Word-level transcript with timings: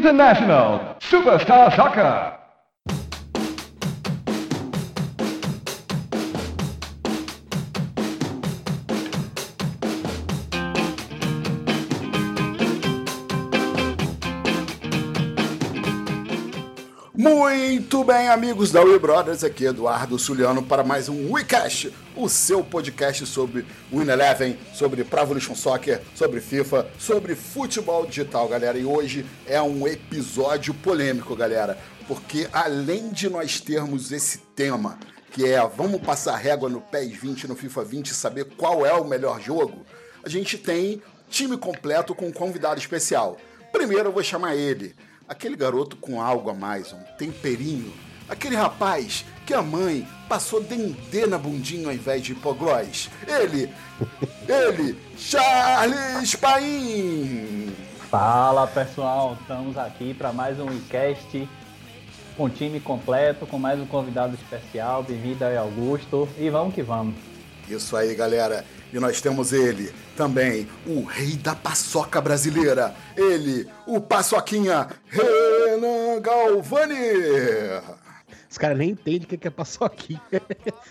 International 0.00 0.96
Superstar 0.98 1.70
Soccer. 1.76 2.39
Muito 17.92 18.04
bem, 18.04 18.28
amigos 18.28 18.70
da 18.70 18.84
We 18.84 19.00
Brothers, 19.00 19.42
aqui 19.42 19.64
Eduardo 19.64 20.16
Suliano 20.16 20.62
para 20.62 20.84
mais 20.84 21.08
um 21.08 21.32
WeCast, 21.32 21.92
o 22.14 22.28
seu 22.28 22.62
podcast 22.62 23.26
sobre 23.26 23.66
Win 23.92 24.08
Eleven, 24.08 24.56
sobre 24.72 25.02
Pro 25.02 25.22
Evolution 25.22 25.56
Soccer, 25.56 26.00
sobre 26.14 26.40
FIFA, 26.40 26.88
sobre 26.96 27.34
futebol 27.34 28.06
digital, 28.06 28.46
galera. 28.46 28.78
E 28.78 28.84
hoje 28.84 29.26
é 29.44 29.60
um 29.60 29.88
episódio 29.88 30.72
polêmico, 30.72 31.34
galera, 31.34 31.76
porque 32.06 32.46
além 32.52 33.10
de 33.10 33.28
nós 33.28 33.60
termos 33.60 34.12
esse 34.12 34.38
tema, 34.54 34.96
que 35.32 35.44
é 35.48 35.60
vamos 35.66 36.00
passar 36.00 36.36
régua 36.36 36.68
no 36.68 36.80
PES 36.80 37.16
20 37.16 37.48
no 37.48 37.56
FIFA 37.56 37.84
20 37.84 38.06
e 38.06 38.14
saber 38.14 38.44
qual 38.56 38.86
é 38.86 38.92
o 38.92 39.04
melhor 39.04 39.40
jogo, 39.40 39.84
a 40.24 40.28
gente 40.28 40.56
tem 40.56 41.02
time 41.28 41.56
completo 41.56 42.14
com 42.14 42.28
um 42.28 42.32
convidado 42.32 42.78
especial. 42.78 43.36
Primeiro 43.72 44.10
eu 44.10 44.12
vou 44.12 44.22
chamar 44.22 44.54
ele, 44.54 44.94
aquele 45.30 45.54
garoto 45.54 45.96
com 45.96 46.20
algo 46.20 46.50
a 46.50 46.54
mais, 46.54 46.92
um 46.92 46.98
temperinho, 47.16 47.92
aquele 48.28 48.56
rapaz 48.56 49.24
que 49.46 49.54
a 49.54 49.62
mãe 49.62 50.06
passou 50.28 50.60
dendê 50.60 51.24
na 51.24 51.38
bundinha 51.38 51.86
ao 51.86 51.94
invés 51.94 52.20
de 52.20 52.32
hipoglós. 52.32 53.08
Ele, 53.28 53.72
ele, 54.48 54.98
Charles 55.16 56.34
Paim. 56.34 57.72
Fala 58.10 58.66
pessoal, 58.66 59.38
estamos 59.40 59.78
aqui 59.78 60.12
para 60.12 60.32
mais 60.32 60.58
um 60.58 60.66
WeCast 60.66 61.48
com 62.36 62.50
time 62.50 62.80
completo, 62.80 63.46
com 63.46 63.56
mais 63.56 63.78
um 63.78 63.86
convidado 63.86 64.34
especial. 64.34 65.04
Bem-vindo 65.04 65.44
aí, 65.44 65.56
Augusto, 65.56 66.28
e 66.38 66.50
vamos 66.50 66.74
que 66.74 66.82
vamos. 66.82 67.14
Isso 67.68 67.96
aí, 67.96 68.16
galera. 68.16 68.64
E 68.92 68.98
nós 68.98 69.20
temos 69.20 69.52
ele 69.52 69.92
também, 70.16 70.68
o 70.86 71.04
rei 71.04 71.36
da 71.36 71.54
paçoca 71.54 72.20
brasileira. 72.20 72.94
Ele, 73.16 73.68
o 73.86 74.00
paçoquinha 74.00 74.88
Renan 75.06 76.20
Galvani. 76.20 76.94
Os 78.50 78.58
caras 78.58 78.76
nem 78.76 78.90
entendem 78.90 79.22
o 79.22 79.26
que 79.38 79.46
é 79.46 79.50
paçoquinha. 79.50 80.20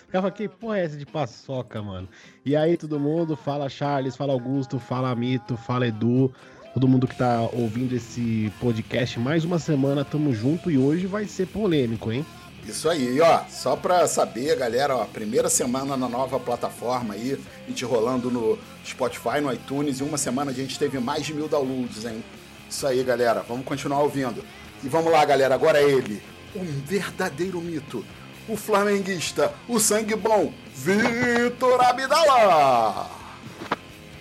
Ficava 0.07 0.31
que 0.31 0.47
porra 0.47 0.79
é 0.79 0.85
essa 0.85 0.95
de 0.95 1.05
paçoca, 1.05 1.81
mano? 1.81 2.07
E 2.45 2.55
aí, 2.55 2.77
todo 2.77 2.99
mundo, 2.99 3.35
fala 3.35 3.67
Charles, 3.67 4.15
fala 4.15 4.31
Augusto, 4.31 4.79
fala 4.79 5.13
Mito, 5.13 5.57
fala 5.57 5.85
Edu, 5.85 6.33
todo 6.73 6.87
mundo 6.87 7.05
que 7.05 7.17
tá 7.17 7.41
ouvindo 7.51 7.93
esse 7.93 8.51
podcast. 8.61 9.19
Mais 9.19 9.43
uma 9.43 9.59
semana, 9.59 10.05
tamo 10.05 10.33
junto 10.33 10.71
e 10.71 10.77
hoje 10.77 11.05
vai 11.05 11.25
ser 11.25 11.47
polêmico, 11.47 12.13
hein? 12.13 12.25
Isso 12.65 12.87
aí, 12.87 13.19
ó, 13.19 13.41
só 13.49 13.75
pra 13.75 14.07
saber, 14.07 14.55
galera, 14.55 14.95
ó, 14.95 15.05
primeira 15.05 15.49
semana 15.49 15.97
na 15.97 16.07
nova 16.07 16.39
plataforma 16.39 17.15
aí, 17.15 17.39
a 17.65 17.69
gente 17.69 17.83
rolando 17.83 18.29
no 18.29 18.59
Spotify, 18.85 19.41
no 19.41 19.51
iTunes, 19.51 19.99
e 19.99 20.03
uma 20.03 20.17
semana 20.17 20.51
a 20.51 20.53
gente 20.53 20.77
teve 20.77 20.99
mais 20.99 21.25
de 21.25 21.33
mil 21.33 21.47
downloads, 21.47 22.05
hein? 22.05 22.23
Isso 22.69 22.85
aí, 22.85 23.03
galera, 23.03 23.41
vamos 23.41 23.65
continuar 23.65 24.01
ouvindo. 24.01 24.45
E 24.83 24.87
vamos 24.87 25.11
lá, 25.11 25.25
galera, 25.25 25.55
agora 25.55 25.81
é 25.81 25.89
ele, 25.89 26.21
um 26.55 26.63
verdadeiro 26.85 27.59
mito, 27.59 28.05
o 28.47 28.55
flamenguista, 28.55 29.53
o 29.67 29.79
sangue 29.79 30.15
bom, 30.15 30.53
Vitor 30.75 31.81
Abdala! 31.83 33.09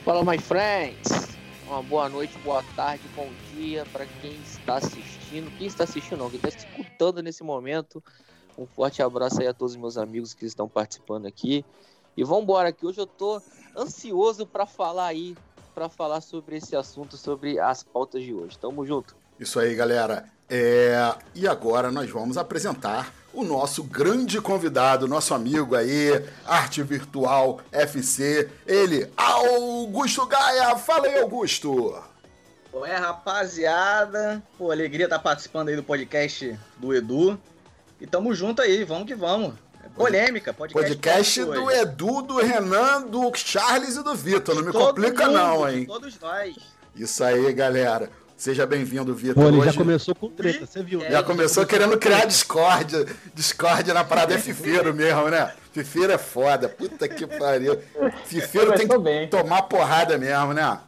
Fala, 0.05 0.25
my 0.25 0.39
friends! 0.39 1.28
Uma 1.69 1.83
boa 1.83 2.08
noite, 2.08 2.33
boa 2.42 2.64
tarde, 2.75 3.02
bom 3.14 3.28
dia 3.55 3.84
para 3.92 4.06
quem 4.23 4.34
está 4.42 4.77
assistindo. 4.77 5.52
Quem 5.58 5.67
está 5.67 5.84
assistindo 5.84 6.17
não, 6.17 6.30
quem 6.30 6.41
está 6.42 6.48
escutando 6.48 7.23
nesse 7.23 7.45
momento. 7.45 8.02
Um 8.59 8.67
forte 8.67 9.01
abraço 9.01 9.41
aí 9.41 9.47
a 9.47 9.55
todos 9.55 9.74
os 9.74 9.80
meus 9.80 9.96
amigos 9.96 10.35
que 10.35 10.45
estão 10.45 10.69
participando 10.69 11.27
aqui. 11.27 11.64
E 12.17 12.24
vamos 12.24 12.42
embora, 12.42 12.73
que 12.73 12.85
hoje 12.85 12.98
eu 12.98 13.07
tô 13.07 13.41
ansioso 13.77 14.45
para 14.45 14.67
falar 14.67 15.07
aí, 15.07 15.36
para 15.73 15.89
falar 15.89 16.20
sobre 16.20 16.57
esse 16.57 16.74
assunto, 16.74 17.17
sobre 17.17 17.61
as 17.61 17.85
pautas 17.85 18.20
de 18.20 18.35
hoje. 18.35 18.58
Tamo 18.58 18.85
junto. 18.85 19.14
Isso 19.39 19.61
aí, 19.61 19.77
galera. 19.77 20.29
É... 20.51 21.14
E 21.36 21.46
agora 21.46 21.92
nós 21.92 22.11
vamos 22.11 22.36
apresentar 22.36 23.14
o 23.33 23.45
nosso 23.45 23.85
grande 23.85 24.41
convidado, 24.41 25.07
nosso 25.07 25.35
amigo 25.35 25.77
aí, 25.77 26.11
Arte 26.45 26.83
Virtual 26.83 27.61
FC, 27.70 28.51
ele, 28.67 29.08
Augusto 29.17 30.27
Gaia. 30.27 30.77
Fala 30.77 31.07
aí, 31.07 31.20
Augusto. 31.20 32.02
Ué, 32.75 32.96
rapaziada. 32.96 34.42
Pô, 34.58 34.73
alegria 34.73 35.07
estar 35.07 35.20
participando 35.20 35.69
aí 35.69 35.77
do 35.77 35.85
podcast 35.85 36.58
do 36.79 36.92
Edu. 36.92 37.39
E 38.01 38.07
tamo 38.07 38.35
junto 38.35 38.63
aí, 38.63 38.85
vamos 38.85 39.07
que 39.07 39.14
vamos. 39.14 39.55
É 39.85 39.89
polêmica, 39.89 40.53
podcast. 40.53 40.89
Podcast 40.89 41.45
do 41.45 41.64
hoje. 41.64 41.79
Edu, 41.81 42.23
do 42.23 42.36
Renan, 42.39 43.03
do 43.03 43.33
Charles 43.35 43.97
e 43.97 44.03
do 44.05 44.14
Vitor. 44.14 44.55
Não 44.55 44.63
me 44.64 44.73
Todo 44.73 44.86
complica, 44.95 45.27
mundo, 45.27 45.35
não, 45.35 45.69
hein? 45.69 45.85
Todos 45.86 46.19
nós. 46.20 46.57
Isso 46.95 47.25
aí, 47.25 47.53
galera. 47.53 48.11
Seja 48.37 48.64
bem-vindo, 48.64 49.13
Vitor. 49.14 49.42
Pô, 49.42 49.48
ele 49.48 49.58
Hoje- 49.58 49.70
já 49.73 49.77
começou 49.77 50.14
com 50.14 50.29
treta, 50.31 50.64
você 50.64 50.81
viu? 50.81 51.01
né? 51.01 51.11
Já 51.11 51.25
começou 51.25 51.67
querendo 51.67 51.98
criar 51.98 52.25
discórdia. 52.25 53.05
Discórdia 53.35 53.92
na 53.92 54.05
parada 54.05 54.33
é 54.35 54.39
fifeiro 54.39 54.95
mesmo, 54.95 55.29
né? 55.29 55.53
Fifeiro 55.73 56.13
é 56.13 56.19
foda. 56.19 56.69
Puta 56.69 57.08
que 57.08 57.27
pariu. 57.27 57.77
Fifeiro 58.27 58.75
tem 58.75 58.87
que 58.87 58.98
bem. 58.98 59.29
tomar 59.29 59.63
porrada 59.63 60.17
mesmo, 60.17 60.53
né? 60.55 60.79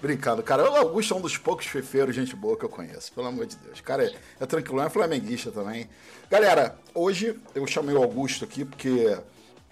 Brincando, 0.00 0.42
cara. 0.42 0.70
O 0.70 0.76
Augusto 0.76 1.14
é 1.14 1.16
um 1.16 1.20
dos 1.20 1.38
poucos 1.38 1.66
fifeiros, 1.66 2.14
gente 2.14 2.36
boa 2.36 2.56
que 2.56 2.64
eu 2.64 2.68
conheço, 2.68 3.12
pelo 3.12 3.26
amor 3.26 3.46
de 3.46 3.56
Deus. 3.56 3.80
Cara 3.80 4.04
é, 4.04 4.14
é 4.38 4.46
tranquilo, 4.46 4.80
é 4.80 4.90
flamenguista 4.90 5.50
também. 5.50 5.88
Galera, 6.30 6.76
hoje 6.94 7.38
eu 7.54 7.66
chamei 7.66 7.94
o 7.94 8.02
Augusto 8.02 8.44
aqui 8.44 8.64
porque 8.64 9.16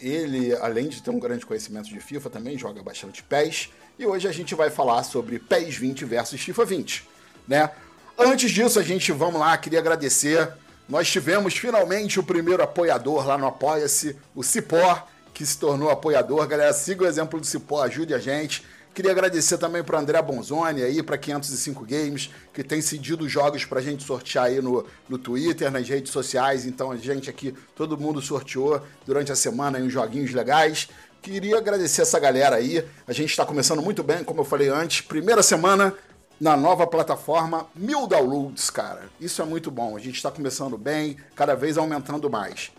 ele, 0.01 0.55
além 0.57 0.89
de 0.89 1.03
ter 1.03 1.11
um 1.11 1.19
grande 1.19 1.45
conhecimento 1.45 1.89
de 1.89 2.01
FIFA, 2.01 2.31
também 2.31 2.59
joga 2.59 2.83
bastante 2.83 3.23
PES. 3.23 3.71
E 3.99 4.07
hoje 4.07 4.27
a 4.27 4.33
gente 4.33 4.55
vai 4.55 4.71
falar 4.71 5.03
sobre 5.05 5.39
PES 5.39 5.77
20 5.77 6.05
versus 6.05 6.41
FIFA 6.41 6.65
20, 6.65 7.09
né? 7.47 7.71
Antes 8.19 8.51
disso, 8.51 8.79
a 8.79 8.83
gente, 8.83 9.13
vamos 9.13 9.41
lá, 9.41 9.57
queria 9.59 9.81
agradecer. 9.81 10.53
Nós 10.89 11.11
tivemos 11.11 11.55
finalmente 11.55 12.19
o 12.19 12.23
primeiro 12.23 12.63
apoiador 12.63 13.27
lá 13.27 13.37
no 13.37 13.47
Apoia-se, 13.47 14.17
o 14.35 14.43
Cipó, 14.43 15.07
que 15.33 15.45
se 15.45 15.59
tornou 15.59 15.91
apoiador. 15.91 16.47
Galera, 16.47 16.73
siga 16.73 17.05
o 17.05 17.07
exemplo 17.07 17.41
do 17.41 17.47
Cipó, 17.47 17.83
ajude 17.83 18.15
a 18.15 18.19
gente. 18.19 18.65
Queria 18.95 19.11
agradecer 19.11 19.59
também 19.59 19.83
para 19.83 19.99
André 19.99 20.23
Bonzoni 20.23 20.81
aí, 20.81 21.03
para 21.03 21.19
505 21.19 21.85
Games, 21.85 22.31
que 22.53 22.63
tem 22.63 22.81
cedido 22.81 23.29
jogos 23.29 23.65
para 23.65 23.81
a 23.81 23.83
gente 23.83 24.05
sortear 24.05 24.45
aí 24.45 24.63
no, 24.63 24.87
no 25.09 25.19
Twitter, 25.19 25.69
nas 25.69 25.89
redes 25.89 26.13
sociais. 26.13 26.65
Então 26.65 26.93
a 26.93 26.97
gente 26.97 27.29
aqui, 27.29 27.53
todo 27.75 27.99
mundo 27.99 28.23
sorteou 28.23 28.81
durante 29.05 29.33
a 29.33 29.37
semana 29.37 29.79
aí 29.79 29.85
uns 29.85 29.93
joguinhos 29.93 30.33
legais. 30.33 30.89
Queria 31.21 31.59
agradecer 31.59 32.03
essa 32.03 32.21
galera 32.21 32.55
aí. 32.55 32.87
A 33.05 33.13
gente 33.13 33.31
está 33.31 33.45
começando 33.45 33.83
muito 33.83 34.01
bem, 34.05 34.23
como 34.23 34.43
eu 34.43 34.45
falei 34.45 34.69
antes. 34.69 35.01
Primeira 35.01 35.43
semana 35.43 35.93
na 36.41 36.57
nova 36.57 36.87
plataforma, 36.87 37.67
mil 37.75 38.07
downloads, 38.07 38.71
cara. 38.71 39.11
Isso 39.21 39.43
é 39.43 39.45
muito 39.45 39.73
bom. 39.73 39.97
A 39.97 39.99
gente 40.01 40.15
está 40.15 40.31
começando 40.31 40.79
bem, 40.79 41.17
cada 41.35 41.57
vez 41.57 41.77
aumentando 41.77 42.31
mais. 42.31 42.71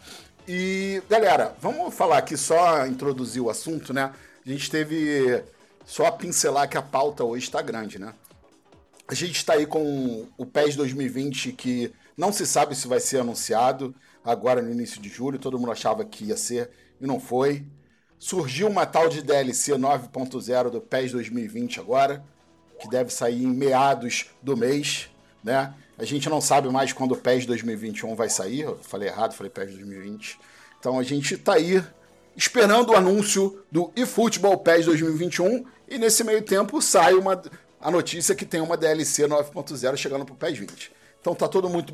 E, 0.48 1.02
galera, 1.10 1.54
vamos 1.60 1.94
falar 1.94 2.20
aqui 2.20 2.38
só 2.38 2.88
introduzir 2.88 3.42
o 3.42 3.50
assunto, 3.50 3.94
né? 3.94 4.14
A 4.46 4.50
gente 4.50 4.70
teve 4.70 5.44
só 5.86 6.10
pincelar 6.12 6.68
que 6.68 6.78
a 6.78 6.82
pauta 6.82 7.24
hoje 7.24 7.46
está 7.46 7.62
grande, 7.62 8.00
né? 8.00 8.14
A 9.08 9.14
gente 9.14 9.36
está 9.36 9.54
aí 9.54 9.68
com 9.68 10.28
o 10.36 10.46
PES 10.46 10.76
2020 10.76 11.52
que 11.52 11.94
não 12.18 12.34
se 12.34 12.46
sabe 12.46 12.76
se 12.76 12.88
vai 12.88 13.00
ser 13.00 13.20
anunciado 13.20 13.94
agora 14.24 14.62
no 14.62 14.72
início 14.72 15.00
de 15.00 15.10
julho. 15.10 15.38
Todo 15.38 15.60
mundo 15.60 15.72
achava 15.72 16.04
que 16.04 16.26
ia 16.26 16.38
ser 16.38 16.72
e 17.00 17.06
não 17.06 17.20
foi. 17.20 17.64
Surgiu 18.18 18.68
uma 18.68 18.86
tal 18.86 19.08
de 19.08 19.22
DLC 19.22 19.74
9.0 19.74 20.72
do 20.72 20.82
PES 20.82 21.12
2020 21.12 21.80
agora, 21.80 22.26
que 22.80 22.90
deve 22.90 23.12
sair 23.12 23.44
em 23.44 23.54
meados 23.54 24.32
do 24.42 24.58
mês, 24.58 25.10
né? 25.44 25.74
A 25.98 26.04
gente 26.04 26.28
não 26.28 26.42
sabe 26.42 26.68
mais 26.70 26.92
quando 26.92 27.12
o 27.12 27.18
PES 27.18 27.46
2021 27.46 28.16
vai 28.16 28.30
sair. 28.30 28.62
Eu 28.62 28.80
falei 28.82 29.08
errado, 29.08 29.34
falei 29.34 29.52
PES 29.52 29.76
2020. 29.76 30.40
Então 30.80 30.98
a 30.98 31.04
gente 31.04 31.38
tá 31.38 31.54
aí 31.54 31.84
esperando 32.36 32.92
o 32.92 32.96
anúncio 32.96 33.64
do 33.72 33.92
eFootball 33.96 34.58
PES 34.58 34.86
2021 34.86 35.66
e 35.88 35.98
nesse 35.98 36.24
meio 36.24 36.42
tempo 36.42 36.82
sai 36.82 37.14
uma, 37.14 37.42
a 37.80 37.90
notícia 37.92 38.36
que 38.36 38.46
tem 38.46 38.62
uma 38.62 38.76
DLC 38.76 39.28
9.0 39.28 39.96
chegando 39.96 40.26
pro 40.26 40.36
PES 40.36 40.58
20. 40.60 40.92
Então 41.22 41.34
tá 41.34 41.48
todo, 41.48 41.70
muito, 41.70 41.94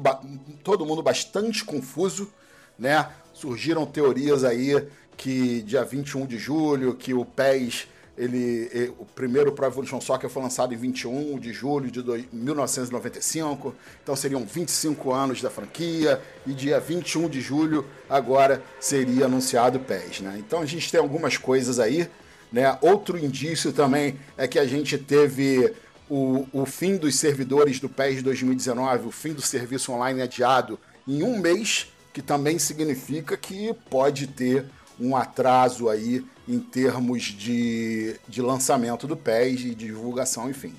todo 0.63 0.85
mundo 0.85 1.01
bastante 1.01 1.63
confuso, 1.63 2.33
né? 2.77 3.09
Surgiram 3.33 3.85
teorias 3.85 4.43
aí 4.43 4.87
que 5.15 5.61
dia 5.61 5.83
21 5.83 6.25
de 6.25 6.37
julho, 6.37 6.95
que 6.95 7.13
o 7.13 7.23
PES, 7.23 7.87
ele, 8.21 8.69
eh, 8.71 8.91
o 8.99 9.05
primeiro 9.05 9.51
Pro 9.51 9.65
Evolution 9.65 9.99
Soccer 9.99 10.29
foi 10.29 10.43
lançado 10.43 10.75
em 10.75 10.77
21 10.77 11.39
de 11.39 11.51
julho 11.51 11.89
de 11.89 12.03
dois- 12.03 12.25
1995, 12.31 13.73
então 14.03 14.15
seriam 14.15 14.45
25 14.45 15.11
anos 15.11 15.41
da 15.41 15.49
franquia, 15.49 16.21
e 16.45 16.53
dia 16.53 16.79
21 16.79 17.27
de 17.27 17.41
julho 17.41 17.83
agora 18.07 18.61
seria 18.79 19.25
anunciado 19.25 19.79
o 19.79 19.81
PES, 19.81 20.21
né? 20.21 20.35
Então 20.37 20.61
a 20.61 20.67
gente 20.67 20.91
tem 20.91 20.99
algumas 20.99 21.35
coisas 21.35 21.79
aí, 21.79 22.07
né? 22.51 22.77
Outro 22.81 23.17
indício 23.17 23.73
também 23.73 24.19
é 24.37 24.47
que 24.47 24.59
a 24.59 24.67
gente 24.67 24.99
teve 24.99 25.73
o, 26.07 26.45
o 26.53 26.63
fim 26.63 26.97
dos 26.97 27.15
servidores 27.15 27.79
do 27.79 27.89
PES 27.89 28.21
2019, 28.21 29.07
o 29.07 29.11
fim 29.11 29.33
do 29.33 29.41
serviço 29.41 29.91
online 29.93 30.21
adiado 30.21 30.79
em 31.07 31.23
um 31.23 31.39
mês, 31.39 31.87
que 32.13 32.21
também 32.21 32.59
significa 32.59 33.35
que 33.35 33.73
pode 33.89 34.27
ter 34.27 34.65
um 34.99 35.15
atraso 35.15 35.89
aí 35.89 36.23
em 36.51 36.59
termos 36.59 37.23
de, 37.23 38.19
de 38.27 38.41
lançamento 38.41 39.07
do 39.07 39.15
PES 39.15 39.61
e 39.61 39.75
de 39.75 39.85
divulgação, 39.85 40.49
enfim. 40.49 40.75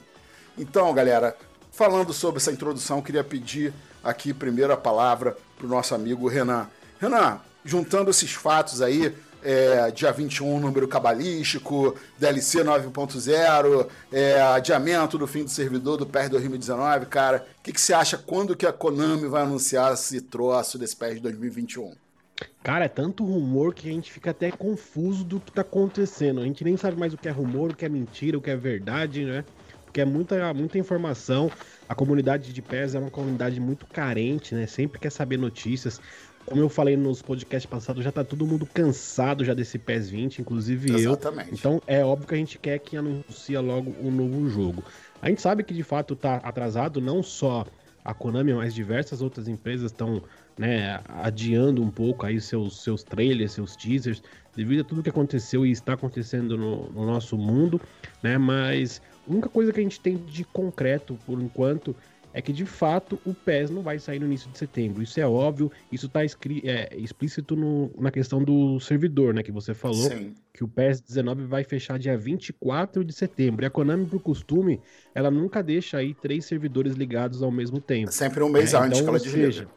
Então, 0.57 0.93
galera, 0.93 1.35
falando 1.73 2.13
sobre 2.13 2.39
essa 2.39 2.53
introdução, 2.53 3.01
queria 3.01 3.25
pedir 3.25 3.73
aqui 4.05 4.35
primeiro 4.35 4.71
a 4.71 4.77
palavra 4.77 5.35
para 5.57 5.67
o 5.67 5.69
nosso 5.69 5.95
amigo 5.95 6.29
Renan. 6.29 6.69
Renan, 7.01 7.41
juntando 7.65 8.11
esses 8.11 8.33
fatos 8.33 8.83
aí, 8.83 9.15
é, 9.43 9.91
dia 9.91 10.13
21, 10.13 10.61
número 10.61 10.87
cabalístico, 10.87 11.97
DLC 12.19 12.63
9.0, 12.63 13.89
é, 14.13 14.43
adiamento 14.43 15.17
do 15.17 15.27
fim 15.27 15.43
do 15.43 15.51
servidor 15.51 15.97
do 15.97 16.07
PES 16.07 16.29
2019, 16.29 17.07
cara. 17.07 17.47
O 17.59 17.63
que, 17.63 17.73
que 17.73 17.81
você 17.81 17.95
acha 17.95 18.19
quando 18.19 18.55
que 18.55 18.67
a 18.67 18.73
Konami 18.75 19.27
vai 19.27 19.43
anunciar 19.43 19.95
esse 19.95 20.21
troço 20.21 20.77
desse 20.77 20.95
PES 20.95 21.19
2021? 21.21 22.02
Cara, 22.62 22.85
é 22.85 22.89
tanto 22.89 23.25
rumor 23.25 23.75
que 23.75 23.89
a 23.89 23.93
gente 23.93 24.12
fica 24.12 24.31
até 24.31 24.50
confuso 24.50 25.25
do 25.25 25.41
que 25.41 25.50
tá 25.50 25.62
acontecendo. 25.62 26.41
A 26.41 26.44
gente 26.44 26.62
nem 26.65 26.77
sabe 26.77 26.99
mais 26.99 27.12
o 27.12 27.19
que 27.19 27.29
é 27.29 27.31
rumor, 27.31 27.71
o 27.71 27.77
que 27.77 27.85
é 27.85 27.89
mentira, 27.89 28.39
o 28.39 28.41
que 28.41 28.50
é 28.50 28.56
verdade, 28.56 29.25
né? 29.25 29.44
Porque 29.85 30.00
é 30.00 30.05
muita, 30.05 30.55
muita 30.55 30.79
informação. 30.79 31.50
A 31.89 31.94
comunidade 31.94 32.53
de 32.53 32.62
PES 32.62 32.94
é 32.94 32.99
uma 32.99 33.11
comunidade 33.11 33.61
muito 33.61 33.87
carente, 33.87 34.55
né? 34.55 34.67
Sempre 34.67 34.99
quer 34.99 35.11
saber 35.11 35.37
notícias. 35.37 36.00
Como 36.47 36.61
eu 36.61 36.69
falei 36.69 36.97
nos 36.97 37.23
podcasts 37.23 37.71
passados, 37.71 38.03
já 38.03 38.11
tá 38.11 38.25
todo 38.25 38.47
mundo 38.47 38.67
cansado 38.67 39.44
já 39.44 39.55
desse 39.55 39.79
PES 39.79 40.11
20, 40.11 40.39
inclusive 40.41 40.94
Exatamente. 40.94 41.50
eu. 41.50 41.55
Então 41.55 41.83
é 41.87 42.05
óbvio 42.05 42.27
que 42.27 42.35
a 42.35 42.39
gente 42.39 42.59
quer 42.59 42.79
que 42.79 42.97
anuncie 42.97 43.56
logo 43.59 43.94
um 44.00 44.11
novo 44.11 44.49
jogo. 44.49 44.83
A 45.21 45.29
gente 45.29 45.41
sabe 45.41 45.62
que 45.62 45.75
de 45.75 45.83
fato 45.83 46.17
tá 46.17 46.37
atrasado, 46.37 47.00
não 47.00 47.23
só 47.23 47.67
a 48.05 48.12
Konami, 48.12 48.53
mas 48.53 48.75
diversas 48.75 49.23
outras 49.23 49.47
empresas 49.47 49.93
estão 49.93 50.23
né, 50.59 51.01
adiando 51.09 51.83
um 51.83 51.91
pouco 51.91 52.27
aí 52.27 52.41
seus, 52.41 52.83
seus 52.83 53.03
trailers, 53.03 53.53
seus 53.53 53.75
teasers, 53.77 54.23
devido 54.55 54.81
a 54.81 54.85
tudo 54.85 55.03
que 55.03 55.11
aconteceu 55.11 55.65
e 55.65 55.71
está 55.71 55.95
acontecendo 55.95 56.57
no, 56.57 56.91
no 56.91 57.07
nosso 57.07 57.37
mundo, 57.37 57.81
né? 58.23 58.37
Mas 58.37 59.01
a 59.27 59.33
única 59.33 59.49
coisa 59.49 59.73
que 59.73 59.81
a 59.81 59.83
gente 59.83 60.01
tem 60.01 60.17
de 60.17 60.45
concreto 60.45 61.19
por 61.27 61.41
enquanto 61.41 61.97
é 62.35 62.41
que 62.41 62.53
de 62.53 62.65
fato 62.65 63.19
o 63.27 63.35
PES 63.35 63.71
não 63.71 63.83
vai 63.83 63.99
sair 63.99 64.19
no 64.19 64.27
início 64.27 64.51
de 64.51 64.57
setembro. 64.57 65.03
Isso 65.03 65.21
é 65.21 65.27
óbvio, 65.27 65.71
isso 65.91 66.07
está 66.07 66.25
é, 66.25 66.97
explícito 66.97 67.55
no, 67.55 67.91
na 67.99 68.11
questão 68.11 68.43
do 68.43 68.81
servidor, 68.81 69.35
né? 69.35 69.43
Que 69.43 69.53
você 69.53 69.75
falou 69.75 70.11
Sim. 70.11 70.35
que 70.53 70.65
o 70.65 70.69
PES 70.69 71.01
19 71.03 71.45
vai 71.45 71.63
fechar 71.63 71.99
dia 71.99 72.17
24 72.17 73.05
de 73.05 73.13
setembro. 73.13 73.65
E 73.65 73.67
a 73.67 73.71
Konami, 73.71 74.07
por 74.07 74.21
costume, 74.21 74.81
ela 75.15 75.31
nunca 75.31 75.63
deixa 75.63 75.99
aí 75.99 76.15
três 76.15 76.47
servidores 76.47 76.95
ligados 76.95 77.43
ao 77.43 77.51
mesmo 77.51 77.81
tempo. 77.81 78.11
Sempre 78.11 78.43
um 78.43 78.49
mês 78.49 78.73
é, 78.73 78.79
antes 78.79 79.01
então, 79.01 79.03
que 79.03 79.09
ela 79.09 79.21
desliga. 79.21 79.69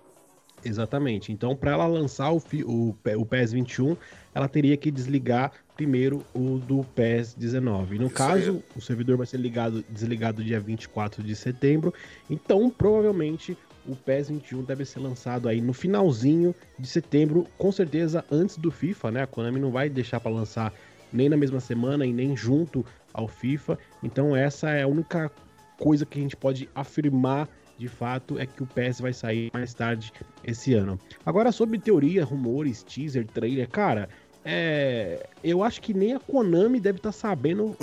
Exatamente. 0.66 1.32
Então, 1.32 1.56
para 1.56 1.72
ela 1.72 1.86
lançar 1.86 2.32
o, 2.32 2.42
o, 2.66 2.96
o 3.18 3.26
PES 3.26 3.52
21, 3.54 3.96
ela 4.34 4.48
teria 4.48 4.76
que 4.76 4.90
desligar 4.90 5.52
primeiro 5.76 6.26
o 6.34 6.58
do 6.58 6.84
PES 6.96 7.36
19. 7.36 8.00
No 8.00 8.08
Isso 8.08 8.16
caso, 8.16 8.64
o 8.76 8.82
servidor 8.82 9.18
vai 9.18 9.28
ser 9.28 9.38
ligado, 9.38 9.84
desligado 9.90 10.44
dia 10.44 10.60
24 10.60 11.22
de 11.22 11.36
setembro. 11.36 11.94
Então, 12.30 12.70
provavelmente, 12.70 13.58
o 13.88 13.96
PES 13.96 14.30
21 14.30 14.64
deve 14.64 14.86
ser 14.86 15.00
lançado 15.00 15.48
aí 15.48 15.62
no 15.62 15.74
finalzinho 15.74 16.56
de 16.80 16.88
setembro, 16.88 17.46
com 17.58 17.72
certeza 17.72 18.26
antes 18.32 18.58
do 18.58 18.72
FIFA, 18.72 19.12
né? 19.12 19.22
A 19.22 19.28
Konami 19.28 19.60
não 19.60 19.72
vai 19.72 19.90
deixar 19.90 20.20
para 20.20 20.32
lançar 20.32 20.74
nem 21.14 21.30
na 21.30 21.38
mesma 21.38 21.60
semana 21.60 22.06
e 22.06 22.12
nem 22.12 22.36
junto 22.36 22.86
ao 23.14 23.28
FIFA. 23.28 23.78
Então, 24.02 24.36
essa 24.36 24.72
é 24.72 24.82
a 24.82 24.88
única 24.88 25.32
coisa 25.78 26.06
que 26.06 26.18
a 26.18 26.22
gente 26.22 26.36
pode 26.36 26.70
afirmar 26.74 27.48
de 27.78 27.88
fato 27.88 28.40
é 28.40 28.46
que 28.46 28.64
o 28.64 28.68
PS 28.68 29.02
vai 29.02 29.14
sair 29.14 29.50
mais 29.54 29.74
tarde 29.74 30.12
esse 30.44 30.74
ano. 30.74 31.00
Agora, 31.26 31.52
sobre 31.52 31.78
teoria, 31.78 32.24
rumores, 32.24 32.84
teaser, 32.84 33.26
trailer, 33.28 33.70
cara, 33.70 34.10
é, 34.44 35.28
eu 35.44 35.64
acho 35.64 35.82
que 35.82 35.94
nem 35.94 36.14
a 36.14 36.20
Konami 36.20 36.80
deve 36.80 37.00
estar 37.00 37.12
tá 37.12 37.18
sabendo 37.18 37.76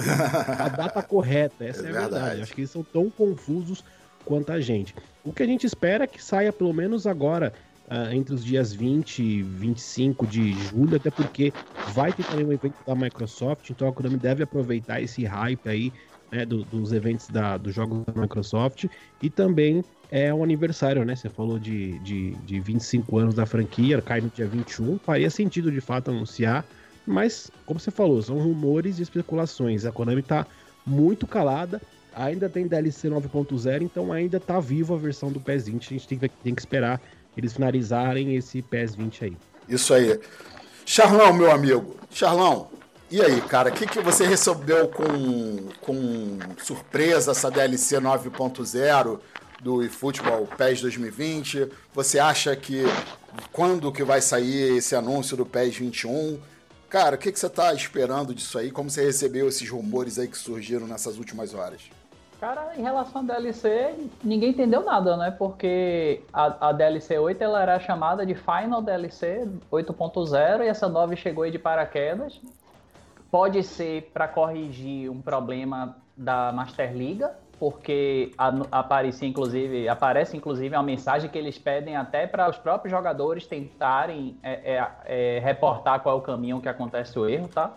a 0.59 0.69
data 0.71 1.03
correta. 1.03 1.65
Essa 1.65 1.83
é, 1.83 1.87
é 1.87 1.89
a 1.89 1.93
verdade. 1.93 2.12
verdade. 2.12 2.43
Acho 2.43 2.55
que 2.55 2.61
eles 2.61 2.71
são 2.71 2.85
tão 2.85 3.11
confusos 3.11 3.85
quanto 4.25 4.53
a 4.53 4.61
gente. 4.61 4.94
O 5.25 5.33
que 5.33 5.43
a 5.43 5.47
gente 5.47 5.67
espera 5.67 6.05
é 6.05 6.06
que 6.06 6.23
saia 6.23 6.53
pelo 6.53 6.73
menos 6.73 7.06
agora, 7.06 7.53
uh, 7.91 8.15
entre 8.15 8.35
os 8.35 8.44
dias 8.44 8.73
20 8.73 9.19
e 9.23 9.43
25 9.43 10.27
de 10.27 10.53
julho, 10.53 10.97
até 10.97 11.11
porque 11.11 11.53
vai 11.89 12.12
ter 12.12 12.25
também 12.25 12.47
um 12.47 12.53
evento 12.53 12.77
da 12.87 12.94
Microsoft, 12.94 13.69
então 13.71 13.89
a 13.89 13.93
Konami 13.93 14.17
deve 14.17 14.44
aproveitar 14.44 15.03
esse 15.03 15.25
hype 15.25 15.69
aí 15.69 15.93
né, 16.32 16.46
do, 16.46 16.64
dos 16.64 16.93
eventos 16.93 17.29
da, 17.29 17.58
dos 17.58 17.75
jogos 17.75 18.05
da 18.06 18.20
Microsoft 18.20 18.87
e 19.20 19.29
também 19.29 19.84
é 20.11 20.32
um 20.32 20.43
aniversário, 20.43 21.05
né? 21.05 21.14
Você 21.14 21.29
falou 21.29 21.58
de, 21.58 21.99
de, 22.00 22.32
de 22.37 22.58
25 22.58 23.19
anos 23.19 23.34
da 23.34 23.46
franquia, 23.46 24.00
cai 24.02 24.20
no 24.20 24.29
dia 24.31 24.46
21, 24.46 24.99
faria 24.99 25.31
sentido 25.31 25.70
de 25.70 25.81
fato 25.81 26.11
anunciar, 26.11 26.64
mas 27.06 27.50
como 27.67 27.79
você 27.79 27.90
falou, 27.90 28.20
são 28.23 28.38
rumores 28.38 28.99
e 28.99 29.02
especulações. 29.02 29.84
A 29.84 29.93
Konami 29.93 30.23
tá 30.23 30.46
muito 30.87 31.26
calada, 31.26 31.81
ainda 32.14 32.49
tem 32.49 32.67
DLC 32.67 33.08
9.0, 33.08 33.82
então 33.82 34.12
ainda 34.12 34.40
tá 34.40 34.58
viva 34.58 34.94
a 34.94 34.99
versão 34.99 35.31
do 35.31 35.40
PES 35.40 35.67
20, 35.67 35.87
a 35.87 35.99
gente 35.99 36.08
tem 36.08 36.19
que, 36.19 36.29
tem 36.29 36.55
que 36.55 36.61
esperar 36.61 37.00
eles 37.37 37.55
finalizarem 37.55 38.37
esse 38.37 38.61
PES 38.62 38.94
20 38.94 39.25
aí. 39.25 39.37
Isso 39.69 39.94
aí. 39.94 40.20
Charlão, 40.84 41.32
meu 41.32 41.50
amigo. 41.50 41.96
Charlão, 42.11 42.69
e 43.12 43.20
aí, 43.20 43.43
cara, 43.43 43.69
o 43.69 43.73
que, 43.73 43.87
que 43.87 44.00
você 44.00 44.26
recebeu 44.26 44.88
com, 44.88 45.69
com 45.82 46.38
surpresa 46.56 47.32
essa 47.32 47.50
DLC 47.50 48.00
9.0 48.00 49.20
do 49.61 49.82
eFootball 49.82 50.47
PES 50.56 50.81
2020? 50.81 51.69
Você 51.93 52.19
acha 52.19 52.56
que 52.56 52.85
quando 53.53 53.93
que 53.93 54.03
vai 54.03 54.23
sair 54.23 54.79
esse 54.79 54.97
anúncio 54.97 55.37
do 55.37 55.44
PES 55.44 55.76
21? 55.76 56.41
Cara, 56.88 57.17
o 57.17 57.19
que, 57.19 57.31
que 57.31 57.38
você 57.38 57.50
tá 57.50 57.75
esperando 57.75 58.35
disso 58.35 58.59
aí? 58.59 58.70
Como 58.70 58.88
você 58.88 59.05
recebeu 59.05 59.47
esses 59.47 59.69
rumores 59.69 60.19
aí 60.19 60.26
que 60.26 60.38
surgiram 60.38 60.87
nessas 60.87 61.19
últimas 61.19 61.53
horas? 61.53 61.82
Cara, 62.41 62.73
em 62.79 62.82
relação 62.82 63.20
à 63.20 63.25
DLC, 63.25 63.94
ninguém 64.25 64.53
entendeu 64.53 64.82
nada, 64.82 65.19
né? 65.19 65.31
Porque 65.31 66.23
a, 66.32 66.70
a 66.70 66.73
DLC 66.73 67.19
8 67.19 67.44
ela 67.44 67.61
era 67.61 67.79
chamada 67.79 68.25
de 68.25 68.35
Final 68.35 68.81
DLC 68.81 69.47
8.0 69.70 70.65
e 70.65 70.69
essa 70.69 70.88
9 70.88 71.15
chegou 71.15 71.44
aí 71.44 71.50
de 71.50 71.58
paraquedas. 71.58 72.41
Pode 73.32 73.62
ser 73.62 74.11
para 74.12 74.29
corrigir 74.29 75.11
um 75.11 75.23
problema 75.23 75.96
da 76.14 76.52
Master 76.52 76.94
Liga, 76.94 77.34
porque 77.58 78.31
aparece 78.70 79.25
inclusive, 79.25 79.89
aparece 79.89 80.36
inclusive 80.36 80.77
uma 80.77 80.82
mensagem 80.82 81.31
que 81.31 81.39
eles 81.39 81.56
pedem 81.56 81.96
até 81.96 82.27
para 82.27 82.51
os 82.51 82.58
próprios 82.58 82.91
jogadores 82.91 83.46
tentarem 83.46 84.36
é, 84.43 84.74
é, 84.74 84.89
é, 85.06 85.39
reportar 85.39 86.01
qual 86.01 86.17
é 86.17 86.19
o 86.19 86.20
caminho 86.20 86.60
que 86.60 86.69
acontece 86.69 87.19
o 87.19 87.27
erro, 87.27 87.48
tá? 87.48 87.72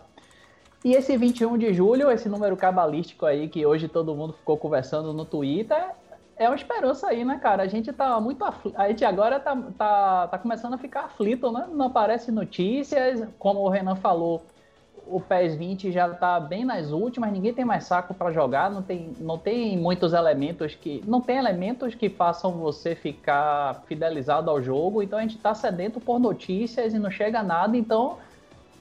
E 0.83 0.93
esse 0.93 1.15
21 1.15 1.57
de 1.57 1.73
julho, 1.73 2.11
esse 2.11 2.27
número 2.27 2.57
cabalístico 2.57 3.25
aí 3.25 3.47
que 3.47 3.65
hoje 3.65 3.87
todo 3.87 4.13
mundo 4.13 4.33
ficou 4.33 4.57
conversando 4.57 5.13
no 5.13 5.23
Twitter, 5.23 5.81
é 6.35 6.49
uma 6.49 6.55
esperança 6.57 7.07
aí, 7.07 7.23
né, 7.23 7.39
cara? 7.41 7.63
A 7.63 7.67
gente 7.67 7.93
tá 7.93 8.19
muito 8.19 8.43
aflito. 8.43 8.77
A 8.77 8.89
gente 8.89 9.05
agora 9.05 9.39
tá, 9.39 9.55
tá, 9.77 10.27
tá 10.27 10.37
começando 10.37 10.73
a 10.73 10.77
ficar 10.77 11.05
aflito, 11.05 11.49
né? 11.49 11.65
Não 11.71 11.85
aparece 11.85 12.29
notícias, 12.29 13.25
como 13.39 13.61
o 13.61 13.69
Renan 13.69 13.95
falou 13.95 14.43
o 15.07 15.19
PES 15.19 15.55
20 15.55 15.91
já 15.91 16.07
está 16.07 16.39
bem 16.39 16.65
nas 16.65 16.91
últimas, 16.91 17.31
ninguém 17.31 17.53
tem 17.53 17.63
mais 17.63 17.83
saco 17.85 18.13
para 18.13 18.31
jogar, 18.31 18.69
não 18.71 18.81
tem, 18.81 19.13
não 19.19 19.37
tem 19.37 19.77
muitos 19.77 20.13
elementos 20.13 20.75
que. 20.75 21.03
Não 21.05 21.21
tem 21.21 21.37
elementos 21.37 21.93
que 21.93 22.09
façam 22.09 22.51
você 22.51 22.95
ficar 22.95 23.83
fidelizado 23.87 24.49
ao 24.49 24.61
jogo, 24.61 25.01
então 25.01 25.19
a 25.19 25.21
gente 25.21 25.35
está 25.35 25.53
sedento 25.53 25.99
por 25.99 26.19
notícias 26.19 26.93
e 26.93 26.99
não 26.99 27.11
chega 27.11 27.43
nada, 27.43 27.77
então. 27.77 28.17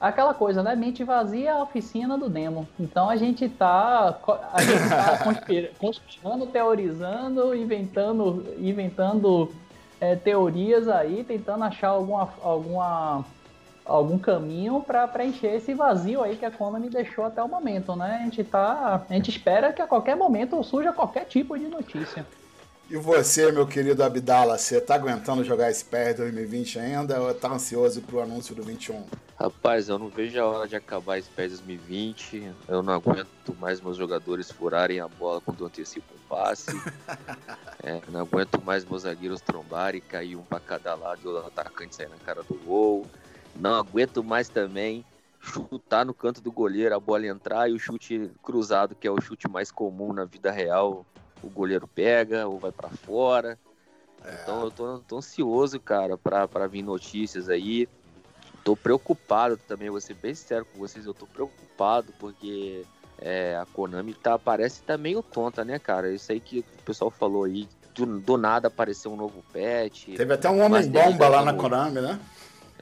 Aquela 0.00 0.34
coisa, 0.34 0.62
né? 0.62 0.74
Mente 0.74 1.02
vazia 1.02 1.48
é 1.48 1.52
a 1.52 1.62
oficina 1.62 2.18
do 2.18 2.28
demo. 2.28 2.68
Então 2.78 3.08
a 3.08 3.16
gente 3.16 3.44
está 3.46 4.18
a 4.52 4.62
gente 4.62 4.88
tá 4.88 5.18
conspirando, 5.78 6.46
teorizando, 6.46 7.54
inventando, 7.54 8.44
inventando 8.58 9.50
é, 10.00 10.14
teorias 10.14 10.88
aí, 10.88 11.24
tentando 11.24 11.64
achar 11.64 11.88
alguma, 11.88 12.28
alguma 12.42 13.24
algum 13.84 14.18
caminho 14.18 14.82
para 14.86 15.06
preencher 15.06 15.54
esse 15.54 15.74
vazio 15.74 16.22
aí 16.22 16.36
que 16.36 16.44
a 16.44 16.50
Konami 16.50 16.88
deixou 16.88 17.24
até 17.24 17.42
o 17.42 17.48
momento, 17.48 17.94
né? 17.94 18.18
A 18.20 18.24
gente 18.24 18.42
tá, 18.42 19.04
a 19.08 19.12
gente 19.12 19.30
espera 19.30 19.72
que 19.72 19.82
a 19.82 19.86
qualquer 19.86 20.16
momento 20.16 20.62
surja 20.62 20.92
qualquer 20.92 21.26
tipo 21.26 21.58
de 21.58 21.66
notícia. 21.66 22.24
E 22.90 22.96
você, 22.98 23.50
meu 23.50 23.66
querido 23.66 24.04
Abdala, 24.04 24.58
você 24.58 24.78
tá 24.78 24.94
aguentando 24.94 25.42
jogar 25.42 25.70
esse 25.70 25.82
PES 25.84 26.16
2020 26.16 26.78
ainda 26.78 27.18
ou 27.18 27.34
tá 27.34 27.48
ansioso 27.48 28.02
pro 28.02 28.20
anúncio 28.20 28.54
do 28.54 28.62
21? 28.62 29.02
Rapaz, 29.40 29.88
eu 29.88 29.98
não 29.98 30.08
vejo 30.08 30.38
a 30.38 30.46
hora 30.46 30.68
de 30.68 30.76
acabar 30.76 31.18
esse 31.18 31.30
PES 31.30 31.60
2020. 31.60 32.52
Eu 32.68 32.82
não 32.82 32.92
aguento 32.92 33.56
mais 33.58 33.80
meus 33.80 33.96
jogadores 33.96 34.50
furarem 34.50 35.00
a 35.00 35.08
bola 35.08 35.40
quando 35.40 35.64
antecipam 35.64 36.14
um 36.14 36.28
passe. 36.28 36.78
é, 37.82 38.02
não 38.10 38.20
aguento 38.20 38.62
mais 38.62 38.84
meus 38.84 39.02
zagueiros 39.02 39.40
trombarem, 39.40 40.02
cair 40.02 40.36
um 40.36 40.42
pra 40.42 40.60
cada 40.60 40.94
lado 40.94 41.20
e 41.24 41.26
o 41.26 41.38
atacante 41.38 41.96
sair 41.96 42.10
na 42.10 42.16
cara 42.16 42.42
do 42.42 42.54
gol. 42.66 43.06
Não 43.56 43.74
aguento 43.74 44.22
mais 44.22 44.48
também 44.48 45.04
chutar 45.44 46.04
no 46.04 46.14
canto 46.14 46.40
do 46.40 46.50
goleiro, 46.50 46.94
a 46.94 47.00
bola 47.00 47.26
entrar 47.26 47.68
e 47.68 47.72
o 47.72 47.78
chute 47.78 48.30
cruzado, 48.42 48.94
que 48.94 49.06
é 49.06 49.10
o 49.10 49.20
chute 49.20 49.48
mais 49.48 49.70
comum 49.70 50.12
na 50.12 50.24
vida 50.24 50.50
real, 50.50 51.04
o 51.42 51.48
goleiro 51.48 51.86
pega 51.86 52.46
ou 52.46 52.58
vai 52.58 52.72
para 52.72 52.88
fora. 52.88 53.58
É. 54.24 54.38
Então 54.42 54.64
eu 54.64 54.70
tô, 54.70 54.98
tô, 55.00 55.18
ansioso, 55.18 55.78
cara, 55.78 56.16
para 56.16 56.66
vir 56.66 56.82
notícias 56.82 57.48
aí. 57.48 57.86
Tô 58.64 58.74
preocupado 58.74 59.58
também, 59.68 59.90
vou 59.90 60.00
ser 60.00 60.14
bem 60.14 60.34
sincero 60.34 60.64
com 60.64 60.78
vocês, 60.78 61.04
eu 61.04 61.12
tô 61.12 61.26
preocupado 61.26 62.14
porque 62.18 62.82
é, 63.18 63.56
a 63.56 63.66
Konami 63.66 64.14
tá, 64.14 64.38
parece 64.38 64.82
tá 64.82 64.96
meio 64.96 65.22
tonta, 65.22 65.62
né, 65.64 65.78
cara? 65.78 66.10
Isso 66.10 66.32
aí 66.32 66.40
que 66.40 66.60
o 66.60 66.82
pessoal 66.82 67.10
falou 67.10 67.44
aí, 67.44 67.68
do, 67.94 68.06
do 68.20 68.38
nada 68.38 68.68
apareceu 68.68 69.12
um 69.12 69.16
novo 69.16 69.44
patch. 69.52 70.16
Teve 70.16 70.32
até 70.32 70.48
um 70.48 70.62
homem-bomba 70.62 71.28
lá 71.28 71.44
na 71.44 71.52
Konami, 71.52 72.00
né? 72.00 72.18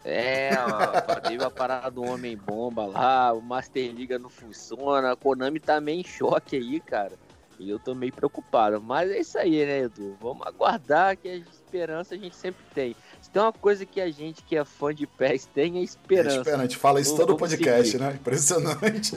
É, 0.05 0.51
ó, 0.57 1.21
teve 1.21 1.45
a 1.45 1.51
parada 1.51 1.91
do 1.91 2.03
Homem-Bomba 2.03 2.87
lá, 2.87 3.33
o 3.33 3.41
Master 3.41 3.93
Liga 3.93 4.19
não 4.19 4.29
funciona, 4.29 5.13
a 5.13 5.17
Konami 5.17 5.61
tá 5.61 5.81
meio 5.81 6.01
em 6.01 6.05
choque 6.05 6.57
aí, 6.57 6.81
cara. 6.81 7.13
E 7.59 7.71
eu 7.71 7.79
tô 7.79 7.95
meio 7.95 8.13
preocupado. 8.13 8.81
Mas 8.81 9.11
é 9.11 9.21
isso 9.21 9.39
aí, 9.39 9.65
né, 9.65 9.83
Edu? 9.83 10.17
Vamos 10.21 10.45
aguardar 10.45 11.17
que 11.17 11.29
a 11.29 11.37
esperança 11.37 12.15
a 12.15 12.19
gente 12.19 12.35
sempre 12.35 12.65
tem. 12.75 12.97
Se 13.21 13.31
tem 13.31 13.41
uma 13.41 13.53
coisa 13.53 13.87
que 13.87 14.01
a 14.01 14.11
gente 14.11 14.43
que 14.43 14.57
é 14.57 14.65
fã 14.65 14.93
de 14.93 15.07
PES 15.07 15.47
tem, 15.47 15.79
é 15.79 15.83
esperança. 15.83 16.37
É 16.37 16.39
esperança, 16.39 16.63
a 16.63 16.67
gente 16.67 16.77
fala 16.77 17.01
isso 17.01 17.17
todo 17.17 17.35
o 17.35 17.37
podcast, 17.37 17.93
seguir. 17.93 18.03
né? 18.03 18.15
Impressionante. 18.15 19.15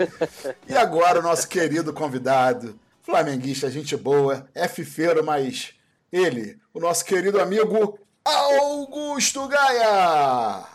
e 0.69 0.75
agora 0.75 1.19
o 1.19 1.23
nosso 1.23 1.47
querido 1.47 1.91
convidado, 1.91 2.79
flamenguista, 3.01 3.71
gente 3.71 3.97
boa, 3.97 4.47
é 4.53 4.67
fifeiro, 4.67 5.25
mas 5.25 5.73
ele, 6.11 6.59
o 6.71 6.79
nosso 6.79 7.03
querido 7.03 7.41
amigo 7.41 7.97
Augusto 8.23 9.47
Gaia! 9.47 10.74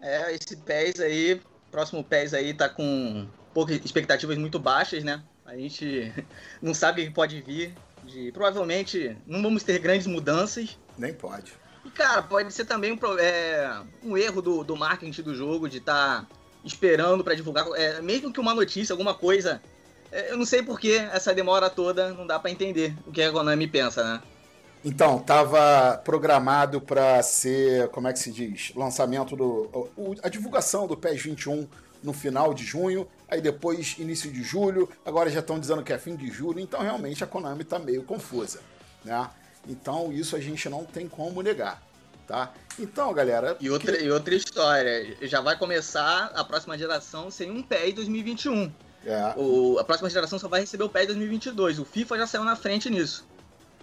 É, 0.00 0.34
esse 0.34 0.56
PES 0.56 1.00
aí, 1.00 1.40
próximo 1.70 2.04
PES 2.04 2.34
aí 2.34 2.54
tá 2.54 2.68
com 2.68 3.26
poucas 3.54 3.76
expectativas 3.84 4.36
muito 4.36 4.58
baixas, 4.58 5.02
né? 5.02 5.22
A 5.44 5.56
gente 5.56 6.12
não 6.60 6.74
sabe 6.74 7.02
o 7.02 7.04
que 7.06 7.12
pode 7.12 7.40
vir. 7.40 7.74
De, 8.04 8.30
provavelmente 8.30 9.16
não 9.26 9.42
vamos 9.42 9.64
ter 9.64 9.78
grandes 9.78 10.06
mudanças. 10.06 10.78
Nem 10.96 11.12
pode. 11.12 11.52
E, 11.84 11.90
cara, 11.90 12.22
pode 12.22 12.52
ser 12.52 12.64
também 12.64 12.92
um, 12.92 13.18
é, 13.18 13.82
um 14.02 14.16
erro 14.16 14.42
do, 14.42 14.64
do 14.64 14.76
marketing 14.76 15.22
do 15.22 15.34
jogo, 15.34 15.68
de 15.68 15.78
estar 15.78 16.22
tá 16.22 16.26
esperando 16.64 17.24
para 17.24 17.34
divulgar. 17.34 17.66
É, 17.74 18.00
mesmo 18.00 18.32
que 18.32 18.40
uma 18.40 18.54
notícia, 18.54 18.92
alguma 18.92 19.14
coisa. 19.14 19.60
É, 20.12 20.30
eu 20.30 20.36
não 20.36 20.44
sei 20.44 20.62
por 20.62 20.78
que 20.78 20.96
essa 20.96 21.34
demora 21.34 21.68
toda, 21.68 22.12
não 22.12 22.26
dá 22.26 22.38
para 22.38 22.50
entender 22.50 22.94
o 23.06 23.12
que 23.12 23.22
a 23.22 23.32
Konami 23.32 23.66
pensa, 23.66 24.04
né? 24.04 24.22
Então, 24.88 25.16
estava 25.16 25.98
programado 26.04 26.80
para 26.80 27.20
ser, 27.20 27.88
como 27.88 28.06
é 28.06 28.12
que 28.12 28.20
se 28.20 28.30
diz? 28.30 28.72
Lançamento 28.76 29.34
do. 29.34 29.90
A 30.22 30.28
divulgação 30.28 30.86
do 30.86 30.96
PES 30.96 31.22
21 31.22 31.66
no 32.04 32.12
final 32.12 32.54
de 32.54 32.62
junho, 32.62 33.08
aí 33.28 33.40
depois 33.40 33.96
início 33.98 34.30
de 34.30 34.44
julho, 34.44 34.88
agora 35.04 35.28
já 35.28 35.40
estão 35.40 35.58
dizendo 35.58 35.82
que 35.82 35.92
é 35.92 35.98
fim 35.98 36.14
de 36.14 36.30
julho, 36.30 36.60
então 36.60 36.80
realmente 36.80 37.24
a 37.24 37.26
Konami 37.26 37.62
está 37.62 37.80
meio 37.80 38.04
confusa, 38.04 38.60
né? 39.04 39.28
Então 39.66 40.12
isso 40.12 40.36
a 40.36 40.40
gente 40.40 40.68
não 40.68 40.84
tem 40.84 41.08
como 41.08 41.42
negar, 41.42 41.82
tá? 42.28 42.52
Então, 42.78 43.12
galera... 43.12 43.56
E 43.58 43.68
outra, 43.68 43.96
que... 43.96 44.04
e 44.04 44.08
outra 44.08 44.36
história, 44.36 45.16
já 45.22 45.40
vai 45.40 45.58
começar 45.58 46.30
a 46.32 46.44
próxima 46.44 46.78
geração 46.78 47.28
sem 47.28 47.50
um 47.50 47.60
PES 47.60 47.94
2021. 47.94 48.72
É. 49.04 49.34
O, 49.36 49.80
a 49.80 49.84
próxima 49.84 50.08
geração 50.08 50.38
só 50.38 50.46
vai 50.46 50.60
receber 50.60 50.84
o 50.84 50.88
PES 50.88 51.08
2022, 51.08 51.80
o 51.80 51.84
FIFA 51.84 52.18
já 52.18 52.26
saiu 52.28 52.44
na 52.44 52.54
frente 52.54 52.88
nisso. 52.88 53.26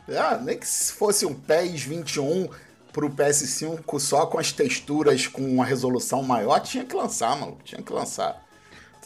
É, 0.07 0.37
nem 0.39 0.57
que 0.57 0.67
se 0.67 0.93
fosse 0.93 1.25
um 1.25 1.33
PES 1.33 1.83
21 1.83 2.49
pro 2.91 3.09
PS5 3.09 3.99
só 3.99 4.25
com 4.25 4.37
as 4.37 4.51
texturas 4.51 5.27
com 5.27 5.41
uma 5.41 5.65
resolução 5.65 6.21
maior, 6.21 6.59
tinha 6.59 6.85
que 6.85 6.95
lançar, 6.95 7.37
mano. 7.37 7.57
Tinha 7.63 7.81
que 7.81 7.91
lançar. 7.91 8.43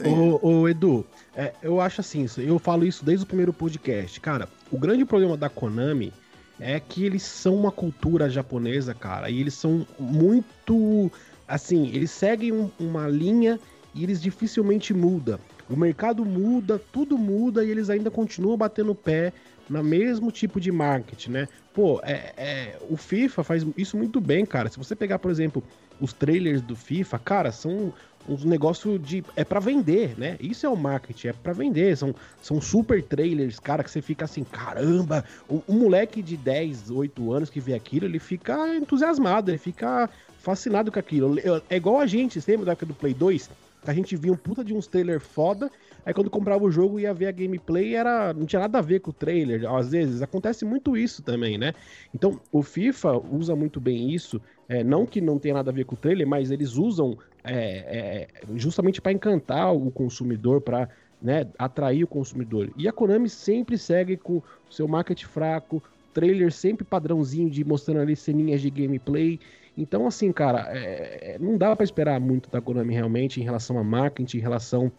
Ô, 0.06 0.48
ô, 0.48 0.70
Edu, 0.70 1.06
é, 1.36 1.54
eu 1.64 1.82
acho 1.82 2.02
assim, 2.02 2.28
eu 2.38 2.60
falo 2.60 2.86
isso 2.86 3.04
desde 3.04 3.24
o 3.24 3.28
primeiro 3.28 3.52
podcast. 3.52 4.20
Cara, 4.20 4.48
o 4.72 4.78
grande 4.78 5.04
problema 5.06 5.36
da 5.36 5.50
Konami 5.50 6.14
é 6.60 6.80
que 6.80 7.04
eles 7.04 7.24
são 7.24 7.56
uma 7.56 7.72
cultura 7.72 8.30
japonesa, 8.30 8.94
cara, 8.94 9.30
e 9.30 9.40
eles 9.40 9.54
são 9.54 9.88
muito. 10.00 11.12
Assim, 11.48 11.88
eles 11.88 12.12
seguem 12.12 12.52
um, 12.52 12.70
uma 12.80 13.08
linha 13.08 13.60
e 13.96 14.04
eles 14.04 14.22
dificilmente 14.22 14.94
mudam. 14.94 15.40
O 15.70 15.76
mercado 15.76 16.24
muda, 16.26 16.80
tudo 16.92 17.18
muda 17.18 17.64
e 17.64 17.70
eles 17.70 17.90
ainda 17.90 18.12
continuam 18.12 18.58
batendo 18.58 18.92
o 18.92 18.96
pé 18.96 19.34
no 19.70 19.84
mesmo 19.84 20.32
tipo 20.32 20.60
de 20.60 20.72
marketing, 20.72 21.32
né? 21.32 21.48
Pô, 21.74 22.00
é, 22.04 22.34
é, 22.38 22.78
o 22.90 22.98
FIFA 22.98 23.44
faz 23.44 23.66
isso 23.78 23.98
muito 23.98 24.20
bem, 24.20 24.46
cara. 24.46 24.70
Se 24.70 24.78
você 24.78 24.96
pegar, 24.96 25.20
por 25.20 25.30
exemplo, 25.30 25.64
os 26.00 26.14
trailers 26.14 26.62
do 26.62 26.76
FIFA, 26.76 27.20
cara, 27.20 27.52
são 27.52 27.94
uns 28.28 28.44
negócio 28.44 29.00
de. 29.00 29.24
É 29.36 29.44
para 29.44 29.60
vender, 29.60 30.18
né? 30.18 30.38
Isso 30.40 30.66
é 30.66 30.70
o 30.70 30.76
marketing, 30.76 31.30
é 31.30 31.34
para 31.34 31.54
vender. 31.54 31.96
São, 31.96 32.14
são 32.42 32.60
super 32.60 33.02
trailers, 33.02 33.60
cara, 33.60 33.84
que 33.84 33.92
você 33.92 34.02
fica 34.02 34.26
assim, 34.26 34.44
caramba. 34.44 35.24
O, 35.48 35.64
o, 35.68 35.74
moleque 35.74 36.22
de 36.22 36.36
10, 36.36 36.92
8 36.92 37.32
anos 37.32 37.50
que 37.50 37.60
vê 37.60 37.74
aquilo, 37.74 38.06
ele 38.06 38.20
fica 38.20 38.76
entusiasmado, 38.76 39.52
ele 39.52 39.58
fica 39.58 40.10
fascinado 40.40 40.92
com 40.92 41.00
aquilo. 41.00 41.38
É 41.70 41.78
igual 41.78 42.00
a 42.00 42.08
gente, 42.08 42.42
sempre 42.42 42.66
da 42.66 42.74
época 42.74 42.86
do 42.86 42.94
Play 42.94 43.14
2, 43.14 43.50
que 43.84 43.90
a 43.90 43.94
gente 43.94 44.16
via 44.16 44.32
um 44.32 44.38
puta 44.38 44.64
de 44.64 44.74
uns 44.74 44.88
trailer 44.88 45.20
foda 45.20 45.72
Aí 46.08 46.14
quando 46.14 46.30
comprava 46.30 46.64
o 46.64 46.72
jogo 46.72 47.02
ia 47.02 47.14
ver 47.14 47.28
a 47.28 47.32
gameplay, 47.34 47.94
era 47.94 48.34
não 48.34 48.46
tinha 48.46 48.62
nada 48.62 48.80
a 48.80 48.82
ver 48.82 49.02
com 49.02 49.12
o 49.12 49.14
trailer. 49.14 49.70
Às 49.70 49.92
vezes 49.92 50.22
acontece 50.22 50.64
muito 50.64 50.96
isso 50.96 51.22
também, 51.22 51.58
né? 51.58 51.74
Então 52.16 52.40
o 52.50 52.64
FIFA 52.64 53.18
usa 53.30 53.58
muito 53.58 53.82
bem 53.82 54.14
isso. 54.14 54.42
É, 54.70 54.86
não 54.86 55.06
que 55.06 55.20
não 55.20 55.38
tenha 55.38 55.56
nada 55.56 55.70
a 55.70 55.74
ver 55.74 55.84
com 55.84 55.96
o 55.96 55.98
trailer, 55.98 56.26
mas 56.26 56.50
eles 56.50 56.78
usam 56.78 57.18
é, 57.44 57.58
é, 57.58 58.28
justamente 58.56 59.02
para 59.02 59.12
encantar 59.12 59.74
o 59.74 59.92
consumidor, 59.92 60.62
para 60.62 60.88
né, 61.22 61.46
atrair 61.60 62.06
o 62.06 62.08
consumidor. 62.08 62.72
E 62.78 62.88
a 62.88 62.94
Konami 62.94 63.28
sempre 63.28 63.78
segue 63.78 64.16
com 64.16 64.42
seu 64.70 64.88
marketing 64.88 65.26
fraco, 65.26 65.84
trailer 66.14 66.54
sempre 66.54 66.86
padrãozinho 66.86 67.50
de 67.50 67.66
mostrando 67.66 68.00
ali 68.00 68.16
ceninhas 68.16 68.62
de 68.62 68.70
gameplay. 68.70 69.42
Então, 69.78 70.08
assim, 70.08 70.32
cara, 70.32 70.70
é, 70.70 71.34
é 71.34 71.38
não 71.38 71.58
dá 71.58 71.76
para 71.76 71.84
esperar 71.84 72.18
muito 72.22 72.50
da 72.50 72.62
Konami 72.62 72.94
realmente 72.94 73.42
em 73.42 73.44
relação 73.44 73.78
a 73.78 73.84
marketing, 73.84 74.38
em 74.38 74.42
relação 74.42 74.90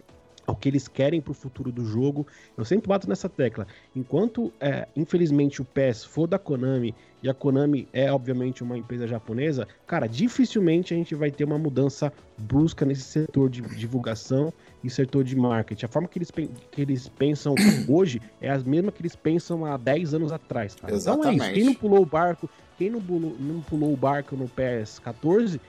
ao 0.49 0.57
que 0.57 0.67
eles 0.67 0.89
querem 0.89 1.21
para 1.21 1.31
o 1.31 1.35
futuro 1.35 1.71
do 1.71 1.85
jogo. 1.85 2.27
Eu 2.57 2.65
sempre 2.65 2.89
bato 2.89 3.07
nessa 3.07 3.29
tecla. 3.29 3.67
Enquanto, 3.95 4.51
é, 4.59 4.89
infelizmente, 4.97 5.61
o 5.61 5.65
PES 5.65 6.05
for 6.05 6.27
da 6.27 6.39
Konami 6.39 6.95
e 7.23 7.29
a 7.29 7.35
Konami 7.35 7.87
é, 7.93 8.11
obviamente, 8.11 8.63
uma 8.63 8.79
empresa 8.79 9.07
japonesa, 9.07 9.69
cara, 9.87 10.07
dificilmente 10.07 10.95
a 10.95 10.97
gente 10.97 11.15
vai 11.15 11.31
ter 11.31 11.45
uma 11.45 11.59
mudança 11.59 12.11
brusca 12.39 12.87
nesse 12.87 13.03
setor 13.03 13.51
de 13.51 13.61
divulgação 13.61 14.51
e 14.83 14.89
setor 14.89 15.23
de 15.23 15.37
marketing. 15.37 15.85
A 15.85 15.89
forma 15.89 16.09
que 16.09 16.19
eles, 16.19 16.31
que 16.31 16.81
eles 16.81 17.09
pensam 17.09 17.55
hoje 17.87 18.23
é 18.41 18.51
a 18.51 18.59
mesma 18.61 18.91
que 18.91 19.03
eles 19.03 19.15
pensam 19.15 19.67
há 19.67 19.77
10 19.77 20.15
anos 20.15 20.33
atrás, 20.33 20.75
cara. 20.75 20.95
Exatamente. 20.95 21.35
Então 21.35 21.47
é 21.47 21.51
isso. 21.51 21.55
Quem 21.55 21.65
não 21.65 21.75
pulou 21.75 22.01
o 22.01 22.07
barco, 22.07 22.49
quem 22.79 22.89
não 22.89 23.03
pulou, 23.03 23.37
não 23.39 23.61
pulou 23.61 23.93
o 23.93 23.97
barco 23.97 24.35
no 24.35 24.49
PES 24.49 24.99
14, 25.01 25.61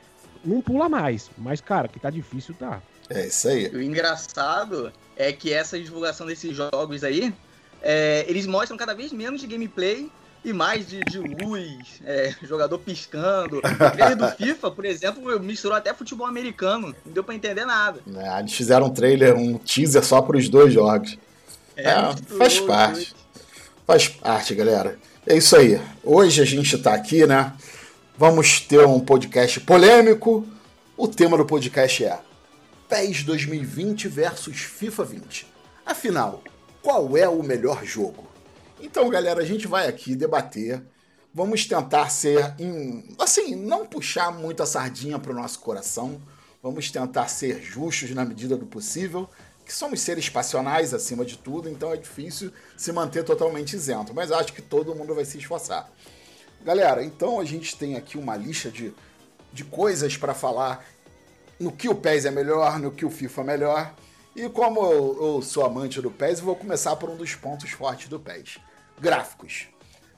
não 0.45 0.61
pula 0.61 0.87
mais. 0.87 1.29
Mas, 1.37 1.59
cara, 1.59 1.89
que 1.89 1.99
tá 1.99 2.09
difícil, 2.09 2.55
tá. 2.57 2.81
É 3.09 3.27
isso 3.27 3.47
aí. 3.47 3.67
O 3.69 3.81
engraçado 3.81 4.91
é 5.15 5.31
que 5.33 5.51
essa 5.51 5.79
divulgação 5.79 6.27
desses 6.27 6.55
jogos 6.55 7.03
aí, 7.03 7.33
é, 7.81 8.25
eles 8.27 8.45
mostram 8.45 8.77
cada 8.77 8.93
vez 8.93 9.11
menos 9.11 9.41
de 9.41 9.47
gameplay 9.47 10.09
e 10.43 10.53
mais 10.53 10.87
de, 10.87 11.01
de 11.01 11.17
luz, 11.17 11.99
é, 12.05 12.33
jogador 12.43 12.77
piscando. 12.79 13.57
O 13.57 13.61
trailer 13.61 14.15
do 14.15 14.27
FIFA, 14.37 14.71
por 14.71 14.85
exemplo, 14.85 15.39
misturou 15.39 15.75
até 15.75 15.93
futebol 15.93 16.27
americano. 16.27 16.95
Não 17.05 17.11
deu 17.11 17.23
pra 17.23 17.35
entender 17.35 17.65
nada. 17.65 17.99
É, 18.15 18.39
eles 18.39 18.53
fizeram 18.53 18.87
um 18.87 18.89
trailer, 18.89 19.35
um 19.35 19.57
teaser 19.57 20.03
só 20.03 20.21
para 20.21 20.37
os 20.37 20.47
dois 20.47 20.73
jogos. 20.73 21.17
É, 21.75 21.89
é 21.89 22.15
faz 22.37 22.59
parte. 22.59 23.15
Faz 23.85 24.07
parte, 24.07 24.55
galera. 24.55 24.97
É 25.27 25.35
isso 25.35 25.55
aí. 25.55 25.81
Hoje 26.03 26.41
a 26.41 26.45
gente 26.45 26.77
tá 26.77 26.93
aqui, 26.93 27.25
né? 27.25 27.53
Vamos 28.17 28.61
ter 28.61 28.85
um 28.85 28.99
podcast 28.99 29.59
polêmico. 29.61 30.47
O 30.95 31.07
tema 31.07 31.37
do 31.37 31.45
podcast 31.45 32.05
é 32.05 32.19
PES 32.89 33.21
2020 33.21 34.07
versus 34.07 34.61
FIFA 34.61 35.05
20. 35.05 35.47
Afinal, 35.85 36.43
qual 36.81 37.15
é 37.15 37.29
o 37.29 37.43
melhor 37.43 37.85
jogo? 37.85 38.27
Então, 38.81 39.07
galera, 39.09 39.41
a 39.41 39.45
gente 39.45 39.67
vai 39.67 39.87
aqui 39.87 40.15
debater. 40.15 40.81
Vamos 41.31 41.67
tentar 41.67 42.09
ser, 42.09 42.55
assim, 43.19 43.55
não 43.55 43.85
puxar 43.85 44.31
muita 44.31 44.65
sardinha 44.65 45.19
para 45.19 45.31
o 45.31 45.35
nosso 45.35 45.59
coração. 45.59 46.19
Vamos 46.63 46.89
tentar 46.89 47.27
ser 47.27 47.61
justos 47.61 48.09
na 48.09 48.25
medida 48.25 48.57
do 48.57 48.65
possível, 48.65 49.29
que 49.63 49.73
somos 49.73 50.01
seres 50.01 50.27
passionais 50.27 50.91
acima 50.91 51.23
de 51.23 51.37
tudo, 51.37 51.69
então 51.69 51.93
é 51.93 51.97
difícil 51.97 52.51
se 52.75 52.91
manter 52.91 53.23
totalmente 53.23 53.75
isento. 53.75 54.15
Mas 54.15 54.31
acho 54.31 54.51
que 54.51 54.63
todo 54.63 54.95
mundo 54.95 55.13
vai 55.13 55.25
se 55.25 55.37
esforçar. 55.37 55.87
Galera, 56.65 57.03
então 57.03 57.39
a 57.39 57.45
gente 57.45 57.77
tem 57.77 57.95
aqui 57.95 58.17
uma 58.17 58.35
lista 58.35 58.71
de, 58.71 58.91
de 59.53 59.63
coisas 59.63 60.17
para 60.17 60.33
falar 60.33 60.83
no 61.59 61.71
que 61.71 61.89
o 61.89 61.95
PES 61.95 62.25
é 62.25 62.31
melhor, 62.31 62.79
no 62.79 62.91
que 62.91 63.05
o 63.05 63.09
FIFA 63.09 63.41
é 63.41 63.43
melhor. 63.43 63.95
E 64.35 64.47
como 64.49 64.79
eu, 64.81 65.35
eu 65.35 65.41
sou 65.41 65.65
amante 65.65 66.01
do 66.01 66.09
PES, 66.09 66.39
vou 66.39 66.55
começar 66.55 66.95
por 66.95 67.09
um 67.09 67.15
dos 67.15 67.35
pontos 67.35 67.71
fortes 67.71 68.07
do 68.07 68.19
PES: 68.19 68.59
gráficos. 68.99 69.67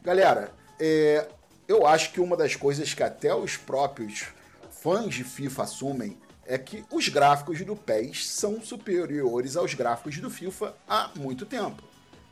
Galera, 0.04 0.54
é, 0.80 1.28
eu 1.68 1.86
acho 1.88 2.12
que 2.12 2.20
uma 2.20 2.36
das 2.36 2.56
coisas 2.56 2.94
que 2.94 3.04
até 3.04 3.34
os 3.34 3.58
próprios 3.58 4.28
fãs 4.82 5.14
de 5.14 5.24
FIFA 5.24 5.64
assumem 5.64 6.18
é 6.46 6.58
que 6.58 6.84
os 6.92 7.08
gráficos 7.08 7.64
do 7.64 7.76
PES 7.76 8.28
são 8.28 8.62
superiores 8.62 9.56
aos 9.56 9.74
gráficos 9.74 10.18
do 10.18 10.30
FIFA 10.30 10.76
há 10.88 11.12
muito 11.16 11.46
tempo. 11.46 11.82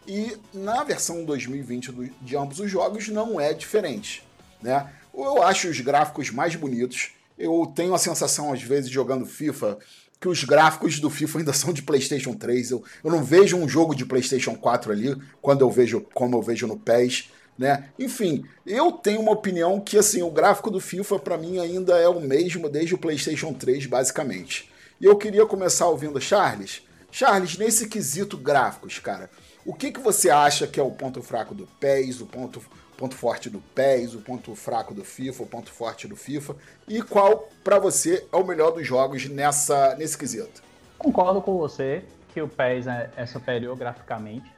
E 0.07 0.37
na 0.53 0.83
versão 0.83 1.23
2020 1.23 1.91
do, 1.91 2.05
de 2.05 2.35
ambos 2.35 2.59
os 2.59 2.69
jogos 2.69 3.07
não 3.07 3.39
é 3.39 3.53
diferente. 3.53 4.23
Né? 4.61 4.91
Eu 5.13 5.41
acho 5.43 5.69
os 5.69 5.79
gráficos 5.79 6.31
mais 6.31 6.55
bonitos. 6.55 7.11
Eu 7.39 7.71
tenho 7.73 7.93
a 7.93 7.97
sensação, 7.97 8.51
às 8.51 8.61
vezes, 8.61 8.91
jogando 8.91 9.25
FIFA, 9.25 9.79
que 10.19 10.27
os 10.27 10.43
gráficos 10.43 10.99
do 10.99 11.09
FIFA 11.09 11.39
ainda 11.39 11.53
são 11.53 11.71
de 11.71 11.81
PlayStation 11.81 12.33
3. 12.33 12.71
Eu, 12.71 12.83
eu 13.03 13.09
não 13.09 13.23
vejo 13.23 13.55
um 13.55 13.67
jogo 13.67 13.95
de 13.95 14.05
PlayStation 14.05 14.55
4 14.55 14.91
ali, 14.91 15.17
quando 15.41 15.61
eu 15.61 15.71
vejo 15.71 16.05
como 16.13 16.35
eu 16.35 16.41
vejo 16.41 16.67
no 16.67 16.77
PES. 16.77 17.29
Né? 17.57 17.89
Enfim, 17.97 18.45
eu 18.65 18.91
tenho 18.91 19.21
uma 19.21 19.31
opinião 19.31 19.79
que 19.79 19.97
assim, 19.97 20.21
o 20.21 20.31
gráfico 20.31 20.69
do 20.69 20.79
FIFA 20.79 21.19
para 21.19 21.37
mim 21.37 21.59
ainda 21.59 21.97
é 21.97 22.07
o 22.07 22.21
mesmo 22.21 22.69
desde 22.69 22.95
o 22.95 22.97
PlayStation 22.97 23.53
3, 23.53 23.85
basicamente. 23.85 24.69
E 24.99 25.05
eu 25.05 25.15
queria 25.17 25.45
começar 25.45 25.87
ouvindo 25.87 26.19
Charles. 26.19 26.81
Charles, 27.11 27.57
nesse 27.57 27.87
quesito 27.87 28.37
gráficos, 28.37 28.99
cara, 28.99 29.29
o 29.65 29.73
que, 29.73 29.91
que 29.91 29.99
você 29.99 30.29
acha 30.29 30.67
que 30.67 30.79
é 30.79 30.83
o 30.83 30.91
ponto 30.91 31.21
fraco 31.21 31.53
do 31.53 31.67
PES, 31.79 32.21
o 32.21 32.25
ponto 32.25 32.61
ponto 32.99 33.15
forte 33.15 33.49
do 33.49 33.59
PES, 33.73 34.13
o 34.13 34.19
ponto 34.19 34.53
fraco 34.55 34.93
do 34.93 35.05
FIFA, 35.05 35.43
o 35.43 35.45
ponto 35.45 35.71
forte 35.71 36.05
do 36.05 36.17
FIFA, 36.17 36.53
e 36.85 37.01
qual 37.01 37.47
para 37.63 37.79
você 37.79 38.27
é 38.29 38.35
o 38.35 38.45
melhor 38.45 38.71
dos 38.71 38.85
jogos 38.85 39.29
nessa 39.29 39.95
nesse 39.95 40.17
quesito? 40.17 40.61
Concordo 40.97 41.41
com 41.41 41.57
você 41.57 42.03
que 42.33 42.41
o 42.41 42.47
PES 42.47 42.87
é, 42.87 43.09
é 43.15 43.25
superior 43.25 43.77
graficamente, 43.77 44.51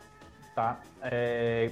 tá? 0.56 0.80
É, 1.04 1.70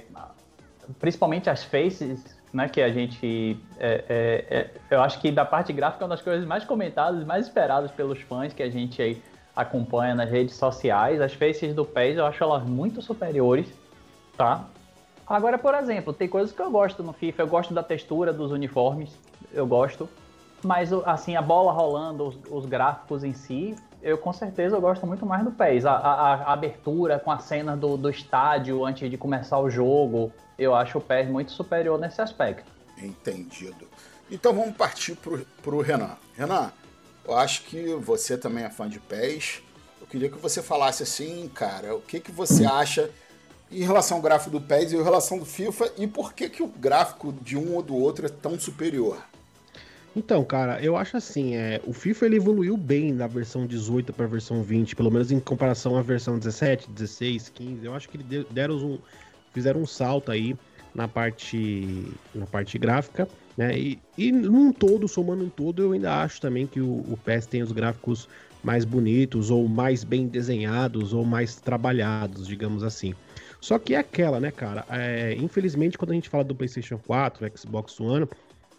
principalmente 1.00 1.50
as 1.50 1.64
faces, 1.64 2.24
né? 2.52 2.68
Que 2.68 2.80
a 2.80 2.88
gente, 2.88 3.58
é, 3.76 4.04
é, 4.08 4.56
é, 4.58 4.70
eu 4.90 5.02
acho 5.02 5.20
que 5.20 5.32
da 5.32 5.44
parte 5.44 5.72
gráfica 5.72 6.04
é 6.04 6.06
uma 6.06 6.14
das 6.14 6.22
coisas 6.22 6.46
mais 6.46 6.64
comentadas, 6.64 7.24
mais 7.26 7.46
esperadas 7.46 7.90
pelos 7.90 8.20
fãs 8.22 8.52
que 8.52 8.62
a 8.62 8.70
gente 8.70 9.20
acompanha 9.56 10.14
nas 10.14 10.30
redes 10.30 10.54
sociais. 10.54 11.20
As 11.20 11.34
faces 11.34 11.74
do 11.74 11.84
PES 11.84 12.16
eu 12.18 12.26
acho 12.26 12.44
elas 12.44 12.62
muito 12.62 13.02
superiores, 13.02 13.66
tá? 14.36 14.68
Agora, 15.30 15.56
por 15.56 15.76
exemplo, 15.76 16.12
tem 16.12 16.26
coisas 16.26 16.50
que 16.50 16.60
eu 16.60 16.68
gosto 16.68 17.04
no 17.04 17.12
FIFA. 17.12 17.42
Eu 17.42 17.46
gosto 17.46 17.72
da 17.72 17.84
textura 17.84 18.32
dos 18.32 18.50
uniformes, 18.50 19.10
eu 19.52 19.64
gosto. 19.64 20.08
Mas, 20.60 20.92
assim, 20.92 21.36
a 21.36 21.40
bola 21.40 21.70
rolando, 21.70 22.26
os, 22.26 22.38
os 22.50 22.66
gráficos 22.66 23.22
em 23.22 23.32
si, 23.32 23.76
eu 24.02 24.18
com 24.18 24.32
certeza 24.32 24.74
eu 24.74 24.80
gosto 24.80 25.06
muito 25.06 25.24
mais 25.24 25.44
do 25.44 25.52
PES. 25.52 25.86
A, 25.86 25.92
a, 25.92 26.34
a 26.34 26.52
abertura 26.52 27.20
com 27.20 27.30
a 27.30 27.38
cena 27.38 27.76
do, 27.76 27.96
do 27.96 28.10
estádio 28.10 28.84
antes 28.84 29.08
de 29.08 29.16
começar 29.16 29.60
o 29.60 29.70
jogo, 29.70 30.32
eu 30.58 30.74
acho 30.74 30.98
o 30.98 31.00
PES 31.00 31.28
muito 31.28 31.52
superior 31.52 31.96
nesse 31.96 32.20
aspecto. 32.20 32.68
Entendido. 32.98 33.86
Então 34.28 34.52
vamos 34.52 34.76
partir 34.76 35.14
pro, 35.14 35.46
pro 35.62 35.80
Renan. 35.80 36.16
Renan, 36.36 36.72
eu 37.24 37.36
acho 37.36 37.62
que 37.66 37.94
você 37.94 38.36
também 38.36 38.64
é 38.64 38.68
fã 38.68 38.88
de 38.88 38.98
PES. 38.98 39.62
Eu 40.00 40.08
queria 40.08 40.28
que 40.28 40.38
você 40.38 40.60
falasse 40.60 41.04
assim, 41.04 41.48
cara, 41.54 41.94
o 41.94 42.00
que, 42.00 42.18
que 42.18 42.32
você 42.32 42.66
acha 42.66 43.08
em 43.70 43.82
relação 43.82 44.16
ao 44.16 44.22
gráfico 44.22 44.50
do 44.50 44.60
PES 44.60 44.92
e 44.92 44.96
em 44.96 45.02
relação 45.02 45.38
do 45.38 45.44
FIFA 45.44 45.92
e 45.96 46.06
por 46.06 46.32
que, 46.32 46.48
que 46.48 46.62
o 46.62 46.66
gráfico 46.66 47.32
de 47.40 47.56
um 47.56 47.74
ou 47.74 47.82
do 47.82 47.94
outro 47.94 48.26
é 48.26 48.28
tão 48.28 48.58
superior? 48.58 49.18
Então, 50.14 50.44
cara, 50.44 50.82
eu 50.82 50.96
acho 50.96 51.16
assim, 51.16 51.54
é, 51.54 51.80
o 51.86 51.92
FIFA 51.92 52.26
ele 52.26 52.36
evoluiu 52.36 52.76
bem 52.76 53.14
da 53.14 53.28
versão 53.28 53.64
18 53.64 54.12
para 54.12 54.24
a 54.24 54.28
versão 54.28 54.60
20, 54.60 54.96
pelo 54.96 55.10
menos 55.10 55.30
em 55.30 55.38
comparação 55.38 55.96
à 55.96 56.02
versão 56.02 56.36
17, 56.36 56.90
16, 56.90 57.48
15. 57.50 57.84
Eu 57.84 57.94
acho 57.94 58.08
que 58.08 58.16
eles 58.16 58.44
deram 58.50 58.74
um, 58.74 58.98
fizeram 59.52 59.82
um 59.82 59.86
salto 59.86 60.32
aí 60.32 60.56
na 60.92 61.06
parte 61.06 62.12
na 62.34 62.44
parte 62.44 62.76
gráfica, 62.76 63.28
né? 63.56 63.78
E, 63.78 64.00
e 64.18 64.32
num 64.32 64.72
todo, 64.72 65.06
somando 65.06 65.44
um 65.44 65.48
todo, 65.48 65.80
eu 65.80 65.92
ainda 65.92 66.20
acho 66.20 66.40
também 66.40 66.66
que 66.66 66.80
o, 66.80 67.04
o 67.08 67.16
PES 67.24 67.46
tem 67.46 67.62
os 67.62 67.70
gráficos 67.70 68.28
mais 68.64 68.84
bonitos 68.84 69.48
ou 69.48 69.68
mais 69.68 70.02
bem 70.02 70.26
desenhados 70.26 71.12
ou 71.12 71.24
mais 71.24 71.54
trabalhados, 71.56 72.48
digamos 72.48 72.82
assim. 72.82 73.14
Só 73.60 73.78
que 73.78 73.94
é 73.94 73.98
aquela, 73.98 74.40
né, 74.40 74.50
cara? 74.50 74.84
É, 74.88 75.34
infelizmente, 75.34 75.98
quando 75.98 76.12
a 76.12 76.14
gente 76.14 76.28
fala 76.28 76.42
do 76.42 76.54
PlayStation 76.54 76.98
4, 76.98 77.50
Xbox 77.56 78.00
One, 78.00 78.26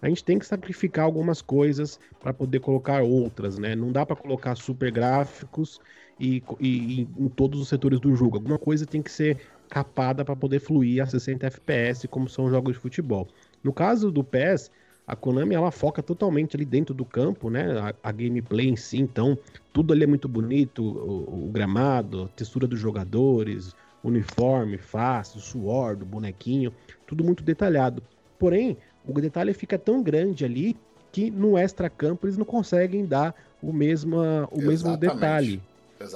a 0.02 0.10
gente 0.10 0.24
tem 0.24 0.40
que 0.40 0.46
sacrificar 0.46 1.06
algumas 1.06 1.42
coisas 1.42 2.00
para 2.20 2.34
poder 2.34 2.60
colocar 2.60 3.04
outras, 3.04 3.60
né? 3.60 3.76
Não 3.76 3.92
dá 3.92 4.06
para 4.06 4.16
colocar 4.16 4.56
super 4.56 4.92
gráficos 4.92 5.80
e, 6.20 6.44
e, 6.60 6.68
e, 6.68 7.08
em 7.20 7.30
todos 7.30 7.62
os 7.62 7.68
setores 7.68 8.00
do 8.00 8.16
jogo. 8.16 8.38
Alguma 8.38 8.58
coisa 8.58 8.86
tem 8.86 9.02
que 9.02 9.12
ser 9.12 9.38
capada 9.70 10.26
para 10.26 10.36
poder 10.36 10.60
fluir 10.60 11.04
a 11.04 11.06
60 11.06 11.46
FPS, 11.46 12.08
como 12.08 12.28
são 12.28 12.50
jogos 12.50 12.74
de 12.74 12.80
futebol. 12.80 13.28
No 13.64 13.72
caso 13.72 14.12
do 14.12 14.24
PES, 14.24 14.72
a 15.06 15.16
Konami 15.16 15.56
ela 15.56 15.72
foca 15.72 16.02
totalmente 16.02 16.56
ali 16.56 16.66
dentro 16.66 16.96
do 16.96 17.06
campo, 17.06 17.50
né? 17.50 17.80
A, 17.80 18.10
a 18.10 18.12
gameplay 18.12 18.68
em 18.68 18.76
si, 18.76 18.98
então 18.98 19.38
tudo 19.72 19.94
ali 19.94 20.04
é 20.04 20.08
muito 20.08 20.28
bonito, 20.28 20.84
o, 20.84 21.46
o 21.46 21.52
gramado, 21.52 22.24
a 22.24 22.28
textura 22.30 22.68
dos 22.68 22.80
jogadores, 22.80 23.76
uniforme, 24.04 24.78
face, 24.78 25.40
suor 25.40 25.96
do 25.96 26.06
bonequinho, 26.06 26.74
tudo 27.06 27.24
muito 27.24 27.44
detalhado. 27.44 28.04
Porém, 28.40 28.78
o 29.06 29.14
detalhe 29.20 29.54
fica 29.54 29.78
tão 29.78 30.02
grande 30.02 30.46
ali 30.46 30.76
que 31.12 31.30
no 31.30 31.58
extra-campo 31.58 32.26
eles 32.26 32.38
não 32.38 32.46
conseguem 32.46 33.06
dar 33.06 33.36
o 33.62 33.72
mesmo, 33.74 34.18
o 34.52 34.62
mesmo 34.62 34.96
detalhe. 34.98 35.62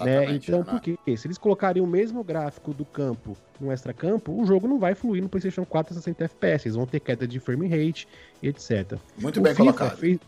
Né? 0.03 0.33
Então, 0.33 0.59
né? 0.59 0.65
por 0.65 0.81
quê? 0.81 0.97
Se 1.15 1.27
eles 1.27 1.37
colocarem 1.37 1.81
o 1.81 1.85
mesmo 1.85 2.23
gráfico 2.23 2.73
do 2.73 2.85
campo 2.85 3.37
no 3.59 3.71
extra-campo, 3.71 4.31
o 4.31 4.45
jogo 4.45 4.67
não 4.67 4.79
vai 4.79 4.95
fluir 4.95 5.21
no 5.21 5.29
PlayStation 5.29 5.63
4 5.65 5.93
a 5.93 5.95
60 5.95 6.23
FPS. 6.23 6.67
Eles 6.67 6.75
vão 6.75 6.85
ter 6.87 6.99
queda 6.99 7.27
de 7.27 7.39
frame 7.39 7.67
rate, 7.67 8.07
etc. 8.41 8.97
Muito 9.19 9.39
o 9.39 9.43
bem 9.43 9.53
FIFA 9.53 9.63
colocado. 9.63 9.97
Fez, 9.97 10.19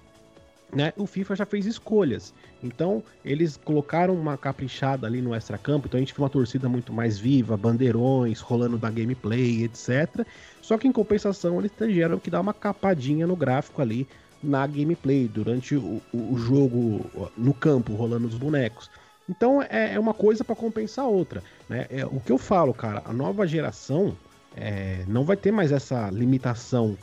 né, 0.73 0.93
o 0.97 1.05
FIFA 1.05 1.35
já 1.35 1.45
fez 1.45 1.65
escolhas. 1.65 2.33
Então, 2.61 3.03
eles 3.23 3.57
colocaram 3.57 4.13
uma 4.15 4.37
caprichada 4.37 5.07
ali 5.07 5.21
no 5.21 5.33
extra-campo, 5.33 5.87
então 5.87 5.97
a 5.97 6.01
gente 6.01 6.13
viu 6.13 6.23
uma 6.23 6.29
torcida 6.29 6.67
muito 6.67 6.91
mais 6.91 7.17
viva, 7.17 7.55
bandeirões 7.55 8.39
rolando 8.39 8.77
da 8.77 8.89
gameplay, 8.89 9.63
etc. 9.63 10.25
Só 10.61 10.77
que 10.77 10.87
em 10.87 10.91
compensação, 10.91 11.59
eles 11.59 11.71
tiveram 11.77 12.19
que 12.19 12.29
dar 12.29 12.41
uma 12.41 12.53
capadinha 12.53 13.25
no 13.25 13.35
gráfico 13.35 13.81
ali 13.81 14.07
na 14.43 14.65
gameplay, 14.67 15.27
durante 15.27 15.75
o, 15.75 16.01
o 16.13 16.37
jogo 16.37 17.31
no 17.35 17.53
campo, 17.53 17.93
rolando 17.93 18.27
os 18.27 18.35
bonecos. 18.35 18.89
Então 19.29 19.61
é, 19.61 19.95
é 19.95 19.99
uma 19.99 20.13
coisa 20.13 20.43
para 20.43 20.55
compensar 20.55 21.05
a 21.05 21.07
outra. 21.07 21.43
Né? 21.67 21.85
É, 21.89 22.05
o 22.05 22.19
que 22.19 22.31
eu 22.31 22.37
falo, 22.37 22.73
cara, 22.73 23.01
a 23.05 23.11
nova 23.11 23.45
geração 23.47 24.15
é, 24.55 25.03
não 25.07 25.23
vai 25.23 25.35
ter 25.35 25.51
mais 25.51 25.71
essa 25.71 26.09
limitação 26.09 26.97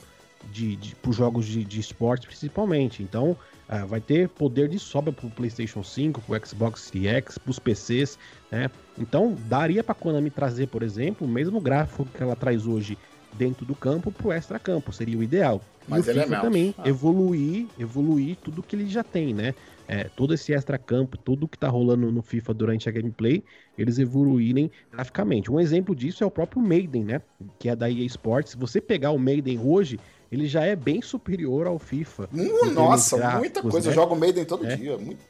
de, 0.50 0.76
de, 0.76 0.96
os 1.06 1.16
jogos 1.16 1.46
de, 1.46 1.64
de 1.64 1.80
esporte, 1.80 2.26
principalmente. 2.26 3.02
Então, 3.02 3.36
uh, 3.68 3.86
vai 3.86 4.00
ter 4.00 4.28
poder 4.28 4.68
de 4.68 4.78
sobra 4.78 5.12
para 5.12 5.26
o 5.26 5.30
PlayStation 5.30 5.82
5, 5.82 6.20
para 6.20 6.38
o 6.38 6.46
Xbox 6.46 6.80
Series 6.82 7.08
X, 7.08 7.38
para 7.38 7.50
os 7.50 7.58
PCs. 7.58 8.18
Né? 8.50 8.70
Então, 8.98 9.36
daria 9.46 9.82
para 9.82 9.92
a 9.92 9.94
Konami 9.94 10.30
trazer, 10.30 10.68
por 10.68 10.82
exemplo, 10.82 11.26
o 11.26 11.30
mesmo 11.30 11.60
gráfico 11.60 12.06
que 12.06 12.22
ela 12.22 12.36
traz 12.36 12.66
hoje 12.66 12.96
dentro 13.36 13.66
do 13.66 13.74
campo 13.74 14.12
para 14.12 14.26
o 14.26 14.32
extra 14.32 14.58
campo, 14.58 14.92
seria 14.92 15.18
o 15.18 15.22
ideal. 15.22 15.60
Mas 15.86 16.06
e 16.06 16.10
o 16.10 16.14
FIFA 16.14 16.40
também 16.40 16.74
ah. 16.78 16.88
evoluir, 16.88 17.66
evoluir 17.78 18.36
tudo 18.42 18.62
que 18.62 18.74
ele 18.74 18.86
já 18.86 19.02
tem, 19.02 19.34
né? 19.34 19.54
É, 19.86 20.04
todo 20.04 20.32
esse 20.32 20.54
extra 20.54 20.78
campo, 20.78 21.18
tudo 21.18 21.46
que 21.46 21.58
tá 21.58 21.68
rolando 21.68 22.10
no 22.10 22.22
FIFA 22.22 22.54
durante 22.54 22.88
a 22.88 22.92
gameplay, 22.92 23.44
eles 23.76 23.98
evoluírem 23.98 24.70
graficamente. 24.90 25.50
Um 25.50 25.60
exemplo 25.60 25.94
disso 25.94 26.24
é 26.24 26.26
o 26.26 26.30
próprio 26.30 26.62
Maiden, 26.62 27.04
né? 27.04 27.20
Que 27.58 27.68
é 27.68 27.76
da 27.76 27.90
EA 27.90 28.04
Sports. 28.06 28.52
Se 28.52 28.56
você 28.56 28.80
pegar 28.80 29.10
o 29.10 29.18
Maiden 29.18 29.58
hoje, 29.58 30.00
ele 30.34 30.46
já 30.46 30.64
é 30.64 30.74
bem 30.74 31.00
superior 31.00 31.66
ao 31.66 31.78
FIFA. 31.78 32.28
Hum, 32.32 32.70
nossa, 32.72 33.16
gráficos, 33.16 33.40
muita 33.40 33.62
coisa. 33.62 33.88
Né? 33.88 33.92
Eu 33.92 33.94
jogo 33.94 34.16
Maiden 34.16 34.44
todo 34.44 34.66
é. 34.66 34.76
dia. 34.76 34.98
Muito 34.98 35.20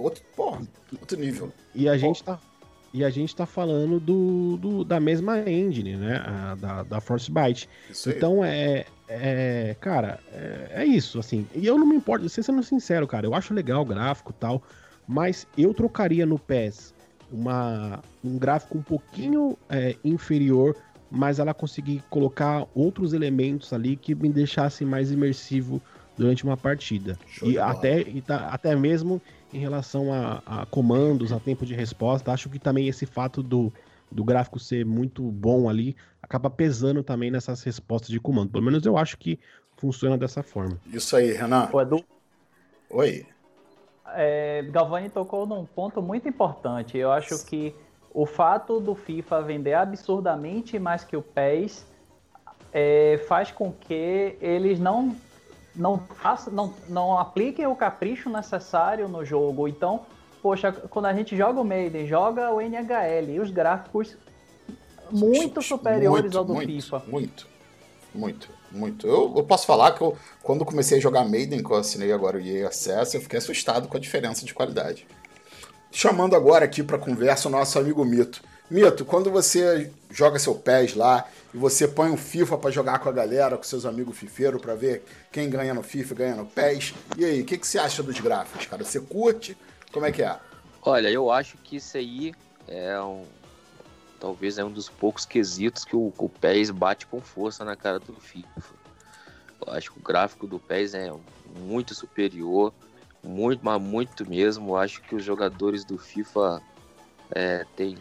outro, 0.00 0.22
porra, 0.34 0.62
outro 1.00 1.18
nível. 1.18 1.52
E 1.74 1.88
a 1.88 1.96
gente 1.96 2.24
tá. 2.24 2.38
E 2.92 3.04
a 3.04 3.10
gente 3.10 3.34
tá 3.34 3.44
falando 3.44 3.98
do, 3.98 4.56
do 4.56 4.84
da 4.84 5.00
mesma 5.00 5.40
engine, 5.40 5.96
né? 5.96 6.22
A, 6.24 6.54
da, 6.54 6.82
da 6.84 7.00
Frostbite. 7.00 7.68
Então 8.06 8.44
é, 8.44 8.86
é. 9.08 9.76
Cara, 9.80 10.20
é, 10.32 10.82
é, 10.82 10.84
isso, 10.84 11.18
assim. 11.18 11.46
E 11.54 11.66
eu 11.66 11.76
não 11.76 11.86
me 11.86 11.96
importo, 11.96 12.28
sendo 12.28 12.62
sincero, 12.62 13.06
cara. 13.06 13.26
Eu 13.26 13.34
acho 13.34 13.52
legal 13.52 13.82
o 13.82 13.84
gráfico 13.84 14.30
e 14.30 14.40
tal. 14.40 14.62
Mas 15.06 15.46
eu 15.58 15.74
trocaria 15.74 16.24
no 16.24 16.38
PES 16.38 16.94
uma, 17.30 18.00
um 18.22 18.38
gráfico 18.38 18.78
um 18.78 18.82
pouquinho 18.82 19.58
é, 19.68 19.96
inferior 20.04 20.76
mas 21.10 21.38
ela 21.38 21.54
conseguir 21.54 22.02
colocar 22.10 22.66
outros 22.74 23.12
elementos 23.12 23.72
ali 23.72 23.96
que 23.96 24.14
me 24.14 24.28
deixassem 24.28 24.86
mais 24.86 25.10
imersivo 25.10 25.80
durante 26.16 26.44
uma 26.44 26.56
partida. 26.56 27.18
Show 27.26 27.50
e 27.50 27.58
até, 27.58 28.00
e 28.00 28.20
tá, 28.20 28.48
até 28.48 28.74
mesmo 28.74 29.20
em 29.52 29.58
relação 29.58 30.12
a, 30.12 30.42
a, 30.44 30.66
comandos, 30.66 31.32
a 31.32 31.38
tempo 31.38 31.64
de 31.64 31.74
resposta, 31.74 32.32
acho 32.32 32.48
que 32.48 32.58
também 32.58 32.88
esse 32.88 33.06
fato 33.06 33.42
do, 33.42 33.72
do 34.10 34.24
gráfico 34.24 34.58
ser 34.58 34.84
muito 34.84 35.22
bom 35.22 35.68
ali 35.68 35.96
acaba 36.22 36.50
pesando 36.50 37.02
também 37.02 37.30
nessas 37.30 37.62
respostas 37.62 38.10
de 38.10 38.18
comando. 38.18 38.50
Pelo 38.50 38.64
menos 38.64 38.84
eu 38.84 38.96
acho 38.96 39.16
que 39.18 39.38
funciona 39.76 40.16
dessa 40.16 40.42
forma. 40.42 40.80
Isso 40.92 41.16
aí, 41.16 41.32
Renan. 41.32 41.68
O 41.72 41.80
Edu... 41.80 42.04
Oi. 42.90 43.26
É, 44.16 44.62
Galvani 44.70 45.08
tocou 45.08 45.46
num 45.46 45.64
ponto 45.64 46.00
muito 46.00 46.28
importante. 46.28 46.96
Eu 46.96 47.10
acho 47.10 47.44
que 47.44 47.74
o 48.14 48.24
fato 48.24 48.78
do 48.78 48.94
FIFA 48.94 49.42
vender 49.42 49.74
absurdamente 49.74 50.78
mais 50.78 51.02
que 51.02 51.16
o 51.16 51.22
PES 51.22 51.84
é, 52.72 53.20
faz 53.28 53.50
com 53.50 53.72
que 53.72 54.36
eles 54.40 54.78
não 54.78 55.16
não, 55.74 56.00
não, 56.52 56.72
não 56.88 57.18
apliquem 57.18 57.66
o 57.66 57.74
capricho 57.74 58.30
necessário 58.30 59.08
no 59.08 59.24
jogo. 59.24 59.66
Então, 59.66 60.06
poxa, 60.40 60.70
quando 60.70 61.06
a 61.06 61.12
gente 61.12 61.36
joga 61.36 61.60
o 61.60 61.64
Maiden, 61.64 62.06
joga 62.06 62.52
o 62.52 62.60
NHL 62.60 63.28
e 63.28 63.40
os 63.40 63.50
gráficos 63.50 64.16
muito 65.10 65.60
superiores 65.60 66.22
muito, 66.22 66.38
ao 66.38 66.44
do 66.44 66.54
muito, 66.54 66.66
FIFA. 66.68 67.02
Muito, 67.08 67.48
muito, 68.14 68.48
muito. 68.70 69.06
Eu, 69.08 69.34
eu 69.36 69.42
posso 69.42 69.66
falar 69.66 69.90
que 69.92 70.00
eu, 70.00 70.16
quando 70.44 70.64
comecei 70.64 70.98
a 70.98 71.00
jogar 71.00 71.24
Maiden, 71.24 71.60
que 71.60 71.70
eu 71.70 71.76
assinei 71.76 72.12
agora 72.12 72.36
o 72.36 72.40
EA 72.40 72.68
Access, 72.68 73.16
eu 73.16 73.20
fiquei 73.20 73.40
assustado 73.40 73.88
com 73.88 73.96
a 73.96 74.00
diferença 74.00 74.46
de 74.46 74.54
qualidade. 74.54 75.08
Chamando 75.96 76.34
agora 76.34 76.64
aqui 76.64 76.82
para 76.82 76.98
conversa 76.98 77.46
o 77.46 77.50
nosso 77.52 77.78
amigo 77.78 78.04
Mito. 78.04 78.42
Mito, 78.68 79.04
quando 79.04 79.30
você 79.30 79.92
joga 80.10 80.40
seu 80.40 80.52
PES 80.52 80.96
lá 80.96 81.24
e 81.54 81.56
você 81.56 81.86
põe 81.86 82.10
um 82.10 82.16
FIFA 82.16 82.58
para 82.58 82.72
jogar 82.72 82.98
com 82.98 83.08
a 83.08 83.12
galera, 83.12 83.56
com 83.56 83.62
seus 83.62 83.86
amigos 83.86 84.18
fifeiros, 84.18 84.60
para 84.60 84.74
ver 84.74 85.04
quem 85.30 85.48
ganha 85.48 85.72
no 85.72 85.84
FIFA 85.84 86.14
ganha 86.16 86.34
no 86.34 86.46
PES, 86.46 86.94
e 87.16 87.24
aí, 87.24 87.42
o 87.42 87.44
que, 87.44 87.56
que 87.56 87.64
você 87.64 87.78
acha 87.78 88.02
dos 88.02 88.18
gráficos, 88.18 88.66
cara? 88.66 88.82
Você 88.82 88.98
curte? 88.98 89.56
Como 89.92 90.04
é 90.04 90.10
que 90.10 90.24
é? 90.24 90.36
Olha, 90.82 91.08
eu 91.08 91.30
acho 91.30 91.56
que 91.58 91.76
isso 91.76 91.96
aí 91.96 92.34
é 92.66 93.00
um. 93.00 93.22
Talvez 94.18 94.58
é 94.58 94.64
um 94.64 94.72
dos 94.72 94.88
poucos 94.88 95.24
quesitos 95.24 95.84
que 95.84 95.94
o, 95.94 96.12
o 96.18 96.28
PES 96.28 96.70
bate 96.70 97.06
com 97.06 97.20
força 97.20 97.64
na 97.64 97.76
cara 97.76 98.00
do 98.00 98.14
FIFA. 98.14 98.62
Eu 99.64 99.72
acho 99.72 99.92
que 99.92 100.00
o 100.00 100.02
gráfico 100.02 100.44
do 100.44 100.58
PES 100.58 100.94
é 100.94 101.12
muito 101.56 101.94
superior, 101.94 102.74
muito, 103.24 103.60
mas 103.64 103.80
muito 103.80 104.28
mesmo. 104.28 104.76
Acho 104.76 105.00
que 105.02 105.14
os 105.14 105.24
jogadores 105.24 105.84
do 105.84 105.98
FIFA 105.98 106.62
é, 107.30 107.64
tem, 107.74 107.96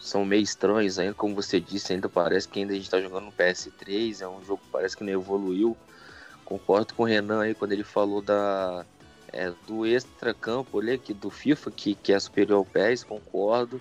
são 0.00 0.24
meio 0.24 0.42
estranhos 0.42 0.98
ainda, 0.98 1.14
como 1.14 1.34
você 1.34 1.60
disse, 1.60 1.92
ainda 1.92 2.08
parece 2.08 2.48
que 2.48 2.60
ainda 2.60 2.72
a 2.72 2.76
gente 2.76 2.84
está 2.84 3.00
jogando 3.00 3.26
no 3.26 3.32
PS3, 3.32 4.20
é 4.20 4.28
um 4.28 4.44
jogo 4.44 4.62
que 4.62 4.70
parece 4.70 4.96
que 4.96 5.04
não 5.04 5.12
evoluiu. 5.12 5.76
Concordo 6.44 6.94
com 6.94 7.04
o 7.04 7.06
Renan 7.06 7.42
aí 7.42 7.54
quando 7.54 7.72
ele 7.72 7.84
falou 7.84 8.20
da, 8.20 8.84
é, 9.32 9.52
do 9.66 9.86
extra-campo 9.86 10.78
ali, 10.78 10.98
que, 10.98 11.14
do 11.14 11.30
FIFA, 11.30 11.70
que, 11.70 11.94
que 11.94 12.12
é 12.12 12.20
superior 12.20 12.58
ao 12.58 12.64
PES, 12.64 13.04
concordo. 13.04 13.80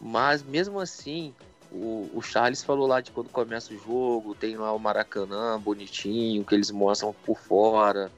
Mas 0.00 0.42
mesmo 0.42 0.80
assim, 0.80 1.34
o, 1.70 2.10
o, 2.14 2.22
Charles 2.22 2.62
falou 2.62 2.86
lá 2.86 3.00
de 3.00 3.10
quando 3.10 3.28
começa 3.28 3.72
o 3.72 3.78
jogo, 3.78 4.34
tem 4.34 4.56
lá 4.56 4.72
o 4.72 4.78
Maracanã 4.78 5.60
bonitinho, 5.60 6.44
que 6.44 6.54
eles 6.54 6.70
mostram 6.70 7.14
por 7.24 7.38
fora. 7.38 8.10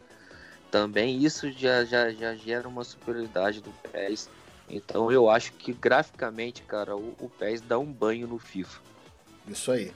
Também 0.71 1.17
isso 1.19 1.51
já, 1.51 1.85
já, 1.85 2.11
já 2.13 2.35
gera 2.35 2.69
uma 2.69 2.85
superioridade 2.85 3.61
do 3.61 3.71
PES. 3.91 4.29
Então 4.69 5.11
eu 5.11 5.31
acho 5.31 5.53
que 5.53 5.73
graficamente, 5.73 6.63
cara, 6.63 6.95
o, 6.95 7.15
o 7.19 7.31
PES 7.39 7.63
dá 7.63 7.79
um 7.79 7.91
banho 7.91 8.27
no 8.27 8.39
FIFA. 8.39 8.81
Isso 9.47 9.73
aí. 9.73 9.93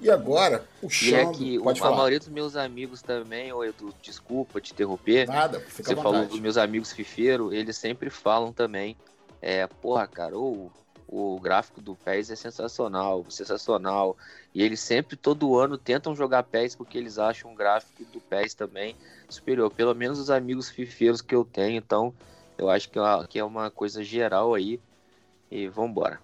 E 0.00 0.10
agora, 0.10 0.64
puxando. 0.80 1.10
E 1.10 1.14
é 1.14 1.26
que 1.32 1.58
pode 1.58 1.80
a 1.80 1.82
falar. 1.82 1.96
maioria 1.96 2.18
dos 2.18 2.28
meus 2.28 2.56
amigos 2.56 3.02
também, 3.02 3.52
ô 3.52 3.64
Edu, 3.64 3.92
desculpa 4.00 4.60
te 4.60 4.72
interromper. 4.72 5.26
Nada, 5.26 5.60
fica 5.60 5.82
Você 5.82 5.96
falou 5.96 6.24
dos 6.24 6.38
meus 6.38 6.56
amigos 6.56 6.92
fifeiros, 6.92 7.52
eles 7.52 7.76
sempre 7.76 8.08
falam 8.08 8.52
também. 8.52 8.96
É, 9.42 9.66
porra, 9.66 10.06
cara, 10.06 10.36
o, 10.38 10.70
o 11.08 11.40
gráfico 11.40 11.80
do 11.80 11.94
PES 11.94 12.30
é 12.30 12.36
sensacional, 12.36 13.24
sensacional. 13.30 14.14
E 14.54 14.62
eles 14.62 14.78
sempre, 14.78 15.16
todo 15.16 15.58
ano, 15.58 15.78
tentam 15.78 16.14
jogar 16.14 16.42
PES 16.42 16.76
porque 16.76 16.98
eles 16.98 17.18
acham 17.18 17.50
o 17.50 17.56
gráfico 17.56 18.04
do 18.12 18.20
PES 18.20 18.52
também 18.52 18.94
superior. 19.26 19.70
Pelo 19.70 19.94
menos 19.94 20.18
os 20.18 20.30
amigos 20.30 20.68
fifeiros 20.68 21.22
que 21.22 21.34
eu 21.34 21.46
tenho, 21.46 21.78
então 21.78 22.12
eu 22.58 22.68
acho 22.68 22.90
que 22.90 22.98
é 22.98 23.02
uma, 23.02 23.26
que 23.26 23.38
é 23.38 23.44
uma 23.44 23.70
coisa 23.70 24.04
geral 24.04 24.52
aí. 24.54 24.78
E 25.50 25.66
vambora. 25.66 26.20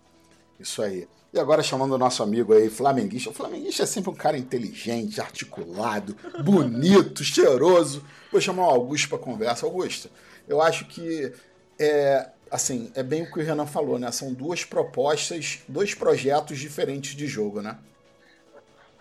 Isso 0.60 0.82
aí. 0.82 1.08
E 1.32 1.38
agora 1.38 1.62
chamando 1.62 1.92
o 1.92 1.98
nosso 1.98 2.22
amigo 2.22 2.52
aí, 2.52 2.68
flamenguista. 2.68 3.30
O 3.30 3.32
flamenguista 3.32 3.84
é 3.84 3.86
sempre 3.86 4.10
um 4.10 4.14
cara 4.14 4.36
inteligente, 4.36 5.18
articulado, 5.18 6.14
bonito, 6.44 7.24
cheiroso. 7.24 8.04
Vou 8.30 8.40
chamar 8.40 8.66
o 8.66 8.70
Augusto 8.70 9.08
para 9.08 9.18
conversa. 9.18 9.64
Augusto, 9.64 10.10
eu 10.46 10.60
acho 10.60 10.84
que 10.84 11.32
é 11.78 12.28
assim, 12.54 12.92
é 12.94 13.02
bem 13.02 13.24
o 13.24 13.32
que 13.32 13.40
o 13.40 13.44
Renan 13.44 13.66
falou, 13.66 13.98
né? 13.98 14.12
São 14.12 14.32
duas 14.32 14.64
propostas, 14.64 15.58
dois 15.66 15.92
projetos 15.92 16.56
diferentes 16.56 17.16
de 17.16 17.26
jogo, 17.26 17.60
né? 17.60 17.76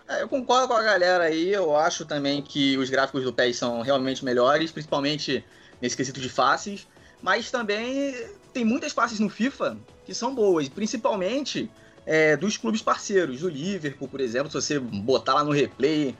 É, 0.08 0.22
eu 0.22 0.28
concordo 0.28 0.66
com 0.66 0.74
a 0.74 0.82
galera 0.82 1.24
aí. 1.24 1.52
Eu 1.52 1.76
acho 1.76 2.04
também 2.04 2.42
que 2.42 2.76
os 2.76 2.90
gráficos 2.90 3.22
do 3.22 3.32
PES 3.32 3.56
são 3.56 3.80
realmente 3.80 4.24
melhores, 4.24 4.72
principalmente 4.72 5.44
nesse 5.80 5.96
quesito 5.96 6.20
de 6.20 6.28
faces. 6.28 6.88
Mas 7.22 7.48
também 7.48 8.26
tem 8.52 8.64
muitas 8.64 8.92
faces 8.92 9.20
no 9.20 9.30
FIFA 9.30 9.78
que 10.04 10.12
são 10.12 10.34
boas, 10.34 10.68
principalmente 10.68 11.70
é, 12.04 12.36
dos 12.36 12.56
clubes 12.56 12.82
parceiros, 12.82 13.40
do 13.40 13.48
Liverpool, 13.48 14.08
por 14.08 14.20
exemplo. 14.20 14.50
Se 14.50 14.60
você 14.60 14.80
botar 14.80 15.34
lá 15.34 15.44
no 15.44 15.52
replay, 15.52 16.16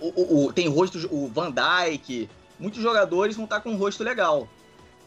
o, 0.00 0.06
o, 0.06 0.46
o, 0.46 0.52
tem 0.52 0.68
rosto, 0.68 1.08
o 1.12 1.26
Van 1.26 1.50
Dijk, 1.50 2.30
muitos 2.56 2.80
jogadores 2.80 3.34
vão 3.34 3.46
estar 3.46 3.60
com 3.60 3.70
um 3.70 3.76
rosto 3.76 4.04
legal. 4.04 4.48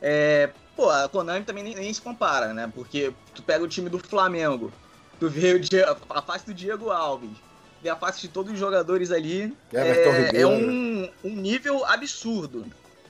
É, 0.01 0.49
pô, 0.75 0.89
a 0.89 1.07
Konami 1.07 1.45
também 1.45 1.63
nem, 1.63 1.75
nem, 1.75 1.93
se 1.93 2.01
compara, 2.01 2.53
né? 2.53 2.71
Porque 2.73 3.13
tu 3.33 3.41
pega 3.43 3.63
o 3.63 3.67
time 3.67 3.89
do 3.89 3.99
Flamengo, 3.99 4.71
tu 5.19 5.29
vê 5.29 5.53
o, 5.53 5.61
a 6.09 6.21
face 6.21 6.45
do 6.45 6.53
Diego 6.53 6.89
Alves, 6.89 7.31
vê 7.81 7.89
a 7.89 7.95
face 7.95 8.21
de 8.21 8.27
todos 8.27 8.53
os 8.53 8.59
jogadores 8.59 9.11
ali. 9.11 9.55
É, 9.73 10.41
é 10.41 10.47
um, 10.47 11.09
um 11.23 11.35
nível 11.35 11.85
absurdo. 11.85 12.65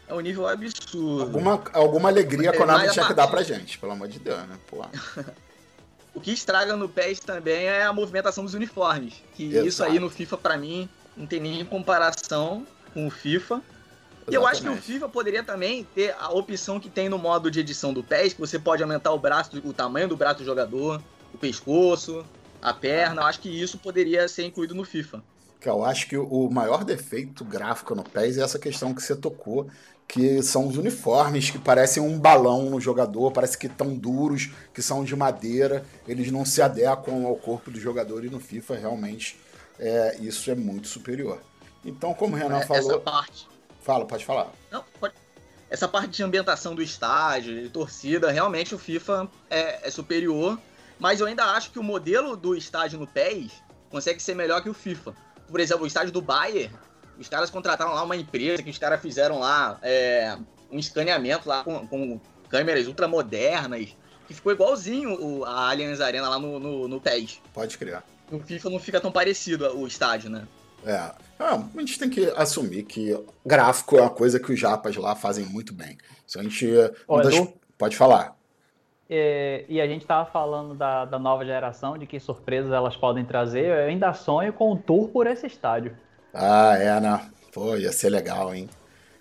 É 0.08 0.13
um 0.13 0.19
nível 0.19 0.45
absurdo. 0.45 1.21
Alguma, 1.21 1.63
alguma 1.74 2.10
alegria 2.10 2.50
a 2.50 2.58
Konami 2.58 2.89
tinha 2.89 3.08
que 3.08 3.13
dar 3.13 3.28
pra 3.28 3.43
gente, 3.43 3.78
pelo 3.78 3.93
amor 3.93 4.10
de 4.10 4.19
Deus, 4.19 4.39
né? 4.39 4.58
Pô. 4.67 4.86
o 6.13 6.19
que 6.19 6.32
estraga 6.32 6.76
no 6.76 6.89
PES 6.89 7.21
também 7.21 7.65
é 7.65 7.84
a 7.84 7.93
movimentação 7.93 8.43
dos 8.43 8.54
uniformes. 8.54 9.13
Que 9.34 9.45
Exato. 9.45 9.67
isso 9.67 9.84
aí 9.84 10.00
no 10.00 10.10
FIFA, 10.10 10.38
para 10.38 10.58
mim, 10.58 10.89
não 11.15 11.26
tem 11.26 11.39
nem 11.39 11.63
comparação 11.63 12.67
com 12.93 13.08
o 13.08 13.10
FIFA. 13.10 13.62
E 14.30 14.36
eu 14.36 14.46
acho 14.46 14.62
que 14.62 14.70
o 14.70 14.76
FIFA 14.76 15.10
poderia 15.10 15.44
também 15.44 15.84
ter 15.96 16.16
a 16.20 16.30
opção 16.30 16.80
que 16.80 16.90
tem 16.90 17.10
no 17.10 17.18
modo 17.18 17.50
de 17.50 17.60
edição 17.60 17.94
do 17.94 18.04
PES, 18.04 18.34
que 18.34 18.40
você 18.40 18.60
pode 18.60 18.84
aumentar 18.84 19.12
o 19.12 19.20
braço, 19.20 19.62
o 19.64 19.74
tamanho 19.74 20.08
do 20.08 20.16
braço 20.16 20.40
do 20.40 20.46
jogador, 20.46 21.02
o 21.34 21.38
pescoço, 21.38 22.26
a 22.62 22.74
perna. 22.74 23.22
Eu 23.22 23.26
acho 23.26 23.40
que 23.40 23.50
isso 23.50 23.78
poderia 23.78 24.28
ser 24.28 24.46
incluído 24.46 24.76
no 24.76 24.84
FIFA. 24.84 25.24
Eu 25.64 25.86
acho 25.86 26.08
que 26.08 26.18
o 26.18 26.50
maior 26.50 26.84
defeito 26.84 27.46
gráfico 27.46 27.94
no 27.94 28.04
PES 28.04 28.38
é 28.38 28.42
essa 28.42 28.58
questão 28.58 28.94
que 28.94 29.02
você 29.02 29.16
tocou, 29.16 29.68
que 30.08 30.42
são 30.42 30.68
os 30.68 30.76
uniformes 30.76 31.52
que 31.52 31.60
parecem 31.60 32.02
um 32.02 32.20
balão 32.20 32.70
no 32.70 32.82
jogador, 32.82 33.32
parece 33.32 33.58
que 33.58 33.68
estão 33.68 33.96
duros, 33.96 34.50
que 34.74 34.82
são 34.82 35.04
de 35.04 35.16
madeira, 35.16 35.86
eles 36.08 36.32
não 36.32 36.44
se 36.44 36.62
adequam 36.62 37.26
ao 37.26 37.36
corpo 37.36 37.70
do 37.70 37.80
jogador 37.80 38.26
e 38.26 38.30
no 38.30 38.40
FIFA 38.40 38.76
realmente 38.76 39.40
é, 39.80 40.18
isso 40.20 40.50
é 40.50 40.56
muito 40.56 40.88
superior. 40.88 41.40
Então, 41.86 42.14
como 42.14 42.36
o 42.36 42.38
Renan 42.38 42.60
é, 42.60 42.66
falou. 42.66 42.92
Essa 42.92 43.00
parte. 43.00 43.48
Fala, 43.82 44.06
pode 44.06 44.26
falar. 44.26 44.52
Não, 44.72 44.84
pode... 45.00 45.13
Essa 45.70 45.88
parte 45.88 46.10
de 46.10 46.24
ambientação 46.24 46.76
do 46.76 46.82
estádio, 46.82 47.62
de 47.63 47.70
torcida, 47.70 48.30
realmente 48.30 48.76
o 48.76 48.78
FIFA 48.78 49.30
é, 49.50 49.88
é 49.88 49.91
superior, 49.91 50.60
mas 51.00 51.20
eu 51.20 51.28
ainda 51.28 51.46
acho 51.46 51.72
que 51.72 51.80
o 51.80 51.84
modelo 51.84 52.36
do 52.36 52.56
estádio 52.56 53.00
no 53.00 53.08
PES 53.08 53.52
consegue 53.89 54.22
ser 54.22 54.36
melhor 54.36 54.62
que 54.62 54.70
o 54.70 54.74
FIFA. 54.74 55.15
Por 55.48 55.60
exemplo, 55.60 55.84
o 55.84 55.88
estádio 55.88 56.12
do 56.12 56.22
Bayern 56.22 56.72
os 57.22 57.30
caras 57.30 57.50
contrataram 57.50 57.94
lá 57.94 58.04
uma 58.04 58.15
empresa 58.15 58.63
que 58.63 58.70
os 58.70 58.78
caras 58.78 59.00
fizeram 59.00 59.39
lá 59.39 59.78
é, 59.84 60.36
um 60.72 60.80
escaneamento 60.80 61.48
lá 61.48 61.63
com, 61.63 61.86
com 61.88 62.20
câmeras 62.50 62.88
ultramodernas, 62.88 63.96
que 64.28 64.34
ficou 64.34 64.52
igualzinho 64.52 65.13
o, 65.22 65.46
a 65.46 65.70
Allianz 65.70 66.02
Arena 66.02 66.28
lá 66.28 66.39
no, 66.39 66.60
no, 66.60 66.88
no 66.88 67.00
PES. 67.00 67.39
Pode 67.54 67.78
criar. 67.78 68.04
No 68.30 68.39
FIFA 68.39 68.70
não 68.72 68.80
fica 68.80 69.00
tão 69.00 69.12
parecido 69.12 69.78
o 69.78 69.86
estádio, 69.86 70.30
né? 70.30 70.48
É. 70.86 71.12
Ah, 71.39 71.63
a 71.76 71.80
gente 71.80 71.98
tem 71.98 72.10
que 72.10 72.26
assumir 72.36 72.84
que 72.84 73.17
gráfico 73.46 73.98
é 73.98 74.02
uma 74.02 74.10
coisa 74.10 74.39
que 74.39 74.52
os 74.52 74.60
japas 74.60 74.96
lá 74.96 75.15
fazem 75.15 75.46
muito 75.46 75.74
bem. 75.74 75.98
Se 76.28 76.39
a 76.39 76.44
gente. 76.44 76.67
Olha, 77.08 77.30
das... 77.30 77.54
Pode 77.78 77.98
falar. 77.98 78.36
É, 79.10 79.65
e 79.67 79.82
a 79.82 79.88
gente 79.88 80.04
estava 80.04 80.30
falando 80.30 80.74
da, 80.74 81.04
da 81.04 81.20
nova 81.20 81.44
geração, 81.44 81.98
de 81.98 82.06
que 82.06 82.20
surpresas 82.20 82.72
elas 82.72 82.96
podem 82.96 83.26
trazer. 83.26 83.65
Eu 83.65 83.88
ainda 83.89 84.13
sonho 84.13 84.54
com 84.54 84.72
um 84.72 84.78
tour 84.78 85.10
por 85.10 85.28
esse 85.28 85.46
estádio. 85.48 85.98
Ah, 86.34 86.78
é, 86.78 86.98
né? 87.00 87.30
Pô, 87.52 87.76
ia 87.76 87.91
ser 87.91 88.10
legal, 88.10 88.56
hein? 88.56 88.70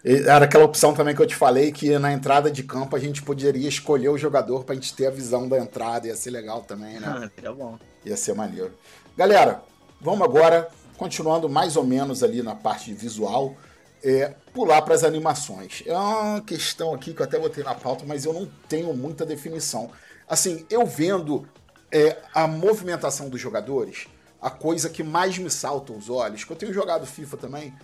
Era 0.04 0.44
aquela 0.44 0.64
opção 0.64 0.94
também 0.94 1.14
que 1.14 1.20
eu 1.20 1.26
te 1.26 1.34
falei 1.34 1.72
que 1.72 1.98
na 1.98 2.12
entrada 2.12 2.50
de 2.50 2.62
campo 2.62 2.96
a 2.96 2.98
gente 2.98 3.22
poderia 3.22 3.68
escolher 3.68 4.08
o 4.08 4.16
jogador 4.16 4.64
pra 4.64 4.74
gente 4.74 4.94
ter 4.94 5.06
a 5.06 5.10
visão 5.10 5.48
da 5.48 5.58
entrada. 5.58 6.06
Ia 6.06 6.14
ser 6.14 6.30
legal 6.30 6.62
também, 6.62 7.00
né? 7.00 7.30
tá 7.42 7.52
bom. 7.52 7.76
Ia 8.04 8.16
ser 8.16 8.34
maneiro. 8.34 8.72
Galera, 9.16 9.60
vamos 10.00 10.22
agora, 10.22 10.68
continuando 11.00 11.48
mais 11.48 11.78
ou 11.78 11.84
menos 11.84 12.22
ali 12.22 12.42
na 12.42 12.54
parte 12.54 12.92
visual, 12.92 13.56
é, 14.04 14.34
pular 14.52 14.82
para 14.82 14.94
as 14.94 15.02
animações. 15.02 15.82
É 15.86 15.96
uma 15.96 16.42
questão 16.42 16.92
aqui 16.92 17.14
que 17.14 17.22
eu 17.22 17.24
até 17.24 17.38
botei 17.38 17.64
na 17.64 17.74
pauta, 17.74 18.04
mas 18.06 18.26
eu 18.26 18.34
não 18.34 18.46
tenho 18.68 18.92
muita 18.92 19.24
definição. 19.24 19.90
Assim, 20.28 20.66
eu 20.68 20.84
vendo 20.84 21.48
é, 21.90 22.18
a 22.34 22.46
movimentação 22.46 23.30
dos 23.30 23.40
jogadores 23.40 24.08
a 24.42 24.50
coisa 24.50 24.90
que 24.90 25.02
mais 25.02 25.38
me 25.38 25.50
salta 25.50 25.90
aos 25.90 26.10
olhos, 26.10 26.44
que 26.44 26.52
eu 26.52 26.56
tenho 26.56 26.72
jogado 26.72 27.06
FIFA 27.06 27.36
também, 27.38 27.74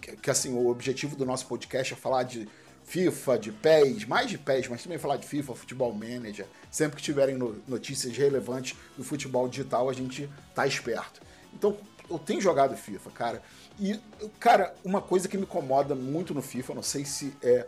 que, 0.00 0.16
que 0.16 0.30
assim, 0.30 0.52
o 0.52 0.68
objetivo 0.68 1.14
do 1.14 1.24
nosso 1.24 1.46
podcast 1.46 1.92
é 1.92 1.96
falar 1.96 2.24
de 2.24 2.48
FIFA, 2.84 3.38
de 3.38 3.52
PES, 3.52 4.04
mais 4.04 4.28
de 4.28 4.38
PES, 4.38 4.68
mas 4.68 4.82
também 4.82 4.98
falar 4.98 5.16
de 5.16 5.26
FIFA, 5.26 5.54
Futebol 5.54 5.92
Manager. 5.92 6.46
Sempre 6.70 6.96
que 6.96 7.02
tiverem 7.02 7.36
no, 7.36 7.62
notícias 7.68 8.16
relevantes 8.16 8.76
do 8.96 9.04
futebol 9.04 9.48
digital, 9.48 9.88
a 9.88 9.92
gente 9.92 10.28
tá 10.54 10.66
esperto. 10.66 11.20
Então, 11.52 11.76
eu 12.10 12.18
tenho 12.18 12.40
jogado 12.40 12.76
FIFA, 12.76 13.10
cara. 13.10 13.42
E, 13.78 13.98
cara, 14.38 14.74
uma 14.84 15.00
coisa 15.00 15.28
que 15.28 15.36
me 15.36 15.44
incomoda 15.44 15.94
muito 15.94 16.32
no 16.34 16.42
FIFA, 16.42 16.74
não 16.74 16.82
sei 16.82 17.04
se 17.04 17.34
é 17.42 17.66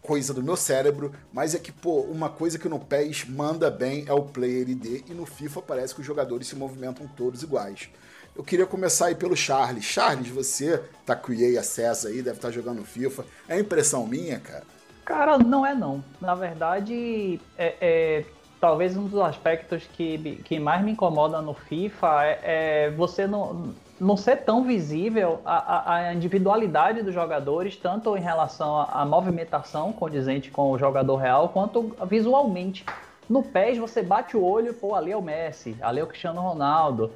coisa 0.00 0.34
do 0.34 0.42
meu 0.42 0.54
cérebro, 0.54 1.12
mas 1.32 1.54
é 1.54 1.58
que, 1.58 1.72
pô, 1.72 2.00
uma 2.02 2.28
coisa 2.28 2.58
que 2.58 2.68
no 2.68 2.78
PES 2.78 3.24
manda 3.24 3.70
bem 3.70 4.04
é 4.06 4.12
o 4.12 4.22
Player 4.22 4.68
ID 4.68 5.08
e 5.08 5.14
no 5.14 5.24
FIFA 5.24 5.62
parece 5.62 5.94
que 5.94 6.00
os 6.00 6.06
jogadores 6.06 6.46
se 6.46 6.54
movimentam 6.54 7.08
todos 7.16 7.42
iguais. 7.42 7.88
Eu 8.36 8.44
queria 8.44 8.66
começar 8.66 9.06
aí 9.06 9.14
pelo 9.14 9.34
Charles. 9.34 9.84
Charles, 9.84 10.28
você 10.28 10.82
tá 11.06 11.16
com 11.16 11.32
EA 11.32 11.58
Access 11.58 12.06
aí, 12.06 12.16
deve 12.16 12.36
estar 12.36 12.48
tá 12.48 12.52
jogando 12.52 12.84
FIFA. 12.84 13.24
É 13.48 13.58
impressão 13.58 14.06
minha, 14.06 14.38
cara? 14.40 14.64
Cara, 15.04 15.38
não 15.38 15.64
é 15.64 15.74
não. 15.74 16.04
Na 16.20 16.34
verdade, 16.34 17.40
é, 17.56 17.76
é 17.80 18.24
talvez 18.64 18.96
um 18.96 19.04
dos 19.04 19.20
aspectos 19.20 19.86
que, 19.92 20.40
que 20.42 20.58
mais 20.58 20.82
me 20.82 20.92
incomoda 20.92 21.42
no 21.42 21.52
FIFA 21.52 22.24
é, 22.24 22.38
é 22.86 22.90
você 22.92 23.26
não, 23.26 23.74
não 24.00 24.16
ser 24.16 24.36
tão 24.38 24.64
visível 24.64 25.42
a, 25.44 25.96
a, 25.96 26.14
individualidade 26.14 27.02
dos 27.02 27.12
jogadores, 27.12 27.76
tanto 27.76 28.16
em 28.16 28.22
relação 28.22 28.80
à 28.90 29.04
movimentação 29.04 29.92
condizente 29.92 30.50
com 30.50 30.70
o 30.70 30.78
jogador 30.78 31.16
real, 31.16 31.50
quanto 31.50 31.94
visualmente. 32.06 32.86
No 33.28 33.42
PES 33.42 33.76
você 33.76 34.02
bate 34.02 34.34
o 34.34 34.42
olho, 34.42 34.72
pô, 34.72 34.94
ali 34.94 35.12
é 35.12 35.16
o 35.16 35.20
Messi, 35.20 35.76
ali 35.82 36.00
é 36.00 36.02
o 36.02 36.06
Cristiano 36.06 36.40
Ronaldo. 36.40 37.12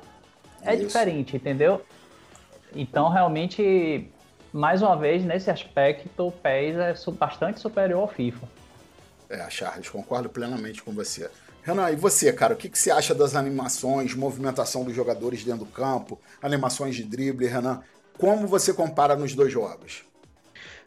É 0.63 0.75
Isso. 0.75 0.85
diferente, 0.85 1.35
entendeu? 1.35 1.81
Então, 2.77 3.09
realmente, 3.09 4.07
mais 4.53 4.83
uma 4.83 4.95
vez, 4.95 5.25
nesse 5.25 5.51
aspecto, 5.51 6.27
o 6.27 6.31
PES 6.31 6.77
é 6.77 6.95
bastante 7.13 7.59
superior 7.59 8.03
ao 8.03 8.09
FIFA. 8.09 8.58
É, 9.29 9.49
Charles, 9.51 9.89
concordo 9.89 10.29
plenamente 10.29 10.83
com 10.83 10.93
você. 10.93 11.31
Renan, 11.63 11.91
e 11.91 11.97
você, 11.97 12.33
cara, 12.33 12.55
o 12.55 12.57
que, 12.57 12.69
que 12.69 12.79
você 12.79 12.91
acha 12.91 13.15
das 13.15 13.37
animações, 13.37 14.15
movimentação 14.15 14.85
dos 14.85 14.95
jogadores 14.95 15.45
dentro 15.45 15.67
do 15.67 15.71
campo, 15.71 16.19
animações 16.41 16.97
de 16.97 17.05
drible, 17.05 17.47
Renan? 17.47 17.83
Como 18.17 18.47
você 18.47 18.73
compara 18.73 19.15
nos 19.15 19.35
dois 19.35 19.53
jogos? 19.53 20.03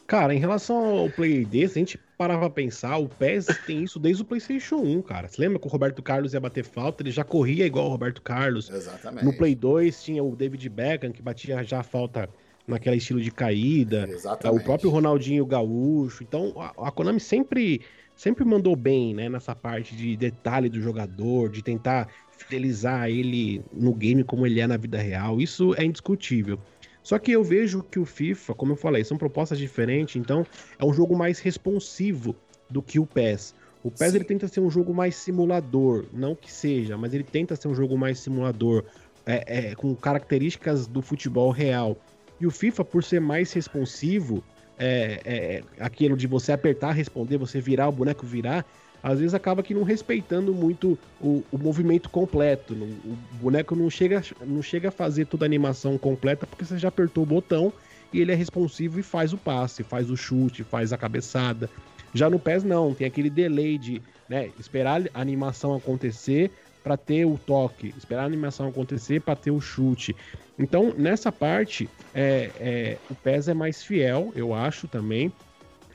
Cara, 0.07 0.33
em 0.33 0.39
relação 0.39 0.75
ao 0.97 1.09
Play 1.09 1.43
ID, 1.43 1.69
se 1.69 1.79
a 1.79 1.81
gente 1.81 1.97
parar 2.17 2.37
pra 2.37 2.49
pensar, 2.49 2.97
o 2.97 3.07
PES 3.07 3.47
tem 3.65 3.83
isso 3.83 3.97
desde 3.97 4.23
o 4.23 4.25
PlayStation 4.25 4.75
1, 4.75 5.01
cara. 5.03 5.29
Você 5.29 5.41
lembra 5.41 5.57
que 5.57 5.65
o 5.65 5.69
Roberto 5.69 6.03
Carlos 6.03 6.33
ia 6.33 6.39
bater 6.39 6.65
falta? 6.65 7.01
Ele 7.01 7.11
já 7.11 7.23
corria 7.23 7.65
igual 7.65 7.85
o 7.85 7.89
Roberto 7.89 8.21
Carlos. 8.21 8.69
Exatamente. 8.69 9.23
No 9.23 9.31
Play 9.37 9.55
2 9.55 10.03
tinha 10.03 10.21
o 10.21 10.35
David 10.35 10.67
Beckham, 10.67 11.13
que 11.13 11.21
batia 11.21 11.63
já 11.63 11.79
a 11.79 11.83
falta 11.83 12.27
naquele 12.67 12.97
estilo 12.97 13.21
de 13.21 13.31
caída. 13.31 14.05
Exatamente. 14.09 14.61
O 14.61 14.63
próprio 14.65 14.89
Ronaldinho 14.89 15.45
Gaúcho. 15.45 16.23
Então, 16.23 16.53
a, 16.57 16.89
a 16.89 16.91
Konami 16.91 17.19
sempre 17.19 17.81
sempre 18.21 18.45
mandou 18.45 18.75
bem, 18.75 19.15
né, 19.15 19.27
nessa 19.27 19.55
parte 19.55 19.95
de 19.95 20.15
detalhe 20.15 20.69
do 20.69 20.79
jogador, 20.79 21.49
de 21.49 21.63
tentar 21.63 22.07
fidelizar 22.37 23.09
ele 23.09 23.63
no 23.73 23.95
game 23.95 24.23
como 24.23 24.45
ele 24.45 24.59
é 24.59 24.67
na 24.67 24.77
vida 24.77 24.99
real. 24.99 25.41
Isso 25.41 25.73
é 25.75 25.83
indiscutível. 25.83 26.59
Só 27.01 27.17
que 27.17 27.31
eu 27.31 27.43
vejo 27.43 27.81
que 27.81 27.97
o 27.97 28.05
FIFA, 28.05 28.53
como 28.53 28.73
eu 28.73 28.75
falei, 28.75 29.03
são 29.03 29.17
propostas 29.17 29.57
diferentes, 29.57 30.17
então 30.17 30.45
é 30.77 30.85
um 30.85 30.93
jogo 30.93 31.17
mais 31.17 31.39
responsivo 31.39 32.35
do 32.69 32.79
que 32.79 32.99
o 32.99 33.07
PES. 33.07 33.55
O 33.83 33.89
PES 33.89 34.13
ele 34.13 34.23
tenta 34.23 34.47
ser 34.47 34.59
um 34.59 34.69
jogo 34.69 34.93
mais 34.93 35.15
simulador, 35.15 36.05
não 36.13 36.35
que 36.35 36.51
seja, 36.51 36.95
mas 36.95 37.15
ele 37.15 37.23
tenta 37.23 37.55
ser 37.55 37.69
um 37.69 37.73
jogo 37.73 37.97
mais 37.97 38.19
simulador, 38.19 38.83
é, 39.25 39.71
é, 39.71 39.75
com 39.75 39.95
características 39.95 40.85
do 40.85 41.01
futebol 41.01 41.49
real. 41.49 41.97
E 42.39 42.45
o 42.45 42.51
FIFA, 42.51 42.85
por 42.85 43.03
ser 43.03 43.19
mais 43.19 43.51
responsivo, 43.51 44.43
é, 44.83 45.21
é, 45.23 45.63
aquilo 45.79 46.17
de 46.17 46.25
você 46.25 46.51
apertar, 46.51 46.91
responder, 46.91 47.37
você 47.37 47.61
virar, 47.61 47.87
o 47.87 47.91
boneco 47.91 48.25
virar, 48.25 48.65
às 49.03 49.19
vezes 49.19 49.35
acaba 49.35 49.61
que 49.61 49.75
não 49.75 49.83
respeitando 49.83 50.53
muito 50.53 50.97
o, 51.19 51.43
o 51.51 51.57
movimento 51.57 52.09
completo. 52.09 52.73
o 52.73 53.17
boneco 53.39 53.75
não 53.75 53.89
chega, 53.89 54.23
não 54.45 54.61
chega 54.61 54.89
a 54.89 54.91
fazer 54.91 55.25
toda 55.25 55.45
a 55.45 55.47
animação 55.47 55.97
completa 55.97 56.47
porque 56.47 56.65
você 56.65 56.79
já 56.79 56.87
apertou 56.87 57.23
o 57.23 57.27
botão 57.27 57.71
e 58.11 58.19
ele 58.19 58.31
é 58.31 58.35
responsivo 58.35 58.99
e 58.99 59.03
faz 59.03 59.33
o 59.33 59.37
passe, 59.37 59.83
faz 59.83 60.09
o 60.09 60.17
chute, 60.17 60.63
faz 60.63 60.91
a 60.91 60.97
cabeçada. 60.97 61.69
Já 62.13 62.29
no 62.29 62.39
PES 62.39 62.63
não, 62.63 62.93
tem 62.93 63.07
aquele 63.07 63.29
delay 63.29 63.77
de 63.77 64.01
né, 64.27 64.49
esperar 64.59 65.01
a 65.13 65.21
animação 65.21 65.75
acontecer 65.75 66.51
para 66.83 66.97
ter 66.97 67.25
o 67.25 67.37
toque, 67.37 67.93
esperar 67.97 68.23
a 68.23 68.25
animação 68.25 68.67
acontecer 68.67 69.21
para 69.21 69.35
ter 69.35 69.51
o 69.51 69.61
chute. 69.61 70.15
Então, 70.57 70.93
nessa 70.97 71.31
parte, 71.31 71.89
é, 72.13 72.51
é, 72.59 72.97
o 73.09 73.15
PES 73.15 73.47
é 73.47 73.53
mais 73.53 73.83
fiel, 73.83 74.31
eu 74.35 74.53
acho 74.53 74.87
também. 74.87 75.31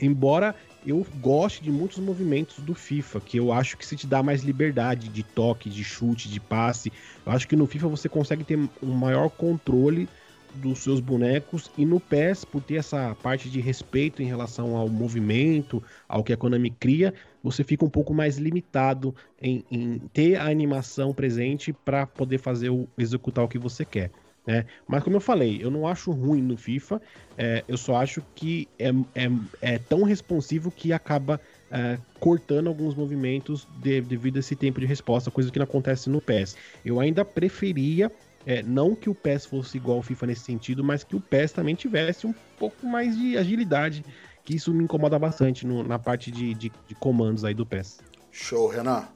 Embora 0.01 0.55
eu 0.87 1.05
goste 1.21 1.65
de 1.65 1.71
muitos 1.71 1.99
movimentos 1.99 2.59
do 2.59 2.75
FIFA, 2.75 3.21
que 3.21 3.39
eu 3.39 3.53
acho 3.53 3.77
que 3.77 3.85
se 3.85 3.97
te 3.97 4.07
dá 4.07 4.23
mais 4.23 4.43
liberdade 4.43 5.09
de 5.09 5.23
toque, 5.23 5.69
de 5.69 5.83
chute, 5.83 6.29
de 6.29 6.39
passe. 6.39 6.93
Eu 7.25 7.33
acho 7.33 7.49
que 7.49 7.57
no 7.57 7.67
FIFA 7.67 7.89
você 7.89 8.09
consegue 8.09 8.45
ter 8.45 8.57
um 8.57 8.95
maior 8.95 9.29
controle 9.29 10.09
dos 10.55 10.79
seus 10.79 11.01
bonecos 11.01 11.71
e 11.77 11.85
no 11.85 12.01
PES, 12.01 12.45
por 12.45 12.63
ter 12.63 12.77
essa 12.77 13.15
parte 13.23 13.51
de 13.51 13.61
respeito 13.61 14.23
em 14.23 14.27
relação 14.27 14.77
ao 14.77 14.89
movimento, 14.89 15.83
ao 16.09 16.23
que 16.23 16.33
a 16.33 16.37
Konami 16.37 16.71
cria, 16.71 17.13
você 17.47 17.63
fica 17.63 17.85
um 17.85 17.89
pouco 17.89 18.13
mais 18.13 18.39
limitado 18.39 19.15
em, 19.41 19.65
em 19.71 19.99
ter 20.13 20.35
a 20.37 20.47
animação 20.47 21.15
presente 21.15 21.73
para 21.73 22.05
poder 22.05 22.39
fazer 22.39 22.71
o 22.71 22.89
executar 22.99 23.45
o 23.45 23.49
que 23.49 23.59
você 23.59 23.85
quer. 23.85 24.11
Né? 24.45 24.65
Mas 24.87 25.03
como 25.03 25.17
eu 25.17 25.21
falei, 25.21 25.59
eu 25.63 25.71
não 25.71 25.87
acho 25.87 26.11
ruim 26.11 26.43
no 26.43 26.57
FIFA, 26.57 27.01
é, 27.39 27.65
eu 27.69 27.77
só 27.77 27.97
acho 27.97 28.23
que 28.35 28.69
é, 28.79 28.91
é, 29.15 29.31
é 29.61 29.79
tão 29.79 30.03
responsivo 30.03 30.73
que 30.73 30.93
acaba 30.93 31.41
é, 31.71 31.99
cortando 32.19 32.67
alguns 32.67 32.95
movimentos 32.95 33.67
de, 33.79 34.01
devido 34.01 34.37
a 34.37 34.41
esse 34.41 34.57
tempo 34.57 34.81
de 34.81 34.87
resposta, 34.87 35.31
coisa 35.31 35.51
que 35.51 35.59
não 35.59 35.65
acontece 35.65 36.11
no 36.11 36.21
PES. 36.21 36.57
Eu 36.85 36.99
ainda 36.99 37.25
preferia, 37.25 38.11
é, 38.45 38.61
não 38.63 38.95
que 38.95 39.09
o 39.09 39.15
PES 39.15 39.47
fosse 39.47 39.77
igual 39.77 39.99
ao 39.99 40.03
FIFA 40.03 40.27
nesse 40.27 40.43
sentido, 40.43 40.83
mas 40.83 41.05
que 41.05 41.15
o 41.15 41.21
PES 41.21 41.53
também 41.53 41.77
tivesse 41.77 42.27
um 42.27 42.35
pouco 42.59 42.87
mais 42.87 43.17
de 43.17 43.37
agilidade, 43.37 44.05
que 44.47 44.55
isso 44.55 44.73
me 44.73 44.85
incomoda 44.85 45.19
bastante 45.19 45.67
no, 45.67 45.83
na 45.83 45.99
parte 45.99 46.31
de, 46.31 46.55
de, 46.55 46.73
de 46.87 46.95
comandos 46.95 47.45
aí 47.45 47.53
do 47.53 47.67
PES. 47.67 47.99
Show, 48.31 48.69
Renan. 48.69 49.09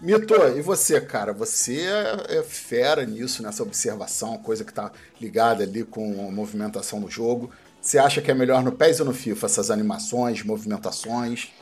Mito, 0.00 0.34
e 0.34 0.60
você, 0.60 1.00
cara? 1.00 1.32
Você 1.32 1.86
é 2.28 2.42
fera 2.42 3.06
nisso, 3.06 3.40
nessa 3.40 3.62
observação, 3.62 4.36
coisa 4.36 4.64
que 4.64 4.74
tá 4.74 4.90
ligada 5.20 5.62
ali 5.62 5.84
com 5.84 6.26
a 6.28 6.32
movimentação 6.32 7.00
do 7.00 7.08
jogo. 7.08 7.52
Você 7.80 7.98
acha 7.98 8.20
que 8.20 8.32
é 8.32 8.34
melhor 8.34 8.64
no 8.64 8.72
PES 8.72 8.98
ou 8.98 9.06
no 9.06 9.14
FIFA, 9.14 9.46
essas 9.46 9.70
animações, 9.70 10.42
movimentações? 10.42 11.52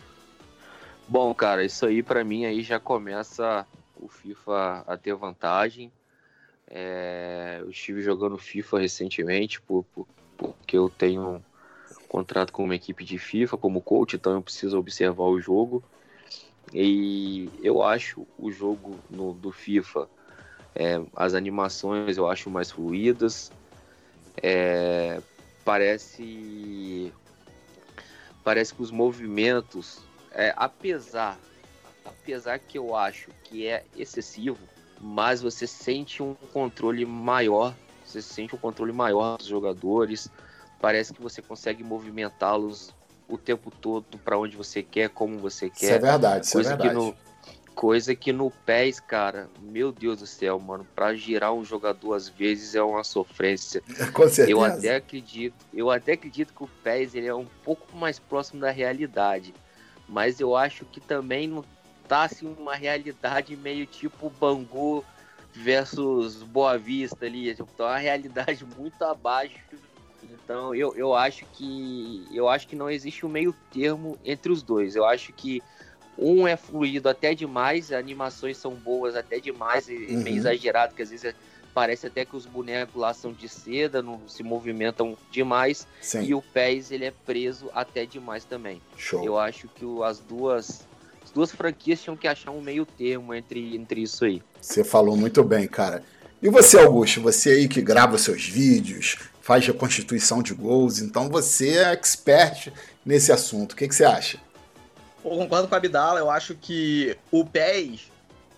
Bom, 1.07 1.35
cara, 1.35 1.63
isso 1.63 1.85
aí 1.85 2.03
para 2.03 2.25
mim 2.25 2.47
aí 2.47 2.63
já 2.63 2.81
começa 2.81 3.67
o 4.01 4.09
FIFA 4.09 4.85
a 4.87 4.97
ter 4.97 5.15
vantagem. 5.15 5.93
É, 6.67 7.59
eu 7.61 7.69
estive 7.69 8.01
jogando 8.01 8.39
FIFA 8.39 8.81
recentemente 8.81 9.61
por, 9.61 9.85
por, 9.93 10.09
porque 10.39 10.79
eu 10.79 10.89
tenho 10.89 11.45
contrato 12.13 12.53
com 12.53 12.63
uma 12.65 12.75
equipe 12.75 13.05
de 13.05 13.17
FIFA 13.17 13.57
como 13.57 13.81
coach, 13.81 14.17
então 14.17 14.35
eu 14.35 14.43
preciso 14.43 14.79
observar 14.79 15.25
o 15.25 15.41
jogo. 15.41 15.83
E 16.75 17.51
eu 17.63 17.83
acho 17.83 18.27
o 18.39 18.53
jogo 18.53 18.99
no, 19.09 19.33
do 19.33 19.51
FIFA, 19.51 20.07
é, 20.75 21.01
as 21.17 21.33
animações 21.33 22.19
eu 22.19 22.29
acho 22.29 22.51
mais 22.51 22.71
fluídas. 22.71 23.51
É, 24.43 25.23
parece 25.65 27.11
parece 28.45 28.75
que 28.75 28.83
os 28.83 28.91
movimentos, 28.91 29.99
é, 30.33 30.53
apesar 30.57 31.39
apesar 32.05 32.59
que 32.59 32.77
eu 32.77 32.95
acho 32.95 33.31
que 33.45 33.67
é 33.67 33.85
excessivo, 33.97 34.59
mas 35.01 35.41
você 35.41 35.67
sente 35.67 36.23
um 36.23 36.35
controle 36.53 37.07
maior, 37.07 37.75
você 38.05 38.21
sente 38.21 38.55
um 38.55 38.59
controle 38.59 38.93
maior 38.93 39.39
dos 39.39 39.47
jogadores. 39.47 40.31
Parece 40.83 41.15
que 41.15 41.23
você 41.23 41.41
consegue 41.41 41.85
movimentá-los 41.85 42.93
o 43.29 43.39
tempo 43.39 43.71
todo 43.71 44.19
para 44.19 44.37
onde 44.37 44.57
você 44.57 44.83
quer, 44.83 45.09
como 45.09 45.39
você 45.39 45.71
quer. 45.71 45.87
Isso 45.87 45.95
é 45.95 45.99
verdade, 45.99 46.45
isso 46.45 46.51
é 46.51 46.55
coisa 46.55 46.73
é 46.75 46.77
verdade. 46.77 46.91
Que 46.91 47.07
no, 47.07 47.17
coisa 47.73 48.15
que 48.17 48.33
no 48.33 48.51
PES, 48.51 48.99
cara, 48.99 49.49
meu 49.61 49.93
Deus 49.93 50.19
do 50.19 50.27
céu, 50.27 50.59
mano, 50.59 50.85
para 50.93 51.15
girar 51.15 51.53
um 51.53 51.65
jogador 51.65 52.15
às 52.15 52.29
vezes 52.29 52.75
é 52.75 52.83
uma 52.83 53.05
sofrência. 53.05 53.81
Com 54.13 54.29
certeza. 54.29 54.51
Eu 54.51 54.65
até 54.65 54.97
acredito, 54.97 55.55
eu 55.73 55.89
até 55.89 56.15
acredito 56.15 56.53
que 56.53 56.65
o 56.65 56.69
PES 56.83 57.15
ele 57.15 57.29
é 57.29 57.35
um 57.35 57.47
pouco 57.65 57.97
mais 57.97 58.19
próximo 58.19 58.61
da 58.61 58.73
realidade, 58.73 59.55
mas 60.09 60.41
eu 60.41 60.57
acho 60.57 60.85
que 60.87 61.01
também 61.01 61.47
não 61.47 61.65
tá 62.09 62.25
assim 62.25 62.53
uma 62.59 62.75
realidade 62.75 63.57
meio 63.57 63.87
tipo 63.87 64.29
Bangu 64.29 65.05
versus 65.53 66.43
Boa 66.43 66.77
Vista 66.77 67.25
ali, 67.25 67.55
tipo, 67.55 67.71
tá 67.73 67.85
uma 67.85 67.99
realidade 67.99 68.67
muito 68.77 69.01
abaixo 69.05 69.61
então 70.31 70.75
eu, 70.75 70.95
eu 70.97 71.15
acho 71.15 71.45
que 71.53 72.27
eu 72.33 72.49
acho 72.49 72.69
que 72.69 72.77
não 72.77 72.91
existe 72.91 73.25
um 73.25 73.29
meio 73.29 73.55
termo 73.73 74.19
entre 74.25 74.53
os 74.53 74.63
dois. 74.63 74.97
Eu 74.97 75.05
acho 75.05 75.33
que 75.33 75.63
um 76.19 76.47
é 76.47 76.57
fluido 76.57 77.09
até 77.09 77.35
demais, 77.35 77.93
as 77.93 77.99
animações 77.99 78.57
são 78.57 78.75
boas 78.75 79.17
até 79.17 79.41
demais, 79.41 79.89
uhum. 79.89 80.23
meio 80.23 80.37
exagerado, 80.37 80.95
que 80.95 81.03
às 81.03 81.11
vezes 81.11 81.35
parece 81.75 82.07
até 82.07 82.25
que 82.25 82.37
os 82.37 82.45
bonecos 82.45 83.01
lá 83.01 83.15
são 83.15 83.33
de 83.33 83.49
seda, 83.49 84.03
não 84.03 84.21
se 84.29 84.43
movimentam 84.43 85.17
demais. 85.31 85.87
Sim. 86.01 86.23
E 86.23 86.35
o 86.35 86.43
PES 86.43 86.91
ele 86.91 87.07
é 87.07 87.13
preso 87.25 87.71
até 87.75 88.05
demais 88.05 88.45
também. 88.45 88.81
Show. 88.97 89.25
Eu 89.25 89.39
acho 89.39 89.69
que 89.69 89.85
as 90.05 90.19
duas 90.19 90.87
as 91.25 91.31
duas 91.31 91.53
franquias 91.53 92.03
tinham 92.03 92.17
que 92.17 92.27
achar 92.27 92.51
um 92.51 92.61
meio 92.61 92.85
termo 92.85 93.33
entre, 93.33 93.77
entre 93.77 94.03
isso 94.03 94.25
aí. 94.25 94.43
Você 94.61 94.83
falou 94.83 95.17
muito 95.17 95.43
bem, 95.45 95.69
cara. 95.69 96.03
E 96.43 96.49
você, 96.51 96.79
Augusto, 96.81 97.21
você 97.21 97.51
aí 97.51 97.69
que 97.69 97.81
grava 97.81 98.19
seus 98.19 98.45
vídeos, 98.45 99.17
faz 99.43 99.67
reconstituição 99.67 100.43
de 100.43 100.55
gols, 100.55 101.01
então 101.01 101.29
você 101.29 101.79
é 101.79 101.93
expert 101.93 102.73
nesse 103.05 103.33
assunto. 103.33 103.73
O 103.73 103.77
que, 103.77 103.89
que 103.89 103.95
você 103.95 104.05
acha? 104.05 104.39
Eu 105.25 105.33
concordo 105.33 105.69
com 105.69 105.75
a 105.75 105.79
Abdala, 105.79 106.21
eu 106.21 106.31
acho 106.31 106.55
que 106.55 107.17
o 107.31 107.45
PES 107.45 108.11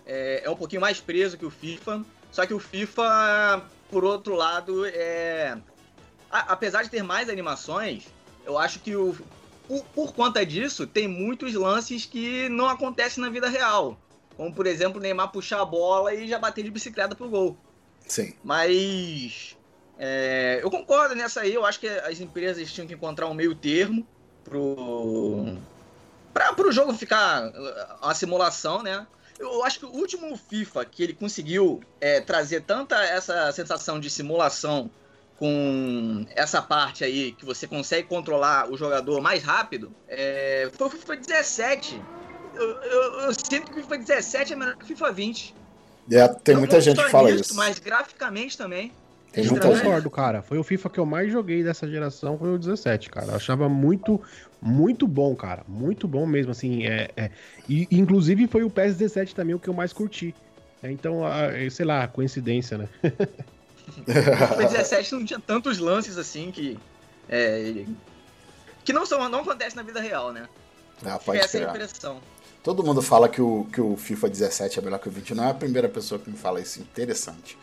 é, 0.05 0.43
é, 0.45 0.49
um 0.49 0.55
pouquinho 0.55 0.81
mais 0.81 0.99
preso 0.99 1.37
que 1.37 1.45
o 1.45 1.49
FIFA, 1.49 2.05
só 2.31 2.45
que 2.45 2.53
o 2.53 2.59
FIFA, 2.59 3.63
por 3.89 4.03
outro 4.03 4.35
lado, 4.35 4.85
é. 4.85 5.57
A, 6.29 6.53
apesar 6.53 6.83
de 6.83 6.89
ter 6.89 7.03
mais 7.03 7.29
animações, 7.29 8.03
eu 8.45 8.57
acho 8.57 8.79
que 8.79 8.95
o, 8.95 9.15
por, 9.67 9.83
por, 9.85 10.13
conta 10.13 10.45
disso, 10.45 10.85
tem 10.85 11.07
muitos 11.07 11.53
lances 11.55 12.05
que 12.05 12.47
não 12.49 12.67
acontecem 12.67 13.23
na 13.23 13.29
vida 13.29 13.49
real. 13.49 13.97
Como, 14.37 14.53
por 14.53 14.67
exemplo, 14.67 14.99
o 14.99 15.01
Neymar 15.01 15.31
puxar 15.31 15.61
a 15.61 15.65
bola 15.65 16.13
e 16.13 16.27
já 16.27 16.37
bater 16.37 16.63
de 16.63 16.69
bicicleta 16.69 17.15
pro 17.15 17.29
gol. 17.29 17.57
Sim. 18.07 18.33
Mas. 18.43 19.55
É, 19.97 20.59
eu 20.61 20.69
concordo 20.69 21.15
nessa 21.15 21.41
aí, 21.41 21.53
eu 21.53 21.65
acho 21.65 21.79
que 21.79 21.87
as 21.87 22.19
empresas 22.19 22.71
tinham 22.71 22.87
que 22.87 22.93
encontrar 22.93 23.27
um 23.27 23.33
meio 23.33 23.55
termo 23.55 24.05
pro. 24.43 25.57
Para 26.33 26.67
o 26.67 26.71
jogo 26.71 26.93
ficar 26.93 27.51
uma 28.01 28.13
simulação, 28.13 28.83
né? 28.83 29.07
Eu 29.39 29.63
acho 29.63 29.79
que 29.79 29.85
o 29.85 29.89
último 29.89 30.35
FIFA 30.37 30.85
que 30.85 31.03
ele 31.03 31.13
conseguiu 31.13 31.81
é, 31.99 32.21
trazer 32.21 32.61
tanta 32.61 33.01
essa 33.03 33.51
sensação 33.51 33.99
de 33.99 34.09
simulação 34.09 34.89
com 35.37 36.25
essa 36.33 36.61
parte 36.61 37.03
aí 37.03 37.33
que 37.33 37.45
você 37.45 37.67
consegue 37.67 38.07
controlar 38.07 38.71
o 38.71 38.77
jogador 38.77 39.21
mais 39.21 39.43
rápido 39.43 39.93
é, 40.07 40.69
foi 40.73 40.87
o 40.87 40.89
FIFA 40.89 41.17
17. 41.17 42.01
Eu, 42.53 42.63
eu, 42.63 43.19
eu, 43.21 43.33
sinto 43.33 43.71
que 43.71 43.79
o 43.79 43.83
FIFA 43.83 43.97
17 43.97 44.53
é 44.53 44.55
melhor 44.55 44.75
que 44.77 44.83
o 44.83 44.87
FIFA 44.87 45.11
20. 45.11 45.55
É, 46.11 46.27
tem 46.27 46.55
muita 46.55 46.79
gente 46.79 47.03
que 47.03 47.09
fala 47.09 47.31
isso. 47.31 47.53
Mas 47.55 47.79
graficamente 47.79 48.57
também. 48.57 48.93
Tem 49.35 49.45
eu 49.45 49.59
concordo, 49.59 50.09
cara. 50.09 50.41
Foi 50.41 50.57
o 50.57 50.63
FIFA 50.63 50.89
que 50.89 50.99
eu 50.99 51.05
mais 51.05 51.29
joguei 51.29 51.61
dessa 51.61 51.85
geração, 51.85 52.37
foi 52.37 52.55
o 52.55 52.57
17, 52.57 53.09
cara. 53.09 53.27
Eu 53.27 53.35
achava 53.35 53.67
muito, 53.67 54.21
muito 54.61 55.05
bom, 55.05 55.35
cara. 55.35 55.63
Muito 55.67 56.07
bom 56.07 56.25
mesmo, 56.25 56.51
assim. 56.51 56.85
É, 56.85 57.09
é... 57.17 57.29
E, 57.67 57.85
inclusive 57.91 58.47
foi 58.47 58.63
o 58.63 58.69
PS 58.69 58.95
17 58.95 59.35
também 59.35 59.53
o 59.53 59.59
que 59.59 59.67
eu 59.67 59.73
mais 59.73 59.91
curti. 59.91 60.33
É, 60.81 60.89
então, 60.89 61.21
sei 61.69 61.85
lá, 61.85 62.07
coincidência, 62.07 62.77
né? 62.77 62.87
o 63.03 64.55
PS 64.55 64.71
17 64.71 65.15
não 65.15 65.25
tinha 65.25 65.39
tantos 65.39 65.79
lances 65.79 66.17
assim 66.17 66.49
que. 66.49 66.79
É, 67.27 67.83
que 68.85 68.93
não, 68.93 69.05
são, 69.05 69.27
não 69.27 69.41
acontece 69.41 69.75
na 69.75 69.83
vida 69.83 69.99
real, 69.99 70.31
né? 70.31 70.47
Ah, 71.05 71.19
pode 71.19 71.39
essa 71.39 71.57
é 71.57 71.65
a 71.65 71.69
impressão. 71.69 72.21
Todo 72.63 72.83
mundo 72.83 73.01
fala 73.01 73.27
que 73.27 73.41
o, 73.41 73.67
que 73.71 73.81
o 73.81 73.97
FIFA 73.97 74.29
17 74.29 74.79
é 74.79 74.81
melhor 74.81 74.99
que 74.99 75.09
o 75.09 75.11
20. 75.11 75.35
Não 75.35 75.43
é 75.43 75.49
a 75.49 75.53
primeira 75.53 75.89
pessoa 75.89 76.19
que 76.19 76.29
me 76.29 76.37
fala 76.37 76.61
isso. 76.61 76.79
Interessante. 76.79 77.57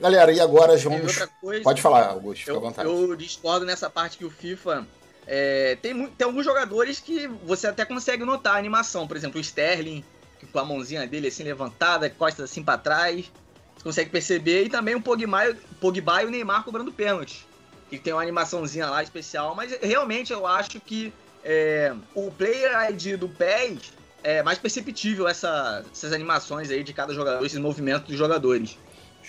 Galera, 0.00 0.32
e 0.32 0.40
agora 0.40 0.76
vamos. 0.78 1.18
Coisa, 1.40 1.62
Pode 1.62 1.82
falar, 1.82 2.08
Augusto, 2.08 2.40
fica 2.40 2.52
eu, 2.52 2.56
à 2.56 2.60
vontade. 2.60 2.88
Eu 2.88 3.14
discordo 3.14 3.66
nessa 3.66 3.90
parte 3.90 4.16
que 4.16 4.24
o 4.24 4.30
FIFA. 4.30 4.86
É, 5.26 5.76
tem, 5.82 6.06
tem 6.08 6.24
alguns 6.24 6.44
jogadores 6.44 6.98
que 6.98 7.28
você 7.44 7.66
até 7.66 7.84
consegue 7.84 8.24
notar 8.24 8.56
a 8.56 8.58
animação. 8.58 9.06
Por 9.06 9.16
exemplo, 9.16 9.38
o 9.38 9.40
Sterling, 9.40 10.02
com 10.50 10.58
a 10.58 10.64
mãozinha 10.64 11.06
dele 11.06 11.28
assim 11.28 11.44
levantada, 11.44 12.08
costas 12.08 12.50
assim 12.50 12.62
para 12.62 12.78
trás. 12.78 13.30
Você 13.76 13.84
consegue 13.84 14.10
perceber. 14.10 14.64
E 14.64 14.70
também 14.70 14.94
o 14.94 15.02
Pogba, 15.02 15.54
Pogba 15.80 16.22
e 16.22 16.26
o 16.26 16.30
Neymar 16.30 16.64
cobrando 16.64 16.90
pênalti. 16.90 17.46
Que 17.90 17.98
tem 17.98 18.12
uma 18.12 18.22
animaçãozinha 18.22 18.86
lá 18.86 19.02
especial. 19.02 19.54
Mas 19.54 19.78
realmente 19.82 20.32
eu 20.32 20.46
acho 20.46 20.80
que 20.80 21.12
é, 21.44 21.94
o 22.14 22.30
Player 22.30 22.90
ID 22.90 23.18
do 23.18 23.28
PES 23.28 23.92
é 24.22 24.42
mais 24.42 24.58
perceptível 24.58 25.28
essa, 25.28 25.84
essas 25.92 26.12
animações 26.12 26.70
aí 26.70 26.82
de 26.82 26.92
cada 26.92 27.12
jogador, 27.14 27.44
esses 27.44 27.58
movimentos 27.58 28.08
dos 28.08 28.16
jogadores. 28.16 28.76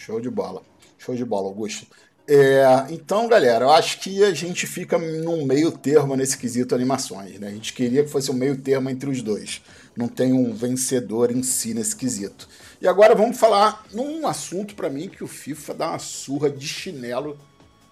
Show 0.04 0.20
de 0.20 0.32
bola. 0.32 0.64
Show 0.98 1.16
de 1.16 1.24
bola, 1.24 1.48
Augusto. 1.48 1.86
É, 2.28 2.64
então, 2.90 3.28
galera, 3.28 3.66
eu 3.66 3.72
acho 3.72 4.00
que 4.00 4.24
a 4.24 4.34
gente 4.34 4.66
fica 4.66 4.98
num 4.98 5.46
meio 5.46 5.72
termo 5.72 6.16
nesse 6.16 6.40
quesito 6.40 6.74
animações, 6.74 7.40
né? 7.40 7.50
A 7.50 7.52
gente 7.52 7.72
queria 7.72 8.04
que 8.04 8.10
fosse 8.10 8.32
um 8.32 8.34
meio 8.34 8.58
termo 8.58 8.90
entre 8.90 9.12
os 9.12 9.22
dois. 9.22 9.62
Não 9.96 10.08
tem 10.08 10.34
um 10.34 10.56
vencedor 10.56 11.30
em 11.30 11.44
si 11.44 11.76
nesse 11.76 11.96
quesito. 11.96 12.50
E 12.82 12.88
agora 12.88 13.14
vamos 13.14 13.38
falar 13.38 13.86
num 13.94 14.26
assunto 14.26 14.74
para 14.74 14.90
mim 14.90 15.08
que 15.08 15.24
o 15.24 15.28
FIFA 15.28 15.74
dá 15.76 15.90
uma 15.90 16.00
surra 16.00 16.50
de 16.50 16.68
chinelo, 16.68 17.38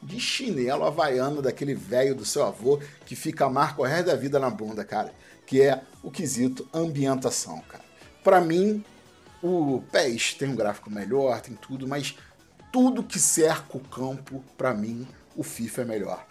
de 0.01 0.19
chinelo 0.19 0.85
havaiano 0.85 1.43
daquele 1.43 1.75
velho 1.75 2.15
do 2.15 2.25
seu 2.25 2.43
avô 2.43 2.79
que 3.05 3.15
fica 3.15 3.45
a 3.45 3.49
marca 3.49 3.83
o 3.83 3.85
resto 3.85 4.07
da 4.07 4.15
vida 4.15 4.39
na 4.39 4.49
bunda, 4.49 4.83
cara. 4.83 5.13
Que 5.45 5.61
é 5.61 5.83
o 6.01 6.09
quesito 6.09 6.67
ambientação, 6.73 7.61
cara. 7.69 7.83
Para 8.23 8.41
mim, 8.41 8.83
o 9.41 9.83
PES 9.91 10.33
tem 10.33 10.49
um 10.49 10.55
gráfico 10.55 10.89
melhor, 10.89 11.41
tem 11.41 11.55
tudo, 11.55 11.87
mas 11.87 12.15
tudo 12.71 13.03
que 13.03 13.19
cerca 13.19 13.77
o 13.77 13.79
campo, 13.79 14.43
para 14.57 14.73
mim, 14.73 15.07
o 15.35 15.43
FIFA 15.43 15.81
é 15.81 15.85
melhor. 15.85 16.25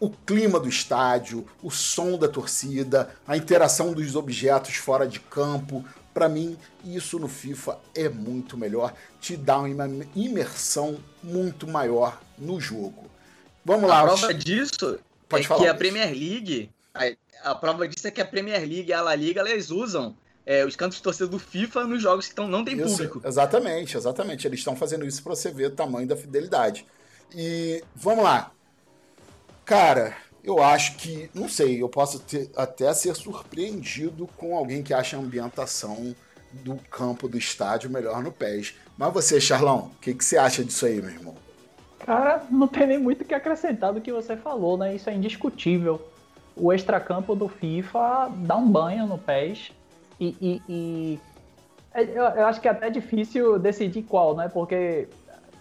O 0.00 0.10
clima 0.10 0.58
do 0.58 0.68
estádio, 0.68 1.46
o 1.62 1.70
som 1.70 2.18
da 2.18 2.28
torcida, 2.28 3.14
a 3.26 3.36
interação 3.36 3.92
dos 3.92 4.16
objetos 4.16 4.74
fora 4.74 5.06
de 5.06 5.20
campo, 5.20 5.84
para 6.12 6.28
mim, 6.28 6.56
isso 6.84 7.18
no 7.18 7.28
FIFA 7.28 7.78
é 7.94 8.08
muito 8.08 8.56
melhor, 8.56 8.94
te 9.20 9.36
dá 9.36 9.58
uma 9.58 9.88
imersão 10.14 10.98
muito 11.22 11.66
maior 11.66 12.20
no 12.38 12.60
jogo. 12.60 13.10
Vamos 13.64 13.88
lá. 13.88 14.00
A 14.00 14.04
prova 14.04 14.34
disso 14.34 14.98
Pode 15.28 15.44
é 15.44 15.48
falar, 15.48 15.62
que 15.62 15.68
a 15.68 15.74
Premier 15.74 16.10
League, 16.10 16.70
a, 16.92 17.50
a, 17.50 17.54
prova 17.54 17.88
disso 17.88 18.06
é 18.06 18.10
que 18.10 18.20
a 18.20 18.24
Premier 18.24 18.60
League 18.60 18.90
e 18.90 18.92
a 18.92 19.00
La 19.00 19.14
Liga, 19.14 19.40
elas 19.40 19.70
usam 19.70 20.16
é, 20.46 20.64
os 20.64 20.76
cantos 20.76 20.98
de 20.98 21.02
torcida 21.02 21.26
do 21.26 21.38
FIFA 21.38 21.84
nos 21.84 22.02
jogos 22.02 22.28
que 22.28 22.34
tão, 22.34 22.46
não 22.46 22.64
tem 22.64 22.76
isso, 22.76 22.96
público. 22.96 23.22
Exatamente, 23.24 23.96
exatamente. 23.96 24.46
Eles 24.46 24.60
estão 24.60 24.76
fazendo 24.76 25.06
isso 25.06 25.22
para 25.22 25.34
você 25.34 25.50
ver 25.50 25.66
o 25.66 25.70
tamanho 25.70 26.06
da 26.06 26.16
fidelidade. 26.16 26.86
E 27.34 27.82
vamos 27.94 28.24
lá. 28.24 28.52
Cara, 29.64 30.14
eu 30.42 30.62
acho 30.62 30.96
que, 30.96 31.30
não 31.32 31.48
sei, 31.48 31.82
eu 31.82 31.88
posso 31.88 32.18
ter, 32.20 32.50
até 32.54 32.92
ser 32.92 33.14
surpreendido 33.14 34.28
com 34.36 34.54
alguém 34.54 34.82
que 34.82 34.92
acha 34.92 35.16
a 35.16 35.20
ambientação 35.20 36.14
do 36.52 36.76
campo 36.90 37.26
do 37.26 37.38
estádio 37.38 37.90
melhor 37.90 38.22
no 38.22 38.30
PES. 38.30 38.74
Mas 38.96 39.12
você, 39.12 39.40
Charlão, 39.40 39.90
o 39.96 40.00
que, 40.00 40.14
que 40.14 40.24
você 40.24 40.36
acha 40.36 40.62
disso 40.62 40.84
aí, 40.84 41.00
meu 41.00 41.10
irmão? 41.10 41.34
Cara, 42.00 42.44
não 42.50 42.68
tem 42.68 42.86
nem 42.86 42.98
muito 42.98 43.22
o 43.22 43.24
que 43.24 43.34
acrescentar 43.34 43.94
do 43.94 44.00
que 44.00 44.12
você 44.12 44.36
falou, 44.36 44.76
né? 44.76 44.94
Isso 44.94 45.08
é 45.08 45.14
indiscutível. 45.14 46.06
O 46.54 46.72
extracampo 46.72 47.34
do 47.34 47.48
FIFA 47.48 48.30
dá 48.36 48.56
um 48.56 48.70
banho 48.70 49.06
no 49.06 49.18
PES 49.18 49.72
e, 50.24 50.36
e, 50.40 50.62
e 50.68 51.20
é, 51.94 52.02
eu, 52.02 52.24
eu, 52.24 52.46
acho 52.46 52.60
que 52.60 52.68
é 52.68 52.70
até 52.70 52.90
difícil 52.90 53.58
decidir 53.58 54.02
qual, 54.02 54.34
né? 54.34 54.48
Porque 54.48 55.08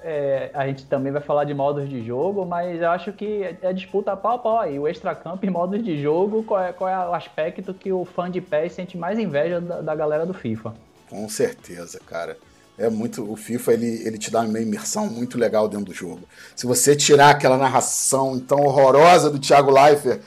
é, 0.02 0.50
a 0.54 0.66
gente 0.68 0.86
também 0.86 1.12
vai 1.12 1.22
falar 1.22 1.44
de 1.46 1.54
modos 1.54 1.88
de 1.88 2.04
jogo, 2.04 2.46
mas 2.46 2.82
eu 2.82 2.90
acho 2.90 3.14
que 3.14 3.44
é, 3.44 3.58
é 3.62 3.74
disputa 3.74 4.18
pau 4.18 4.34
a 4.34 4.40
pau 4.40 4.60
aí. 4.60 4.80
O 4.80 4.88
extracampo 4.88 5.46
e 5.46 5.50
modos 5.50 5.84
de 5.84 6.02
jogo, 6.02 6.44
qual 6.44 6.62
é, 6.62 6.74
qual 6.74 6.90
é 6.90 7.10
o 7.10 7.14
aspecto 7.14 7.74
que 7.74 7.92
o 7.94 8.04
fã 8.04 8.30
de 8.30 8.42
PES 8.42 8.74
sente 8.74 8.98
mais 8.98 9.20
inveja 9.20 9.62
da, 9.62 9.82
da 9.82 9.96
galera 9.96 10.26
do 10.26 10.34
FIFA? 10.34 10.74
Com 11.10 11.30
certeza, 11.30 12.00
cara. 12.06 12.38
É 12.78 12.90
muito. 12.90 13.32
O 13.32 13.36
FIFA 13.36 13.74
ele, 13.74 14.08
ele 14.08 14.18
te 14.18 14.32
dá 14.32 14.42
uma 14.42 14.60
imersão 14.60 15.06
muito 15.08 15.38
legal 15.38 15.70
dentro 15.70 15.86
do 15.86 15.94
jogo. 15.94 16.22
Se 16.56 16.66
você 16.66 16.96
tirar 16.96 17.30
aquela 17.30 17.58
narração 17.58 18.40
tão 18.40 18.62
horrorosa 18.62 19.30
do 19.30 19.38
Thiago 19.38 19.70
Leifert, 19.70 20.22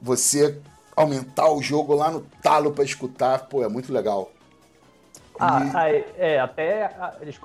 você 0.00 0.58
aumentar 0.96 1.50
o 1.50 1.62
jogo 1.62 1.94
lá 1.94 2.10
no 2.10 2.20
talo 2.42 2.72
para 2.72 2.84
escutar, 2.84 3.46
pô, 3.46 3.62
é 3.64 3.68
muito 3.68 3.92
legal. 3.92 4.30
Ah, 5.38 5.88
é, 6.18 6.38
até 6.38 6.94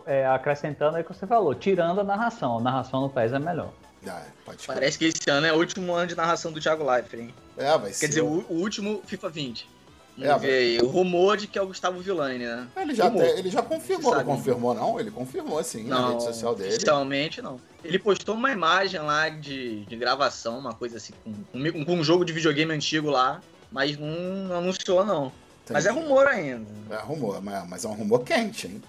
é, 0.05 0.25
acrescentando 0.27 0.97
aí 0.97 1.01
o 1.01 1.05
que 1.05 1.13
você 1.13 1.25
falou, 1.25 1.55
tirando 1.55 2.01
a 2.01 2.03
narração. 2.03 2.57
A 2.57 2.61
narração 2.61 3.01
no 3.01 3.09
PES 3.09 3.31
é 3.31 3.39
melhor. 3.39 3.69
Ah, 4.07 4.21
Parece 4.67 4.99
que 4.99 5.05
esse 5.05 5.29
ano 5.29 5.47
é 5.47 5.53
o 5.53 5.57
último 5.57 5.93
ano 5.93 6.07
de 6.07 6.15
narração 6.15 6.51
do 6.51 6.59
Thiago 6.59 6.83
Leifert, 6.83 7.21
hein? 7.23 7.33
É, 7.57 7.71
vai 7.77 7.87
Quer 7.87 7.93
ser. 7.93 8.07
dizer, 8.09 8.21
o, 8.21 8.45
o 8.49 8.55
último 8.55 9.01
FIFA 9.05 9.29
20. 9.29 9.69
É, 10.19 10.37
ver 10.37 10.53
aí. 10.53 10.77
O 10.79 10.87
rumor 10.87 11.35
de 11.35 11.45
que 11.45 11.59
é 11.59 11.61
o 11.61 11.67
Gustavo 11.67 11.99
Villani, 11.99 12.45
né? 12.45 12.67
Ele 12.77 12.95
já, 12.95 13.07
até, 13.07 13.37
ele 13.37 13.49
já 13.49 13.61
confirmou, 13.61 14.15
não 14.15 14.23
confirmou 14.23 14.73
não? 14.73 14.99
Ele 14.99 15.11
confirmou 15.11 15.61
sim 15.63 15.83
não, 15.83 16.01
na 16.01 16.09
rede 16.11 16.23
social 16.23 16.55
dele. 16.55 16.69
Oficialmente 16.69 17.41
não. 17.41 17.59
Ele 17.83 17.99
postou 17.99 18.35
uma 18.35 18.51
imagem 18.51 18.99
lá 19.01 19.27
de, 19.27 19.85
de 19.85 19.95
gravação, 19.95 20.57
uma 20.57 20.73
coisa 20.73 20.97
assim, 20.97 21.13
com, 21.23 21.33
com, 21.71 21.85
com 21.85 21.93
um 21.95 22.03
jogo 22.03 22.23
de 22.23 22.31
videogame 22.31 22.73
antigo 22.73 23.09
lá, 23.09 23.41
mas 23.71 23.97
não, 23.97 24.07
não 24.47 24.57
anunciou 24.57 25.03
não. 25.05 25.25
Entendi. 25.63 25.73
Mas 25.73 25.85
é 25.85 25.91
rumor 25.91 26.27
ainda. 26.27 26.65
É 26.91 26.97
rumor, 26.97 27.41
mas 27.41 27.83
é 27.83 27.87
um 27.87 27.93
rumor 27.93 28.23
quente, 28.23 28.67
hein? 28.67 28.83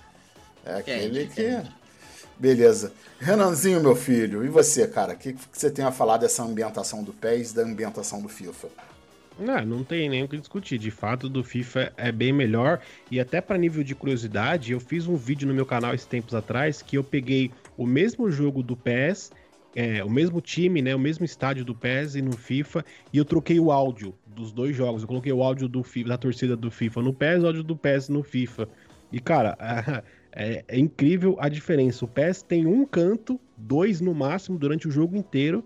É 0.64 0.74
aquele 0.77 1.27
quente, 1.27 1.35
que. 1.35 1.43
Quente. 1.43 1.72
Beleza. 2.39 2.93
Renanzinho, 3.18 3.81
meu 3.81 3.97
filho, 3.97 4.45
e 4.45 4.49
você, 4.49 4.87
cara? 4.87 5.14
O 5.14 5.16
que, 5.16 5.33
que 5.33 5.41
você 5.51 5.70
tem 5.70 5.85
a 5.85 5.91
falar 5.91 6.18
dessa 6.18 6.43
ambientação 6.43 7.03
do 7.03 7.12
PES 7.12 7.53
e 7.53 7.55
da 7.57 7.62
ambientação 7.62 8.20
do 8.20 8.29
FIFA? 8.29 8.68
Não, 9.39 9.64
não 9.64 9.84
tem 9.84 10.09
nem 10.09 10.22
o 10.22 10.28
que 10.28 10.39
discutir. 10.39 10.78
De 10.78 10.91
fato, 10.91 11.28
do 11.28 11.45
FIFA 11.45 11.93
é 11.97 12.11
bem 12.11 12.32
melhor. 12.32 12.80
E 13.11 13.20
até 13.20 13.41
para 13.41 13.59
nível 13.59 13.84
de 13.84 13.95
curiosidade, 13.95 14.72
eu 14.72 14.80
fiz 14.80 15.07
um 15.07 15.16
vídeo 15.16 15.47
no 15.47 15.55
meu 15.55 15.66
canal 15.66 15.95
esses 15.95 16.07
tempos 16.07 16.34
atrás 16.34 16.80
que 16.80 16.97
eu 16.97 17.05
peguei 17.05 17.51
o 17.76 17.87
mesmo 17.87 18.30
jogo 18.30 18.62
do 18.62 18.76
PES, 18.76 19.30
é, 19.74 20.03
o 20.03 20.09
mesmo 20.09 20.41
time, 20.41 20.80
né, 20.80 20.95
o 20.95 20.99
mesmo 20.99 21.24
estádio 21.24 21.64
do 21.64 21.74
PES 21.74 22.14
e 22.14 22.22
no 22.22 22.37
FIFA, 22.37 22.82
e 23.12 23.18
eu 23.18 23.24
troquei 23.26 23.61
o 23.61 23.70
áudio 23.70 24.14
dos 24.26 24.53
dois 24.53 24.74
jogos. 24.74 25.03
Eu 25.03 25.09
coloquei 25.09 25.32
o 25.32 25.43
áudio 25.43 25.68
do 25.68 25.82
FIFA, 25.82 26.09
da 26.09 26.18
torcida 26.18 26.57
do 26.57 26.70
FIFA 26.70 27.03
no 27.03 27.12
PES 27.12 27.43
o 27.43 27.47
áudio 27.47 27.62
do 27.62 27.76
PES 27.76 28.09
no 28.09 28.22
FIFA. 28.22 28.68
E, 29.12 29.20
cara, 29.20 29.57
É, 30.39 30.62
é 30.68 30.78
incrível 30.78 31.34
a 31.41 31.49
diferença. 31.49 32.05
O 32.05 32.09
PES 32.09 32.43
tem 32.43 32.66
um 32.66 32.84
canto, 32.84 33.41
dois 33.57 34.03
no 34.03 34.14
máximo 34.14 34.59
durante 34.59 34.87
o 34.87 34.91
jogo 34.91 35.16
inteiro, 35.16 35.64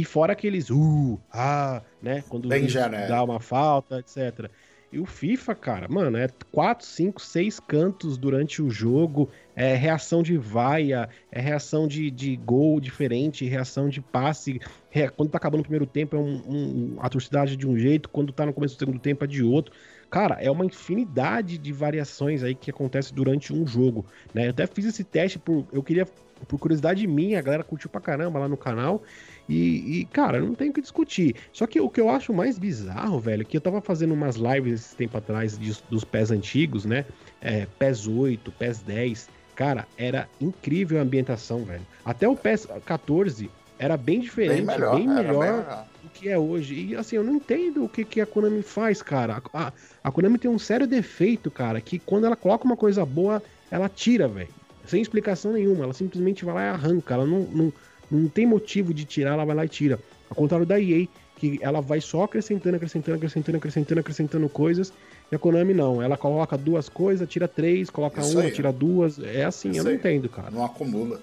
e 0.00 0.04
fora 0.04 0.32
aqueles 0.32 0.70
uh, 0.70 1.18
ah, 1.32 1.82
né? 2.00 2.22
Quando 2.28 2.48
Bem 2.48 2.68
genérico. 2.68 3.08
dá 3.08 3.22
uma 3.24 3.40
falta, 3.40 3.98
etc. 3.98 4.48
E 4.90 4.98
o 4.98 5.04
FIFA, 5.04 5.54
cara, 5.54 5.86
mano, 5.88 6.16
é 6.16 6.28
4, 6.50 6.86
5, 6.86 7.20
6 7.20 7.60
cantos 7.60 8.16
durante 8.16 8.62
o 8.62 8.70
jogo, 8.70 9.28
é 9.54 9.74
reação 9.74 10.22
de 10.22 10.38
vaia, 10.38 11.08
é 11.30 11.40
reação 11.40 11.86
de, 11.86 12.10
de 12.10 12.36
gol 12.36 12.80
diferente, 12.80 13.44
reação 13.44 13.88
de 13.88 14.00
passe. 14.00 14.60
re- 14.88 15.10
Quando 15.10 15.30
tá 15.30 15.36
acabando 15.36 15.60
o 15.60 15.64
primeiro 15.64 15.84
tempo, 15.84 16.16
é 16.16 16.18
um, 16.18 16.36
um, 16.46 16.96
a 17.00 17.08
torcida 17.08 17.44
de 17.44 17.66
um 17.66 17.76
jeito, 17.76 18.08
quando 18.08 18.32
tá 18.32 18.46
no 18.46 18.52
começo 18.54 18.76
do 18.76 18.78
segundo 18.78 18.98
tempo 18.98 19.24
é 19.24 19.26
de 19.26 19.42
outro. 19.42 19.74
Cara, 20.10 20.36
é 20.40 20.50
uma 20.50 20.64
infinidade 20.64 21.58
de 21.58 21.70
variações 21.72 22.42
aí 22.42 22.54
que 22.54 22.70
acontece 22.70 23.12
durante 23.12 23.52
um 23.52 23.66
jogo, 23.66 24.06
né? 24.32 24.46
Eu 24.46 24.50
até 24.50 24.66
fiz 24.66 24.86
esse 24.86 25.04
teste 25.04 25.38
por. 25.38 25.66
Eu 25.70 25.82
queria, 25.82 26.06
por 26.46 26.58
curiosidade 26.58 27.06
minha, 27.06 27.38
a 27.38 27.42
galera 27.42 27.62
curtiu 27.62 27.90
pra 27.90 28.00
caramba 28.00 28.38
lá 28.38 28.48
no 28.48 28.56
canal. 28.56 29.02
E, 29.48 30.00
e, 30.00 30.06
cara, 30.06 30.40
não 30.40 30.54
tem 30.54 30.70
o 30.70 30.72
que 30.72 30.80
discutir. 30.82 31.36
Só 31.52 31.66
que 31.66 31.80
o 31.80 31.88
que 31.90 32.00
eu 32.00 32.10
acho 32.10 32.32
mais 32.34 32.58
bizarro, 32.58 33.18
velho, 33.18 33.46
que 33.46 33.56
eu 33.56 33.60
tava 33.60 33.80
fazendo 33.80 34.12
umas 34.14 34.36
lives 34.36 34.80
esse 34.86 34.96
tempo 34.96 35.16
atrás 35.16 35.58
de- 35.58 35.72
dos 35.88 36.04
pés 36.04 36.30
antigos, 36.30 36.84
né? 36.84 37.06
É, 37.40 37.66
PES 37.66 38.06
8, 38.06 38.52
PES 38.52 38.82
10. 38.82 39.30
Cara, 39.54 39.88
era 39.96 40.30
incrível 40.38 40.98
a 40.98 41.02
ambientação, 41.02 41.64
velho. 41.64 41.86
Até 42.04 42.28
o 42.28 42.36
PES 42.36 42.66
14 42.84 43.54
era 43.78 43.96
bem 43.96 44.20
diferente, 44.20 44.56
Bem 44.66 44.66
melhor. 44.66 44.96
bem 44.96 45.08
melhor 45.08 45.38
bem 45.40 45.52
melhor. 45.52 45.88
do 46.00 46.10
que 46.10 46.28
é 46.28 46.38
hoje. 46.38 46.74
E 46.74 46.94
assim, 46.96 47.16
eu 47.16 47.24
não 47.24 47.36
entendo 47.36 47.84
o 47.84 47.88
que, 47.88 48.04
que 48.04 48.20
a 48.20 48.26
Konami 48.26 48.62
faz, 48.62 49.02
cara. 49.02 49.42
A, 49.52 49.68
a- 49.68 49.72
a 50.02 50.12
Konami 50.12 50.38
tem 50.38 50.50
um 50.50 50.58
sério 50.58 50.86
defeito, 50.86 51.50
cara, 51.50 51.80
que 51.80 51.98
quando 51.98 52.26
ela 52.26 52.36
coloca 52.36 52.64
uma 52.64 52.76
coisa 52.76 53.04
boa, 53.06 53.42
ela 53.70 53.88
tira, 53.88 54.28
velho. 54.28 54.54
Sem 54.84 55.02
explicação 55.02 55.52
nenhuma. 55.52 55.84
Ela 55.84 55.92
simplesmente 55.92 56.44
vai 56.44 56.54
lá 56.54 56.62
e 56.66 56.68
arranca. 56.68 57.14
Ela 57.14 57.26
não, 57.26 57.50
não, 57.50 57.72
não 58.10 58.28
tem 58.28 58.46
motivo 58.46 58.92
de 58.94 59.04
tirar, 59.04 59.32
ela 59.34 59.44
vai 59.44 59.54
lá 59.56 59.64
e 59.64 59.68
tira. 59.68 59.98
Ao 60.30 60.36
contrário 60.36 60.66
da 60.66 60.78
EA, 60.80 61.06
que 61.36 61.58
ela 61.62 61.80
vai 61.80 62.00
só 62.00 62.24
acrescentando, 62.24 62.76
acrescentando, 62.76 63.16
acrescentando, 63.16 63.56
acrescentando, 63.58 64.00
acrescentando 64.00 64.48
coisas. 64.48 64.92
E 65.30 65.36
a 65.36 65.38
Konami 65.38 65.72
não. 65.74 66.02
Ela 66.02 66.16
coloca 66.16 66.56
duas 66.58 66.88
coisas, 66.88 67.28
tira 67.28 67.46
três, 67.46 67.88
coloca 67.90 68.20
Isso 68.20 68.32
uma, 68.32 68.42
aí. 68.42 68.50
tira 68.52 68.72
duas. 68.72 69.18
É 69.18 69.44
assim, 69.44 69.70
Isso 69.70 69.80
eu 69.80 69.84
não 69.84 69.90
aí. 69.92 69.96
entendo, 69.96 70.28
cara. 70.28 70.50
Não 70.50 70.64
acumula. 70.64 71.20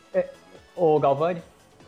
Ô, 0.75 0.99
Galvani, 0.99 1.41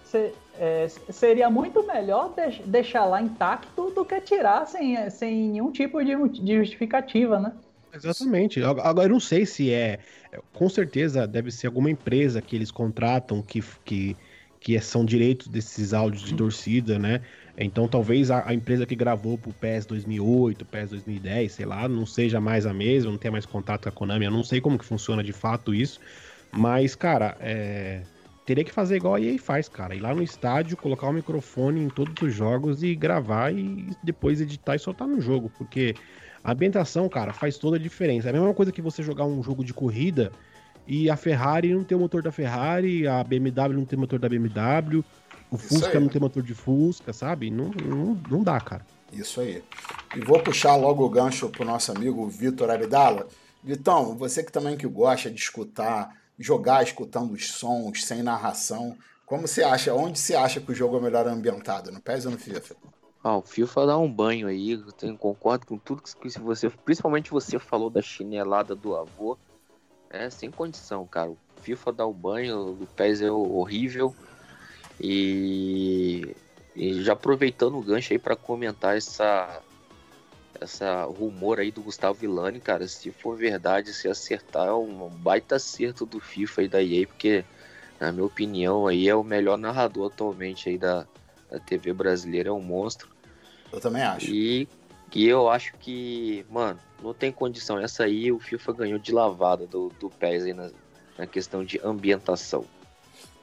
cê- 0.03 0.31
é, 0.59 0.87
seria 1.09 1.49
muito 1.49 1.85
melhor 1.85 2.33
deix- 2.35 2.59
deixar 2.65 3.05
lá 3.05 3.21
intacto 3.21 3.91
do 3.91 4.03
que 4.03 4.19
tirar 4.21 4.65
sem, 4.67 5.09
sem 5.09 5.49
nenhum 5.49 5.71
tipo 5.71 6.03
de, 6.03 6.15
de 6.41 6.57
justificativa, 6.57 7.39
né? 7.39 7.53
Exatamente. 7.93 8.61
Ag- 8.63 8.81
Agora 8.81 9.07
eu 9.07 9.11
não 9.13 9.19
sei 9.19 9.45
se 9.45 9.71
é. 9.71 9.99
Com 10.53 10.67
certeza 10.69 11.25
deve 11.25 11.49
ser 11.51 11.67
alguma 11.67 11.89
empresa 11.89 12.41
que 12.41 12.55
eles 12.55 12.69
contratam 12.71 13.41
que, 13.41 13.63
que, 13.85 14.15
que 14.59 14.79
são 14.79 15.05
direitos 15.05 15.47
desses 15.47 15.93
áudios 15.93 16.23
de 16.23 16.33
torcida, 16.33 16.97
né? 16.97 17.21
Então 17.57 17.87
talvez 17.87 18.29
a, 18.29 18.47
a 18.47 18.53
empresa 18.53 18.85
que 18.85 18.95
gravou 18.95 19.37
pro 19.37 19.51
PES 19.53 19.85
2008, 19.85 20.65
PES 20.65 20.89
2010, 20.91 21.51
sei 21.51 21.65
lá, 21.65 21.87
não 21.87 22.05
seja 22.05 22.39
mais 22.39 22.65
a 22.65 22.73
mesma, 22.73 23.11
não 23.11 23.17
tenha 23.17 23.31
mais 23.31 23.45
contato 23.45 23.83
com 23.83 23.89
a 23.89 23.91
Konami. 23.91 24.25
Eu 24.25 24.31
não 24.31 24.43
sei 24.43 24.61
como 24.61 24.77
que 24.77 24.85
funciona 24.85 25.23
de 25.23 25.33
fato 25.33 25.73
isso. 25.73 25.99
Mas, 26.51 26.95
cara, 26.95 27.35
é, 27.39 28.01
teria 28.45 28.63
que 28.63 28.71
fazer 28.71 28.97
igual 28.97 29.15
a 29.15 29.21
EA 29.21 29.37
faz, 29.39 29.67
cara. 29.67 29.95
Ir 29.95 29.99
lá 29.99 30.13
no 30.13 30.23
estádio, 30.23 30.77
colocar 30.77 31.07
o 31.07 31.13
microfone 31.13 31.81
em 31.81 31.89
todos 31.89 32.13
os 32.21 32.33
jogos 32.33 32.83
e 32.83 32.95
gravar 32.95 33.53
e 33.53 33.89
depois 34.03 34.39
editar 34.39 34.75
e 34.75 34.79
soltar 34.79 35.07
no 35.07 35.19
jogo. 35.19 35.51
Porque 35.57 35.95
a 36.43 36.51
ambientação, 36.51 37.09
cara, 37.09 37.33
faz 37.33 37.57
toda 37.57 37.75
a 37.77 37.79
diferença. 37.79 38.27
É 38.27 38.29
a 38.29 38.33
mesma 38.33 38.53
coisa 38.53 38.71
que 38.71 38.81
você 38.81 39.03
jogar 39.03 39.25
um 39.25 39.43
jogo 39.43 39.65
de 39.65 39.73
corrida 39.73 40.31
e 40.87 41.09
a 41.09 41.17
Ferrari 41.17 41.73
não 41.73 41.83
ter 41.83 41.95
o 41.95 41.99
motor 41.99 42.21
da 42.21 42.31
Ferrari, 42.31 43.07
a 43.07 43.23
BMW 43.23 43.73
não 43.73 43.85
ter 43.85 43.95
o 43.95 43.99
motor 43.99 44.17
da 44.19 44.29
BMW, 44.29 45.03
o 45.51 45.55
Isso 45.55 45.67
Fusca 45.67 45.89
aí. 45.97 45.99
não 45.99 46.07
ter 46.09 46.19
motor 46.19 46.41
de 46.43 46.53
Fusca, 46.53 47.11
sabe? 47.13 47.49
Não, 47.51 47.69
não, 47.85 48.17
não 48.29 48.43
dá, 48.43 48.59
cara. 48.59 48.85
Isso 49.11 49.39
aí. 49.41 49.63
E 50.15 50.19
vou 50.21 50.39
puxar 50.39 50.75
logo 50.75 51.05
o 51.05 51.09
gancho 51.09 51.49
pro 51.49 51.63
nosso 51.65 51.91
amigo 51.91 52.27
Vitor 52.27 52.69
Abdala. 52.69 53.27
Vitão, 53.63 54.15
você 54.17 54.43
que 54.43 54.51
também 54.51 54.77
que 54.77 54.87
gosta 54.87 55.29
de 55.29 55.39
escutar, 55.39 56.15
jogar 56.39 56.83
escutando 56.83 57.33
os 57.33 57.47
sons, 57.51 58.03
sem 58.05 58.21
narração, 58.23 58.95
como 59.25 59.47
você 59.47 59.63
acha, 59.63 59.93
onde 59.93 60.19
você 60.19 60.35
acha 60.35 60.59
que 60.61 60.71
o 60.71 60.75
jogo 60.75 60.97
é 60.97 61.01
melhor 61.01 61.27
ambientado? 61.27 61.91
No 61.91 61.99
PES 62.01 62.25
ou 62.25 62.31
no 62.31 62.37
FIFA? 62.37 62.75
Ah, 63.23 63.37
o 63.37 63.41
FIFA 63.41 63.85
dá 63.87 63.97
um 63.97 64.09
banho 64.11 64.47
aí, 64.47 64.71
eu 64.71 64.91
tenho- 64.93 65.17
concordo 65.17 65.65
com 65.65 65.77
tudo 65.77 66.01
que 66.01 66.29
que 66.29 66.39
você, 66.39 66.69
principalmente 66.69 67.31
você 67.31 67.59
falou 67.59 67.89
da 67.89 68.01
chinelada 68.01 68.73
do 68.75 68.95
avô. 68.95 69.37
É 70.09 70.29
sem 70.29 70.49
condição, 70.49 71.05
cara. 71.05 71.29
O 71.29 71.37
FIFA 71.61 71.93
dá 71.93 72.05
o 72.05 72.13
banho, 72.13 72.77
o 72.81 72.87
PES 72.95 73.21
é 73.21 73.31
horrível. 73.31 74.15
E, 74.99 76.35
e 76.75 77.03
já 77.03 77.13
aproveitando 77.13 77.77
o 77.77 77.81
gancho 77.81 78.13
aí 78.13 78.19
para 78.19 78.35
comentar 78.35 78.97
essa 78.97 79.61
essa 80.59 81.03
rumor 81.03 81.59
aí 81.59 81.71
do 81.71 81.81
Gustavo 81.81 82.17
Villani, 82.17 82.59
cara, 82.59 82.87
se 82.87 83.11
for 83.11 83.37
verdade, 83.37 83.93
se 83.93 84.07
acertar, 84.07 84.67
é 84.67 84.73
um 84.73 85.07
baita 85.09 85.55
acerto 85.55 86.03
do 86.03 86.19
FIFA 86.19 86.63
e 86.63 86.67
da 86.67 86.81
EA, 86.81 87.07
porque 87.07 87.45
na 87.99 88.11
minha 88.11 88.25
opinião 88.25 88.87
aí 88.87 89.07
é 89.07 89.15
o 89.15 89.23
melhor 89.23 89.57
narrador 89.57 90.11
atualmente 90.11 90.69
aí 90.69 90.77
da, 90.77 91.05
da 91.49 91.59
TV 91.59 91.93
brasileira, 91.93 92.49
é 92.49 92.51
um 92.51 92.61
monstro. 92.61 93.09
Eu 93.71 93.79
também 93.79 94.01
acho. 94.01 94.31
E, 94.31 94.67
e 95.13 95.27
eu 95.27 95.49
acho 95.49 95.73
que, 95.79 96.45
mano, 96.49 96.79
não 97.01 97.13
tem 97.13 97.31
condição. 97.31 97.79
Essa 97.79 98.03
aí 98.03 98.31
o 98.31 98.39
FIFA 98.39 98.73
ganhou 98.73 98.99
de 98.99 99.11
lavada 99.11 99.65
do, 99.65 99.89
do 99.99 100.09
PES 100.09 100.43
aí 100.43 100.53
na, 100.53 100.69
na 101.17 101.27
questão 101.27 101.63
de 101.63 101.79
ambientação. 101.83 102.65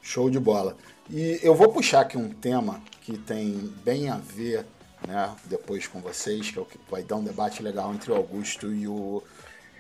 Show 0.03 0.29
de 0.29 0.39
bola. 0.39 0.77
E 1.11 1.41
eu 1.43 1.55
vou 1.55 1.71
puxar 1.71 2.01
aqui 2.01 2.17
um 2.17 2.31
tema 2.31 2.83
que 3.01 3.17
tem 3.17 3.73
bem 3.85 4.09
a 4.09 4.17
ver, 4.17 4.65
né, 5.07 5.35
depois 5.47 5.87
com 5.87 6.01
vocês, 6.01 6.51
que 6.51 6.59
é 6.59 6.63
o 6.63 6.65
que 6.65 6.79
vai 6.91 7.03
dar 7.03 7.17
um 7.17 7.25
debate 7.25 7.63
legal 7.63 7.93
entre 7.93 8.13
o 8.13 8.15
Augusto 8.15 8.73
e 8.73 8.87
o, 8.87 9.23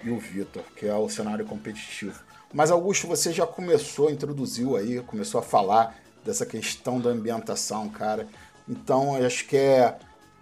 e 0.02 0.10
o 0.10 0.18
Vitor, 0.18 0.62
que 0.76 0.86
é 0.86 0.94
o 0.94 1.08
cenário 1.08 1.44
competitivo. 1.44 2.18
Mas, 2.52 2.70
Augusto, 2.70 3.06
você 3.06 3.32
já 3.32 3.46
começou, 3.46 4.10
introduziu 4.10 4.76
aí, 4.76 5.00
começou 5.02 5.40
a 5.40 5.42
falar 5.42 5.98
dessa 6.24 6.46
questão 6.46 7.00
da 7.00 7.10
ambientação, 7.10 7.88
cara. 7.88 8.28
Então, 8.68 9.16
acho 9.16 9.46
que 9.46 9.56
é, 9.56 9.98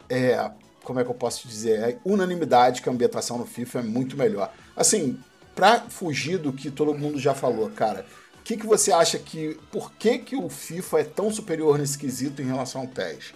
é 0.09 0.51
como 0.82 1.00
é 1.00 1.04
que 1.04 1.10
eu 1.10 1.14
posso 1.14 1.46
dizer? 1.48 1.78
É 1.80 1.98
unanimidade 2.04 2.82
que 2.82 2.88
a 2.88 2.92
ambientação 2.92 3.38
no 3.38 3.46
FIFA 3.46 3.80
é 3.80 3.82
muito 3.82 4.16
melhor. 4.16 4.52
Assim, 4.76 5.18
pra 5.54 5.80
fugir 5.80 6.38
do 6.38 6.52
que 6.52 6.70
todo 6.70 6.94
mundo 6.94 7.18
já 7.18 7.34
falou, 7.34 7.70
cara, 7.70 8.04
o 8.38 8.42
que, 8.42 8.56
que 8.56 8.66
você 8.66 8.92
acha 8.92 9.18
que. 9.18 9.58
Por 9.70 9.92
que, 9.92 10.18
que 10.18 10.36
o 10.36 10.48
FIFA 10.48 11.00
é 11.00 11.04
tão 11.04 11.30
superior 11.30 11.78
nesse 11.78 11.96
quesito 11.96 12.42
em 12.42 12.46
relação 12.46 12.80
ao 12.82 12.88
PES? 12.88 13.32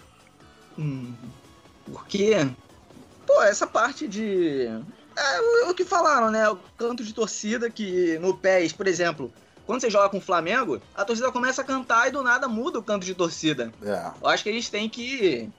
Hum, 0.77 1.13
porque, 1.91 2.33
pô, 3.25 3.41
essa 3.43 3.65
parte 3.65 4.07
de. 4.07 4.67
É 5.15 5.69
o- 5.69 5.73
que 5.73 5.83
falaram, 5.85 6.29
né? 6.29 6.47
O 6.49 6.57
canto 6.77 7.03
de 7.03 7.13
torcida 7.13 7.69
que 7.69 8.17
no 8.19 8.35
PES, 8.37 8.73
por 8.73 8.87
exemplo, 8.87 9.31
quando 9.65 9.81
você 9.81 9.89
joga 9.89 10.09
com 10.09 10.17
o 10.17 10.21
Flamengo, 10.21 10.81
a 10.95 11.03
torcida 11.05 11.31
começa 11.31 11.61
a 11.61 11.65
cantar 11.65 12.07
e 12.07 12.11
do 12.11 12.21
nada 12.23 12.47
muda 12.47 12.79
o 12.79 12.83
canto 12.83 13.05
de 13.05 13.13
torcida. 13.15 13.71
É. 13.83 14.11
Eu 14.21 14.27
acho 14.27 14.43
que 14.43 14.49
eles 14.49 14.69
têm 14.69 14.89
que. 14.89 15.49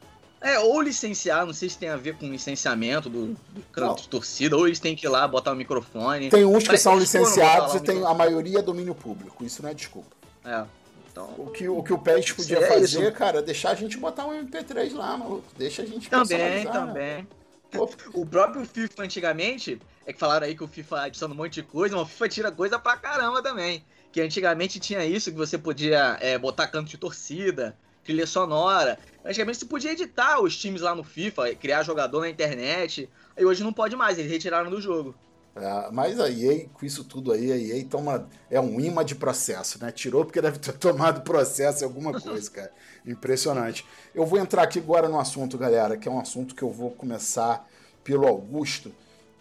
É, 0.41 0.59
ou 0.61 0.81
licenciar, 0.81 1.45
não 1.45 1.53
sei 1.53 1.69
se 1.69 1.77
tem 1.77 1.89
a 1.89 1.97
ver 1.97 2.17
com 2.17 2.27
licenciamento 2.27 3.11
do, 3.11 3.27
do 3.51 3.63
canto 3.73 4.03
de 4.03 4.09
torcida, 4.09 4.57
ou 4.57 4.67
eles 4.67 4.79
têm 4.79 4.95
que 4.95 5.07
ir 5.07 5.09
lá 5.09 5.27
botar 5.27 5.53
o 5.53 5.57
microfone. 5.57 6.31
Tem 6.31 6.45
uns 6.45 6.63
que 6.63 6.71
Mas 6.73 6.81
são 6.83 6.97
licenciados 6.97 7.75
e 7.75 7.81
tem 7.81 8.05
a 8.05 8.15
maioria 8.15 8.61
é 8.61 8.63
domínio 8.63 8.95
público. 8.95 9.45
Isso 9.45 9.63
não 9.63 9.71
é 9.71 9.75
desculpa. 9.75 10.17
É, 10.45 10.65
então. 11.11 11.35
O 11.37 11.51
que 11.51 11.69
o, 11.69 11.83
que 11.83 11.93
o 11.93 11.99
PES 11.99 12.33
podia 12.33 12.59
É 12.59 12.69
fazer, 12.69 13.03
isso. 13.03 13.13
cara, 13.13 13.39
é 13.41 13.43
deixar 13.43 13.71
a 13.71 13.75
gente 13.75 13.97
botar 13.99 14.27
um 14.27 14.47
MP3 14.47 14.95
lá, 14.95 15.17
maluco. 15.17 15.45
Deixa 15.57 15.83
a 15.83 15.87
gente 15.87 16.09
Também, 16.09 16.65
também. 16.67 17.27
Pô, 17.73 17.91
O 18.15 18.25
próprio 18.25 18.65
FIFA 18.65 19.03
antigamente, 19.03 19.81
é 20.07 20.13
que 20.13 20.19
falaram 20.19 20.47
aí 20.47 20.55
que 20.55 20.63
o 20.65 20.69
FIFA 20.69 21.03
adiciona 21.03 21.35
um 21.35 21.37
monte 21.37 21.55
de 21.55 21.63
coisa, 21.65 21.97
mas 21.97 22.05
o 22.05 22.09
FIFA 22.09 22.29
tira 22.29 22.53
coisa 22.53 22.79
pra 22.79 22.97
caramba 22.97 23.43
também. 23.43 23.85
Que 24.13 24.21
antigamente 24.21 24.79
tinha 24.79 25.05
isso, 25.05 25.31
que 25.31 25.37
você 25.37 25.59
podia 25.59 26.17
é, 26.21 26.39
botar 26.39 26.69
canto 26.69 26.89
de 26.89 26.97
torcida, 26.97 27.77
trilha 28.09 28.27
sonora. 28.27 28.99
Antigamente 29.23 29.59
você 29.59 29.67
podia 29.67 29.93
editar 29.93 30.41
os 30.41 30.57
times 30.57 30.81
lá 30.81 30.95
no 30.95 31.05
FIFA, 31.05 31.55
criar 31.57 31.83
jogador 31.83 32.23
na 32.23 32.31
internet. 32.31 33.07
E 33.37 33.45
hoje 33.45 33.63
não 33.63 33.71
pode 33.71 33.95
mais, 33.95 34.19
eles 34.19 34.31
retiraram 34.31 34.71
do 34.71 34.81
jogo. 34.81 35.15
É, 35.55 35.91
mas 35.93 36.19
a 36.19 36.31
EA, 36.31 36.67
com 36.73 36.87
isso 36.87 37.05
tudo 37.05 37.33
aí, 37.33 37.53
a 37.53 37.59
EA 37.59 37.85
toma, 37.85 38.27
é 38.51 38.59
um 38.59 38.81
imã 38.81 39.05
de 39.05 39.15
processo, 39.15 39.79
né? 39.83 39.93
Tirou 39.93 40.25
porque 40.25 40.41
deve 40.41 40.59
ter 40.59 40.73
tomado 40.79 41.21
processo 41.21 41.85
em 41.85 41.87
alguma 41.87 42.19
coisa, 42.19 42.51
cara. 42.51 42.73
Impressionante. 43.05 43.85
Eu 44.15 44.25
vou 44.25 44.39
entrar 44.39 44.63
aqui 44.63 44.79
agora 44.79 45.07
no 45.07 45.21
assunto, 45.21 45.59
galera, 45.59 45.99
que 45.99 46.09
é 46.09 46.11
um 46.11 46.19
assunto 46.19 46.55
que 46.55 46.63
eu 46.63 46.71
vou 46.71 46.93
começar 46.93 47.69
pelo 48.03 48.27
Augusto 48.27 48.91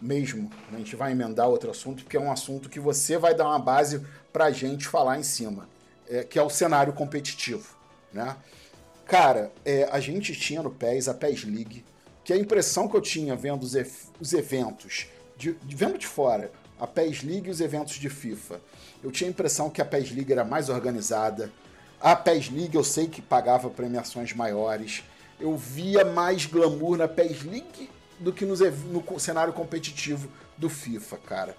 mesmo. 0.02 0.52
A 0.74 0.76
gente 0.76 0.94
vai 0.98 1.14
emendar 1.14 1.48
outro 1.48 1.72
assunto, 1.72 2.04
porque 2.04 2.18
é 2.18 2.20
um 2.20 2.32
assunto 2.32 2.68
que 2.68 2.82
você 2.82 3.18
vai 3.18 3.34
dar 3.34 3.46
uma 3.46 3.60
base 3.60 4.06
pra 4.34 4.52
gente 4.52 4.90
falar 4.90 5.18
em 5.18 5.24
cima, 5.24 5.70
é, 6.10 6.26
que 6.26 6.38
é 6.38 6.44
o 6.44 6.50
cenário 6.50 6.92
competitivo, 6.92 7.78
né? 8.12 8.36
Cara, 9.08 9.52
é, 9.64 9.88
a 9.92 10.00
gente 10.00 10.34
tinha 10.36 10.62
no 10.62 10.70
PES 10.70 11.08
a 11.08 11.14
PES 11.14 11.44
League, 11.46 11.86
que 12.24 12.34
a 12.34 12.38
impressão 12.38 12.88
que 12.88 12.96
eu 12.96 13.02
tinha 13.02 13.36
vendo 13.36 13.64
os, 13.64 13.74
os 14.20 14.34
eventos, 14.34 15.08
de, 15.38 15.54
de- 15.54 15.76
vendo 15.76 15.98
de 15.98 16.06
fora, 16.08 16.52
a 16.80 16.86
PES 16.86 17.24
League 17.24 17.48
e 17.48 17.52
os 17.52 17.62
eventos 17.62 17.96
de 17.96 18.10
FIFA. 18.10 18.60
Eu 19.02 19.12
tinha 19.12 19.30
a 19.30 19.32
impressão 19.32 19.70
que 19.70 19.82
a 19.82 19.86
PES 19.86 20.12
League 20.12 20.32
era 20.32 20.44
mais 20.44 20.68
organizada. 20.70 21.52
A 22.02 22.16
PES 22.16 22.50
League 22.52 22.76
eu 22.76 22.84
sei 22.84 23.08
que 23.08 23.22
pagava 23.22 23.70
premiações 23.70 24.34
maiores. 24.34 25.04
Eu 25.40 25.56
via 25.56 26.04
mais 26.04 26.46
glamour 26.46 26.98
na 26.98 27.08
PES 27.08 27.44
League 27.44 27.90
do 28.20 28.34
que 28.34 28.44
ev- 28.44 28.86
no, 28.92 29.20
cenário 29.20 29.54
competitivo 29.54 30.30
do 30.58 30.70
FIFA, 30.70 31.18
cara. 31.18 31.58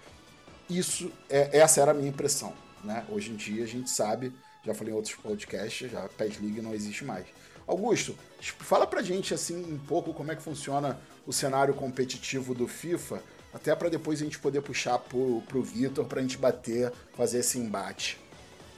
Isso, 0.68 1.10
é, 1.30 1.58
essa 1.58 1.80
era 1.80 1.92
a 1.92 1.94
minha 1.94 2.08
impressão. 2.08 2.52
Né? 2.84 3.04
Hoje 3.08 3.30
em 3.30 3.36
dia 3.36 3.64
a 3.64 3.66
gente 3.66 3.90
sabe, 3.90 4.32
já 4.68 4.74
falei 4.74 4.92
em 4.92 4.96
outros 4.96 5.14
podcasts, 5.14 5.90
já 5.90 6.08
PES 6.08 6.40
League 6.40 6.60
não 6.60 6.74
existe 6.74 7.04
mais. 7.04 7.26
Augusto, 7.66 8.16
fala 8.40 8.86
pra 8.86 9.02
gente 9.02 9.34
assim 9.34 9.56
um 9.56 9.78
pouco 9.78 10.14
como 10.14 10.32
é 10.32 10.36
que 10.36 10.42
funciona 10.42 10.98
o 11.26 11.32
cenário 11.32 11.74
competitivo 11.74 12.54
do 12.54 12.66
FIFA, 12.66 13.22
até 13.52 13.74
para 13.74 13.88
depois 13.88 14.20
a 14.20 14.24
gente 14.24 14.38
poder 14.38 14.62
puxar 14.62 14.98
pro, 14.98 15.42
pro 15.48 15.62
Vitor 15.62 16.04
pra 16.04 16.22
gente 16.22 16.38
bater, 16.38 16.92
fazer 17.14 17.40
esse 17.40 17.58
embate. 17.58 18.18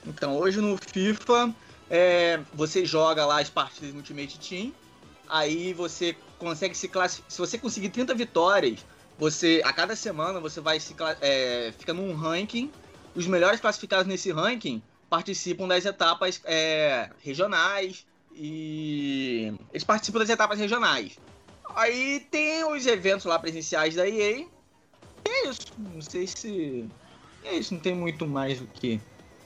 Então, 0.07 0.37
hoje 0.37 0.61
no 0.61 0.77
FIFA, 0.77 1.55
é, 1.89 2.41
você 2.55 2.85
joga 2.85 3.27
lá 3.27 3.41
as 3.41 3.51
partidas 3.51 3.91
no 3.91 3.99
Ultimate 3.99 4.39
Team, 4.41 4.73
aí 5.29 5.73
você 5.73 6.17
consegue 6.39 6.77
se 6.77 6.89
classificar. 6.89 7.31
Se 7.31 7.39
você 7.39 7.59
conseguir 7.59 7.91
30 7.91 8.15
vitórias, 8.15 8.85
você 9.19 9.61
a 9.65 9.73
cada 9.73 9.95
semana 9.95 10.41
você 10.41 10.61
vai 10.61 10.81
se 10.81 10.97
é, 11.21 11.73
fica 11.79 11.93
num 11.93 12.15
ranking. 12.15 12.71
Os 13.15 13.27
melhores 13.27 13.61
classificados 13.61 14.07
nesse 14.07 14.31
ranking 14.31 14.81
participam 15.11 15.67
das 15.67 15.85
etapas 15.85 16.41
é, 16.45 17.11
regionais 17.21 18.07
e 18.33 19.53
eles 19.73 19.85
participam 19.85 20.21
das 20.21 20.31
etapas 20.31 20.59
regionais. 20.59 21.19
Aí 21.75 22.27
tem 22.31 22.65
os 22.65 22.87
eventos 22.87 23.27
lá 23.27 23.39
presenciais 23.39 23.97
da 23.97 24.09
EA. 24.09 24.39
E 24.39 24.49
é 25.29 25.49
isso. 25.49 25.67
Não 25.77 26.01
sei 26.01 26.27
se 26.27 26.89
é 27.45 27.57
isso. 27.57 27.75
Não 27.75 27.81
tem 27.81 27.95
muito 27.95 28.27
mais 28.27 28.61
o 28.61 28.67
que. 28.67 29.01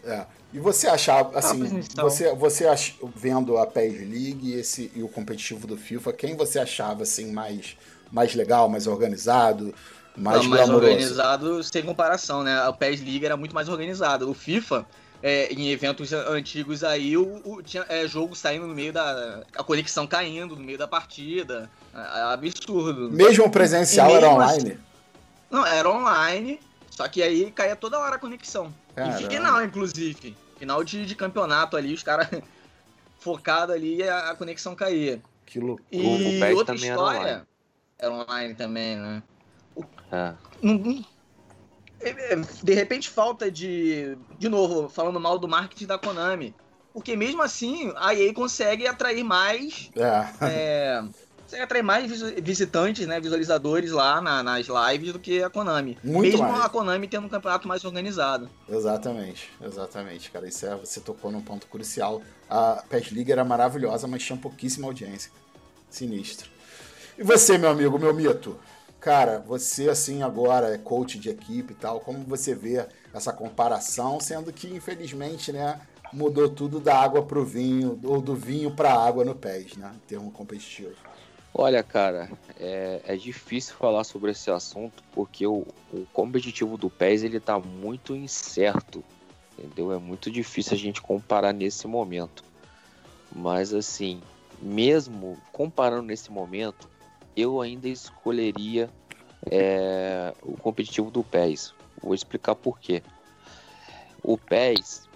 É. 0.04 0.26
E 0.52 0.58
você 0.58 0.86
achava, 0.86 1.36
assim, 1.38 1.58
presencial. 1.58 2.08
você, 2.08 2.34
você 2.34 2.66
ach, 2.66 2.94
vendo 3.16 3.56
a 3.56 3.66
PES 3.66 3.94
League 4.00 4.50
e, 4.50 4.52
esse, 4.54 4.92
e 4.94 5.02
o 5.02 5.08
competitivo 5.08 5.66
do 5.66 5.76
FIFA, 5.76 6.12
quem 6.12 6.36
você 6.36 6.60
achava 6.60 7.02
assim 7.02 7.32
mais, 7.32 7.76
mais 8.12 8.34
legal, 8.34 8.68
mais 8.68 8.86
organizado, 8.86 9.74
mais 10.16 10.42
Não, 10.42 10.50
mais 10.50 10.62
glamouroso? 10.62 10.92
organizado 10.92 11.62
sem 11.64 11.82
comparação, 11.82 12.42
né? 12.42 12.68
O 12.68 12.74
PES 12.74 13.00
League 13.00 13.24
era 13.24 13.36
muito 13.36 13.54
mais 13.54 13.68
organizado. 13.68 14.30
O 14.30 14.34
FIFA, 14.34 14.86
é, 15.26 15.50
em 15.54 15.70
eventos 15.70 16.12
antigos 16.12 16.84
aí, 16.84 17.16
o, 17.16 17.40
o- 17.46 17.62
tinha 17.62 17.82
é, 17.88 18.06
jogo 18.06 18.36
saindo 18.36 18.66
no 18.66 18.74
meio 18.74 18.92
da. 18.92 19.42
a 19.56 19.64
conexão 19.64 20.06
caindo 20.06 20.54
no 20.54 20.62
meio 20.62 20.76
da 20.76 20.86
partida. 20.86 21.70
É, 21.94 21.98
é 21.98 22.22
absurdo. 22.34 23.10
Mesmo 23.10 23.46
o 23.46 23.50
presencial 23.50 24.10
E 24.10 24.12
era 24.12 24.26
mesmo 24.28 24.34
online? 24.42 24.78
Não, 25.50 25.64
era 25.64 25.88
online, 25.88 26.60
só 26.90 27.08
que 27.08 27.22
aí 27.22 27.50
caía 27.50 27.74
toda 27.74 27.98
hora 27.98 28.16
a 28.16 28.18
conexão. 28.18 28.70
Caramba. 28.94 29.22
E 29.22 29.26
final, 29.26 29.64
inclusive. 29.64 30.36
Final 30.58 30.84
de, 30.84 31.06
de 31.06 31.14
campeonato 31.16 31.74
ali, 31.76 31.94
os 31.94 32.02
caras 32.02 32.28
focados 33.18 33.74
ali 33.74 33.96
e 33.96 34.02
a, 34.08 34.30
a 34.30 34.34
conexão 34.36 34.74
caía. 34.74 35.22
Que 35.46 35.58
loucura. 35.58 35.86
E 35.90 36.52
O 36.52 36.56
outra 36.56 36.74
também 36.74 36.90
era 36.90 36.98
história. 37.00 37.20
online. 37.20 37.42
Era 37.98 38.12
online 38.12 38.54
também, 38.54 38.96
né? 38.96 39.22
É. 40.12 40.34
não- 40.60 40.74
não- 40.74 40.92
é, 40.92 40.96
é, 41.00 41.04
de 42.62 42.74
repente 42.74 43.08
falta 43.08 43.50
de. 43.50 44.16
De 44.38 44.48
novo, 44.48 44.88
falando 44.88 45.18
mal 45.20 45.38
do 45.38 45.48
marketing 45.48 45.86
da 45.86 45.98
Konami. 45.98 46.54
Porque 46.92 47.16
mesmo 47.16 47.42
assim, 47.42 47.92
a 47.96 48.14
EA 48.14 48.32
consegue 48.32 48.86
atrair 48.86 49.24
mais. 49.24 49.90
É. 49.96 50.26
é, 50.42 51.04
consegue 51.42 51.62
atrair 51.64 51.82
mais 51.82 52.10
visitantes, 52.40 53.06
né? 53.06 53.18
Visualizadores 53.20 53.90
lá 53.90 54.20
na- 54.20 54.42
nas 54.44 54.66
lives 54.68 55.12
do 55.12 55.18
que 55.18 55.42
a 55.42 55.50
Konami. 55.50 55.98
Muito 56.04 56.22
mesmo 56.38 56.48
mais. 56.48 56.64
a 56.64 56.68
Konami 56.68 57.08
tendo 57.08 57.26
um 57.26 57.28
campeonato 57.28 57.66
mais 57.66 57.84
organizado. 57.84 58.48
Exatamente, 58.68 59.50
exatamente, 59.60 60.30
cara. 60.30 60.46
Isso 60.46 60.64
é, 60.66 60.76
você 60.76 61.00
tocou 61.00 61.32
num 61.32 61.40
ponto 61.42 61.66
crucial. 61.66 62.22
A 62.48 62.84
PES 62.88 63.10
League 63.10 63.32
era 63.32 63.44
maravilhosa, 63.44 64.06
mas 64.06 64.22
tinha 64.22 64.38
pouquíssima 64.38 64.86
audiência. 64.86 65.32
Sinistro. 65.90 66.48
E 67.18 67.22
você, 67.24 67.56
meu 67.58 67.70
amigo, 67.70 67.98
meu 67.98 68.12
mito? 68.14 68.56
Cara, 69.04 69.38
você 69.38 69.90
assim 69.90 70.22
agora 70.22 70.74
é 70.74 70.78
coach 70.78 71.18
de 71.18 71.28
equipe 71.28 71.74
e 71.74 71.76
tal, 71.76 72.00
como 72.00 72.20
você 72.20 72.54
vê 72.54 72.86
essa 73.12 73.34
comparação, 73.34 74.18
sendo 74.18 74.50
que 74.50 74.66
infelizmente, 74.66 75.52
né, 75.52 75.78
mudou 76.10 76.48
tudo 76.48 76.80
da 76.80 76.96
água 76.96 77.22
pro 77.22 77.44
vinho, 77.44 78.00
ou 78.02 78.18
do 78.18 78.34
vinho 78.34 78.70
pra 78.70 78.94
água 78.94 79.22
no 79.22 79.34
PES, 79.34 79.76
né, 79.76 79.92
em 79.94 79.98
termo 80.08 80.30
competitivo. 80.30 80.94
Olha, 81.52 81.82
cara, 81.82 82.30
é, 82.58 83.02
é 83.04 83.14
difícil 83.14 83.74
falar 83.74 84.04
sobre 84.04 84.30
esse 84.30 84.50
assunto 84.50 85.04
porque 85.12 85.46
o, 85.46 85.66
o 85.92 86.06
competitivo 86.10 86.78
do 86.78 86.88
PES 86.88 87.24
ele 87.24 87.38
tá 87.38 87.58
muito 87.58 88.16
incerto, 88.16 89.04
entendeu? 89.58 89.92
É 89.92 89.98
muito 89.98 90.30
difícil 90.30 90.72
a 90.72 90.78
gente 90.78 91.02
comparar 91.02 91.52
nesse 91.52 91.86
momento. 91.86 92.42
Mas 93.30 93.74
assim, 93.74 94.22
mesmo 94.62 95.36
comparando 95.52 96.04
nesse 96.04 96.32
momento, 96.32 96.88
eu 97.36 97.60
ainda 97.60 97.88
escolheria 97.88 98.90
é, 99.50 100.32
o 100.42 100.56
competitivo 100.56 101.10
do 101.10 101.22
PES. 101.22 101.74
Vou 102.02 102.14
explicar 102.14 102.54
por 102.54 102.78
quê. 102.78 103.02
O 104.22 104.38
PES 104.38 105.08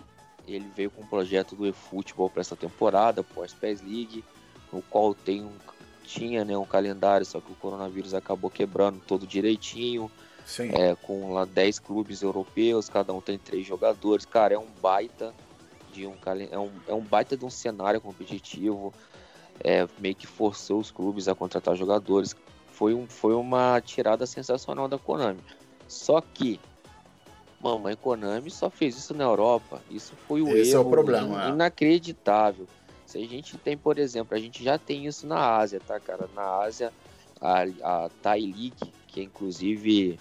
ele 0.47 0.71
veio 0.75 0.91
com 0.91 1.03
um 1.03 1.07
projeto 1.07 1.55
do 1.55 1.67
eFootball 1.67 2.31
para 2.31 2.41
essa 2.41 2.57
temporada, 2.57 3.23
pós 3.23 3.53
PES 3.53 3.83
League, 3.83 4.25
no 4.73 4.83
qual 4.83 5.15
tem 5.15 5.45
um 5.45 5.53
tinha 6.09 6.43
né, 6.43 6.57
um 6.57 6.65
calendário, 6.65 7.27
só 7.27 7.39
que 7.39 7.53
o 7.53 7.55
coronavírus 7.55 8.15
acabou 8.15 8.49
quebrando 8.49 8.99
todo 9.07 9.27
direitinho, 9.27 10.11
é, 10.73 10.95
com 10.95 11.35
lá 11.35 11.45
10 11.45 11.79
clubes 11.81 12.23
europeus, 12.23 12.89
cada 12.89 13.13
um 13.13 13.21
tem 13.21 13.37
três 13.37 13.67
jogadores. 13.67 14.25
Cara, 14.25 14.55
é 14.55 14.59
um 14.59 14.69
baita 14.81 15.35
de 15.93 16.07
um 16.07 16.15
é 16.51 16.59
um, 16.59 16.71
é 16.89 16.95
um 16.95 17.03
baita 17.03 17.37
de 17.37 17.45
um 17.45 17.51
cenário 17.51 18.01
competitivo. 18.01 18.95
É, 19.63 19.87
meio 19.99 20.15
que 20.15 20.27
forçou 20.27 20.81
os 20.81 20.91
clubes 20.91 21.29
a 21.29 21.35
contratar 21.35 21.77
jogadores. 21.77 22.35
Foi, 22.73 22.95
um, 22.95 23.07
foi 23.07 23.35
uma 23.35 23.81
tirada 23.81 24.25
sensacional 24.25 24.87
da 24.87 24.99
Konami. 24.99 25.41
Só 25.89 26.21
que, 26.21 26.61
mamãe 27.61 27.97
Konami 27.97 28.51
só 28.51 28.71
fez 28.71 28.97
isso 28.97 29.15
na 29.15 29.25
Europa. 29.25 29.83
Isso 29.91 30.15
foi 30.29 30.43
o 30.43 30.49
Esse 30.57 30.75
é 30.75 30.79
o 30.79 30.83
erro 30.83 30.91
problema, 30.91 31.47
é. 31.47 31.49
inacreditável. 31.51 32.67
Se 33.05 33.19
a 33.19 33.27
gente 33.27 33.57
tem, 33.57 33.77
por 33.77 33.99
exemplo, 33.99 34.37
a 34.37 34.41
gente 34.41 34.63
já 34.63 34.79
tem 34.79 35.07
isso 35.07 35.27
na 35.27 35.57
Ásia, 35.57 35.81
tá, 35.85 35.99
cara? 35.99 36.29
Na 36.35 36.59
Ásia, 36.59 36.93
a, 37.41 37.63
a 37.83 38.11
Thai 38.23 38.41
League, 38.43 38.93
que 39.07 39.21
é 39.21 39.23
inclusive 39.25 40.19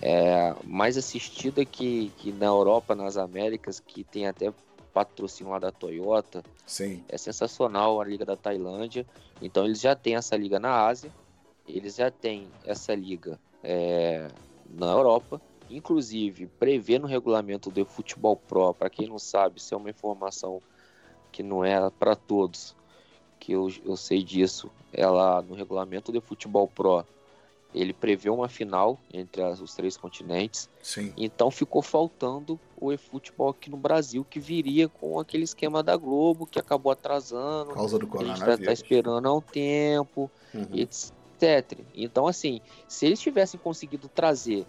é 0.00 0.54
mais 0.64 0.96
assistida 0.96 1.64
que, 1.64 2.12
que 2.18 2.30
na 2.32 2.46
Europa, 2.46 2.94
nas 2.94 3.16
Américas, 3.16 3.80
que 3.80 4.04
tem 4.04 4.26
até 4.26 4.52
patrocínio 4.96 5.52
lá 5.52 5.58
da 5.58 5.70
Toyota. 5.70 6.42
Sim. 6.66 7.04
É 7.06 7.18
sensacional 7.18 8.00
a 8.00 8.04
Liga 8.04 8.24
da 8.24 8.34
Tailândia. 8.34 9.06
Então 9.42 9.66
eles 9.66 9.78
já 9.78 9.94
têm 9.94 10.16
essa 10.16 10.34
liga 10.34 10.58
na 10.58 10.86
Ásia, 10.86 11.12
eles 11.68 11.96
já 11.96 12.10
têm 12.10 12.48
essa 12.64 12.94
liga 12.94 13.38
é, 13.62 14.28
na 14.70 14.86
Europa. 14.86 15.38
Inclusive, 15.68 16.46
prevê 16.46 16.98
no 16.98 17.06
regulamento 17.06 17.70
do 17.70 17.84
Futebol 17.84 18.36
Pro, 18.36 18.72
para 18.72 18.88
quem 18.88 19.06
não 19.06 19.18
sabe, 19.18 19.58
isso 19.58 19.74
é 19.74 19.76
uma 19.76 19.90
informação 19.90 20.62
que 21.30 21.42
não 21.42 21.62
é 21.62 21.90
para 21.90 22.16
todos, 22.16 22.74
que 23.38 23.52
eu, 23.52 23.68
eu 23.84 23.96
sei 23.96 24.22
disso. 24.22 24.70
Ela 24.92 25.42
no 25.42 25.54
regulamento 25.54 26.10
do 26.10 26.22
Futebol 26.22 26.68
Pro, 26.68 27.04
ele 27.76 27.92
prevê 27.92 28.30
uma 28.30 28.48
final 28.48 28.98
entre 29.12 29.42
as- 29.42 29.60
os 29.60 29.74
três 29.74 29.96
continentes. 29.96 30.68
Sim. 30.82 31.12
Então 31.16 31.50
ficou 31.50 31.82
faltando 31.82 32.58
o 32.80 32.90
eFootball 32.92 33.50
aqui 33.50 33.68
no 33.70 33.76
Brasil, 33.76 34.24
que 34.28 34.40
viria 34.40 34.88
com 34.88 35.20
aquele 35.20 35.44
esquema 35.44 35.82
da 35.82 35.96
Globo, 35.96 36.46
que 36.46 36.58
acabou 36.58 36.90
atrasando. 36.90 37.66
Por 37.70 37.74
causa 37.74 37.98
do 37.98 38.06
que 38.06 38.16
a 38.16 38.20
gente 38.20 38.28
tá, 38.28 38.34
tá 38.38 38.42
coronavírus. 38.44 38.72
esperando 38.80 39.26
há 39.28 39.34
um 39.34 39.40
tempo, 39.42 40.30
Uhum. 40.54 40.66
etc. 40.72 41.78
Então, 41.94 42.26
assim, 42.26 42.60
se 42.88 43.04
eles 43.04 43.20
tivessem 43.20 43.60
conseguido 43.60 44.08
trazer 44.08 44.66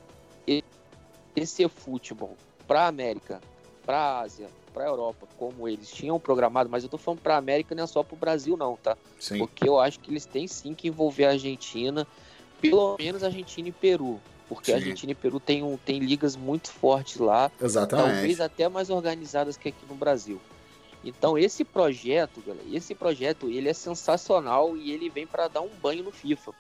esse 1.36 1.64
eFootball 1.64 2.36
para 2.68 2.82
a 2.84 2.88
América, 2.88 3.40
para 3.86 3.98
a 3.98 4.20
Ásia, 4.22 4.48
para 4.74 4.84
a 4.86 4.88
Europa, 4.88 5.28
como 5.38 5.68
eles 5.68 5.90
tinham 5.90 6.20
programado, 6.20 6.70
mas 6.70 6.84
eu 6.84 6.90
tô 6.90 6.98
falando 6.98 7.22
para 7.22 7.36
a 7.36 7.38
América 7.38 7.74
não 7.74 7.84
é 7.84 7.88
só 7.88 8.04
para 8.04 8.16
o 8.16 8.18
Brasil, 8.18 8.58
não, 8.58 8.76
tá? 8.76 8.98
Sim. 9.20 9.38
Porque 9.40 9.68
eu 9.68 9.80
acho 9.80 10.00
que 10.00 10.12
eles 10.12 10.26
têm 10.26 10.48
sim 10.48 10.74
que 10.74 10.88
envolver 10.88 11.26
a 11.26 11.30
Argentina, 11.32 12.06
pelo 12.62 12.96
menos 12.98 13.24
Argentina 13.24 13.70
e 13.70 13.72
Peru. 13.72 14.20
Porque 14.48 14.72
Sim. 14.72 14.78
Argentina 14.78 15.12
e 15.12 15.16
Peru 15.16 15.40
tem, 15.40 15.62
um, 15.62 15.78
tem 15.78 16.00
ligas 16.00 16.36
muito 16.36 16.72
fortes 16.72 17.18
lá, 17.18 17.52
Exatamente. 17.62 18.14
talvez 18.14 18.40
até 18.40 18.70
mais 18.70 18.90
organizadas 18.90 19.58
que 19.58 19.70
aqui 19.70 19.86
no 19.90 19.96
Brasil. 19.96 20.40
Então 21.04 21.38
esse 21.38 21.64
projeto, 21.64 22.42
galera, 22.46 22.66
esse 22.72 22.96
projeto 22.96 23.50
ele 23.50 23.70
é 23.70 23.74
sensacional 23.74 24.76
e 24.76 24.92
ele 24.92 25.10
vem 25.10 25.28
para 25.28 25.48
dar 25.48 25.62
um 25.62 25.70
banho 25.82 26.04
no 26.04 26.12
FIFA, 26.12 26.54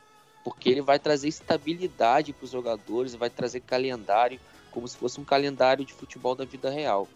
porque 0.43 0.69
ele 0.69 0.81
vai 0.81 0.99
trazer 0.99 1.27
estabilidade 1.27 2.33
para 2.33 2.45
os 2.45 2.51
jogadores, 2.51 3.15
vai 3.15 3.29
trazer 3.29 3.61
calendário 3.61 4.39
como 4.71 4.87
se 4.87 4.97
fosse 4.97 5.19
um 5.19 5.23
calendário 5.23 5.83
de 5.83 5.93
futebol 5.93 6.35
da 6.35 6.45
vida 6.45 6.69
real. 6.69 7.07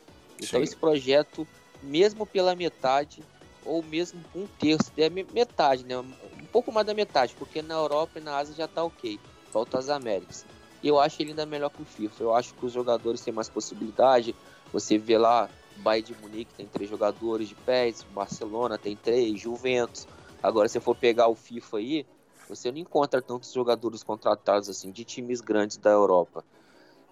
Então 0.41 0.59
Sim. 0.59 0.63
esse 0.63 0.75
projeto, 0.75 1.47
mesmo 1.83 2.25
pela 2.25 2.55
metade 2.55 3.21
ou 3.61 3.83
mesmo 3.83 4.25
um 4.33 4.47
terço, 4.47 4.91
é 4.97 5.09
me- 5.09 5.23
metade, 5.31 5.85
né? 5.85 5.97
Um 5.97 6.47
pouco 6.51 6.71
mais 6.71 6.85
da 6.85 6.93
metade, 6.93 7.35
porque 7.35 7.61
na 7.61 7.75
Europa 7.75 8.19
e 8.19 8.21
na 8.23 8.37
Ásia 8.37 8.55
já 8.55 8.67
tá 8.67 8.83
ok, 8.83 9.21
falta 9.49 9.77
as 9.77 9.89
Américas. 9.89 10.45
E 10.81 10.87
eu 10.87 10.99
acho 10.99 11.21
ele 11.21 11.31
ainda 11.31 11.45
melhor 11.45 11.69
que 11.69 11.81
o 11.81 11.85
FIFA. 11.85 12.23
Eu 12.23 12.33
acho 12.33 12.55
que 12.55 12.65
os 12.65 12.73
jogadores 12.73 13.21
têm 13.21 13.33
mais 13.33 13.49
possibilidade. 13.49 14.35
Você 14.71 14.97
vê 14.97 15.17
lá, 15.17 15.51
Bayern 15.75 16.07
de 16.07 16.15
Munique 16.15 16.53
tem 16.55 16.67
três 16.67 16.89
jogadores 16.89 17.47
de 17.47 17.55
pés, 17.55 18.03
Barcelona 18.03 18.77
tem 18.79 18.97
três, 18.97 19.39
Juventus. 19.39 20.07
Agora, 20.41 20.67
se 20.67 20.79
for 20.79 20.95
pegar 20.95 21.27
o 21.27 21.35
FIFA 21.35 21.77
aí, 21.77 22.07
você 22.47 22.71
não 22.71 22.79
encontra 22.79 23.21
tantos 23.21 23.51
jogadores 23.51 24.03
contratados 24.03 24.69
assim 24.69 24.91
de 24.91 25.05
times 25.05 25.39
grandes 25.41 25.77
da 25.77 25.91
Europa. 25.91 26.43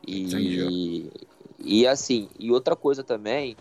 E, 0.08 1.12
e 1.60 1.86
assim, 1.88 2.30
e 2.40 2.52
outra 2.52 2.76
coisa 2.76 3.04
também, 3.04 3.58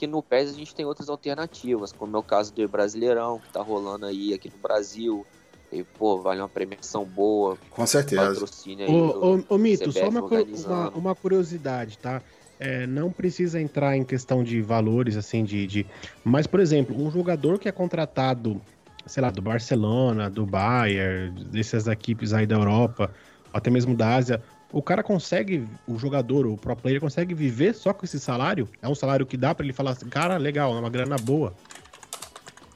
que 0.00 0.06
no 0.06 0.22
PES 0.22 0.48
a 0.48 0.54
gente 0.54 0.74
tem 0.74 0.86
outras 0.86 1.10
alternativas, 1.10 1.92
como 1.92 2.16
é 2.16 2.18
o 2.18 2.22
caso 2.22 2.54
do 2.54 2.66
Brasileirão, 2.66 3.38
que 3.38 3.52
tá 3.52 3.60
rolando 3.60 4.06
aí 4.06 4.32
aqui 4.32 4.48
no 4.50 4.56
Brasil. 4.56 5.26
E, 5.70 5.84
pô, 5.84 6.22
vale 6.22 6.40
uma 6.40 6.48
premiação 6.48 7.04
boa. 7.04 7.58
Com 7.70 7.86
certeza. 7.86 8.32
Patrocínio 8.32 8.86
aí 8.86 8.92
Ô, 8.92 8.96
do 8.96 9.44
ô, 9.50 9.54
ô, 9.54 9.58
Mito, 9.58 9.92
só 9.92 10.08
CBF 10.08 10.08
uma, 10.08 10.22
cu- 10.22 10.34
organizando. 10.34 10.72
uma, 10.72 10.90
uma 10.90 11.14
curiosidade, 11.14 11.98
tá? 11.98 12.22
É, 12.58 12.86
não 12.86 13.12
precisa 13.12 13.60
entrar 13.60 13.94
em 13.94 14.02
questão 14.02 14.42
de 14.42 14.62
valores, 14.62 15.18
assim, 15.18 15.44
de, 15.44 15.66
de. 15.66 15.86
Mas, 16.24 16.46
por 16.46 16.60
exemplo, 16.60 16.96
um 16.96 17.10
jogador 17.10 17.58
que 17.58 17.68
é 17.68 17.72
contratado, 17.72 18.58
sei 19.06 19.22
lá, 19.22 19.30
do 19.30 19.42
Barcelona, 19.42 20.30
do 20.30 20.46
Bayern, 20.46 21.44
dessas 21.44 21.86
equipes 21.86 22.32
aí 22.32 22.46
da 22.46 22.56
Europa, 22.56 23.12
até 23.52 23.68
mesmo 23.70 23.94
da 23.94 24.16
Ásia, 24.16 24.42
o 24.72 24.82
cara 24.82 25.02
consegue, 25.02 25.66
o 25.86 25.98
jogador, 25.98 26.46
o 26.46 26.56
pro 26.56 26.76
player, 26.76 27.00
consegue 27.00 27.34
viver 27.34 27.74
só 27.74 27.92
com 27.92 28.04
esse 28.04 28.20
salário? 28.20 28.68
É 28.80 28.88
um 28.88 28.94
salário 28.94 29.26
que 29.26 29.36
dá 29.36 29.54
pra 29.54 29.64
ele 29.64 29.72
falar 29.72 29.92
assim, 29.92 30.08
cara, 30.08 30.36
legal, 30.36 30.74
é 30.74 30.78
uma 30.78 30.90
grana 30.90 31.18
boa. 31.18 31.54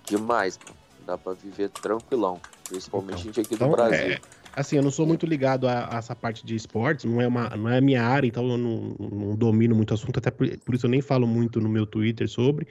Demais. 0.08 0.58
Dá 1.06 1.16
pra 1.16 1.32
viver 1.34 1.68
tranquilão. 1.70 2.40
Principalmente 2.68 3.20
Então, 3.20 3.32
gente 3.32 3.40
aqui 3.40 3.54
Então, 3.54 3.70
do 3.70 3.76
Brasil. 3.76 4.12
é, 4.12 4.20
assim, 4.56 4.76
eu 4.76 4.82
não 4.82 4.90
sou 4.90 5.06
muito 5.06 5.26
ligado 5.26 5.68
a, 5.68 5.94
a 5.94 5.98
essa 5.98 6.14
parte 6.16 6.44
de 6.46 6.54
esportes, 6.54 7.04
não 7.04 7.20
é, 7.20 7.28
uma, 7.28 7.50
não 7.50 7.68
é 7.68 7.78
a 7.78 7.80
minha 7.80 8.02
área, 8.02 8.26
então 8.26 8.48
eu 8.48 8.56
não, 8.58 8.96
não 8.98 9.36
domino 9.36 9.74
muito 9.74 9.90
o 9.90 9.94
assunto, 9.94 10.18
até 10.18 10.30
por, 10.30 10.46
por 10.58 10.74
isso 10.74 10.86
eu 10.86 10.90
nem 10.90 11.00
falo 11.02 11.26
muito 11.26 11.60
no 11.60 11.68
meu 11.68 11.86
Twitter 11.86 12.28
sobre. 12.28 12.66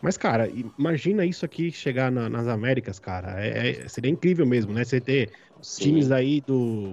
Mas, 0.00 0.16
cara, 0.18 0.50
imagina 0.78 1.24
isso 1.24 1.44
aqui 1.44 1.70
chegar 1.72 2.10
na- 2.12 2.28
nas 2.28 2.46
Américas, 2.46 2.98
cara. 2.98 3.42
É, 3.42 3.70
é- 3.84 3.88
seria 3.88 4.10
incrível 4.10 4.44
mesmo, 4.46 4.72
né? 4.72 4.84
Você 4.84 5.00
ter 5.00 5.32
Sim. 5.62 5.84
times 5.84 6.10
aí 6.10 6.40
do, 6.42 6.92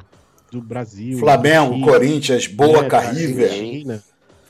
do 0.51 0.61
Brasil. 0.61 1.17
Flamengo, 1.19 1.81
Corinthians, 1.85 2.45
Boa, 2.47 2.83
da 2.83 2.99
River. 2.99 4.01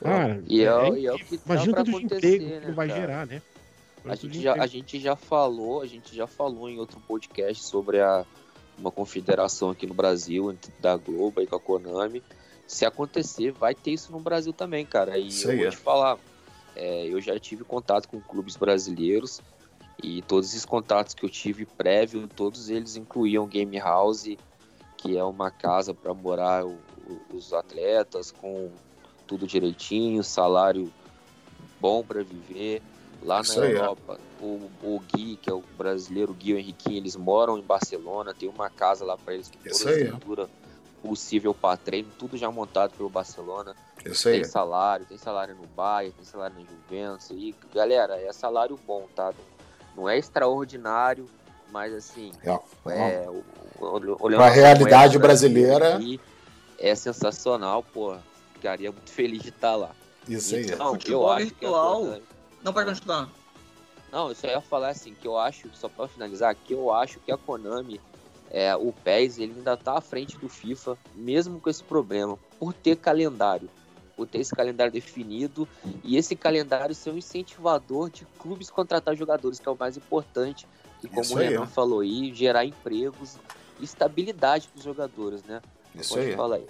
Cara, 0.02 0.42
E 0.48 0.62
é, 0.62 0.64
é 0.64 0.98
e 0.98 1.06
é 1.06 1.12
o 1.12 1.16
que 1.18 1.40
imagina 1.46 1.74
pra 1.74 1.84
tanto 1.84 2.00
emprego 2.00 2.20
que 2.44 2.50
né, 2.50 2.62
não 2.66 2.74
vai 2.74 2.88
cara? 2.88 3.00
gerar, 3.00 3.26
né? 3.26 3.42
A 4.04 4.16
gente, 4.16 4.40
já, 4.42 4.54
a 4.54 4.66
gente 4.66 4.98
já 4.98 5.14
falou, 5.14 5.80
a 5.80 5.86
gente 5.86 6.14
já 6.14 6.26
falou 6.26 6.68
em 6.68 6.76
outro 6.80 6.98
podcast 7.06 7.62
sobre 7.62 8.00
a, 8.00 8.24
uma 8.76 8.90
confederação 8.90 9.70
aqui 9.70 9.86
no 9.86 9.94
Brasil, 9.94 10.50
entre- 10.50 10.72
da 10.80 10.96
Globo 10.96 11.40
e 11.40 11.46
com 11.46 11.54
a 11.54 11.60
Konami. 11.60 12.20
Se 12.66 12.84
acontecer, 12.84 13.52
vai 13.52 13.76
ter 13.76 13.92
isso 13.92 14.10
no 14.10 14.18
Brasil 14.18 14.52
também, 14.52 14.84
cara. 14.84 15.16
E 15.18 15.28
Isso 15.28 15.46
eu 15.46 15.50
aí, 15.52 15.56
vou 15.58 15.66
é. 15.68 15.70
te 15.70 15.76
falar, 15.76 16.18
é, 16.74 17.06
eu 17.06 17.20
já 17.20 17.38
tive 17.38 17.62
contato 17.62 18.08
com 18.08 18.20
clubes 18.20 18.56
brasileiros 18.56 19.40
e 20.02 20.20
todos 20.22 20.48
esses 20.50 20.64
contatos 20.64 21.14
que 21.14 21.24
eu 21.24 21.30
tive 21.30 21.64
prévio, 21.64 22.26
todos 22.26 22.70
eles 22.70 22.96
incluíam 22.96 23.46
Game 23.46 23.78
House, 23.78 24.26
que 25.02 25.18
é 25.18 25.24
uma 25.24 25.50
casa 25.50 25.92
para 25.92 26.14
morar 26.14 26.64
o- 26.64 26.78
os 27.34 27.52
atletas 27.52 28.30
com 28.30 28.70
tudo 29.26 29.46
direitinho, 29.46 30.22
salário 30.22 30.92
bom 31.80 32.04
para 32.04 32.22
viver. 32.22 32.80
Lá 33.20 33.40
Isso 33.40 33.58
na 33.58 33.66
é. 33.66 33.72
Europa, 33.76 34.18
o, 34.40 34.70
o 34.82 35.00
Gui, 35.12 35.36
que 35.36 35.50
é 35.50 35.52
o 35.52 35.62
brasileiro, 35.76 36.32
o 36.32 36.34
Gui 36.34 36.50
e 36.50 36.54
o 36.54 36.58
Henriquinho, 36.58 36.96
eles 36.98 37.16
moram 37.16 37.58
em 37.58 37.62
Barcelona, 37.62 38.32
tem 38.34 38.48
uma 38.48 38.70
casa 38.70 39.04
lá 39.04 39.16
para 39.16 39.34
eles 39.34 39.50
Isso 39.64 39.78
toda 39.78 39.90
a 39.90 39.94
aí, 39.94 40.00
é. 40.00 40.04
estrutura 40.04 40.50
possível 41.02 41.52
para 41.52 41.76
treino, 41.76 42.08
tudo 42.18 42.36
já 42.36 42.50
montado 42.50 42.92
pelo 42.96 43.08
Barcelona. 43.08 43.74
Isso. 44.04 44.24
Tem 44.24 44.44
salário, 44.44 45.06
tem 45.06 45.18
salário 45.18 45.54
no 45.56 45.66
Bayern, 45.66 46.14
tem 46.16 46.24
salário 46.24 46.56
na 46.56 46.62
Juventus. 46.64 47.30
E, 47.30 47.54
galera, 47.74 48.20
é 48.20 48.32
salário 48.32 48.78
bom, 48.86 49.08
tá? 49.14 49.32
Não 49.96 50.08
é 50.08 50.16
extraordinário, 50.18 51.26
mas 51.72 51.92
assim, 51.94 52.30
É. 52.44 52.50
é, 52.90 53.26
olhando 53.80 54.42
a 54.42 54.48
realidade 54.50 55.18
brasileira. 55.18 55.96
aqui, 55.96 56.20
é 56.78 56.94
sensacional, 56.94 57.82
pô. 57.82 58.14
Ficaria 58.52 58.92
muito 58.92 59.10
feliz 59.10 59.42
de 59.42 59.48
estar 59.48 59.74
lá. 59.74 59.90
Isso 60.28 60.54
aí. 60.54 60.66
Então, 60.66 60.86
eu 60.88 60.92
Futebol 60.92 61.30
acho 61.32 61.46
que. 61.46 61.66
Konami- 61.66 62.22
Não 62.62 62.72
pode 62.72 62.90
continuar. 62.90 63.28
Não, 64.12 64.28
eu 64.28 64.34
só 64.34 64.46
ia 64.46 64.60
falar 64.60 64.90
assim, 64.90 65.14
que 65.14 65.26
eu 65.26 65.36
acho, 65.38 65.68
só 65.74 65.88
pra 65.88 66.06
finalizar, 66.06 66.54
que 66.54 66.74
eu 66.74 66.92
acho 66.92 67.18
que 67.20 67.32
a 67.32 67.36
Konami, 67.38 67.98
é, 68.50 68.76
o 68.76 68.92
PES, 68.92 69.38
ele 69.38 69.54
ainda 69.56 69.74
tá 69.76 69.96
à 69.96 70.00
frente 70.02 70.36
do 70.36 70.48
FIFA, 70.50 70.96
mesmo 71.14 71.58
com 71.58 71.70
esse 71.70 71.82
problema, 71.82 72.38
por 72.60 72.74
ter 72.74 72.96
calendário. 72.96 73.68
Por 74.14 74.26
ter 74.28 74.40
esse 74.40 74.54
calendário 74.54 74.92
definido 74.92 75.66
e 76.04 76.18
esse 76.18 76.36
calendário 76.36 76.94
ser 76.94 77.10
um 77.10 77.16
incentivador 77.16 78.10
de 78.10 78.26
clubes 78.38 78.70
contratar 78.70 79.16
jogadores, 79.16 79.58
que 79.58 79.66
é 79.66 79.72
o 79.72 79.76
mais 79.76 79.96
importante. 79.96 80.68
E 81.02 81.08
como 81.08 81.22
Isso 81.22 81.34
o 81.34 81.38
aí, 81.38 81.48
Renan 81.48 81.62
ó. 81.62 81.66
falou 81.66 82.00
aí, 82.00 82.32
gerar 82.34 82.64
empregos 82.64 83.36
e 83.80 83.84
estabilidade 83.84 84.68
para 84.68 84.78
os 84.78 84.84
jogadores, 84.84 85.42
né? 85.44 85.60
Isso 85.94 86.14
Pode 86.14 86.26
aí. 86.26 86.36
falar 86.36 86.56
aí. 86.56 86.66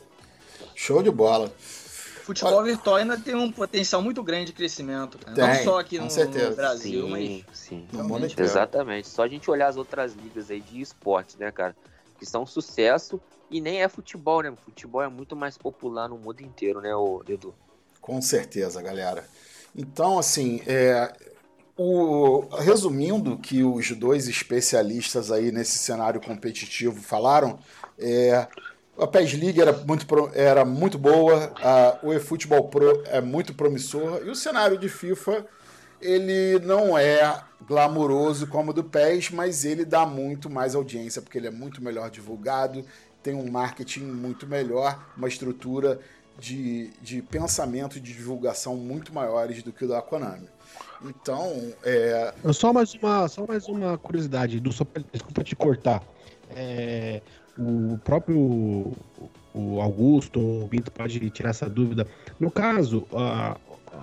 Show 0.75 1.03
de 1.03 1.11
bola. 1.11 1.53
Futebol 2.23 2.63
virtual 2.63 2.97
ainda 2.97 3.19
tem 3.19 3.35
um 3.35 3.51
potencial 3.51 4.01
muito 4.01 4.23
grande 4.23 4.47
de 4.47 4.53
crescimento. 4.53 5.19
cara. 5.19 5.35
Tem, 5.35 5.45
não 5.45 5.65
só 5.65 5.81
aqui 5.81 5.99
no, 5.99 6.05
no 6.07 6.55
Brasil, 6.57 7.05
sim, 7.05 7.11
mas 7.11 7.45
sim. 7.59 7.87
No 7.93 8.05
mundo 8.05 8.27
inteiro. 8.27 8.43
Exatamente. 8.43 9.09
Só 9.09 9.25
a 9.25 9.29
gente 9.29 9.51
olhar 9.51 9.67
as 9.67 9.77
outras 9.77 10.15
ligas 10.15 10.51
aí 10.51 10.61
de 10.61 10.81
esporte, 10.81 11.37
né, 11.39 11.51
cara? 11.51 11.75
Que 12.19 12.25
são 12.25 12.43
um 12.45 12.47
sucesso 12.47 13.21
e 13.51 13.61
nem 13.61 13.83
é 13.83 13.89
futebol, 13.89 14.41
né? 14.41 14.53
Futebol 14.65 15.03
é 15.03 15.09
muito 15.09 15.35
mais 15.35 15.59
popular 15.59 16.09
no 16.09 16.17
mundo 16.17 16.41
inteiro, 16.41 16.81
né, 16.81 16.95
ô 16.95 17.23
Edu? 17.29 17.53
Com 18.01 18.23
certeza, 18.23 18.81
galera. 18.81 19.29
Então, 19.75 20.19
assim, 20.19 20.63
é, 20.67 21.13
o, 21.77 22.47
resumindo 22.59 23.39
que 23.39 23.63
os 23.63 23.91
dois 23.93 24.29
especialistas 24.29 25.31
aí 25.31 25.51
nesse 25.51 25.79
cenário 25.79 26.21
competitivo 26.21 27.01
falaram, 27.01 27.59
é, 27.99 28.47
a 28.99 29.07
PES 29.07 29.35
League 29.35 29.61
era 29.61 29.73
muito, 29.73 30.07
era 30.35 30.65
muito 30.65 30.99
boa, 30.99 31.53
a, 31.57 31.99
o 32.03 32.13
eFootball 32.13 32.69
Pro 32.69 33.03
é 33.07 33.21
muito 33.21 33.55
promissor, 33.55 34.23
e 34.25 34.31
o 34.31 34.35
cenário 34.35 34.79
de 34.79 34.89
FIFA 34.89 35.47
ele 36.01 36.59
não 36.65 36.99
é 36.99 37.43
glamuroso 37.67 38.49
como 38.49 38.73
o 38.73 38.75
do 38.75 38.83
PES, 38.83 39.31
mas 39.31 39.65
ele 39.65 39.85
dá 39.85 40.05
muito 40.05 40.51
mais 40.51 40.75
audiência, 40.75 41.23
porque 41.23 41.39
ele 41.39 41.47
é 41.47 41.51
muito 41.51 41.83
melhor 41.83 42.11
divulgado, 42.11 42.85
tem 43.23 43.35
um 43.35 43.49
marketing 43.51 44.01
muito 44.01 44.47
melhor, 44.47 45.07
uma 45.17 45.29
estrutura 45.29 46.01
de, 46.39 46.91
de 47.01 47.23
pensamento 47.23 47.99
e 47.99 48.01
de 48.01 48.13
divulgação 48.13 48.77
muito 48.77 49.13
maiores 49.13 49.63
do 49.63 49.73
que 49.73 49.85
o 49.85 49.89
da 49.89 50.03
Konami. 50.03 50.49
Então, 51.05 51.73
é, 51.85 52.33
Só 52.53 52.73
mais 52.73 52.95
uma, 52.95 53.29
só 53.29 53.47
mais 53.47 53.67
uma 53.69 53.99
curiosidade, 53.99 54.61
do, 54.61 54.73
só, 54.73 54.87
desculpa 55.13 55.43
te 55.45 55.57
cortar. 55.57 56.03
É, 56.55 57.21
o 57.59 57.99
próprio 57.99 58.95
o 59.55 59.81
Augusto, 59.81 60.41
o 60.41 60.67
Binto 60.67 60.91
pode 60.91 61.31
tirar 61.31 61.51
essa 61.51 61.69
dúvida. 61.69 62.07
No 62.41 62.51
caso, 62.51 63.07
ah, 63.13 63.57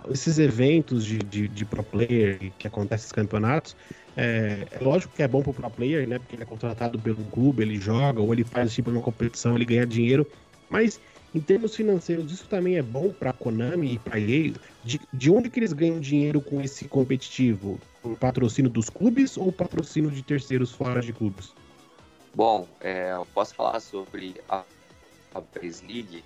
esses 0.10 0.38
eventos 0.38 1.06
de, 1.06 1.18
de, 1.18 1.48
de 1.48 1.66
pro 1.66 1.84
player 1.84 2.52
que 2.58 2.68
acontecem 2.68 3.06
nos 3.06 3.12
campeonatos, 3.12 3.76
é, 4.16 4.68
é 4.72 4.84
lógico 4.84 5.14
que 5.16 5.24
é 5.24 5.28
bom 5.28 5.42
pro 5.42 5.54
pro 5.54 5.70
player, 5.70 6.08
né? 6.08 6.20
Porque 6.20 6.36
ele 6.36 6.44
é 6.44 6.46
contratado 6.46 7.00
pelo 7.00 7.24
clube, 7.26 7.64
ele 7.64 7.80
joga, 7.80 8.22
ou 8.22 8.34
ele 8.34 8.44
faz 8.44 8.74
tipo 8.74 8.92
uma 8.92 9.02
competição, 9.02 9.56
ele 9.56 9.66
ganha 9.66 9.86
dinheiro. 9.86 10.28
Mas 10.70 11.00
em 11.34 11.40
termos 11.40 11.76
financeiros, 11.76 12.32
isso 12.32 12.48
também 12.48 12.78
é 12.78 12.82
bom 12.82 13.10
pra 13.12 13.32
Konami 13.32 13.94
e 13.94 14.00
pra 14.00 14.20
EA. 14.20 14.54
De, 14.84 15.00
de 15.14 15.32
onde 15.32 15.50
que 15.50 15.60
eles 15.60 15.74
ganham 15.74 16.00
dinheiro 16.00 16.42
com 16.42 16.60
esse 16.60 16.88
competitivo? 16.88 17.80
O 18.04 18.16
patrocínio 18.16 18.70
dos 18.72 18.90
clubes 18.90 19.38
ou 19.38 19.52
patrocínio 19.52 20.10
de 20.10 20.24
terceiros 20.24 20.72
fora 20.72 21.02
de 21.02 21.14
clubes? 21.14 21.54
Bom, 22.34 22.68
é, 22.80 23.12
eu 23.14 23.26
posso 23.34 23.54
falar 23.54 23.80
sobre 23.80 24.36
a, 24.48 24.64
a 25.36 25.42
PES 25.42 25.82
League. 25.82 26.24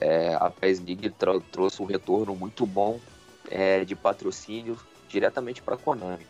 É, 0.00 0.34
a 0.34 0.50
PES 0.50 0.80
League 0.80 1.10
tro- 1.10 1.40
trouxe 1.52 1.82
um 1.82 1.86
retorno 1.86 2.36
muito 2.36 2.66
bom 2.66 3.00
é, 3.48 3.84
de 3.84 3.96
patrocínio 3.96 4.76
diretamente 5.08 5.62
para 5.62 5.74
a 5.74 5.78
Konami. 5.78 6.26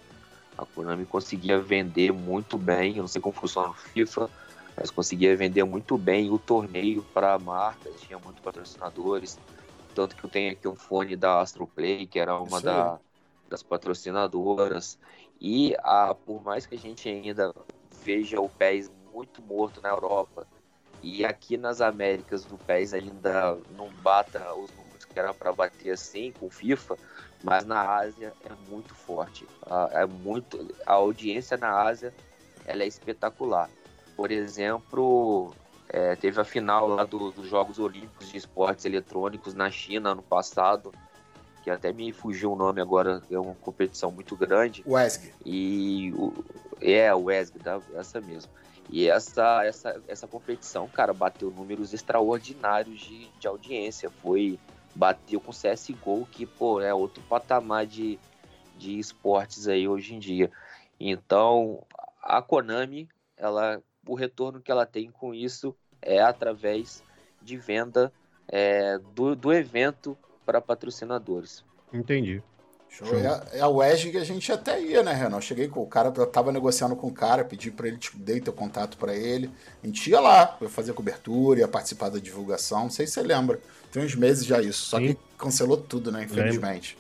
A 0.57 0.65
Konami 0.65 1.05
conseguia 1.05 1.59
vender 1.61 2.13
muito 2.13 2.57
bem, 2.57 2.97
eu 2.97 3.03
não 3.03 3.09
sei 3.09 3.21
como 3.21 3.35
funciona 3.35 3.69
o 3.71 3.75
FIFA, 3.75 4.31
mas 4.77 4.91
conseguia 4.91 5.37
vender 5.37 5.65
muito 5.65 5.97
bem 5.99 6.31
o 6.31 6.39
torneio 6.39 7.05
para 7.13 7.39
marcas, 7.39 7.97
tinha 8.01 8.19
muitos 8.19 8.43
patrocinadores. 8.43 9.41
Tanto 9.95 10.17
que 10.17 10.25
eu 10.25 10.31
tenho 10.31 10.53
aqui 10.53 10.69
um 10.69 10.77
fone 10.77 11.17
da 11.17 11.41
Astroplay, 11.41 12.07
que 12.07 12.19
era 12.19 12.39
uma 12.41 12.61
da- 12.61 13.01
das 13.49 13.63
patrocinadoras. 13.63 14.99
E 15.41 15.75
a, 15.81 16.15
por 16.15 16.43
mais 16.43 16.67
que 16.67 16.75
a 16.75 16.79
gente 16.79 17.09
ainda 17.09 17.53
veja 18.05 18.41
o 18.41 18.49
PES 18.51 18.89
muito 18.91 19.43
morto 19.43 19.81
na 19.81 19.89
Europa 19.91 20.49
e 21.03 21.25
aqui 21.25 21.57
nas 21.57 21.81
Américas 21.81 22.51
o 22.51 22.59
PES 22.59 22.95
ainda 22.95 23.57
não 23.69 23.93
bata 23.93 24.55
os 24.57 24.73
números 24.73 25.05
que 25.05 25.19
era 25.19 25.35
para 25.35 25.53
bater 25.53 25.93
assim 25.93 26.33
com 26.33 26.47
o 26.47 26.51
FIFA, 26.51 26.99
mas 27.41 27.65
na 27.65 27.97
Ásia 27.97 28.37
é 28.41 28.55
muito 28.55 28.95
forte. 28.95 29.51
A, 29.63 29.89
é 30.03 30.07
muito, 30.07 30.59
a 30.87 30.95
audiência 30.95 31.57
na 31.57 31.83
Ásia 31.83 32.15
ela 32.65 32.83
é 32.85 32.87
espetacular. 32.87 33.73
Por 34.17 34.31
exemplo, 34.33 35.53
É, 35.89 36.17
teve 36.17 36.41
a 36.41 36.45
final 36.45 36.89
lá 36.89 37.05
do- 37.05 37.31
dos 37.31 37.47
Jogos 37.47 37.79
Olímpicos 37.79 38.29
de 38.29 38.37
Esportes 38.37 38.85
Eletrônicos 38.85 39.55
na 39.55 39.71
China 39.71 40.11
ano 40.11 40.23
passado, 40.23 40.93
que 41.63 41.71
até 41.71 41.93
me 41.93 42.13
fugiu 42.13 42.53
o 42.53 42.57
nome 42.57 42.81
agora, 42.81 43.23
é 43.31 43.39
uma 43.39 43.55
competição 43.55 44.11
muito 44.11 44.37
grande. 44.37 44.83
Wesg. 44.85 45.33
E 45.45 46.13
o, 46.15 46.33
é, 46.81 47.15
o 47.15 47.31
ESG, 47.31 47.61
tá? 47.61 47.81
essa 47.95 48.21
mesmo. 48.21 48.51
E 48.91 49.09
essa, 49.09 49.65
essa, 49.65 50.03
essa 50.09 50.27
competição, 50.27 50.89
cara, 50.89 51.13
bateu 51.13 51.53
números 51.53 51.95
extraordinários 51.95 52.99
de, 52.99 53.29
de 53.39 53.47
audiência. 53.47 54.11
Foi. 54.11 54.59
Bateu 54.93 55.41
com 55.41 55.53
CSGO, 55.53 56.27
que, 56.33 56.47
pô, 56.47 56.81
é 56.81 56.93
outro 56.93 57.23
patamar 57.29 57.87
de, 57.87 58.19
de 58.77 58.99
esportes 58.99 59.69
aí 59.69 59.87
hoje 59.87 60.15
em 60.15 60.19
dia. 60.19 60.51
Então, 60.99 61.85
a 62.21 62.43
Konami, 62.43 63.09
ela, 63.37 63.81
o 64.07 64.15
retorno 64.15 64.61
que 64.61 64.71
ela 64.71 64.87
tem 64.87 65.11
com 65.11 65.35
isso 65.35 65.75
é 66.01 66.21
através 66.21 67.03
de 67.43 67.57
venda 67.57 68.13
é, 68.49 68.99
do, 69.15 69.35
do 69.35 69.53
evento 69.53 70.17
para 70.45 70.61
patrocinadores. 70.61 71.65
Entendi. 71.93 72.43
Show. 72.89 73.09
É, 73.19 73.59
é 73.59 73.61
a 73.61 73.69
WESG 73.69 74.13
que 74.13 74.17
a 74.17 74.25
gente 74.25 74.51
até 74.51 74.81
ia, 74.81 75.03
né, 75.03 75.13
Renan? 75.13 75.37
Eu 75.37 75.41
cheguei 75.43 75.69
com 75.69 75.83
o 75.83 75.87
cara, 75.87 76.13
eu 76.17 76.27
tava 76.27 76.51
negociando 76.51 76.97
com 76.97 77.09
o 77.09 77.13
cara, 77.13 77.45
pedi 77.45 77.71
pra 77.71 77.89
ele, 77.89 77.99
te- 77.99 78.17
dei 78.17 78.41
teu 78.41 78.53
contato 78.53 78.97
pra 78.97 79.15
ele. 79.15 79.51
A 79.83 79.87
gente 79.87 80.09
ia 80.09 80.19
lá, 80.19 80.57
ia 80.61 80.69
fazer 80.69 80.95
cobertura, 80.95 81.61
ia 81.61 81.69
participar 81.69 82.09
da 82.09 82.19
divulgação. 82.19 82.85
Não 82.85 82.91
sei 82.91 83.07
se 83.07 83.15
você 83.15 83.23
lembra. 83.23 83.61
Tem 83.93 84.03
uns 84.03 84.15
meses 84.15 84.47
já 84.47 84.63
isso. 84.63 84.87
Só 84.87 84.99
Sim. 84.99 85.09
que 85.09 85.19
cancelou 85.37 85.77
tudo, 85.77 86.11
né? 86.11 86.25
Infelizmente. 86.25 86.97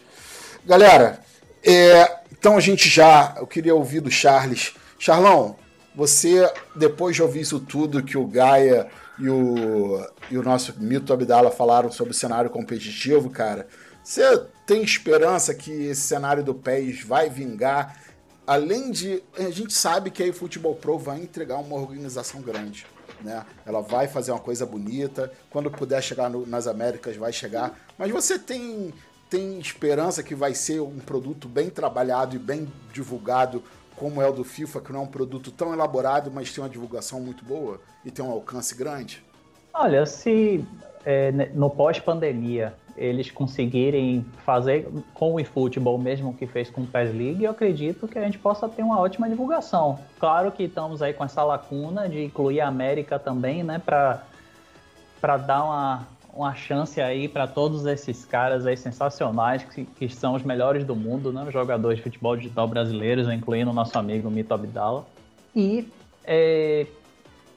Galera, 0.66 1.20
é, 1.64 2.20
então 2.30 2.56
a 2.56 2.60
gente 2.60 2.88
já. 2.88 3.34
Eu 3.38 3.46
queria 3.46 3.74
ouvir 3.74 4.00
do 4.00 4.10
Charles. 4.10 4.74
Charlão, 4.98 5.56
você, 5.96 6.52
depois 6.74 7.16
de 7.16 7.22
ouvir 7.22 7.40
isso 7.40 7.58
tudo 7.58 8.02
que 8.02 8.18
o 8.18 8.26
Gaia 8.26 8.86
e 9.18 9.28
o, 9.28 10.06
e 10.30 10.36
o 10.36 10.42
nosso 10.42 10.74
Mito 10.78 11.12
Abdala 11.12 11.50
falaram 11.50 11.90
sobre 11.90 12.12
o 12.12 12.14
cenário 12.14 12.50
competitivo, 12.50 13.30
cara, 13.30 13.66
você 14.04 14.46
tem 14.66 14.82
esperança 14.82 15.54
que 15.54 15.70
esse 15.70 16.02
cenário 16.02 16.44
do 16.44 16.54
PES 16.54 17.02
vai 17.02 17.30
vingar? 17.30 17.98
Além 18.46 18.92
de. 18.92 19.22
A 19.36 19.50
gente 19.50 19.72
sabe 19.72 20.10
que 20.10 20.22
a 20.22 20.32
Futebol 20.32 20.76
Pro 20.76 20.96
vai 20.98 21.18
entregar 21.18 21.56
uma 21.56 21.74
organização 21.74 22.40
grande. 22.40 22.86
Né? 23.20 23.44
Ela 23.64 23.80
vai 23.80 24.06
fazer 24.06 24.30
uma 24.30 24.38
coisa 24.38 24.64
bonita. 24.64 25.32
Quando 25.50 25.70
puder 25.70 26.00
chegar 26.02 26.30
no- 26.30 26.46
nas 26.46 26.68
Américas, 26.68 27.16
vai 27.16 27.32
chegar. 27.32 27.76
Mas 27.98 28.12
você 28.12 28.38
tem, 28.38 28.94
tem 29.28 29.58
esperança 29.58 30.22
que 30.22 30.34
vai 30.34 30.54
ser 30.54 30.80
um 30.80 30.98
produto 30.98 31.48
bem 31.48 31.70
trabalhado 31.70 32.36
e 32.36 32.38
bem 32.38 32.70
divulgado, 32.92 33.64
como 33.96 34.20
é 34.20 34.28
o 34.28 34.32
do 34.32 34.44
FIFA, 34.44 34.80
que 34.80 34.92
não 34.92 35.00
é 35.00 35.02
um 35.02 35.08
produto 35.08 35.50
tão 35.50 35.72
elaborado, 35.72 36.30
mas 36.30 36.52
tem 36.52 36.62
uma 36.62 36.70
divulgação 36.70 37.20
muito 37.20 37.44
boa 37.44 37.80
e 38.04 38.10
tem 38.10 38.24
um 38.24 38.30
alcance 38.30 38.74
grande? 38.74 39.24
Olha, 39.72 40.06
se 40.06 40.64
é, 41.04 41.30
no 41.54 41.70
pós-pandemia 41.70 42.74
eles 42.96 43.30
conseguirem 43.30 44.24
fazer 44.44 44.88
com 45.12 45.34
o 45.34 45.40
eFootball, 45.40 45.98
mesmo 45.98 46.32
que 46.32 46.46
fez 46.46 46.70
com 46.70 46.80
o 46.80 46.86
PES 46.86 47.14
League, 47.14 47.44
eu 47.44 47.50
acredito 47.50 48.08
que 48.08 48.18
a 48.18 48.22
gente 48.22 48.38
possa 48.38 48.68
ter 48.68 48.82
uma 48.82 48.98
ótima 48.98 49.28
divulgação. 49.28 49.98
Claro 50.18 50.50
que 50.50 50.62
estamos 50.62 51.02
aí 51.02 51.12
com 51.12 51.22
essa 51.22 51.44
lacuna 51.44 52.08
de 52.08 52.24
incluir 52.24 52.60
a 52.60 52.68
América 52.68 53.18
também, 53.18 53.62
né, 53.62 53.78
para 53.84 55.36
dar 55.36 55.64
uma, 55.64 56.08
uma 56.36 56.54
chance 56.54 57.00
aí 57.00 57.28
para 57.28 57.46
todos 57.46 57.86
esses 57.86 58.24
caras 58.24 58.66
aí 58.66 58.76
sensacionais 58.76 59.64
que, 59.64 59.84
que 59.84 60.08
são 60.08 60.34
os 60.34 60.42
melhores 60.42 60.84
do 60.84 60.94
mundo, 60.94 61.32
né, 61.32 61.46
jogadores 61.50 61.96
de 61.96 62.02
futebol 62.02 62.36
digital 62.36 62.68
brasileiros, 62.68 63.28
incluindo 63.28 63.70
o 63.70 63.74
nosso 63.74 63.98
amigo 63.98 64.30
Mito 64.30 64.52
Abdala. 64.52 65.06
E 65.54 65.88
é, 66.24 66.86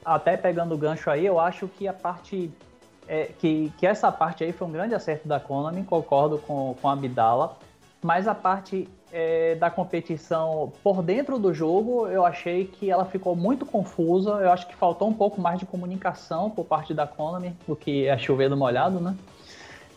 até 0.04 0.36
pegando 0.36 0.74
o 0.74 0.78
gancho 0.78 1.10
aí, 1.10 1.26
eu 1.26 1.38
acho 1.38 1.68
que 1.68 1.86
a 1.86 1.92
parte. 1.92 2.50
é, 3.06 3.26
que, 3.38 3.70
que 3.76 3.86
essa 3.86 4.10
parte 4.10 4.42
aí 4.42 4.52
foi 4.52 4.66
um 4.66 4.72
grande 4.72 4.94
acerto 4.94 5.28
da 5.28 5.38
Konami, 5.38 5.82
concordo 5.82 6.38
com, 6.38 6.74
com 6.80 6.88
a 6.88 6.92
Abdala, 6.92 7.58
mas 8.02 8.26
a 8.26 8.34
parte 8.34 8.88
é, 9.12 9.54
da 9.56 9.70
competição 9.70 10.72
por 10.82 11.02
dentro 11.02 11.38
do 11.38 11.52
jogo, 11.52 12.06
eu 12.08 12.24
achei 12.24 12.66
que 12.66 12.90
ela 12.90 13.04
ficou 13.04 13.34
muito 13.34 13.66
confusa. 13.66 14.30
Eu 14.30 14.52
acho 14.52 14.66
que 14.66 14.74
faltou 14.74 15.08
um 15.08 15.12
pouco 15.12 15.40
mais 15.40 15.58
de 15.58 15.66
comunicação 15.66 16.50
por 16.50 16.64
parte 16.64 16.94
da 16.94 17.06
Konami, 17.06 17.54
o 17.66 17.74
que 17.74 18.06
é 18.06 18.16
chover 18.18 18.48
no 18.48 18.56
molhado, 18.56 19.00
né? 19.00 19.16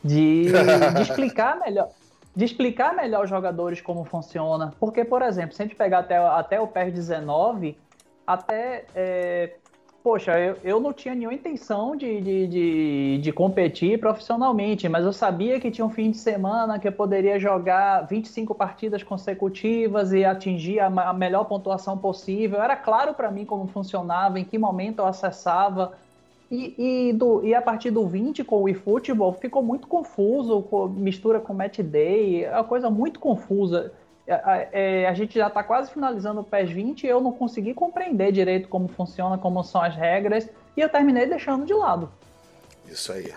De, 0.03 0.45
de 0.95 1.01
explicar 1.01 1.59
melhor. 1.59 1.89
De 2.36 2.45
explicar 2.45 2.95
melhor 2.95 3.22
aos 3.22 3.30
jogadores 3.30 3.80
como 3.80 4.03
funciona. 4.03 4.74
Porque, 4.80 5.05
por 5.05 5.22
exemplo, 5.22 5.55
se 5.55 5.61
a 5.61 5.66
gente 5.66 5.76
pegar 5.76 5.99
até, 5.99 6.18
até 6.18 6.59
o 6.59 6.68
PES 6.68 6.93
19, 6.93 7.78
até. 8.26 8.86
é, 8.95 9.55
poxa, 10.03 10.37
eu, 10.37 10.57
eu 10.63 10.79
não 10.81 10.91
tinha 10.91 11.15
nenhuma 11.15 11.33
intenção 11.33 11.95
de, 11.95 12.19
de, 12.19 12.47
de, 12.47 13.17
de 13.19 13.31
competir 13.31 13.97
profissionalmente, 13.97 14.89
mas 14.89 15.05
eu 15.05 15.13
sabia 15.13 15.59
que 15.61 15.71
tinha 15.71 15.85
um 15.85 15.89
fim 15.89 16.11
de 16.11 16.17
semana 16.17 16.77
que 16.77 16.87
eu 16.87 16.91
poderia 16.91 17.39
jogar 17.39 18.01
25 18.01 18.53
partidas 18.53 19.01
consecutivas 19.01 20.11
e 20.11 20.25
atingir 20.25 20.81
a, 20.81 20.87
a 20.87 21.13
melhor 21.13 21.45
pontuação 21.45 21.97
possível. 21.97 22.61
Era 22.61 22.75
claro 22.75 23.13
para 23.13 23.31
mim 23.31 23.45
como 23.45 23.65
funcionava, 23.67 24.37
em 24.37 24.43
que 24.43 24.57
momento 24.57 24.99
eu 24.99 25.05
acessava. 25.05 25.93
E, 26.51 26.75
e, 27.09 27.13
do, 27.13 27.43
e 27.43 27.55
a 27.55 27.61
partir 27.61 27.89
do 27.89 28.05
20 28.05 28.43
com 28.43 28.61
o 28.61 28.69
eFootball 28.69 29.33
ficou 29.33 29.63
muito 29.63 29.87
confuso, 29.87 30.63
mistura 30.89 31.39
com 31.39 31.53
Match 31.53 31.79
Day, 31.79 32.43
é 32.43 32.51
uma 32.51 32.63
coisa 32.65 32.89
muito 32.89 33.19
confusa. 33.19 33.93
A, 34.28 34.67
é, 34.71 35.07
a 35.07 35.13
gente 35.13 35.38
já 35.38 35.47
está 35.47 35.63
quase 35.63 35.91
finalizando 35.91 36.41
o 36.41 36.43
PES 36.43 36.71
20 36.71 37.03
e 37.03 37.07
eu 37.07 37.19
não 37.19 37.34
consegui 37.34 37.74
compreender 37.74 38.32
direito 38.32 38.69
como 38.69 38.88
funciona, 38.88 39.38
como 39.38 39.63
são 39.63 39.82
as 39.82 39.95
regras, 39.95 40.47
e 40.78 40.82
eu 40.82 40.89
terminei 40.89 41.26
deixando 41.26 41.65
de 41.65 41.74
lado. 41.74 42.09
Isso 42.88 43.11
aí. 43.11 43.34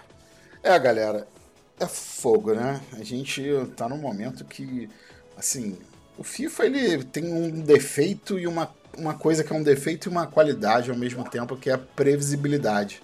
É, 0.62 0.78
galera, 0.78 1.26
é 1.78 1.87
fogo, 1.87 2.55
né? 2.55 2.80
A 2.93 3.03
gente 3.03 3.43
tá 3.76 3.89
num 3.89 3.99
momento 3.99 4.45
que, 4.45 4.89
assim, 5.37 5.76
o 6.16 6.24
FIFA 6.24 6.66
ele 6.66 7.05
tem 7.05 7.32
um 7.32 7.61
defeito 7.61 8.39
e 8.39 8.47
uma, 8.47 8.70
uma 8.97 9.14
coisa 9.14 9.45
que 9.45 9.53
é 9.53 9.57
um 9.57 9.62
defeito 9.62 10.09
e 10.09 10.11
uma 10.11 10.26
qualidade 10.26 10.91
ao 10.91 10.97
mesmo 10.97 11.28
tempo, 11.28 11.57
que 11.57 11.68
é 11.68 11.74
a 11.74 11.78
previsibilidade. 11.78 13.03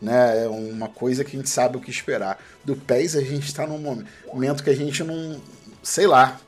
Né? 0.00 0.44
É 0.44 0.48
uma 0.48 0.88
coisa 0.88 1.24
que 1.24 1.36
a 1.36 1.38
gente 1.38 1.50
sabe 1.50 1.76
o 1.76 1.80
que 1.80 1.90
esperar. 1.90 2.38
Do 2.64 2.76
PES 2.76 3.16
a 3.16 3.20
gente 3.20 3.54
tá 3.54 3.66
num 3.66 3.78
momento 4.32 4.62
que 4.62 4.70
a 4.70 4.76
gente 4.76 5.02
não. 5.04 5.40
sei 5.82 6.06
lá. 6.06 6.40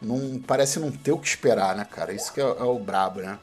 Não, 0.00 0.38
parece 0.40 0.78
não 0.78 0.90
ter 0.90 1.12
o 1.12 1.18
que 1.18 1.26
esperar, 1.28 1.74
né, 1.74 1.84
cara? 1.84 2.12
Isso 2.12 2.32
que 2.32 2.40
é, 2.40 2.44
é 2.44 2.62
o 2.62 2.78
brabo, 2.78 3.20
né? 3.20 3.38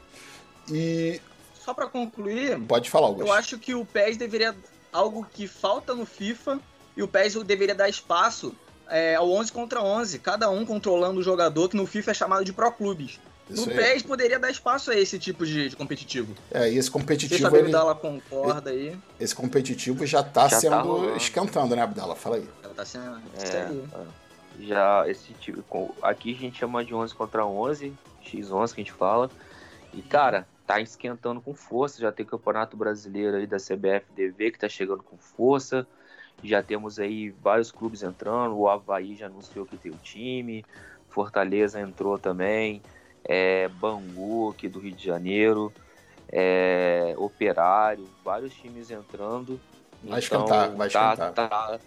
E 0.70 1.20
Só 1.54 1.74
pra 1.74 1.86
concluir, 1.86 2.58
pode 2.60 2.88
falar, 2.90 3.06
Augusto. 3.08 3.26
eu 3.28 3.32
acho 3.32 3.58
que 3.58 3.74
o 3.74 3.84
PES 3.84 4.16
deveria. 4.16 4.54
Algo 4.92 5.26
que 5.32 5.48
falta 5.48 5.92
no 5.94 6.06
FIFA, 6.06 6.60
e 6.96 7.02
o 7.02 7.08
PES 7.08 7.34
deveria 7.42 7.74
dar 7.74 7.88
espaço 7.88 8.54
é, 8.88 9.16
ao 9.16 9.28
11 9.30 9.50
contra 9.50 9.82
11, 9.82 10.20
cada 10.20 10.48
um 10.48 10.64
controlando 10.64 11.18
o 11.18 11.22
jogador, 11.22 11.68
que 11.68 11.76
no 11.76 11.84
FIFA 11.86 12.12
é 12.12 12.14
chamado 12.14 12.44
de 12.44 12.52
Pro 12.52 12.70
Clubes. 12.70 13.18
Isso 13.50 13.66
no 13.66 13.72
aí. 13.72 13.94
PES 13.94 14.02
poderia 14.04 14.38
dar 14.38 14.50
espaço 14.50 14.90
a 14.90 14.96
esse 14.96 15.18
tipo 15.18 15.44
de, 15.44 15.68
de 15.68 15.76
competitivo. 15.76 16.34
É, 16.50 16.70
e 16.70 16.78
esse 16.78 16.90
competitivo. 16.90 17.46
a 17.46 17.58
Ele... 17.58 17.66
Abdala 17.66 17.94
concorda 17.94 18.70
aí. 18.70 18.96
Esse 19.20 19.34
competitivo 19.34 20.06
já 20.06 20.22
tá 20.22 20.44
Já 20.44 20.56
tá 20.56 20.60
sendo 20.60 20.76
rolando. 20.76 21.16
esquentando, 21.16 21.76
né, 21.76 21.82
Abdala? 21.82 22.14
Fala 22.14 22.36
aí. 22.36 22.48
Ela 22.62 22.74
tá 22.74 22.84
sendo. 22.84 23.20
É, 23.36 23.44
Isso 23.44 23.56
aí. 23.56 23.84
é. 23.92 24.23
Já 24.60 25.08
esse 25.08 25.32
tipo, 25.34 25.94
aqui 26.02 26.34
a 26.34 26.38
gente 26.38 26.58
chama 26.58 26.84
de 26.84 26.94
11 26.94 27.14
contra 27.14 27.44
11, 27.44 27.92
X11 28.22 28.74
que 28.74 28.80
a 28.80 28.84
gente 28.84 28.92
fala. 28.92 29.30
E 29.92 30.02
cara, 30.02 30.46
tá 30.66 30.80
esquentando 30.80 31.40
com 31.40 31.54
força, 31.54 32.00
já 32.00 32.10
tem 32.10 32.24
Campeonato 32.26 32.76
Brasileiro 32.76 33.36
aí 33.36 33.46
da 33.46 33.58
CBFDV 33.58 34.50
que 34.50 34.58
tá 34.58 34.68
chegando 34.68 35.02
com 35.02 35.16
força. 35.16 35.86
Já 36.42 36.62
temos 36.62 36.98
aí 36.98 37.30
vários 37.30 37.70
clubes 37.70 38.02
entrando, 38.02 38.56
o 38.56 38.68
Havaí 38.68 39.14
já 39.14 39.26
anunciou 39.26 39.64
que 39.64 39.76
tem 39.76 39.92
o 39.92 39.96
time, 39.96 40.64
Fortaleza 41.08 41.80
entrou 41.80 42.18
também, 42.18 42.82
é, 43.24 43.68
Bangu 43.68 44.50
aqui 44.50 44.68
do 44.68 44.80
Rio 44.80 44.92
de 44.94 45.04
Janeiro, 45.04 45.72
é, 46.28 47.14
Operário, 47.16 48.06
vários 48.24 48.52
times 48.54 48.90
entrando. 48.90 49.60
Vai 50.02 50.18
esquentar, 50.18 50.70
vai 50.72 50.90
tá- 50.90 51.12
esquentar. 51.12 51.48
tá- 51.48 51.80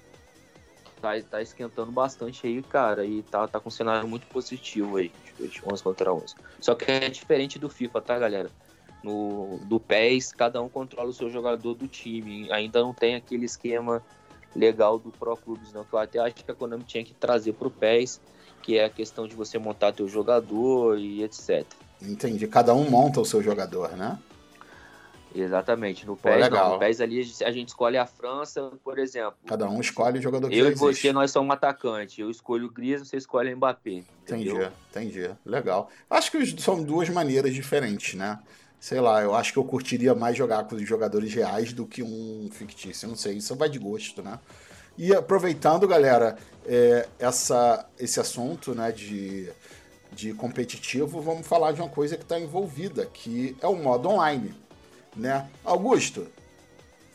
tá, 1.01 1.11
tá 1.21 1.41
esquentando 1.41 1.91
bastante 1.91 2.45
aí, 2.45 2.61
cara, 2.61 3.05
e 3.05 3.21
tá, 3.23 3.47
tá 3.47 3.59
com 3.59 3.69
um 3.69 3.71
cenário 3.71 4.07
muito 4.07 4.27
positivo 4.27 4.97
aí, 4.97 5.11
de 5.39 5.61
11 5.65 5.83
contra 5.83 6.13
11. 6.13 6.35
Só 6.59 6.75
que 6.75 6.91
é 6.91 7.09
diferente 7.09 7.57
do 7.59 7.69
FIFA, 7.69 8.01
tá, 8.01 8.19
galera? 8.19 8.49
No, 9.03 9.59
do 9.63 9.79
PES, 9.79 10.33
cada 10.33 10.61
um 10.61 10.67
controla 10.67 11.09
o 11.09 11.13
seu 11.13 11.29
jogador 11.29 11.75
do 11.75 11.87
time. 11.87 12.51
Ainda 12.51 12.81
não 12.81 12.93
tem 12.93 13.15
aquele 13.15 13.45
esquema 13.45 14.01
legal 14.55 14.97
do 14.97 15.11
Pro 15.11 15.37
Clubes, 15.37 15.71
não, 15.71 15.83
que 15.83 15.93
eu 15.93 15.99
até 15.99 16.19
acho 16.19 16.35
que 16.35 16.51
a 16.51 16.55
Konami 16.55 16.83
tinha 16.83 17.03
que 17.03 17.13
trazer 17.13 17.53
pro 17.53 17.69
PES, 17.69 18.19
que 18.63 18.77
é 18.77 18.85
a 18.85 18.89
questão 18.89 19.27
de 19.27 19.35
você 19.35 19.57
montar 19.57 19.93
teu 19.93 20.07
jogador 20.07 20.97
e 20.97 21.23
etc. 21.23 21.65
Entendi. 22.01 22.47
Cada 22.47 22.73
um 22.73 22.89
monta 22.89 23.21
o 23.21 23.25
seu 23.25 23.41
jogador, 23.41 23.95
né? 23.95 24.17
Exatamente. 25.35 26.05
No 26.05 26.15
Pô, 26.15 26.29
PES, 26.29 26.41
legal. 26.41 26.65
não. 26.65 26.73
No 26.73 26.79
PES 26.79 27.01
ali 27.01 27.19
a 27.45 27.51
gente 27.51 27.69
escolhe 27.69 27.97
a 27.97 28.05
França, 28.05 28.71
por 28.83 28.97
exemplo. 28.97 29.35
Cada 29.45 29.69
um 29.69 29.79
escolhe 29.79 30.19
o 30.19 30.21
jogador 30.21 30.49
que 30.49 30.57
Eu 30.57 30.71
e 30.71 30.75
você, 30.75 31.11
nós 31.13 31.31
somos 31.31 31.49
um 31.49 31.51
atacante. 31.51 32.21
Eu 32.21 32.29
escolho 32.29 32.67
o 32.67 32.71
Gris, 32.71 33.01
você 33.01 33.17
escolhe 33.17 33.53
o 33.53 33.57
Mbappé. 33.57 34.03
Entendi, 34.23 34.49
Entendeu? 34.49 34.71
entendi. 34.89 35.29
Legal. 35.45 35.89
Acho 36.09 36.31
que 36.31 36.61
são 36.61 36.81
duas 36.81 37.09
maneiras 37.09 37.53
diferentes, 37.53 38.15
né? 38.15 38.39
sei 38.79 38.99
lá, 38.99 39.21
eu 39.21 39.33
acho 39.33 39.51
que 39.51 39.59
eu 39.59 39.63
curtiria 39.63 40.13
mais 40.13 40.37
jogar 40.37 40.63
com 40.65 40.75
os 40.75 40.87
jogadores 40.87 41.33
reais 41.33 41.73
do 41.73 41.85
que 41.85 42.03
um 42.03 42.47
fictício. 42.51 43.05
Eu 43.05 43.09
não 43.09 43.15
sei, 43.15 43.37
isso 43.37 43.55
vai 43.55 43.69
de 43.69 43.79
gosto, 43.79 44.21
né? 44.21 44.39
E 44.97 45.13
aproveitando, 45.13 45.87
galera, 45.87 46.37
é, 46.65 47.07
essa, 47.19 47.85
esse 47.99 48.19
assunto 48.19 48.73
né, 48.73 48.91
de, 48.91 49.49
de 50.11 50.33
competitivo, 50.33 51.21
vamos 51.21 51.45
falar 51.45 51.71
de 51.71 51.81
uma 51.81 51.89
coisa 51.89 52.17
que 52.17 52.23
está 52.23 52.39
envolvida, 52.39 53.05
que 53.05 53.55
é 53.61 53.67
o 53.67 53.75
modo 53.75 54.09
online. 54.09 54.55
Né? 55.17 55.49
Augusto, 55.65 56.27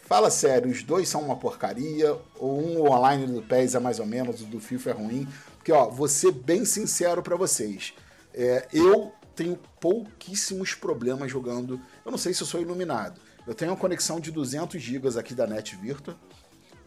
fala 0.06 0.30
sério, 0.30 0.70
os 0.70 0.82
dois 0.82 1.08
são 1.08 1.22
uma 1.22 1.36
porcaria, 1.36 2.18
ou 2.38 2.60
um 2.60 2.90
online 2.90 3.26
do 3.26 3.42
PES 3.42 3.76
é 3.76 3.78
mais 3.78 3.98
ou 4.00 4.06
menos, 4.06 4.40
o 4.40 4.44
do 4.44 4.60
FIFA 4.60 4.90
é 4.90 4.92
ruim. 4.92 5.28
Porque, 5.56 5.72
ó, 5.72 5.88
vou 5.88 6.08
ser 6.08 6.32
bem 6.32 6.64
sincero 6.64 7.22
para 7.22 7.36
vocês. 7.36 7.94
É, 8.34 8.66
eu 8.72 9.12
tenho 9.34 9.58
pouquíssimos 9.80 10.74
problemas 10.74 11.30
jogando. 11.30 11.80
Eu 12.04 12.10
não 12.10 12.18
sei 12.18 12.34
se 12.34 12.42
eu 12.42 12.46
sou 12.46 12.60
iluminado. 12.60 13.20
Eu 13.46 13.54
tenho 13.54 13.70
uma 13.70 13.76
conexão 13.76 14.20
de 14.20 14.30
200 14.30 14.80
GB 14.80 15.18
aqui 15.18 15.34
da 15.34 15.46
Net 15.46 15.76
Virtua 15.76 16.16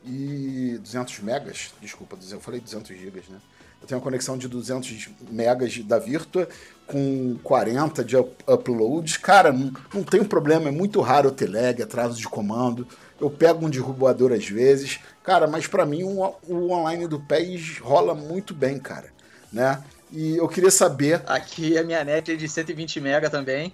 e 0.05 0.77
200 0.81 1.19
megas, 1.19 1.73
desculpa, 1.81 2.17
eu 2.29 2.39
falei 2.39 2.61
200 2.61 2.95
GB, 2.95 3.23
né? 3.29 3.39
Eu 3.81 3.87
tenho 3.87 3.99
uma 3.99 4.03
conexão 4.03 4.37
de 4.37 4.47
200 4.47 5.09
megas 5.29 5.77
da 5.79 5.99
Virtua 5.99 6.47
com 6.87 7.37
40 7.43 8.03
de 8.03 8.15
upload. 8.17 9.19
Cara, 9.19 9.51
não, 9.51 9.71
não 9.93 10.03
tem 10.03 10.23
problema, 10.23 10.69
é 10.69 10.71
muito 10.71 11.01
raro 11.01 11.31
ter 11.31 11.47
lag, 11.47 11.81
atraso 11.81 12.17
de 12.17 12.27
comando. 12.27 12.87
Eu 13.19 13.29
pego 13.29 13.65
um 13.65 13.69
derrubador 13.69 14.31
às 14.31 14.47
vezes. 14.47 14.99
Cara, 15.23 15.47
mas 15.47 15.67
para 15.67 15.85
mim 15.85 16.03
o, 16.03 16.35
o 16.47 16.71
online 16.71 17.07
do 17.07 17.19
PES 17.19 17.79
rola 17.79 18.13
muito 18.13 18.53
bem, 18.53 18.79
cara, 18.79 19.11
né? 19.51 19.83
E 20.11 20.37
eu 20.37 20.47
queria 20.47 20.71
saber. 20.71 21.21
Aqui 21.25 21.77
a 21.77 21.83
minha 21.83 22.03
net 22.03 22.31
é 22.31 22.35
de 22.35 22.47
120 22.47 22.99
mega 23.01 23.29
também. 23.29 23.73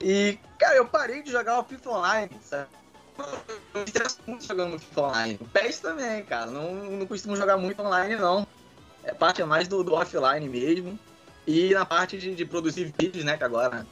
E, 0.00 0.38
cara, 0.58 0.76
eu 0.76 0.86
parei 0.86 1.22
de 1.22 1.30
jogar 1.30 1.60
o 1.60 1.64
FIFA 1.64 1.90
Online, 1.90 2.30
sabe? 2.42 2.68
Eu 3.18 3.80
me 3.80 3.88
interesso 3.88 4.18
muito 4.26 4.44
jogando 4.44 4.78
FIFA 4.78 5.00
Online. 5.00 5.38
O 5.40 5.44
PES 5.46 5.78
também, 5.78 6.24
cara. 6.24 6.50
Não, 6.50 6.74
não 6.74 7.06
costumo 7.06 7.36
jogar 7.36 7.56
muito 7.56 7.80
online, 7.80 8.16
não. 8.16 8.46
É 9.04 9.12
parte 9.12 9.42
mais 9.44 9.68
do, 9.68 9.84
do 9.84 9.94
offline 9.94 10.48
mesmo. 10.48 10.98
E 11.46 11.74
na 11.74 11.84
parte 11.84 12.16
de, 12.16 12.34
de, 12.34 12.44
produzir 12.44 12.92
vídeos, 12.98 13.24
né? 13.24 13.36
Que 13.36 13.44
agora. 13.44 13.86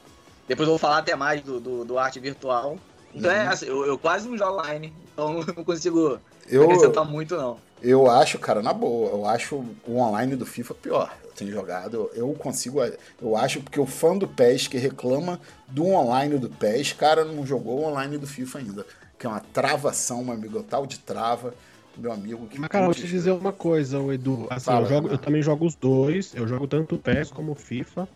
Depois 0.49 0.67
eu 0.67 0.73
vou 0.73 0.79
falar 0.79 0.99
até 0.99 1.15
mais 1.15 1.43
do, 1.43 1.61
do, 1.61 1.85
do 1.85 1.99
arte 1.99 2.19
virtual. 2.19 2.79
Então 3.15 3.31
é 3.31 3.35
uhum. 3.35 3.41
é 3.43 3.47
assim, 3.49 3.67
eu, 3.67 3.87
eu, 3.87 3.99
quase 3.99 4.29
não 4.29 4.37
jogo 4.37 4.59
online. 4.59 4.93
Então 5.13 5.35
não 5.57 5.65
consigo 5.65 6.19
eu, 6.49 6.65
acrescentar 6.65 7.05
muito, 7.05 7.37
não. 7.37 7.59
Eu 7.83 8.09
acho, 8.09 8.39
cara, 8.39 8.63
na 8.63 8.73
boa, 8.73 9.11
eu 9.11 9.27
acho 9.27 9.57
o 9.87 9.99
online 9.99 10.37
do 10.37 10.47
FIFA 10.47 10.75
pior. 10.75 11.15
Eu 11.25 11.33
tenho 11.33 11.51
jogado, 11.51 12.11
eu 12.15 12.33
consigo, 12.35 12.79
eu 13.21 13.37
acho, 13.37 13.61
porque 13.61 13.81
o 13.81 13.87
fã 13.87 14.17
do 14.17 14.29
PES 14.29 14.69
que 14.69 14.79
reclama 14.79 15.41
do 15.67 15.87
online 15.87 16.39
do 16.39 16.49
PES, 16.49 16.93
cara, 16.93 17.25
não 17.25 17.45
jogou 17.45 17.81
o 17.81 17.85
online 17.87 18.19
do 18.19 18.27
FIFA 18.27 18.59
ainda. 18.61 18.87
Que 19.19 19.27
é 19.27 19.29
uma 19.29 19.41
travação, 19.41 20.25
meu 20.25 20.35
amigo, 20.35 20.63
tal 20.63 20.87
de 20.87 20.99
trava, 20.99 21.55
meu 21.99 22.12
amigo. 22.12 22.49
Mas, 22.57 22.68
cara, 22.68 22.86
vou 22.86 22.95
te 22.95 23.07
dizer 23.07 23.32
uma 23.32 23.53
coisa, 23.53 23.99
Edu. 24.12 24.47
Assim, 24.51 24.66
Fala, 24.66 24.86
eu, 24.86 24.88
jogo, 24.88 25.09
eu 25.09 25.18
também 25.18 25.43
jogo 25.43 25.66
os 25.66 25.74
dois, 25.74 26.34
eu 26.34 26.47
jogo 26.47 26.66
tanto 26.66 26.95
o 26.95 26.99
PES 26.99 27.30
como 27.30 27.53
o 27.53 27.55
FIFA. 27.55 28.09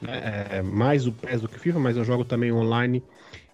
Né? 0.00 0.48
É, 0.50 0.62
mais 0.62 1.06
o 1.06 1.12
PES 1.12 1.40
do 1.40 1.48
que 1.48 1.56
o 1.56 1.60
FIFA, 1.60 1.78
mas 1.78 1.96
eu 1.96 2.04
jogo 2.04 2.24
também 2.24 2.52
online. 2.52 3.02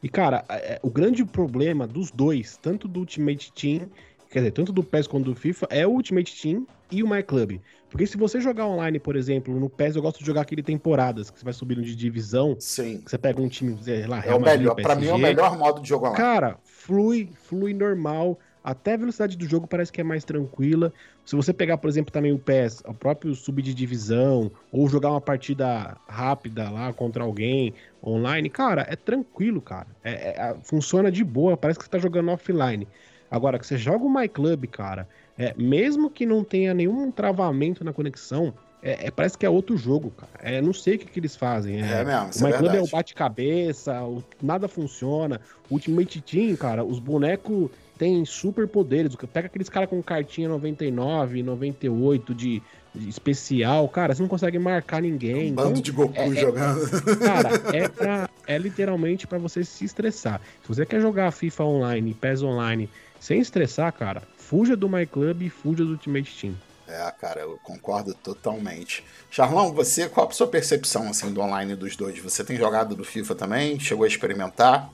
E, 0.03 0.09
cara, 0.09 0.45
é, 0.49 0.81
o 0.83 0.91
grande 0.91 1.25
problema 1.25 1.87
dos 1.87 2.11
dois, 2.11 2.57
tanto 2.57 2.89
do 2.89 3.01
Ultimate 3.01 3.53
Team 3.53 3.89
quer 4.31 4.39
dizer, 4.39 4.53
tanto 4.53 4.73
do 4.73 4.83
PES 4.83 5.07
quanto 5.09 5.25
do 5.25 5.35
FIFA, 5.35 5.67
é 5.71 5.87
o 5.87 5.91
Ultimate 5.91 6.41
Team 6.41 6.67
e 6.91 7.03
o 7.03 7.09
My 7.09 7.23
Club. 7.23 7.61
Porque 7.91 8.07
se 8.07 8.17
você 8.17 8.41
jogar 8.41 8.67
online, 8.67 9.01
por 9.01 9.17
exemplo, 9.17 9.59
no 9.59 9.69
PES 9.69 9.97
eu 9.97 10.03
gosto 10.03 10.21
de 10.21 10.27
jogar 10.27 10.43
aquele 10.43 10.63
temporadas, 10.63 11.29
que 11.29 11.39
você 11.39 11.45
vai 11.45 11.53
subindo 11.53 11.83
de 11.83 11.97
divisão. 11.97 12.57
Sim. 12.61 13.03
você 13.05 13.19
pega 13.19 13.43
um 13.43 13.49
time, 13.49 13.77
sei 13.83 14.07
lá, 14.07 14.21
Real 14.21 14.37
é 14.37 14.39
o 14.39 14.41
melhor, 14.41 14.75
PSG, 14.77 14.83
pra 14.83 14.95
mim 14.95 15.09
é 15.09 15.15
o 15.15 15.19
melhor 15.19 15.59
modo 15.59 15.83
de 15.83 15.89
jogar 15.89 16.11
online. 16.11 16.25
Cara, 16.25 16.59
flui, 16.63 17.31
flui 17.35 17.75
normal. 17.75 18.39
Até 18.63 18.95
a 18.95 18.97
velocidade 18.97 19.37
do 19.37 19.47
jogo 19.47 19.67
parece 19.67 19.91
que 19.91 20.01
é 20.01 20.05
mais 20.05 20.25
tranquila. 20.25 20.93
Se 21.25 21.35
você 21.35 21.53
pegar, 21.53 21.79
por 21.79 21.89
exemplo, 21.89 22.13
também 22.13 22.33
o 22.33 22.39
PES, 22.39 22.83
o 22.87 22.93
próprio 22.93 23.35
sub 23.35 23.63
de 23.63 23.73
divisão, 23.73 24.51
ou 24.71 24.89
jogar 24.89 25.11
uma 25.11 25.21
partida 25.21 25.97
rápida 26.07 26.69
lá 26.69 26.93
contra 26.93 27.25
alguém 27.25 27.73
online, 28.05 28.51
cara, 28.51 28.87
é 28.89 28.97
tranquilo, 28.97 29.61
cara. 29.61 29.87
É, 30.05 30.11
é, 30.11 30.57
funciona 30.63 31.11
de 31.11 31.25
boa, 31.25 31.57
parece 31.57 31.79
que 31.79 31.85
você 31.85 31.91
tá 31.91 31.99
jogando 31.99 32.31
offline. 32.31 32.87
Agora, 33.31 33.59
que 33.59 33.67
você 33.67 33.79
joga 33.79 34.05
o 34.05 34.13
My 34.13 34.29
Club, 34.29 34.67
cara, 34.67 35.09
é, 35.39 35.55
mesmo 35.57 36.11
que 36.11 36.27
não 36.27 36.45
tenha 36.45 36.75
nenhum 36.75 37.11
travamento 37.11 37.85
na 37.85 37.93
conexão, 37.93 38.53
é, 38.83 39.07
é, 39.07 39.11
parece 39.11 39.37
que 39.37 39.45
é 39.45 39.51
outro 39.51 39.77
jogo, 39.77 40.11
cara. 40.11 40.33
É, 40.43 40.61
não 40.61 40.73
sei 40.73 40.97
o 40.97 40.99
que, 40.99 41.07
que 41.07 41.21
eles 41.21 41.37
fazem. 41.37 41.83
É, 41.83 42.01
é 42.01 42.05
mesmo, 42.05 42.47
o 42.47 42.49
My 42.49 42.69
é 42.69 42.77
é 42.77 42.83
o 42.83 42.89
bate-cabeça, 42.89 44.01
nada 44.43 44.69
funciona. 44.69 45.41
O 45.71 45.75
Ultimate 45.75 46.21
Team, 46.23 46.57
cara, 46.57 46.83
os 46.85 46.99
bonecos 46.99 47.71
têm 48.01 48.25
super 48.25 48.67
poderes. 48.67 49.15
Pega 49.31 49.47
aqueles 49.47 49.69
caras 49.69 49.91
com 49.91 50.03
cartinha 50.03 50.49
99, 50.49 51.43
98 51.43 52.35
de, 52.35 52.63
de 52.95 53.09
especial, 53.11 53.87
cara, 53.91 54.15
você 54.15 54.23
não 54.23 54.29
consegue 54.29 54.59
marcar 54.59 55.03
ninguém. 55.03 55.53
Um 55.53 55.55
bando 55.55 55.71
então, 55.73 55.83
de 55.83 55.93
Goku 55.93 56.19
é, 56.19 56.29
é 56.29 56.35
jogando. 56.35 57.19
Cara, 57.19 57.51
é, 57.77 57.89
pra, 57.89 58.31
é 58.47 58.57
literalmente 58.57 59.27
para 59.27 59.37
você 59.37 59.63
se 59.63 59.85
estressar. 59.85 60.41
Se 60.63 60.69
você 60.69 60.87
quer 60.87 61.03
jogar 61.03 61.31
FIFA 61.31 61.65
Online, 61.65 62.15
PES 62.15 62.43
Online 62.43 62.89
sem 63.21 63.39
estressar, 63.39 63.93
cara, 63.93 64.23
fuja 64.39 64.75
do 64.75 64.89
My 64.89 65.05
Club 65.05 65.43
e 65.43 65.51
fuja 65.51 65.85
do 65.85 65.91
Ultimate 65.91 66.35
Team. 66.41 66.55
É, 66.89 67.09
cara, 67.21 67.43
eu 67.43 67.61
concordo 67.63 68.15
totalmente. 68.15 69.05
Charlão, 69.31 69.75
você, 69.75 70.09
qual 70.09 70.27
a 70.27 70.33
sua 70.33 70.47
percepção 70.47 71.11
assim 71.11 71.31
do 71.31 71.43
online 71.43 71.77
dos 71.77 71.97
dois? 71.97 72.19
Você 72.19 72.43
tem 72.43 72.57
jogado 72.57 72.97
do 72.97 73.05
FIFA 73.05 73.35
também? 73.35 73.79
Chegou 73.79 74.05
a 74.05 74.09
experimentar? 74.09 74.91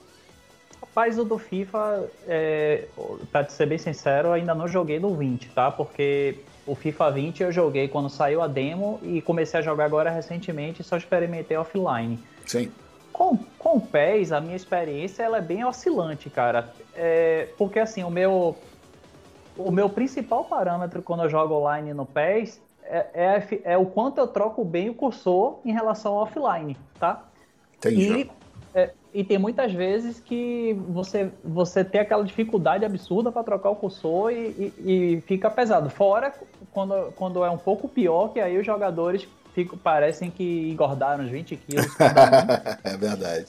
Rapaz, 0.96 1.18
o 1.18 1.24
do 1.24 1.36
FIFA, 1.36 2.08
é, 2.26 2.86
pra 3.30 3.46
ser 3.46 3.66
bem 3.66 3.76
sincero, 3.76 4.32
ainda 4.32 4.54
não 4.54 4.66
joguei 4.66 4.98
no 4.98 5.14
20, 5.14 5.50
tá? 5.50 5.70
Porque 5.70 6.38
o 6.66 6.74
FIFA 6.74 7.10
20 7.10 7.42
eu 7.42 7.52
joguei 7.52 7.86
quando 7.86 8.08
saiu 8.08 8.40
a 8.40 8.48
demo 8.48 8.98
e 9.02 9.20
comecei 9.20 9.60
a 9.60 9.62
jogar 9.62 9.84
agora 9.84 10.08
recentemente 10.08 10.80
e 10.80 10.84
só 10.84 10.96
experimentei 10.96 11.54
offline. 11.54 12.18
Sim. 12.46 12.72
Com, 13.12 13.36
com 13.58 13.76
o 13.76 13.80
PES, 13.82 14.32
a 14.32 14.40
minha 14.40 14.56
experiência 14.56 15.22
ela 15.22 15.36
é 15.36 15.42
bem 15.42 15.66
oscilante, 15.66 16.30
cara. 16.30 16.72
É, 16.94 17.50
porque 17.58 17.78
assim, 17.78 18.02
o 18.02 18.08
meu, 18.08 18.56
o 19.54 19.70
meu 19.70 19.90
principal 19.90 20.46
parâmetro 20.46 21.02
quando 21.02 21.24
eu 21.24 21.28
jogo 21.28 21.56
online 21.56 21.92
no 21.92 22.06
PES 22.06 22.58
é, 22.84 23.06
é, 23.12 23.60
é 23.64 23.76
o 23.76 23.84
quanto 23.84 24.16
eu 24.16 24.26
troco 24.26 24.64
bem 24.64 24.88
o 24.88 24.94
cursor 24.94 25.58
em 25.62 25.72
relação 25.72 26.14
ao 26.14 26.22
offline, 26.22 26.74
tá? 26.98 27.22
Entendi. 27.76 28.20
E, 28.20 28.30
e 29.16 29.24
tem 29.24 29.38
muitas 29.38 29.72
vezes 29.72 30.20
que 30.20 30.76
você, 30.90 31.30
você 31.42 31.82
tem 31.82 32.02
aquela 32.02 32.22
dificuldade 32.22 32.84
absurda 32.84 33.32
para 33.32 33.42
trocar 33.42 33.70
o 33.70 33.76
cursor 33.76 34.30
e, 34.30 34.36
e, 34.36 34.72
e, 35.14 35.20
fica 35.22 35.48
pesado. 35.48 35.88
Fora 35.88 36.34
quando, 36.70 37.12
quando 37.12 37.42
é 37.42 37.48
um 37.48 37.56
pouco 37.56 37.88
pior, 37.88 38.28
que 38.28 38.38
aí 38.38 38.58
os 38.58 38.66
jogadores 38.66 39.26
fico, 39.54 39.74
parecem 39.74 40.30
que 40.30 40.68
engordaram 40.70 41.24
uns 41.24 41.30
20 41.30 41.56
quilos. 41.56 41.86
é 42.84 42.94
verdade. 42.98 43.46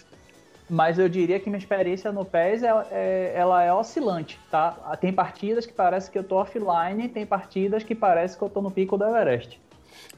Mas 0.69 0.97
eu 0.97 1.09
diria 1.09 1.37
que 1.37 1.49
minha 1.49 1.59
experiência 1.59 2.13
no 2.13 2.23
PES 2.23 2.63
é, 2.63 2.87
é, 2.89 3.33
ela 3.35 3.61
é 3.61 3.73
oscilante, 3.73 4.39
tá? 4.49 4.71
Tem 5.01 5.11
partidas 5.11 5.65
que 5.65 5.73
parece 5.73 6.09
que 6.09 6.17
eu 6.17 6.23
tô 6.23 6.37
offline, 6.37 7.09
tem 7.09 7.25
partidas 7.25 7.83
que 7.83 7.93
parece 7.93 8.37
que 8.37 8.43
eu 8.43 8.49
tô 8.49 8.61
no 8.61 8.71
pico 8.71 8.97
do 8.97 9.03
Everest. 9.03 9.59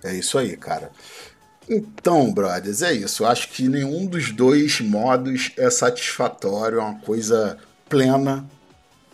É 0.04 0.14
isso 0.14 0.38
aí, 0.38 0.56
cara. 0.56 0.91
Então, 1.70 2.34
brothers, 2.34 2.82
é 2.82 2.93
isso. 2.93 3.24
Acho 3.24 3.47
que 3.49 3.70
nenhum 3.70 4.07
dos 4.07 4.32
dois 4.32 4.82
modos 4.82 5.51
é 5.55 5.70
satisfatório, 5.70 6.80
é 6.80 6.82
uma 6.82 6.99
coisa 6.99 7.59
plena. 7.88 8.49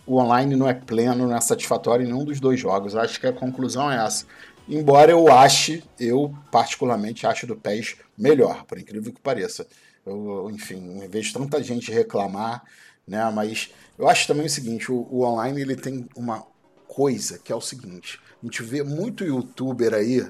O 0.06 0.16
online 0.18 0.56
não 0.56 0.66
é 0.66 0.72
pleno, 0.72 1.28
não 1.28 1.36
é 1.36 1.40
satisfatório 1.40 2.04
em 2.04 2.06
nenhum 2.06 2.24
dos 2.24 2.40
dois 2.40 2.58
jogos. 2.58 2.96
Acho 2.96 3.20
que 3.20 3.26
a 3.26 3.32
conclusão 3.32 3.92
é 3.92 4.02
essa. 4.02 4.24
Embora 4.66 5.12
eu 5.12 5.30
ache, 5.30 5.84
eu 6.00 6.34
particularmente 6.50 7.26
acho 7.26 7.46
do 7.46 7.54
PES 7.54 7.96
melhor, 8.16 8.64
por 8.64 8.78
incrível 8.78 9.12
que 9.12 9.20
pareça. 9.20 9.66
Eu, 10.04 10.50
enfim, 10.50 11.06
vejo 11.10 11.34
tanta 11.34 11.62
gente 11.62 11.92
reclamar, 11.92 12.64
né? 13.06 13.30
Mas 13.34 13.70
eu 13.98 14.08
acho 14.08 14.26
também 14.26 14.46
o 14.46 14.50
seguinte, 14.50 14.90
o, 14.90 15.06
o 15.10 15.24
online 15.24 15.60
ele 15.60 15.76
tem 15.76 16.08
uma 16.16 16.42
coisa 16.88 17.38
que 17.38 17.52
é 17.52 17.54
o 17.54 17.60
seguinte, 17.60 18.18
a 18.42 18.46
gente 18.46 18.62
vê 18.62 18.82
muito 18.82 19.24
youtuber 19.24 19.92
aí 19.92 20.26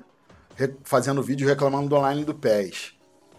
fazendo 0.84 1.22
vídeo 1.22 1.46
reclamando 1.48 1.88
do 1.88 1.96
online 1.96 2.24
do 2.24 2.34
PES, 2.34 2.92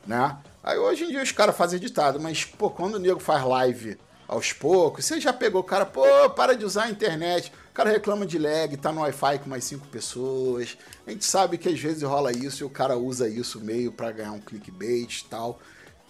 né? 0.06 0.38
Aí 0.64 0.78
hoje 0.78 1.06
em 1.06 1.10
dia 1.10 1.22
os 1.22 1.32
caras 1.32 1.56
fazem 1.56 1.78
editado, 1.78 2.20
mas 2.20 2.44
pô, 2.44 2.70
quando 2.70 2.96
o 2.96 3.00
nego 3.00 3.20
faz 3.20 3.44
live 3.44 3.98
aos 4.28 4.52
poucos, 4.52 5.06
você 5.06 5.22
já 5.22 5.32
pegou 5.32 5.62
o 5.62 5.64
cara, 5.64 5.86
pô, 5.86 6.30
para 6.32 6.56
de 6.56 6.66
usar 6.66 6.84
a 6.84 6.90
internet 6.90 7.52
cara 7.78 7.92
reclama 7.92 8.26
de 8.26 8.40
lag, 8.40 8.76
tá 8.76 8.92
no 8.92 9.02
Wi-Fi 9.02 9.38
com 9.38 9.52
mais 9.52 9.64
cinco 9.64 9.86
pessoas. 9.90 10.76
A 11.06 11.12
gente 11.12 11.24
sabe 11.24 11.60
que 11.60 11.70
às 11.70 11.80
vezes 11.80 12.02
rola 12.02 12.32
isso 12.32 12.64
e 12.64 12.66
o 12.66 12.72
cara 12.72 12.98
usa 12.98 13.30
isso 13.30 13.62
meio 13.62 13.92
para 13.92 14.12
ganhar 14.12 14.32
um 14.32 14.40
clickbait 14.40 15.22
e 15.22 15.26
tal. 15.26 15.60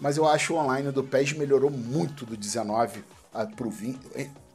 Mas 0.00 0.16
eu 0.16 0.26
acho 0.26 0.54
o 0.54 0.56
online 0.56 0.90
do 0.90 1.04
PES 1.04 1.34
melhorou 1.34 1.70
muito 1.70 2.24
do 2.24 2.38
19 2.38 3.04
a, 3.34 3.44
pro 3.44 3.68
20. 3.68 4.00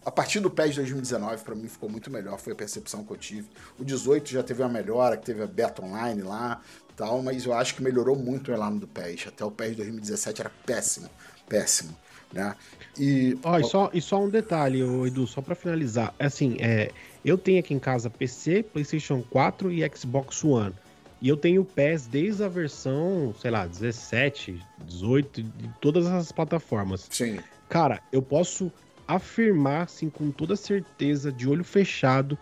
A 0.06 0.12
partir 0.12 0.40
do 0.40 0.50
PES 0.50 0.76
2019, 0.76 1.44
para 1.44 1.56
mim, 1.56 1.68
ficou 1.68 1.90
muito 1.90 2.12
melhor, 2.12 2.38
foi 2.38 2.54
a 2.54 2.56
percepção 2.56 3.04
que 3.04 3.12
eu 3.12 3.18
tive. 3.18 3.48
O 3.80 3.86
18 3.86 4.30
já 4.30 4.44
teve 4.44 4.62
uma 4.62 4.70
melhora, 4.70 5.16
que 5.16 5.26
teve 5.26 5.42
a 5.42 5.48
beta 5.48 5.84
online 5.84 6.22
lá 6.22 6.62
tal, 6.96 7.22
mas 7.22 7.46
eu 7.46 7.54
acho 7.54 7.76
que 7.76 7.84
melhorou 7.84 8.16
muito 8.16 8.52
o 8.52 8.56
online 8.56 8.80
do 8.80 8.88
PES. 8.88 9.28
Até 9.28 9.44
o 9.44 9.52
PES 9.52 9.76
2017 9.78 10.42
era 10.42 10.52
péssimo, 10.66 11.10
péssimo. 11.48 11.96
né? 12.32 12.56
E, 12.98 13.38
Ó, 13.44 13.60
e, 13.60 13.64
só, 13.64 13.90
e 13.94 14.02
só 14.02 14.22
um 14.22 14.30
detalhe, 14.30 14.82
Edu, 14.82 15.28
só 15.28 15.42
pra 15.42 15.56
finalizar. 15.56 16.14
Assim, 16.20 16.58
é, 16.60 16.92
eu 17.24 17.38
tenho 17.38 17.60
aqui 17.60 17.74
em 17.74 17.80
casa 17.80 18.10
PC, 18.10 18.64
PlayStation 18.64 19.24
4 19.30 19.72
e 19.72 19.90
Xbox 19.96 20.44
One. 20.44 20.74
E 21.22 21.30
eu 21.30 21.38
tenho 21.38 21.62
o 21.62 21.66
PES 21.66 22.08
desde 22.08 22.44
a 22.44 22.50
versão, 22.50 23.34
sei 23.40 23.50
lá, 23.50 23.66
17, 23.66 24.62
18, 24.86 25.42
de 25.42 25.70
todas 25.80 26.06
as 26.06 26.32
plataformas. 26.32 27.08
sim, 27.10 27.40
Cara, 27.70 28.02
eu 28.12 28.22
posso 28.22 28.72
afirmar, 29.08 29.84
assim, 29.84 30.10
com 30.10 30.32
toda 30.32 30.56
certeza, 30.56 31.32
de 31.32 31.48
olho 31.48 31.64
fechado, 31.64 32.38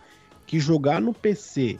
que 0.46 0.58
jogar 0.58 1.00
no 1.00 1.12
PC, 1.14 1.78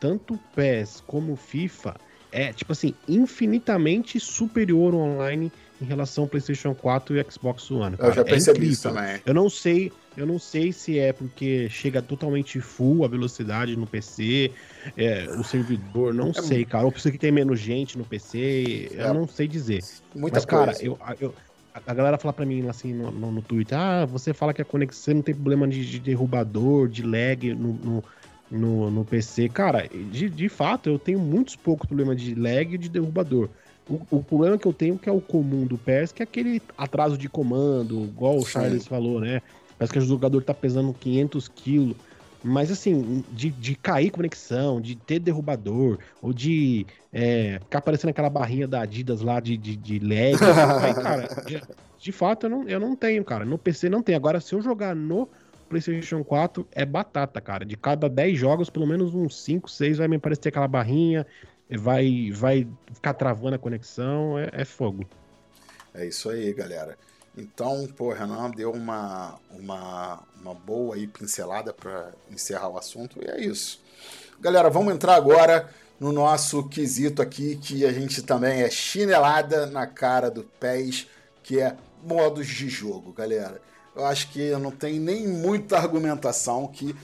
tanto 0.00 0.38
PES 0.54 1.02
como 1.06 1.36
FIFA, 1.36 1.94
é, 2.32 2.52
tipo 2.52 2.72
assim, 2.72 2.94
infinitamente 3.08 4.18
superior 4.18 4.94
online 4.94 5.52
em 5.80 5.84
relação 5.84 6.24
ao 6.24 6.28
PlayStation 6.28 6.74
4 6.74 7.16
e 7.16 7.24
Xbox 7.30 7.70
One. 7.70 7.92
eu 7.92 7.98
cara. 7.98 8.12
já 8.14 8.20
É 8.22 8.24
percebi 8.24 8.56
incrível. 8.58 8.72
isso 8.72 8.82
também. 8.82 9.20
Eu 9.24 9.34
não 9.34 9.48
sei, 9.48 9.92
eu 10.16 10.26
não 10.26 10.38
sei 10.38 10.72
se 10.72 10.98
é 10.98 11.12
porque 11.12 11.68
chega 11.68 12.02
totalmente 12.02 12.60
full 12.60 13.04
a 13.04 13.08
velocidade 13.08 13.76
no 13.76 13.86
PC, 13.86 14.52
é, 14.96 15.26
o 15.38 15.44
servidor, 15.44 16.12
não 16.12 16.30
É 16.30 16.32
sei, 16.42 16.64
cara. 16.64 16.84
Ou 16.86 16.92
precisa 16.92 17.12
que 17.12 17.18
tem 17.18 17.30
menos 17.30 17.60
gente 17.60 17.96
no 17.96 18.04
PC, 18.04 18.88
eu 18.92 19.04
É. 19.04 19.12
não 19.12 19.28
sei 19.28 19.46
dizer. 19.46 19.84
Muita 20.14 20.38
Mas, 20.38 20.44
cara, 20.44 20.64
coisa. 20.72 20.84
eu, 20.84 20.98
eu- 21.20 21.34
a 21.74 21.94
galera 21.94 22.18
fala 22.18 22.32
pra 22.32 22.46
mim 22.46 22.68
assim 22.68 22.92
no, 22.92 23.10
no, 23.10 23.32
no 23.32 23.42
Twitter, 23.42 23.76
ah, 23.76 24.06
você 24.06 24.32
fala 24.32 24.54
que 24.54 24.62
a 24.62 24.64
conexão 24.64 25.14
não 25.14 25.22
tem 25.22 25.34
problema 25.34 25.66
de, 25.66 25.84
de 25.84 25.98
derrubador, 25.98 26.88
de 26.88 27.02
lag 27.02 27.52
no, 27.54 27.72
no, 27.72 28.04
no, 28.50 28.90
no 28.90 29.04
PC. 29.04 29.48
Cara, 29.48 29.88
de, 29.88 30.30
de 30.30 30.48
fato, 30.48 30.88
eu 30.88 30.98
tenho 30.98 31.18
muitos 31.18 31.56
poucos 31.56 31.86
problemas 31.86 32.20
de 32.20 32.34
lag 32.34 32.74
e 32.74 32.78
de 32.78 32.88
derrubador. 32.88 33.48
O, 33.88 34.00
o 34.10 34.22
problema 34.22 34.56
que 34.56 34.66
eu 34.66 34.72
tenho 34.72 34.98
que 34.98 35.08
é 35.08 35.12
o 35.12 35.20
comum 35.20 35.66
do 35.66 35.76
PES, 35.76 36.12
que 36.12 36.22
é 36.22 36.24
aquele 36.24 36.62
atraso 36.78 37.18
de 37.18 37.28
comando, 37.28 38.04
igual 38.04 38.36
o 38.36 38.44
Sim. 38.44 38.52
Charles 38.52 38.86
falou, 38.86 39.20
né? 39.20 39.42
Parece 39.76 39.92
que 39.92 39.98
o 39.98 40.02
jogador 40.02 40.42
tá 40.42 40.54
pesando 40.54 40.94
500 40.94 41.48
quilos. 41.48 41.96
Mas 42.44 42.70
assim, 42.70 43.24
de, 43.32 43.50
de 43.50 43.74
cair 43.74 44.10
conexão, 44.10 44.78
de 44.78 44.94
ter 44.94 45.18
derrubador, 45.18 45.98
ou 46.20 46.30
de 46.30 46.86
é, 47.10 47.58
ficar 47.58 47.78
aparecendo 47.78 48.10
aquela 48.10 48.28
barrinha 48.28 48.68
da 48.68 48.82
Adidas 48.82 49.22
lá 49.22 49.40
de, 49.40 49.56
de, 49.56 49.74
de 49.74 49.98
lag. 49.98 50.36
aí, 50.82 50.94
cara, 50.94 51.28
de, 51.48 51.62
de 51.98 52.12
fato 52.12 52.44
eu 52.44 52.50
não, 52.50 52.68
eu 52.68 52.78
não 52.78 52.94
tenho, 52.94 53.24
cara. 53.24 53.46
No 53.46 53.56
PC 53.56 53.88
não 53.88 54.02
tem. 54.02 54.14
Agora, 54.14 54.42
se 54.42 54.54
eu 54.54 54.60
jogar 54.60 54.94
no 54.94 55.26
PlayStation 55.70 56.22
4, 56.22 56.68
é 56.72 56.84
batata, 56.84 57.40
cara. 57.40 57.64
De 57.64 57.78
cada 57.78 58.10
10 58.10 58.38
jogos, 58.38 58.68
pelo 58.68 58.86
menos 58.86 59.14
uns 59.14 59.42
5, 59.42 59.70
6 59.70 59.96
vai 59.96 60.06
me 60.08 60.16
aparecer 60.16 60.50
aquela 60.50 60.68
barrinha, 60.68 61.26
vai, 61.78 62.30
vai 62.30 62.68
ficar 62.92 63.14
travando 63.14 63.56
a 63.56 63.58
conexão, 63.58 64.38
é, 64.38 64.50
é 64.52 64.64
fogo. 64.66 65.06
É 65.94 66.06
isso 66.06 66.28
aí, 66.28 66.52
galera. 66.52 66.98
Então, 67.36 67.86
pô, 67.96 68.12
Renan 68.12 68.50
deu 68.50 68.70
uma, 68.70 69.38
uma, 69.50 70.22
uma 70.40 70.54
boa 70.54 70.94
aí 70.94 71.06
pincelada 71.06 71.72
para 71.72 72.12
encerrar 72.30 72.68
o 72.68 72.78
assunto 72.78 73.18
e 73.20 73.28
é 73.28 73.40
isso. 73.40 73.80
Galera, 74.40 74.70
vamos 74.70 74.94
entrar 74.94 75.16
agora 75.16 75.68
no 75.98 76.12
nosso 76.12 76.68
quesito 76.68 77.20
aqui, 77.20 77.56
que 77.56 77.84
a 77.84 77.92
gente 77.92 78.22
também 78.22 78.62
é 78.62 78.70
chinelada 78.70 79.66
na 79.66 79.86
cara 79.86 80.30
do 80.30 80.44
PES, 80.44 81.08
que 81.42 81.60
é 81.60 81.76
modos 82.04 82.46
de 82.46 82.68
jogo, 82.68 83.12
galera. 83.12 83.60
Eu 83.96 84.04
acho 84.04 84.30
que 84.30 84.50
não 84.56 84.70
tem 84.70 85.00
nem 85.00 85.26
muita 85.26 85.76
argumentação 85.78 86.66
que 86.68 86.94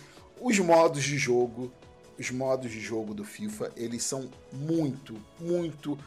os 0.40 0.58
modos 0.58 1.02
de 1.02 1.18
jogo, 1.18 1.72
os 2.18 2.30
modos 2.30 2.70
de 2.70 2.80
jogo 2.80 3.14
do 3.14 3.24
FIFA, 3.24 3.70
eles 3.76 4.02
são 4.02 4.28
muito, 4.52 5.16
muito 5.38 5.98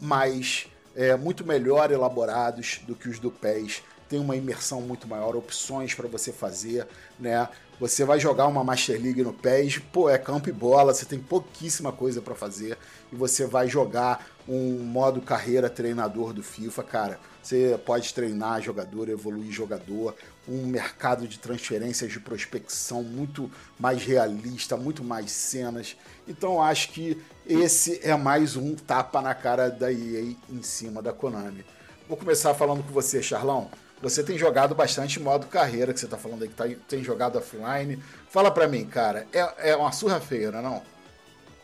mais 0.00 0.66
é, 0.94 1.16
muito 1.16 1.44
melhor 1.44 1.90
elaborados 1.90 2.80
do 2.86 2.94
que 2.94 3.08
os 3.08 3.18
do 3.18 3.30
PES. 3.30 3.82
Tem 4.08 4.18
uma 4.18 4.36
imersão 4.36 4.80
muito 4.80 5.06
maior, 5.06 5.36
opções 5.36 5.94
para 5.94 6.08
você 6.08 6.32
fazer, 6.32 6.86
né? 7.18 7.48
Você 7.78 8.04
vai 8.04 8.20
jogar 8.20 8.46
uma 8.46 8.62
Master 8.62 9.00
League 9.00 9.22
no 9.22 9.32
PES, 9.32 9.78
pô, 9.78 10.10
é 10.10 10.18
campo 10.18 10.50
e 10.50 10.52
bola, 10.52 10.92
você 10.92 11.06
tem 11.06 11.18
pouquíssima 11.18 11.90
coisa 11.90 12.20
para 12.20 12.34
fazer. 12.34 12.76
E 13.10 13.16
você 13.16 13.46
vai 13.46 13.68
jogar 13.68 14.26
um 14.46 14.78
modo 14.80 15.22
carreira 15.22 15.70
treinador 15.70 16.32
do 16.34 16.42
FIFA, 16.42 16.82
cara. 16.82 17.20
Você 17.42 17.80
pode 17.86 18.12
treinar 18.12 18.60
jogador, 18.60 19.08
evoluir 19.08 19.50
jogador, 19.50 20.14
um 20.50 20.66
mercado 20.66 21.28
de 21.28 21.38
transferências 21.38 22.10
de 22.10 22.18
prospecção 22.18 23.04
muito 23.04 23.48
mais 23.78 24.02
realista, 24.02 24.76
muito 24.76 25.04
mais 25.04 25.30
cenas. 25.30 25.96
Então 26.26 26.60
acho 26.60 26.90
que 26.90 27.22
esse 27.46 28.00
é 28.02 28.16
mais 28.16 28.56
um 28.56 28.74
tapa 28.74 29.22
na 29.22 29.32
cara 29.32 29.70
da 29.70 29.92
EA 29.92 30.34
em 30.50 30.62
cima 30.62 31.00
da 31.00 31.12
Konami. 31.12 31.64
Vou 32.08 32.16
começar 32.16 32.52
falando 32.54 32.82
com 32.82 32.92
você, 32.92 33.22
Charlão. 33.22 33.70
Você 34.02 34.24
tem 34.24 34.36
jogado 34.36 34.74
bastante 34.74 35.20
modo 35.20 35.46
carreira, 35.46 35.92
que 35.92 36.00
você 36.00 36.08
tá 36.08 36.16
falando 36.16 36.42
aí 36.42 36.48
que 36.48 36.54
tá, 36.54 36.64
tem 36.88 37.04
jogado 37.04 37.38
offline. 37.38 38.02
Fala 38.28 38.50
pra 38.50 38.66
mim, 38.66 38.84
cara, 38.84 39.26
é, 39.32 39.70
é 39.70 39.76
uma 39.76 39.92
surra 39.92 40.18
feia, 40.18 40.50
não 40.50 40.76
é? 40.76 40.82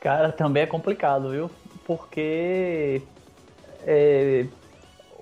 Cara, 0.01 0.31
também 0.31 0.63
é 0.63 0.67
complicado, 0.67 1.31
viu? 1.31 1.51
Porque 1.85 3.03
é, 3.85 4.47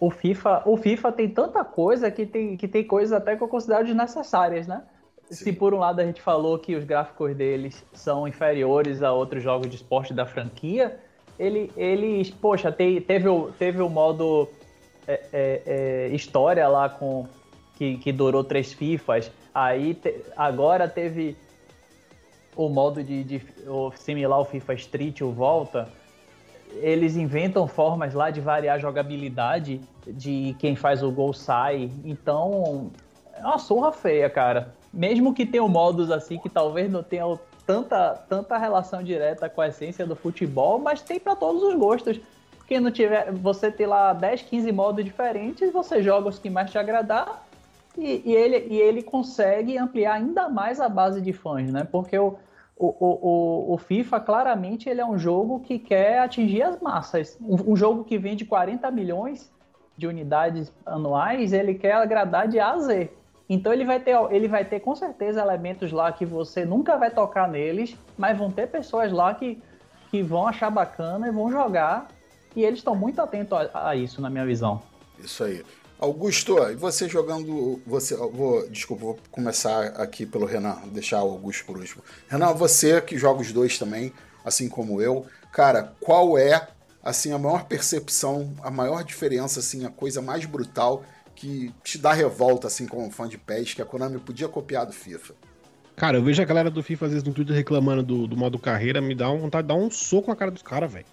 o, 0.07 0.11
FIFA, 0.11 0.63
o 0.67 0.77
FIFA 0.77 1.13
tem 1.13 1.29
tanta 1.29 1.65
coisa 1.65 2.11
que 2.11 2.27
tem, 2.27 2.57
que 2.57 2.69
tem 2.69 2.85
coisas 2.85 3.13
até 3.13 3.37
que 3.37 3.43
eu 3.43 3.49
considero 3.49 3.85
desnecessárias, 3.85 4.67
né? 4.67 4.83
Sim. 5.31 5.45
Se 5.45 5.53
por 5.53 5.73
um 5.73 5.79
lado 5.79 6.01
a 6.01 6.05
gente 6.05 6.21
falou 6.21 6.59
que 6.59 6.75
os 6.77 6.85
gráficos 6.85 7.35
deles 7.35 7.83
são 7.93 8.29
inferiores 8.29 9.03
a 9.03 9.13
outros 9.13 9.43
jogos 9.43 9.69
de 9.71 9.77
esporte 9.77 10.13
da 10.13 10.27
franquia, 10.27 10.99
ele, 11.39 11.73
eles, 11.77 12.31
poxa, 12.31 12.71
te- 12.71 13.01
teve, 13.01 13.29
o, 13.29 13.51
teve 13.59 13.81
o 13.81 13.89
modo 13.89 14.49
é, 15.09 15.21
é, 15.33 15.63
é, 15.67 16.09
história 16.09 16.69
lá 16.69 16.89
com 16.89 17.27
que, 17.77 17.97
que 17.97 18.13
durou 18.13 18.45
três 18.45 18.73
FIFAs, 18.73 19.31
aí 19.55 19.95
te- 19.95 20.23
agora 20.37 20.87
teve 20.89 21.37
o 22.55 22.69
modo 22.69 23.03
de, 23.03 23.25
de 23.25 23.43
o 23.67 23.91
similar 23.97 24.39
ao 24.39 24.45
FIFA 24.45 24.75
Street, 24.75 25.23
o 25.23 25.33
Volta, 25.33 25.89
eles 26.75 27.17
inventam 27.17 27.67
formas 27.67 28.15
lá 28.15 28.31
de 28.31 28.41
variar 28.41 28.77
a 28.77 28.79
jogabilidade 28.79 29.81
de 30.07 30.55
quem 30.59 30.77
faz 30.77 31.03
o 31.03 31.11
gol 31.11 31.33
sai. 31.33 31.91
Então, 32.05 32.91
é 33.37 33.41
uma 33.41 33.59
surra 33.59 33.93
feia, 33.93 34.29
cara. 34.29 34.75
Mesmo 34.93 35.35
que 35.35 35.45
tenham 35.45 35.69
modos 35.69 36.11
assim 36.11 36.39
que 36.39 36.49
talvez 36.49 36.91
não 36.91 37.03
tenham 37.03 37.39
tanta, 37.67 38.15
tanta 38.29 38.59
relação 38.59 39.03
direta 39.03 39.49
com 39.49 39.61
a 39.61 39.69
essência 39.69 40.07
do 40.07 40.15
futebol, 40.15 40.79
mas 40.79 41.03
tem 41.03 41.19
para 41.19 41.35
todos 41.35 41.63
os 41.63 41.75
gostos. 41.75 42.21
Quem 42.67 42.81
não 42.81 42.91
tiver, 42.91 43.31
você 43.33 43.71
tem 43.71 43.87
lá 43.87 44.13
10, 44.13 44.43
15 44.43 44.73
modos 44.73 45.05
diferentes, 45.05 45.73
você 45.73 46.03
joga 46.03 46.29
os 46.29 46.39
que 46.39 46.49
mais 46.49 46.71
te 46.71 46.79
agradar 46.79 47.47
e, 47.97 48.23
e 48.25 48.35
ele, 48.35 48.67
e 48.71 48.81
ele 48.81 49.03
consegue 49.03 49.77
ampliar 49.77 50.15
ainda 50.15 50.49
mais 50.49 50.81
a 50.81 50.89
base 50.89 51.21
de 51.21 51.33
fãs, 51.33 51.71
né? 51.71 51.87
Porque 51.91 52.19
o, 52.19 52.37
o, 52.77 52.87
o, 52.87 53.71
o- 53.71 53.75
o 53.75 53.79
FIFA, 53.79 54.21
claramente, 54.21 54.89
ele 54.89 55.01
é 55.01 55.07
um 55.07 55.19
jogo 55.19 55.61
que 55.61 55.79
quer 55.79 56.19
atingir 56.21 56.63
as 56.63 56.81
massas. 56.81 57.39
Um, 57.41 57.73
um 57.73 57.77
jogo 57.77 58.05
que 58.05 58.19
vende 58.19 58.45
40 58.45 58.91
milhões 58.91 59.53
de 59.97 60.07
unidades 60.09 60.73
anuais, 60.85 61.53
ele 61.53 61.75
quer 61.75 61.93
agradar 61.95 62.49
de 62.49 62.59
A 62.59 62.73
a 62.73 62.79
Z. 62.79 63.11
Então 63.49 63.73
ele 63.73 63.85
vai 63.85 64.01
ter, 64.01 64.17
ele 64.31 64.49
vai 64.49 64.65
ter 64.65 64.81
com 64.81 64.95
certeza 64.97 65.41
elementos 65.41 65.93
lá 65.93 66.11
que 66.11 66.25
você 66.27 66.65
nunca 66.65 66.97
vai 66.97 67.11
tocar 67.11 67.47
neles, 67.49 67.97
mas 68.19 68.37
vão 68.37 68.51
ter 68.51 68.67
pessoas 68.69 69.13
lá 69.13 69.35
que, 69.35 69.63
que 70.11 70.23
vão 70.23 70.47
achar 70.49 70.71
bacana 70.71 71.29
e 71.29 71.31
vão 71.31 71.51
jogar. 71.51 72.09
E 72.57 72.65
eles 72.65 72.79
estão 72.81 72.97
muito 72.97 73.21
atentos 73.21 73.57
a, 73.73 73.91
a 73.91 73.97
isso, 73.97 74.21
na 74.21 74.31
minha 74.31 74.47
visão. 74.47 74.81
Isso 75.19 75.45
aí. 75.45 75.63
Augusto, 76.05 76.57
e 76.71 76.75
você 76.75 77.09
jogando. 77.09 77.81
Você, 77.87 78.15
vou, 78.17 78.69
desculpa, 78.69 79.05
vou 79.05 79.19
começar 79.31 79.87
aqui 79.97 80.25
pelo 80.25 80.47
Renan, 80.47 80.79
deixar 80.93 81.23
o 81.23 81.31
Augusto 81.31 81.65
por 81.65 81.79
último. 81.79 82.03
Renan, 82.29 82.53
você 82.53 83.01
que 83.01 83.19
joga 83.19 83.41
os 83.41 83.53
dois 83.53 83.79
também, 83.79 84.13
assim 84.45 84.69
como 84.69 85.01
eu, 85.01 85.27
cara, 85.53 85.93
qual 86.01 86.39
é 86.39 86.69
assim 87.03 87.33
a 87.33 87.39
maior 87.39 87.65
percepção, 87.65 88.55
a 88.63 88.71
maior 88.71 89.05
diferença, 89.05 89.61
assim, 89.61 89.85
a 89.85 89.91
coisa 89.91 90.23
mais 90.23 90.45
brutal 90.47 91.05
que 91.35 91.75
te 91.83 91.99
dá 91.99 92.13
revolta, 92.13 92.67
assim, 92.67 92.87
como 92.87 93.11
fã 93.11 93.29
de 93.29 93.37
PES, 93.37 93.75
que 93.75 93.83
a 93.83 93.85
Konami 93.85 94.19
podia 94.19 94.49
copiar 94.49 94.87
do 94.87 94.93
FIFA? 94.93 95.35
Cara, 95.97 96.19
eu 96.19 96.23
vejo 96.25 96.41
a 96.43 96.45
galera 96.45 96.71
do 96.71 96.83
FIFA 96.83 97.07
às 97.07 97.13
vezes 97.13 97.27
no 97.27 97.33
Twitter 97.33 97.55
reclamando 97.55 98.03
do, 98.03 98.27
do 98.27 98.37
modo 98.37 98.59
carreira, 98.59 99.01
me 99.01 99.15
dá 99.15 99.29
vontade 99.29 99.67
de 99.67 99.75
dar 99.75 99.81
um 99.81 99.91
soco 99.91 100.31
na 100.31 100.37
cara 100.37 100.51
dos 100.51 100.63
caras, 100.63 100.93
velho. 100.93 101.07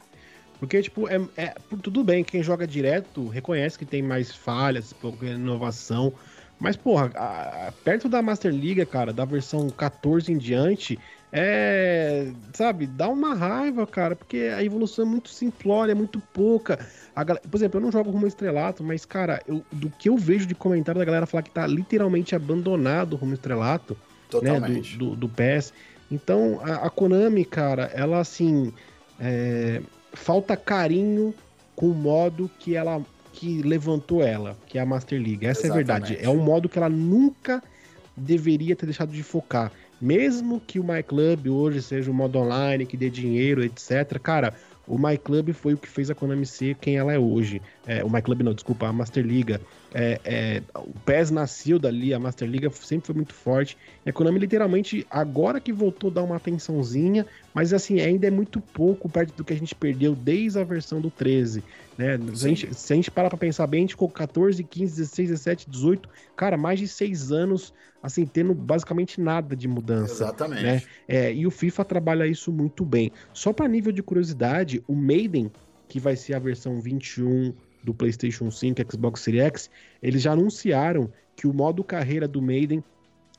Porque, 0.61 0.79
tipo, 0.79 1.07
é, 1.07 1.19
é- 1.35 1.55
tudo 1.81 2.03
bem, 2.03 2.23
quem 2.23 2.43
joga 2.43 2.67
direto 2.67 3.27
reconhece 3.27 3.79
que 3.79 3.85
tem 3.85 4.03
mais 4.03 4.31
falhas, 4.31 4.93
pouca 4.93 5.25
inovação. 5.25 6.13
Mas, 6.59 6.77
porra, 6.77 7.09
a- 7.15 7.69
a- 7.69 7.71
perto 7.71 8.07
da 8.07 8.21
Master 8.21 8.53
League, 8.53 8.85
cara, 8.85 9.11
da 9.11 9.25
versão 9.25 9.67
14 9.71 10.31
em 10.31 10.37
diante, 10.37 10.99
é. 11.31 12.31
Sabe, 12.53 12.85
dá 12.85 13.09
uma 13.09 13.33
raiva, 13.33 13.87
cara, 13.87 14.15
porque 14.15 14.51
a 14.55 14.63
evolução 14.63 15.03
é 15.03 15.07
muito 15.07 15.29
simplória, 15.29 15.93
é 15.93 15.95
muito 15.95 16.21
pouca. 16.31 16.77
A 17.15 17.23
gal- 17.23 17.39
Por 17.49 17.57
exemplo, 17.57 17.79
eu 17.79 17.83
não 17.83 17.91
jogo 17.91 18.11
Rumo 18.11 18.27
Estrelato, 18.27 18.83
mas, 18.83 19.03
cara, 19.03 19.41
eu- 19.47 19.65
do 19.71 19.89
que 19.89 20.09
eu 20.09 20.15
vejo 20.15 20.45
de 20.45 20.53
comentário 20.53 20.99
da 20.99 21.05
galera 21.05 21.25
falar 21.25 21.41
que 21.41 21.49
tá 21.49 21.65
literalmente 21.65 22.35
abandonado 22.35 23.13
o 23.13 23.15
Rumo 23.15 23.33
Estrelato 23.33 23.95
né, 23.95 23.99
Totalmente. 24.29 24.95
do, 24.95 25.09
do, 25.09 25.15
do 25.15 25.29
PES. 25.29 25.73
Então, 26.11 26.61
a, 26.63 26.85
a 26.85 26.89
Konami, 26.91 27.43
cara, 27.45 27.89
ela 27.95 28.19
assim. 28.19 28.71
é, 29.19 29.81
falta 30.13 30.55
carinho 30.57 31.33
com 31.75 31.87
o 31.87 31.93
modo 31.93 32.49
que 32.59 32.75
ela 32.75 33.01
que 33.33 33.61
levantou 33.61 34.21
ela, 34.21 34.57
que 34.67 34.77
é 34.77 34.81
a 34.81 34.85
Master 34.85 35.19
League. 35.19 35.45
Essa 35.45 35.67
Exatamente. 35.67 35.71
é 35.71 35.93
a 35.93 35.97
verdade. 35.97 36.17
É 36.25 36.29
um 36.29 36.43
modo 36.43 36.67
que 36.67 36.77
ela 36.77 36.89
nunca 36.89 37.63
deveria 38.15 38.75
ter 38.75 38.85
deixado 38.85 39.11
de 39.11 39.23
focar. 39.23 39.71
Mesmo 39.99 40.59
que 40.59 40.79
o 40.79 40.83
My 40.83 41.01
Club 41.01 41.47
hoje 41.47 41.81
seja 41.81 42.11
um 42.11 42.13
modo 42.13 42.39
online, 42.39 42.85
que 42.85 42.97
dê 42.97 43.09
dinheiro, 43.09 43.63
etc. 43.63 44.19
Cara, 44.21 44.53
o 44.87 44.97
My 44.97 45.17
Club 45.17 45.53
foi 45.53 45.73
o 45.73 45.77
que 45.77 45.87
fez 45.87 46.09
a 46.09 46.15
Konami 46.15 46.45
ser 46.45 46.75
quem 46.75 46.97
ela 46.97 47.13
é 47.13 47.19
hoje. 47.19 47.61
É, 47.85 48.03
o 48.03 48.09
My 48.09 48.21
Club 48.21 48.41
não, 48.41 48.53
desculpa, 48.53 48.87
a 48.87 48.93
Master 48.93 49.25
Liga. 49.25 49.59
É, 49.93 50.19
é, 50.23 50.61
o 50.75 50.99
PES 50.99 51.31
nasceu 51.31 51.79
dali, 51.79 52.13
a 52.13 52.19
Master 52.19 52.47
Liga 52.47 52.69
sempre 52.69 53.07
foi 53.07 53.15
muito 53.15 53.33
forte. 53.33 53.77
E 54.05 54.09
a 54.09 54.13
Konami 54.13 54.39
literalmente, 54.39 55.05
agora 55.09 55.59
que 55.59 55.73
voltou 55.73 56.11
a 56.11 56.13
dar 56.13 56.23
uma 56.23 56.35
atençãozinha, 56.35 57.25
mas 57.53 57.73
assim, 57.73 57.99
ainda 57.99 58.27
é 58.27 58.31
muito 58.31 58.61
pouco 58.61 59.09
perto 59.09 59.35
do 59.35 59.43
que 59.43 59.51
a 59.51 59.55
gente 59.55 59.73
perdeu 59.73 60.15
desde 60.15 60.59
a 60.59 60.63
versão 60.63 61.01
do 61.01 61.09
13. 61.09 61.63
Né? 61.97 62.19
Se, 62.33 62.45
a 62.45 62.49
gente, 62.49 62.73
se 62.75 62.93
a 62.93 62.95
gente 62.95 63.09
parar 63.09 63.29
pra 63.29 63.37
pensar 63.37 63.65
bem, 63.65 63.79
a 63.79 63.81
gente 63.81 63.91
ficou 63.91 64.09
14, 64.09 64.63
15, 64.63 64.95
16, 64.97 65.29
17, 65.29 65.69
18, 65.69 66.09
cara, 66.35 66.57
mais 66.57 66.79
de 66.79 66.87
seis 66.87 67.31
anos, 67.31 67.73
assim, 68.01 68.27
tendo 68.27 68.53
basicamente 68.53 69.19
nada 69.19 69.55
de 69.55 69.67
mudança. 69.67 70.13
Exatamente. 70.23 70.63
Né? 70.63 70.83
É, 71.07 71.33
e 71.33 71.47
o 71.47 71.51
FIFA 71.51 71.83
trabalha 71.83 72.27
isso 72.27 72.51
muito 72.51 72.85
bem. 72.85 73.11
Só 73.33 73.51
para 73.51 73.67
nível 73.67 73.91
de 73.91 74.03
curiosidade, 74.03 74.83
o 74.87 74.95
Maiden, 74.95 75.51
que 75.89 75.99
vai 75.99 76.15
ser 76.15 76.35
a 76.35 76.39
versão 76.39 76.79
21 76.79 77.53
do 77.83 77.93
PlayStation 77.93 78.51
5, 78.51 78.81
Xbox 78.91 79.21
Series 79.21 79.43
X, 79.43 79.69
eles 80.01 80.21
já 80.21 80.31
anunciaram 80.31 81.11
que 81.35 81.47
o 81.47 81.53
modo 81.53 81.83
carreira 81.83 82.27
do 82.27 82.41
Maiden 82.41 82.83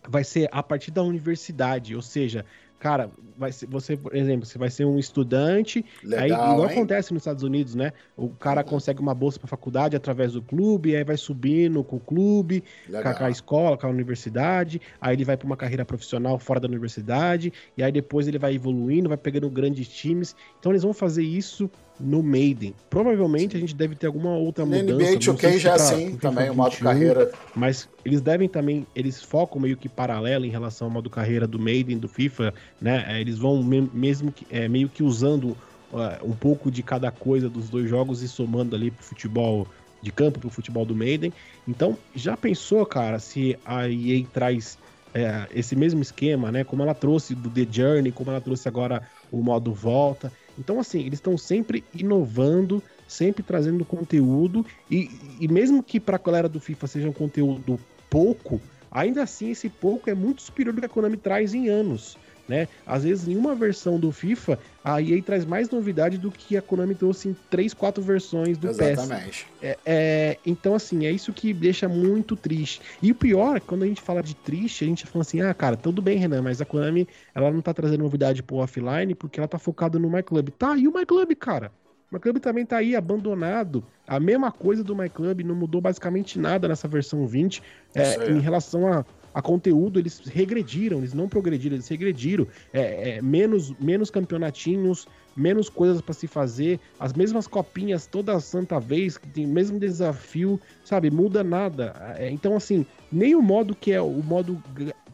vai 0.09 0.25
ser 0.25 0.49
a 0.51 0.63
partir 0.63 0.91
da 0.91 1.03
universidade, 1.03 1.95
ou 1.95 2.03
seja, 2.03 2.45
cara, 2.83 3.09
vai 3.39 3.53
ser, 3.53 3.67
você, 3.67 3.97
por 3.97 4.13
exemplo, 4.13 4.45
você 4.45 4.59
vai 4.59 4.69
ser 4.69 4.85
um 4.85 4.99
estudante, 4.99 5.85
Legal, 6.03 6.21
aí 6.21 6.31
igual 6.33 6.65
hein? 6.69 6.73
acontece 6.73 7.15
nos 7.15 7.21
Estados 7.21 7.45
Unidos, 7.45 7.77
né? 7.77 7.93
O 8.17 8.29
cara 8.31 8.65
consegue 8.65 9.01
uma 9.01 9.15
bolsa 9.15 9.39
para 9.39 9.47
faculdade 9.47 9.95
através 9.95 10.33
do 10.33 10.43
clube, 10.43 10.97
aí 10.97 11.05
vai 11.05 11.17
subindo 11.17 11.85
com 11.85 11.95
o 11.95 12.01
clube, 12.01 12.65
com 12.87 12.97
a, 12.97 12.99
Legal. 12.99 13.15
com 13.15 13.25
a 13.25 13.31
escola, 13.31 13.79
com 13.79 13.87
a 13.87 13.91
universidade, 13.91 14.81
aí 15.01 15.15
ele 15.15 15.25
vai 15.25 15.37
para 15.37 15.47
uma 15.47 15.57
carreira 15.57 15.85
profissional 15.85 16.41
fora 16.41 16.59
da 16.59 16.67
universidade, 16.67 17.53
e 17.77 17.85
aí 17.85 17.93
depois 17.93 18.27
ele 18.27 18.39
vai 18.39 18.57
evoluindo, 18.57 19.09
vai 19.09 19.19
pegando 19.19 19.49
grandes 19.49 19.87
times. 19.87 20.35
Então 20.59 20.73
eles 20.73 20.83
vão 20.83 20.93
fazer 20.93 21.23
isso 21.23 21.71
no 22.01 22.23
Maiden. 22.23 22.75
Provavelmente 22.91 23.57
a 23.57 23.61
gente 23.61 23.75
deve 23.75 23.95
ter 23.95 24.07
alguma 24.07 24.31
outra 24.37 24.65
No 24.65 24.73
mudança. 24.77 24.93
NBA 24.95 25.15
não 25.15 25.21
sei 25.21 25.33
2K 25.35 25.53
se 25.53 25.59
já 25.61 25.71
é 25.71 25.75
pra- 25.75 25.85
assim, 25.85 26.17
também, 26.17 26.51
o 26.51 26.55
modo 26.55 26.71
21, 26.71 26.85
carreira. 26.85 27.33
Mas 27.55 27.89
eles 28.05 28.21
devem 28.21 28.49
também, 28.49 28.87
eles 28.95 29.23
focam 29.23 29.61
meio 29.61 29.77
que 29.77 29.89
paralelo 29.89 30.45
em 30.45 30.51
relação 30.51 30.87
ao 30.89 30.93
modo 30.93 31.09
carreira 31.11 31.47
do 31.47 31.59
Maiden, 31.59 31.99
do 31.99 32.09
FIFA, 32.09 32.53
né? 32.81 33.05
É, 33.09 33.21
Eles 33.21 33.39
vão 33.39 33.63
me- 33.63 33.89
mesmo 33.93 34.33
que, 34.33 34.47
é, 34.51 34.69
meio 34.69 34.89
que 34.89 35.03
usando 35.03 35.51
uh, 35.93 36.25
um 36.25 36.33
pouco 36.33 36.71
de 36.71 36.83
cada 36.83 37.11
coisa 37.11 37.49
dos 37.49 37.69
dois 37.69 37.89
jogos 37.89 38.23
e 38.23 38.29
somando 38.29 38.75
ali 38.75 38.91
pro 38.91 39.05
futebol 39.05 39.67
de 40.03 40.11
campo, 40.11 40.41
pro 40.41 40.51
futebol 40.51 40.85
do 40.85 40.97
Maiden. 40.97 41.33
Então, 41.69 41.97
já 42.15 42.37
pensou, 42.37 42.85
cara, 42.85 43.19
se 43.21 43.57
a 43.65 43.89
EA 43.89 44.27
traz 44.33 44.77
é, 45.15 45.47
esse 45.55 45.77
mesmo 45.77 46.01
esquema, 46.01 46.51
né? 46.51 46.65
Como 46.65 46.83
ela 46.83 46.95
trouxe 46.95 47.35
do 47.35 47.51
The 47.51 47.67
Journey, 47.71 48.11
como 48.13 48.31
ela 48.31 48.41
trouxe 48.41 48.67
agora 48.67 49.07
o 49.31 49.43
modo 49.43 49.73
volta. 49.73 50.33
Então, 50.59 50.79
assim, 50.79 51.01
eles 51.01 51.15
estão 51.15 51.37
sempre 51.37 51.85
inovando, 51.95 52.83
sempre 53.09 53.43
trazendo 53.43 53.85
conteúdo, 53.85 54.65
e, 54.91 55.11
e 55.41 55.49
mesmo 55.49 55.83
que 55.83 55.99
para 55.99 56.17
a 56.17 56.21
galera 56.21 56.49
do 56.49 56.61
FIFA 56.61 56.87
seja 56.87 57.09
um 57.09 57.13
conteúdo 57.13 57.79
pouco, 58.11 58.61
ainda 58.91 59.23
assim 59.23 59.51
esse 59.51 59.69
pouco 59.69 60.11
é 60.11 60.15
muito 60.15 60.43
superior 60.43 60.75
do 60.75 60.81
que 60.81 60.87
a 60.87 60.89
Konami 60.89 61.17
traz 61.17 61.55
em 61.55 61.69
anos. 61.69 62.19
Né? 62.53 62.69
Às 62.87 63.05
vezes, 63.05 63.27
em 63.27 63.35
uma 63.35 63.55
versão 63.55 63.99
do 63.99 64.13
FIFA, 64.13 64.59
a 64.85 65.01
EA 65.01 65.23
traz 65.23 65.47
mais 65.47 65.71
novidade 65.71 66.19
do 66.19 66.31
que 66.31 66.55
a 66.55 66.61
Konami 66.61 66.95
trouxe 66.95 67.31
em 67.31 67.37
3, 67.49 67.73
4 67.73 68.03
versões 68.03 68.59
do 68.59 68.69
PES. 68.69 68.79
Exatamente. 68.79 69.47
É, 69.63 69.79
é, 69.87 70.39
então, 70.45 70.75
assim, 70.75 71.07
é 71.07 71.11
isso 71.11 71.33
que 71.33 71.55
deixa 71.55 71.89
muito 71.89 72.37
triste. 72.37 72.83
E 73.01 73.11
o 73.11 73.15
pior, 73.15 73.59
quando 73.59 73.85
a 73.85 73.87
gente 73.87 74.03
fala 74.03 74.23
de 74.23 74.37
triste, 74.37 74.85
a 74.85 74.87
gente 74.87 75.07
fala 75.07 75.23
assim, 75.23 75.41
ah, 75.41 75.55
cara, 75.55 75.79
tudo 75.79 76.03
bem, 76.03 76.19
Renan, 76.19 76.43
mas 76.43 76.61
a 76.61 76.67
Konami, 76.67 77.09
ela 77.35 77.51
não 77.51 77.63
tá 77.63 77.73
trazendo 77.73 78.03
novidade 78.03 78.43
pro 78.43 78.57
offline 78.57 79.15
porque 79.15 79.41
ela 79.41 79.49
tá 79.49 79.59
focada 79.59 79.99
no 79.99 80.11
My 80.11 80.23
Club. 80.23 80.51
Tá, 80.51 80.77
e 80.77 80.87
o 80.87 80.93
My 80.95 81.07
Club, 81.07 81.35
cara? 81.37 81.73
O 82.11 82.15
My 82.15 82.21
Club 82.21 82.37
também 82.37 82.67
tá 82.67 82.77
aí, 82.77 82.95
abandonado. 82.95 83.83
A 84.07 84.21
mesma 84.21 84.53
coisa 84.53 84.85
do 84.85 84.95
My 84.95 85.09
Club, 85.09 85.41
não 85.41 85.55
mudou 85.55 85.81
basicamente 85.81 86.39
nada 86.39 86.69
nessa 86.69 86.87
versão 86.87 87.27
20. 87.27 87.63
É, 87.95 88.31
em 88.31 88.41
relação 88.41 88.93
a, 88.93 89.07
a 89.35 89.41
conteúdo, 89.41 89.99
eles 89.99 90.21
regrediram, 90.27 90.99
eles 90.99 91.15
não 91.15 91.29
progrediram, 91.29 91.77
eles 91.77 91.89
regrediram. 91.89 92.47
É, 92.73 93.17
é, 93.17 93.23
menos, 93.23 93.73
menos 93.79 94.11
campeonatinhos, 94.11 95.07
menos 95.37 95.69
coisas 95.69 96.01
pra 96.01 96.13
se 96.13 96.27
fazer, 96.27 96.79
as 97.01 97.13
mesmas 97.13 97.47
copinhas 97.47 98.07
toda 98.07 98.39
santa 98.41 98.79
vez, 98.79 99.17
que 99.17 99.27
tem 99.27 99.47
o 99.47 99.49
mesmo 99.49 99.79
desafio, 99.79 100.61
sabe? 100.85 101.11
Muda 101.11 101.43
nada. 101.43 102.15
É, 102.19 102.31
então, 102.31 102.57
assim, 102.57 102.85
nem 103.11 103.35
o 103.35 103.43
modo 103.43 103.75
que 103.75 103.93
é 103.93 104.01
o 104.01 104.23
modo 104.23 104.63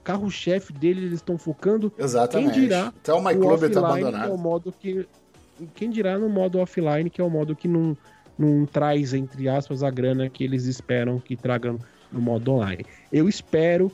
carro-chefe 0.09 0.73
dele, 0.73 1.03
eles 1.03 1.15
estão 1.15 1.37
focando. 1.37 1.93
Exatamente. 1.99 2.55
Quem 2.55 2.63
dirá 2.63 2.89
Até 2.89 3.13
o 3.13 3.23
My 3.23 3.35
o 3.35 3.41
Club 3.41 3.61
tá 3.61 3.69
que 3.69 3.77
é 3.77 3.79
abandonado. 3.79 4.33
o 4.33 4.39
modo 4.39 4.73
que. 4.73 5.07
Quem 5.75 5.91
dirá 5.91 6.17
no 6.17 6.29
modo 6.29 6.61
offline, 6.61 7.11
que 7.11 7.21
é 7.21 7.25
o 7.25 7.29
modo 7.29 7.55
que 7.55 7.67
não, 7.69 7.97
não 8.39 8.65
traz, 8.65 9.13
entre 9.13 9.49
aspas, 9.49 9.83
a 9.83 9.91
grana 9.91 10.31
que 10.31 10.45
eles 10.45 10.65
esperam 10.65 11.19
que 11.19 11.37
tragam 11.37 11.79
no 12.11 12.21
modo 12.21 12.53
online. 12.53 12.87
Eu 13.13 13.29
espero. 13.29 13.93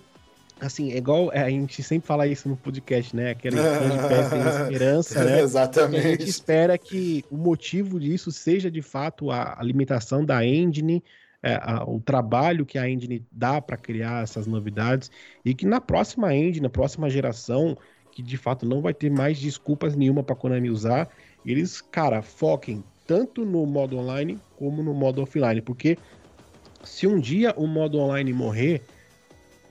Assim, 0.61 0.92
é 0.92 0.96
igual 0.96 1.32
é, 1.32 1.42
a 1.42 1.50
gente 1.50 1.82
sempre 1.82 2.07
fala 2.07 2.26
isso 2.26 2.48
no 2.48 2.57
podcast, 2.57 3.14
né? 3.14 3.34
De 3.34 3.50
tem 3.50 4.46
esperança, 4.62 5.24
né? 5.24 5.30
E 5.30 5.34
a 5.34 5.36
gente 5.36 5.42
Exatamente. 5.42 6.22
espera 6.28 6.78
que 6.78 7.24
o 7.30 7.36
motivo 7.36 7.98
disso 7.98 8.30
seja 8.30 8.70
de 8.70 8.80
fato 8.80 9.30
a, 9.30 9.59
a 9.61 9.62
limitação 9.62 10.24
da 10.24 10.44
engine, 10.44 11.02
é, 11.42 11.57
a- 11.57 11.84
o 11.86 12.00
trabalho 12.00 12.64
que 12.64 12.78
a 12.78 12.88
engine 12.88 13.26
dá 13.30 13.61
para 13.61 13.76
criar 13.76 14.22
essas 14.22 14.46
novidades 14.46 15.11
e 15.44 15.55
que 15.55 15.66
na 15.66 15.80
próxima 15.80 16.34
engine, 16.34 16.61
na 16.62 16.70
próxima 16.70 17.11
geração, 17.11 17.76
que 18.12 18.22
de 18.22 18.36
fato 18.36 18.64
não 18.64 18.80
vai 18.80 18.94
ter 18.94 19.11
mais 19.11 19.38
desculpas 19.38 19.96
nenhuma 19.96 20.22
para 20.22 20.36
Konami 20.36 20.70
usar, 20.70 21.09
eles, 21.44 21.80
cara, 21.80 22.22
foquem 22.22 22.82
tanto 23.07 23.44
no 23.44 23.66
modo 23.66 23.98
online 23.98 24.40
como 24.57 24.82
no 24.82 24.94
modo 24.94 25.20
offline, 25.20 25.61
porque 25.61 25.98
se 26.82 27.07
um 27.07 27.18
dia 27.18 27.52
o 27.57 27.66
modo 27.66 27.98
online 27.98 28.32
morrer, 28.32 28.82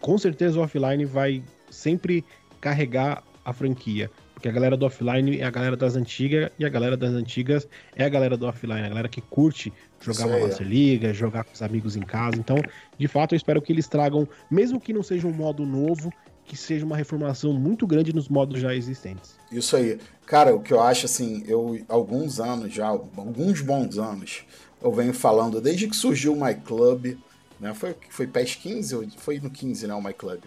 com 0.04 0.18
certeza 0.18 0.60
o 0.60 0.62
offline 0.62 1.06
vai 1.06 1.42
sempre 1.72 2.26
carregar 2.60 3.24
a 3.44 3.54
franquia. 3.54 4.12
Porque 4.34 4.50
a 4.50 4.52
galera 4.52 4.76
do 4.76 4.86
offline 4.86 5.40
é 5.40 5.46
a 5.46 5.50
galera 5.50 5.78
das 5.78 5.96
antigas 5.96 6.52
e 6.60 6.66
a 6.66 6.70
galera 6.70 6.98
das 6.98 7.14
antigas 7.14 7.66
é 7.96 8.04
a 8.04 8.10
galera 8.10 8.36
do 8.36 8.46
offline, 8.46 8.82
a 8.82 8.90
galera 8.90 9.08
que 9.08 9.22
curte 9.22 9.72
jogar 10.02 10.26
Isso 10.26 10.28
uma. 10.28 10.48
Master 10.48 10.68
Liga, 10.68 11.14
jogar 11.14 11.46
com 11.46 11.54
os 11.54 11.62
amigos 11.62 11.96
em 11.96 12.02
casa. 12.02 12.36
Então, 12.38 12.58
de 12.98 13.08
fato, 13.08 13.34
eu 13.34 13.38
espero 13.38 13.62
que 13.62 13.72
eles 13.72 13.88
tragam, 13.88 14.28
mesmo 14.52 14.78
que 14.78 14.92
não 14.92 15.02
seja 15.02 15.26
um 15.26 15.32
modo 15.32 15.66
novo, 15.66 16.12
que 16.44 16.58
seja 16.58 16.86
uma 16.86 16.98
reformação 16.98 17.54
muito 17.54 17.88
grande 17.88 18.14
nos 18.14 18.28
modos 18.28 18.60
já 18.60 18.76
existentes. 18.76 19.38
Isso 19.50 19.78
aí. 19.78 19.98
Cara, 20.26 20.54
o 20.54 20.60
que 20.60 20.74
eu 20.74 20.82
acho 20.82 21.06
assim, 21.06 21.46
eu 21.48 21.82
alguns 21.88 22.42
anos 22.42 22.74
já, 22.74 22.88
alguns 22.88 23.62
bons 23.62 23.98
anos, 23.98 24.44
eu 24.82 24.92
venho 24.92 25.14
falando, 25.14 25.62
desde 25.62 25.88
que 25.88 25.96
surgiu 25.96 26.34
o 26.34 26.46
My 26.46 26.56
Club, 26.56 27.16
né? 27.60 27.74
Foi, 27.74 27.96
foi 28.10 28.28
PES 28.28 28.56
15, 28.56 28.96
ou 28.96 29.10
foi 29.18 29.40
no 29.40 29.50
15, 29.50 29.88
né, 29.88 29.94
o 29.94 30.02
My 30.02 30.14
Club. 30.14 30.42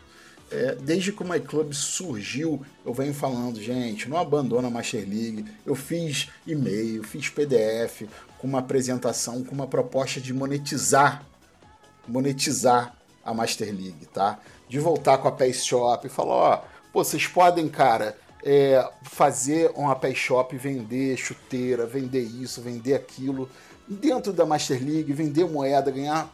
É, 0.51 0.77
desde 0.77 1.11
que 1.11 1.23
o 1.23 1.29
My 1.29 1.41
Club 1.41 1.73
surgiu, 1.73 2.65
eu 2.85 2.95
venho 2.95 3.13
falando, 3.13 3.61
gente, 3.61 4.09
não 4.09 4.17
abandona 4.17 4.69
a 4.69 4.71
Master 4.71 5.01
League. 5.01 5.45
Eu 5.65 5.75
fiz 5.75 6.29
e-mail, 6.47 7.03
fiz 7.03 7.29
PDF 7.29 8.03
com 8.39 8.47
uma 8.47 8.61
apresentação, 8.61 9.43
com 9.43 9.55
uma 9.55 9.67
proposta 9.67 10.21
de 10.21 10.33
monetizar, 10.33 11.25
monetizar 12.07 12.95
a 13.25 13.35
Master 13.35 13.69
League, 13.69 14.07
tá? 14.13 14.39
De 14.69 14.79
voltar 14.79 15.19
com 15.19 15.27
a 15.27 15.33
PES 15.33 15.65
Shop 15.65 16.07
e 16.07 16.11
falar, 16.11 16.35
ó, 16.35 16.65
pô, 16.93 17.03
vocês 17.03 17.27
podem, 17.27 17.69
cara, 17.69 18.17
é, 18.45 18.89
fazer 19.03 19.73
uma 19.75 19.97
PES 19.97 20.17
Shop, 20.17 20.57
vender 20.57 21.17
chuteira, 21.17 21.87
vender 21.87 22.23
isso, 22.23 22.63
vender 22.63 22.95
aquilo, 22.95 23.51
dentro 23.89 24.33
da 24.33 24.47
Master 24.47 24.81
League, 24.81 25.13
vender 25.13 25.45
moeda, 25.45 25.91
ganhar 25.91 26.33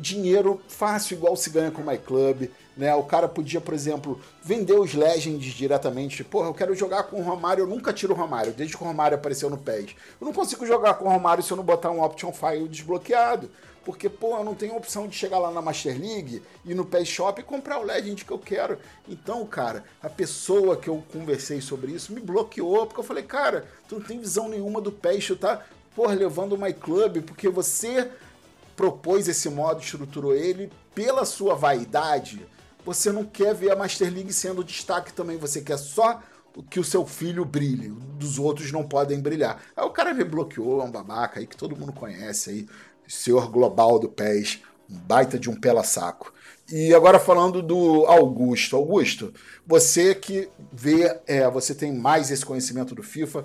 dinheiro 0.00 0.60
fácil, 0.66 1.16
igual 1.16 1.36
se 1.36 1.50
ganha 1.50 1.70
com 1.70 1.82
o 1.82 1.86
My 1.86 1.98
Club, 1.98 2.48
né? 2.76 2.94
O 2.94 3.02
cara 3.02 3.28
podia, 3.28 3.60
por 3.60 3.74
exemplo, 3.74 4.18
vender 4.42 4.72
os 4.72 4.94
Legends 4.94 5.52
diretamente. 5.52 6.24
Porra, 6.24 6.48
eu 6.48 6.54
quero 6.54 6.74
jogar 6.74 7.04
com 7.04 7.20
o 7.20 7.22
Romário, 7.22 7.62
eu 7.62 7.66
nunca 7.66 7.92
tiro 7.92 8.14
o 8.14 8.16
Romário, 8.16 8.52
desde 8.52 8.76
que 8.76 8.82
o 8.82 8.86
Romário 8.86 9.16
apareceu 9.16 9.50
no 9.50 9.58
PES. 9.58 9.94
Eu 10.20 10.24
não 10.26 10.32
consigo 10.32 10.66
jogar 10.66 10.94
com 10.94 11.04
o 11.04 11.10
Romário 11.10 11.44
se 11.44 11.50
eu 11.50 11.56
não 11.56 11.64
botar 11.64 11.90
um 11.90 12.02
Option 12.02 12.32
File 12.32 12.68
desbloqueado. 12.68 13.50
Porque, 13.84 14.10
pô, 14.10 14.36
eu 14.36 14.44
não 14.44 14.54
tenho 14.54 14.76
opção 14.76 15.08
de 15.08 15.16
chegar 15.16 15.38
lá 15.38 15.50
na 15.50 15.62
Master 15.62 15.98
League 15.98 16.42
e 16.66 16.74
no 16.74 16.84
PES 16.84 17.08
Shop 17.08 17.40
e 17.40 17.44
comprar 17.44 17.78
o 17.78 17.82
Legend 17.82 18.24
que 18.24 18.30
eu 18.30 18.38
quero. 18.38 18.78
Então, 19.08 19.44
cara, 19.46 19.84
a 20.02 20.08
pessoa 20.08 20.76
que 20.76 20.88
eu 20.88 21.02
conversei 21.10 21.62
sobre 21.62 21.92
isso 21.92 22.12
me 22.12 22.20
bloqueou, 22.20 22.86
porque 22.86 23.00
eu 23.00 23.04
falei, 23.04 23.24
cara, 23.24 23.66
tu 23.88 23.98
não 23.98 24.02
tem 24.02 24.20
visão 24.20 24.48
nenhuma 24.48 24.82
do 24.82 24.92
PES, 24.92 25.28
tu 25.28 25.36
tá, 25.36 25.64
porra, 25.96 26.14
levando 26.14 26.52
o 26.52 26.58
My 26.60 26.74
Club, 26.74 27.22
porque 27.22 27.48
você 27.48 28.10
propôs 28.80 29.28
esse 29.28 29.50
modo, 29.50 29.82
estruturou 29.82 30.34
ele 30.34 30.72
pela 30.94 31.26
sua 31.26 31.54
vaidade. 31.54 32.46
Você 32.82 33.12
não 33.12 33.24
quer 33.26 33.54
ver 33.54 33.70
a 33.70 33.76
Master 33.76 34.10
League 34.10 34.32
sendo 34.32 34.64
destaque 34.64 35.12
também, 35.12 35.36
você 35.36 35.60
quer 35.60 35.76
só 35.76 36.18
que 36.70 36.80
o 36.80 36.84
seu 36.84 37.04
filho 37.04 37.44
brilhe, 37.44 37.90
dos 38.18 38.38
outros 38.38 38.72
não 38.72 38.82
podem 38.82 39.20
brilhar. 39.20 39.60
Aí 39.76 39.84
o 39.84 39.90
cara 39.90 40.14
me 40.14 40.24
bloqueou, 40.24 40.80
é 40.80 40.84
um 40.84 40.90
babaca 40.90 41.40
aí 41.40 41.46
que 41.46 41.58
todo 41.58 41.76
mundo 41.76 41.92
conhece 41.92 42.48
aí. 42.48 42.68
senhor 43.06 43.50
global 43.50 43.98
do 43.98 44.08
PES, 44.08 44.60
um 44.90 44.96
baita 44.96 45.38
de 45.38 45.50
um 45.50 45.54
pela 45.54 45.84
saco. 45.84 46.32
E 46.72 46.94
agora 46.94 47.18
falando 47.18 47.60
do 47.60 48.06
Augusto. 48.06 48.76
Augusto, 48.76 49.34
você 49.66 50.14
que 50.14 50.48
vê, 50.72 51.20
é, 51.26 51.50
você 51.50 51.74
tem 51.74 51.92
mais 51.92 52.30
esse 52.30 52.46
conhecimento 52.46 52.94
do 52.94 53.02
FIFA, 53.02 53.44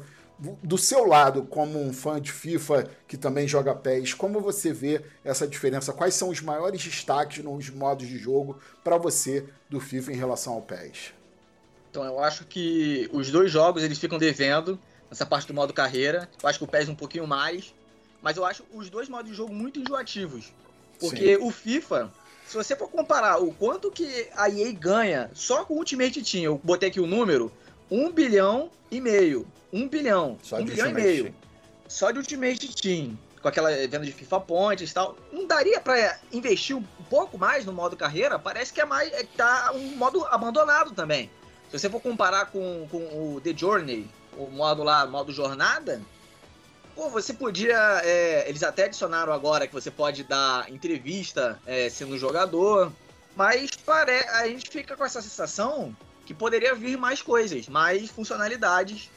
do 0.64 0.78
seu 0.78 1.06
lado, 1.06 1.44
como 1.44 1.82
um 1.82 1.94
fã 1.94 2.20
de 2.20 2.32
FIFA 2.32 2.90
que 3.08 3.18
também 3.18 3.48
joga 3.48 3.74
PES, 3.76 4.14
como 4.14 4.40
você 4.40 4.74
vê 4.74 5.02
essa 5.24 5.48
diferença? 5.48 5.94
Quais 5.94 6.14
são 6.14 6.30
os 6.30 6.42
maiores 6.42 6.84
destaques 6.84 7.44
nos 7.44 7.70
modos 7.70 8.08
de 8.08 8.18
jogo 8.18 8.60
para 8.84 8.98
você 8.98 9.46
do 9.70 9.80
FIFA 9.80 10.14
em 10.14 10.16
relação 10.16 10.54
ao 10.54 10.62
PES? 10.62 11.14
Então 11.90 12.04
eu 12.04 12.20
acho 12.20 12.46
que 12.46 13.10
os 13.14 13.32
dois 13.32 13.50
jogos 13.50 13.84
eles 13.84 13.98
ficam 13.98 14.18
devendo 14.18 14.78
essa 15.10 15.26
parte 15.26 15.48
do 15.48 15.54
modo 15.54 15.74
carreira. 15.74 16.30
Eu 16.42 16.50
acho 16.50 16.60
que 16.60 16.66
o 16.66 16.68
PES 16.68 16.90
um 16.90 16.96
pouquinho 16.96 17.26
mais, 17.26 17.74
mas 18.22 18.38
eu 18.38 18.46
acho 18.46 18.64
os 18.74 18.90
dois 18.90 19.08
modos 19.08 19.32
de 19.32 19.38
jogo 19.38 19.54
muito 19.54 19.80
enjoativos. 19.80 20.52
Porque 21.00 21.38
Sim. 21.38 21.44
o 21.44 21.52
FIFA, 21.52 22.12
se 22.46 22.56
você 22.56 22.76
for 22.76 22.90
comparar 22.90 23.42
o 23.42 23.54
quanto 23.54 23.92
que 23.92 24.28
a 24.36 24.50
EA 24.50 24.72
ganha 24.72 25.32
só 25.34 25.64
com 25.66 25.76
o 25.76 25.78
Ultimate 25.78 26.22
Team, 26.22 26.44
eu 26.44 26.62
botei 26.64 26.90
aqui 26.90 27.00
o 27.00 27.08
número, 27.08 27.52
1 27.90 28.12
bilhão 28.12 28.70
e 28.92 29.00
meio. 29.00 29.48
1 29.76 29.90
bilhão. 29.90 30.38
Só 30.42 30.58
1 30.58 30.66
bilhão 30.66 30.90
e 30.90 30.94
meio. 30.94 31.24
Team. 31.26 31.36
Só 31.88 32.12
de 32.12 32.20
Ultimate 32.20 32.76
Team. 32.76 33.20
Com 33.42 33.48
aquela 33.50 33.70
venda 33.70 34.00
de 34.00 34.12
FIFA 34.12 34.40
Points 34.40 34.90
e 34.90 34.94
tal. 34.94 35.18
Não 35.32 35.46
daria 35.46 35.80
para 35.82 36.18
investir 36.32 36.76
um 36.76 36.84
pouco 37.10 37.38
mais 37.38 37.66
no 37.66 37.74
modo 37.74 37.98
carreira? 37.98 38.40
Parece 38.40 38.74
que 38.74 38.80
é 38.80 38.86
mais. 38.86 39.12
É, 39.12 39.24
tá 39.24 39.72
um 39.76 39.96
modo 39.98 40.26
abandonado 40.28 40.92
também. 40.92 41.30
Se 41.70 41.78
você 41.78 41.90
for 41.90 42.00
comparar 42.00 42.46
com, 42.48 42.88
com 42.90 42.98
o 42.98 43.42
The 43.44 43.54
Journey, 43.56 44.08
o 44.38 44.48
modo 44.48 44.82
lá, 44.82 45.06
modo 45.06 45.34
jornada, 45.34 46.02
pô, 46.96 47.10
você 47.10 47.34
podia. 47.34 48.02
É, 48.04 48.50
eles 48.50 48.64
até 48.64 48.86
adicionaram 48.86 49.34
agora 49.34 49.68
que 49.68 49.74
você 49.74 49.92
pode 49.92 50.24
dar 50.24 50.72
entrevista 50.72 51.60
é, 51.66 51.90
sendo 51.90 52.18
jogador. 52.18 52.92
Mas 53.36 53.70
pare, 53.72 54.14
a 54.30 54.48
gente 54.48 54.70
fica 54.70 54.96
com 54.96 55.04
essa 55.04 55.22
sensação 55.22 55.96
que 56.26 56.34
poderia 56.34 56.74
vir 56.74 56.98
mais 56.98 57.22
coisas, 57.22 57.68
mais 57.68 58.10
funcionalidades 58.10 59.12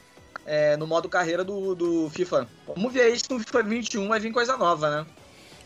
é, 0.49 0.77
no 0.79 0.87
modo 0.87 1.09
carreira 1.09 1.45
do, 1.45 1.75
do 1.75 2.11
FIFA. 2.11 2.49
Vamos 2.66 2.93
ver 2.93 3.03
aí 3.03 3.19
se 3.19 3.31
no 3.31 3.39
FIFA 3.39 3.62
21 3.62 4.09
vai 4.09 4.19
vir 4.19 4.33
coisa 4.33 4.57
nova, 4.57 4.91
né? 4.91 5.07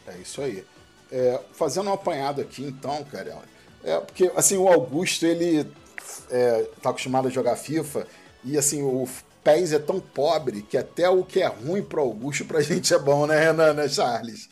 É 0.09 0.19
isso 0.19 0.43
aí. 0.43 0.65
É, 1.11 1.41
fazendo 1.53 1.89
um 1.89 1.93
apanhado 1.93 2.41
aqui 2.41 2.65
então, 2.65 3.05
cara, 3.05 3.39
é 3.85 4.01
porque 4.01 4.33
assim 4.35 4.57
o 4.57 4.67
Augusto 4.67 5.25
ele 5.25 5.71
é, 6.31 6.69
tá 6.83 6.91
acostumado 6.91 7.29
a 7.29 7.31
jogar 7.31 7.55
FIFA 7.55 8.07
e 8.45 8.59
assim, 8.59 8.83
o 8.83 9.09
PES 9.45 9.73
é 9.73 9.79
tão 9.79 9.99
pobre 9.99 10.63
que 10.63 10.77
até 10.77 11.09
o 11.09 11.25
que 11.25 11.43
é 11.43 11.47
ruim 11.47 11.83
pro 11.83 12.01
Augusto 12.01 12.45
pra 12.45 12.61
gente 12.61 12.95
é 12.95 12.99
bom, 12.99 13.27
né, 13.27 13.39
Renan, 13.39 13.73
né, 13.73 13.89
Charles? 13.89 14.49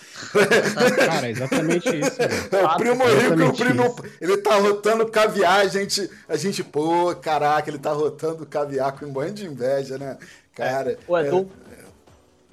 Cara, 0.97 1.29
é 1.29 1.31
exatamente 1.31 1.89
isso. 1.89 2.19
É, 2.51 2.65
o 2.65 2.77
primo 2.77 3.05
rico, 3.05 3.45
o 3.45 3.57
primo, 3.57 3.97
ele 4.21 4.37
tá 4.39 4.57
rotando 4.57 5.07
caviar, 5.07 5.61
a 5.61 5.69
gente, 5.69 6.11
a 6.29 6.37
gente, 6.37 6.65
pô, 6.65 7.15
caraca, 7.15 7.71
ele 7.71 7.79
tá 7.79 7.93
rotando 7.93 8.45
caviar 8.45 8.93
com 8.93 9.07
um 9.07 9.13
banho 9.13 9.33
de 9.33 9.47
inveja, 9.47 9.99
né? 9.99 10.19
Cara. 10.55 10.93
É, 10.93 10.99
o 11.07 11.19
Edu. 11.19 11.51
É, 11.73 11.85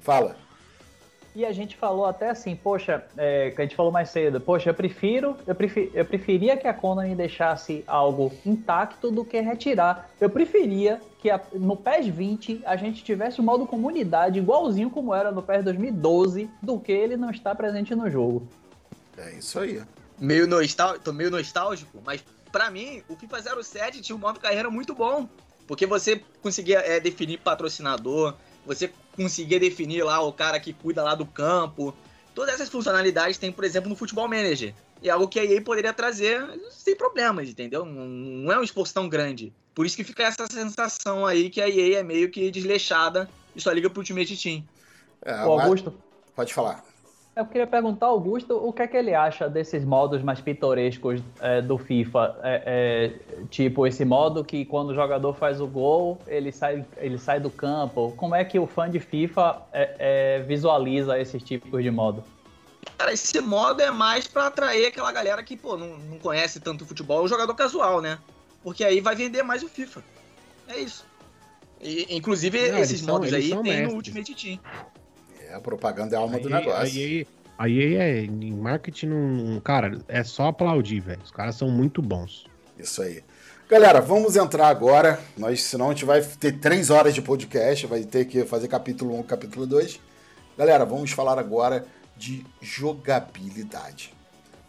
fala. 0.00 0.36
E 1.34 1.44
a 1.44 1.52
gente 1.52 1.76
falou 1.76 2.06
até 2.06 2.30
assim, 2.30 2.56
poxa, 2.56 3.04
é, 3.16 3.50
que 3.50 3.60
a 3.60 3.64
gente 3.64 3.76
falou 3.76 3.92
mais 3.92 4.10
cedo, 4.10 4.40
poxa, 4.40 4.70
eu 4.70 4.74
prefiro, 4.74 5.36
eu, 5.46 5.54
prefiro, 5.54 5.90
eu 5.94 6.04
preferia 6.04 6.56
que 6.56 6.66
a 6.66 6.74
Konami 6.74 7.14
deixasse 7.14 7.84
algo 7.86 8.32
intacto 8.44 9.10
do 9.10 9.24
que 9.24 9.40
retirar. 9.40 10.10
Eu 10.20 10.30
preferia 10.30 11.00
que 11.20 11.30
a, 11.30 11.40
no 11.52 11.76
PES 11.76 12.06
20 12.06 12.62
a 12.64 12.76
gente 12.76 13.04
tivesse 13.04 13.40
o 13.40 13.42
modo 13.42 13.66
comunidade 13.66 14.38
igualzinho 14.38 14.90
como 14.90 15.14
era 15.14 15.30
no 15.30 15.42
PES 15.42 15.64
2012, 15.64 16.50
do 16.62 16.78
que 16.80 16.92
ele 16.92 17.16
não 17.16 17.30
está 17.30 17.54
presente 17.54 17.94
no 17.94 18.10
jogo. 18.10 18.48
É 19.16 19.32
isso 19.32 19.58
aí. 19.58 19.82
Meio 20.18 20.46
nostálgico, 20.46 21.04
tô 21.04 21.12
meio 21.12 21.30
nostálgico, 21.30 22.00
mas 22.04 22.24
para 22.50 22.70
mim 22.70 23.02
o 23.08 23.14
FIFA 23.14 23.62
07 23.62 24.00
tinha 24.00 24.16
um 24.16 24.18
modo 24.18 24.40
carreira 24.40 24.70
muito 24.70 24.94
bom, 24.94 25.28
porque 25.66 25.86
você 25.86 26.20
conseguia 26.42 26.78
é, 26.78 26.98
definir 26.98 27.38
patrocinador, 27.38 28.34
você 28.64 28.90
conseguia 29.16 29.58
definir 29.58 30.02
lá 30.02 30.20
o 30.20 30.32
cara 30.32 30.60
que 30.60 30.72
cuida 30.72 31.02
lá 31.02 31.14
do 31.14 31.26
campo. 31.26 31.94
Todas 32.34 32.54
essas 32.54 32.68
funcionalidades 32.68 33.38
tem, 33.38 33.50
por 33.50 33.64
exemplo, 33.64 33.88
no 33.88 33.96
Futebol 33.96 34.28
Manager. 34.28 34.74
E 35.02 35.08
é 35.08 35.12
algo 35.12 35.28
que 35.28 35.38
a 35.38 35.44
EA 35.44 35.60
poderia 35.62 35.92
trazer 35.92 36.44
sem 36.70 36.96
problemas, 36.96 37.48
entendeu? 37.48 37.84
Não 37.84 38.52
é 38.52 38.58
um 38.58 38.62
esforço 38.62 38.92
tão 38.94 39.08
grande. 39.08 39.52
Por 39.74 39.86
isso 39.86 39.96
que 39.96 40.04
fica 40.04 40.24
essa 40.24 40.46
sensação 40.50 41.24
aí 41.24 41.50
que 41.50 41.60
a 41.60 41.68
EA 41.68 42.00
é 42.00 42.02
meio 42.02 42.30
que 42.30 42.50
desleixada 42.50 43.28
e 43.54 43.60
só 43.60 43.70
liga 43.70 43.88
pro 43.88 44.00
Ultimate 44.00 44.36
Team. 44.36 44.64
É, 45.22 45.44
o 45.44 45.52
Augusto. 45.52 45.94
Pode 46.34 46.52
falar. 46.52 46.84
Eu 47.38 47.46
queria 47.46 47.68
perguntar 47.68 48.06
ao 48.06 48.14
Augusto 48.14 48.56
o 48.56 48.72
que 48.72 48.82
é 48.82 48.86
que 48.88 48.96
ele 48.96 49.14
acha 49.14 49.48
desses 49.48 49.84
modos 49.84 50.24
mais 50.24 50.40
pitorescos 50.40 51.20
é, 51.38 51.62
do 51.62 51.78
FIFA. 51.78 52.36
É, 52.42 52.62
é, 52.66 53.44
tipo, 53.48 53.86
esse 53.86 54.04
modo 54.04 54.44
que 54.44 54.64
quando 54.64 54.88
o 54.88 54.94
jogador 54.94 55.32
faz 55.34 55.60
o 55.60 55.66
gol, 55.68 56.20
ele 56.26 56.50
sai, 56.50 56.84
ele 56.96 57.16
sai 57.16 57.38
do 57.38 57.48
campo. 57.48 58.12
Como 58.16 58.34
é 58.34 58.44
que 58.44 58.58
o 58.58 58.66
fã 58.66 58.90
de 58.90 58.98
FIFA 58.98 59.62
é, 59.72 59.94
é, 60.00 60.42
visualiza 60.48 61.16
esses 61.16 61.40
tipos 61.40 61.80
de 61.80 61.92
modo? 61.92 62.24
Cara, 62.98 63.12
esse 63.12 63.40
modo 63.40 63.80
é 63.82 63.90
mais 63.92 64.26
para 64.26 64.48
atrair 64.48 64.86
aquela 64.86 65.12
galera 65.12 65.40
que, 65.44 65.56
pô, 65.56 65.76
não, 65.76 65.96
não 65.96 66.18
conhece 66.18 66.58
tanto 66.58 66.84
futebol, 66.84 67.22
o 67.22 67.28
jogador 67.28 67.54
casual, 67.54 68.00
né? 68.00 68.18
Porque 68.64 68.82
aí 68.82 69.00
vai 69.00 69.14
vender 69.14 69.44
mais 69.44 69.62
o 69.62 69.68
FIFA. 69.68 70.02
É 70.66 70.76
isso. 70.80 71.06
E, 71.80 72.16
inclusive, 72.16 72.72
não, 72.72 72.78
esses 72.78 73.00
modos 73.00 73.32
aí 73.32 73.50
tem 73.50 73.62
mestres. 73.62 73.88
no 73.88 73.94
Ultimate 73.94 74.34
Team. 74.34 74.58
É, 75.48 75.54
a 75.54 75.60
propaganda 75.60 76.14
é 76.14 76.18
a 76.18 76.20
alma 76.20 76.36
aí, 76.36 76.42
do 76.42 76.50
negócio. 76.50 76.80
Aí, 76.80 77.26
aí 77.58 77.94
é, 77.96 78.20
em 78.20 78.52
marketing, 78.52 79.60
cara, 79.64 79.98
é 80.06 80.22
só 80.22 80.48
aplaudir, 80.48 81.00
velho. 81.00 81.20
Os 81.24 81.30
caras 81.30 81.56
são 81.56 81.70
muito 81.70 82.02
bons. 82.02 82.46
Isso 82.78 83.02
aí. 83.02 83.24
Galera, 83.68 84.00
vamos 84.00 84.36
entrar 84.36 84.68
agora. 84.68 85.20
Nós, 85.36 85.62
senão 85.62 85.86
a 85.86 85.92
gente 85.92 86.04
vai 86.04 86.22
ter 86.22 86.58
três 86.58 86.90
horas 86.90 87.14
de 87.14 87.22
podcast, 87.22 87.86
vai 87.86 88.02
ter 88.02 88.24
que 88.26 88.44
fazer 88.44 88.68
capítulo 88.68 89.18
1, 89.18 89.22
capítulo 89.24 89.66
2. 89.66 90.00
Galera, 90.56 90.84
vamos 90.84 91.10
falar 91.12 91.38
agora 91.38 91.84
de 92.16 92.44
jogabilidade, 92.60 94.12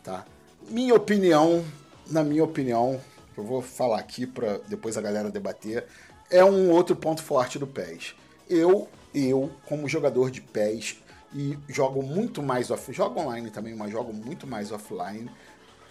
tá? 0.03 0.26
Minha 0.69 0.93
opinião, 0.93 1.64
na 2.10 2.23
minha 2.23 2.43
opinião, 2.43 2.99
eu 3.35 3.43
vou 3.43 3.61
falar 3.61 3.99
aqui 3.99 4.27
para 4.27 4.60
depois 4.68 4.97
a 4.97 5.01
galera 5.01 5.31
debater, 5.31 5.85
é 6.30 6.43
um 6.43 6.69
outro 6.69 6.95
ponto 6.95 7.23
forte 7.23 7.57
do 7.57 7.65
PES. 7.65 8.14
Eu 8.47 8.88
eu, 9.14 9.52
como 9.65 9.88
jogador 9.88 10.31
de 10.31 10.41
PES, 10.41 10.98
e 11.34 11.57
jogo 11.68 12.02
muito 12.02 12.41
mais 12.41 12.72
off, 12.72 12.91
jogo 12.91 13.19
online 13.19 13.52
também, 13.52 13.76
mas 13.76 13.91
jogo 13.91 14.11
muito 14.11 14.48
mais 14.48 14.72
offline. 14.72 15.30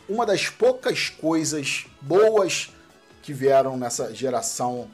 Uma 0.08 0.26
das 0.26 0.48
poucas 0.48 1.08
coisas 1.10 1.86
boas 2.00 2.72
que 3.22 3.32
vieram 3.32 3.76
nessa 3.76 4.14
geração 4.14 4.90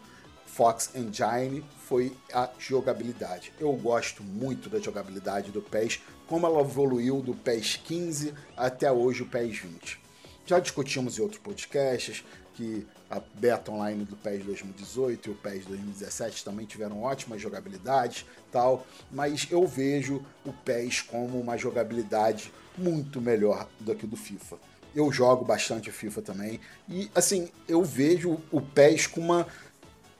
Fox 0.46 0.90
Engine 0.94 1.64
foi 1.86 2.16
a 2.32 2.50
jogabilidade. 2.58 3.52
Eu 3.58 3.72
gosto 3.72 4.22
muito 4.22 4.68
da 4.68 4.78
jogabilidade 4.78 5.50
do 5.50 5.62
PES, 5.62 6.00
como 6.26 6.46
ela 6.46 6.60
evoluiu 6.60 7.20
do 7.20 7.34
PES 7.34 7.76
15 7.84 8.34
até 8.56 8.90
hoje 8.90 9.22
o 9.22 9.26
PES 9.26 9.58
20. 9.58 10.00
Já 10.46 10.58
discutimos 10.58 11.18
em 11.18 11.22
outros 11.22 11.40
podcasts 11.40 12.24
que 12.54 12.86
a 13.10 13.20
beta 13.34 13.70
online 13.70 14.04
do 14.04 14.16
PES 14.16 14.44
2018 14.44 15.28
e 15.28 15.32
o 15.32 15.34
PES 15.34 15.66
2017 15.66 16.44
também 16.44 16.66
tiveram 16.66 17.02
ótimas 17.02 17.40
jogabilidades, 17.40 18.24
tal, 18.50 18.86
mas 19.10 19.46
eu 19.50 19.66
vejo 19.66 20.24
o 20.44 20.52
PES 20.52 21.02
como 21.02 21.40
uma 21.40 21.56
jogabilidade 21.56 22.52
muito 22.76 23.20
melhor 23.20 23.68
do 23.80 23.94
que 23.94 24.06
do 24.06 24.16
FIFA. 24.16 24.56
Eu 24.94 25.10
jogo 25.12 25.44
bastante 25.44 25.90
FIFA 25.90 26.22
também 26.22 26.60
e 26.88 27.10
assim, 27.14 27.48
eu 27.68 27.82
vejo 27.84 28.40
o 28.50 28.60
PES 28.60 29.06
com 29.06 29.20
uma 29.20 29.46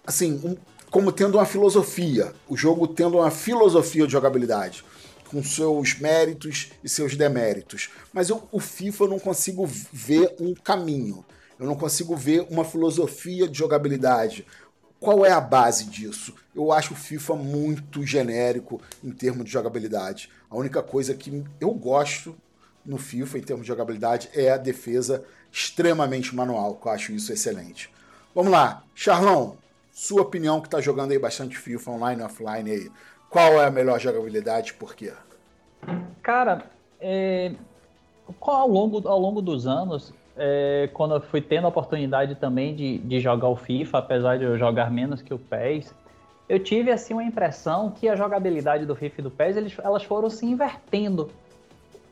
assim, 0.06 0.40
um, 0.44 0.56
como 0.90 1.10
tendo 1.10 1.38
uma 1.38 1.46
filosofia, 1.46 2.32
o 2.48 2.56
jogo 2.56 2.86
tendo 2.86 3.18
uma 3.18 3.30
filosofia 3.30 4.06
de 4.06 4.12
jogabilidade 4.12 4.84
com 5.34 5.42
seus 5.42 5.98
méritos 5.98 6.70
e 6.84 6.88
seus 6.88 7.16
deméritos. 7.16 7.90
Mas 8.12 8.28
eu, 8.28 8.46
o 8.52 8.60
FIFA 8.60 9.04
eu 9.04 9.08
não 9.08 9.18
consigo 9.18 9.66
ver 9.66 10.32
um 10.38 10.54
caminho. 10.54 11.24
Eu 11.58 11.66
não 11.66 11.76
consigo 11.76 12.16
ver 12.16 12.46
uma 12.50 12.64
filosofia 12.64 13.48
de 13.48 13.58
jogabilidade. 13.58 14.46
Qual 14.98 15.24
é 15.24 15.30
a 15.30 15.40
base 15.40 15.84
disso? 15.84 16.34
Eu 16.54 16.72
acho 16.72 16.94
o 16.94 16.96
FIFA 16.96 17.36
muito 17.36 18.04
genérico 18.06 18.80
em 19.02 19.10
termos 19.10 19.44
de 19.44 19.50
jogabilidade. 19.50 20.30
A 20.50 20.56
única 20.56 20.82
coisa 20.82 21.14
que 21.14 21.44
eu 21.60 21.70
gosto 21.72 22.34
no 22.84 22.98
FIFA 22.98 23.38
em 23.38 23.42
termos 23.42 23.64
de 23.64 23.68
jogabilidade 23.68 24.28
é 24.34 24.50
a 24.50 24.56
defesa 24.56 25.24
extremamente 25.52 26.34
manual, 26.34 26.76
que 26.76 26.88
eu 26.88 26.92
acho 26.92 27.12
isso 27.12 27.32
excelente. 27.32 27.90
Vamos 28.34 28.50
lá, 28.50 28.82
Charlão, 28.94 29.56
sua 29.92 30.22
opinião 30.22 30.60
que 30.60 30.66
está 30.66 30.80
jogando 30.80 31.12
aí 31.12 31.18
bastante 31.18 31.56
FIFA 31.56 31.92
online 31.92 32.22
e 32.22 32.24
offline 32.24 32.70
aí. 32.70 32.90
Qual 33.30 33.60
é 33.60 33.66
a 33.66 33.70
melhor 33.70 34.00
jogabilidade 34.00 34.70
e 34.70 34.74
por 34.74 34.94
quê? 34.94 35.12
Cara, 36.22 36.70
é, 37.00 37.54
ao, 38.40 38.68
longo, 38.68 39.06
ao 39.06 39.18
longo 39.18 39.40
dos 39.40 39.66
anos, 39.66 40.12
é, 40.36 40.88
quando 40.92 41.14
eu 41.14 41.20
fui 41.20 41.40
tendo 41.40 41.66
a 41.66 41.68
oportunidade 41.68 42.34
também 42.34 42.74
de, 42.74 42.98
de 42.98 43.20
jogar 43.20 43.48
o 43.48 43.56
FIFA, 43.56 43.98
apesar 43.98 44.38
de 44.38 44.44
eu 44.44 44.58
jogar 44.58 44.90
menos 44.90 45.22
que 45.22 45.32
o 45.32 45.38
PES, 45.38 45.94
eu 46.48 46.58
tive 46.58 46.90
assim 46.90 47.14
uma 47.14 47.24
impressão 47.24 47.90
que 47.90 48.08
a 48.08 48.16
jogabilidade 48.16 48.84
do 48.84 48.94
FIFA 48.94 49.20
e 49.20 49.22
do 49.22 49.30
PES 49.30 49.56
eles, 49.56 49.76
elas 49.82 50.02
foram 50.02 50.28
se 50.28 50.44
invertendo. 50.44 51.30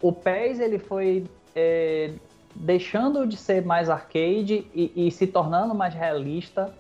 o 0.01 0.13
PES 0.13 0.61
ele 0.61 0.79
foi 0.79 1.25
é, 1.55 2.13
deixando 2.55 3.27
de 3.27 3.37
ser 3.37 3.65
mais 3.65 3.91
arcade 3.91 4.67
e, 4.75 5.07
e, 5.07 5.11
se 5.11 5.27
tornando 5.27 5.75
mais 5.75 5.95
realista. 5.95 6.73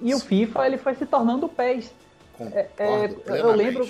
E 0.00 0.14
o 0.14 0.18
FIFA 0.18 0.66
ele 0.66 0.78
foi 0.78 0.94
se 0.94 1.06
tornando 1.06 1.46
o 1.46 1.48
PES. 1.48 1.94
É, 2.40 2.68
é, 2.78 3.40
eu 3.40 3.52
lembro 3.52 3.88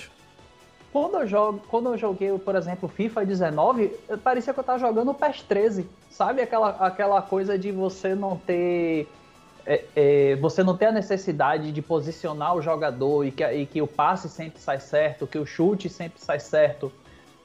quando 0.93 1.16
eu, 1.16 1.27
jogo, 1.27 1.62
quando 1.69 1.89
eu 1.89 1.97
joguei, 1.97 2.39
por 2.39 2.55
exemplo, 2.55 2.86
FIFA 2.86 3.24
19, 3.24 3.89
parecia 4.23 4.52
que 4.52 4.59
eu 4.59 4.62
estava 4.62 4.78
jogando 4.78 5.14
PES 5.14 5.40
13. 5.43 5.89
Sabe 6.10 6.43
aquela, 6.43 6.69
aquela 6.69 7.23
coisa 7.23 7.59
de 7.59 7.73
você 7.73 8.14
não 8.14 8.36
ter. 8.36 9.09
É, 9.64 9.85
é, 9.94 10.36
você 10.36 10.62
não 10.62 10.77
ter 10.77 10.86
a 10.86 10.93
necessidade 10.93 11.73
de 11.73 11.81
posicionar 11.81 12.55
o 12.56 12.60
jogador 12.60 13.24
e 13.24 13.31
que, 13.31 13.44
e 13.44 13.64
que 13.64 13.81
o 13.81 13.86
passe 13.86 14.28
sempre 14.28 14.60
sai 14.60 14.81
certo, 14.81 15.27
que 15.27 15.39
o 15.39 15.47
chute 15.47 15.89
sempre 15.89 16.20
sai 16.20 16.39
certo. 16.40 16.93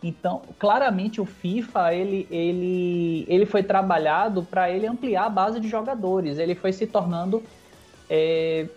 Então, 0.03 0.41
claramente 0.59 1.21
o 1.21 1.25
FIFA 1.25 1.93
ele, 1.93 2.27
ele, 2.29 3.25
ele 3.29 3.45
foi 3.45 3.63
trabalhado 3.63 4.43
para 4.43 4.69
ele 4.69 4.87
ampliar 4.87 5.25
a 5.25 5.29
base 5.29 5.59
de 5.59 5.69
jogadores. 5.69 6.37
Ele 6.37 6.53
foi 6.53 6.73
se 6.73 6.85
tornando 6.85 7.41
é, 8.09 8.67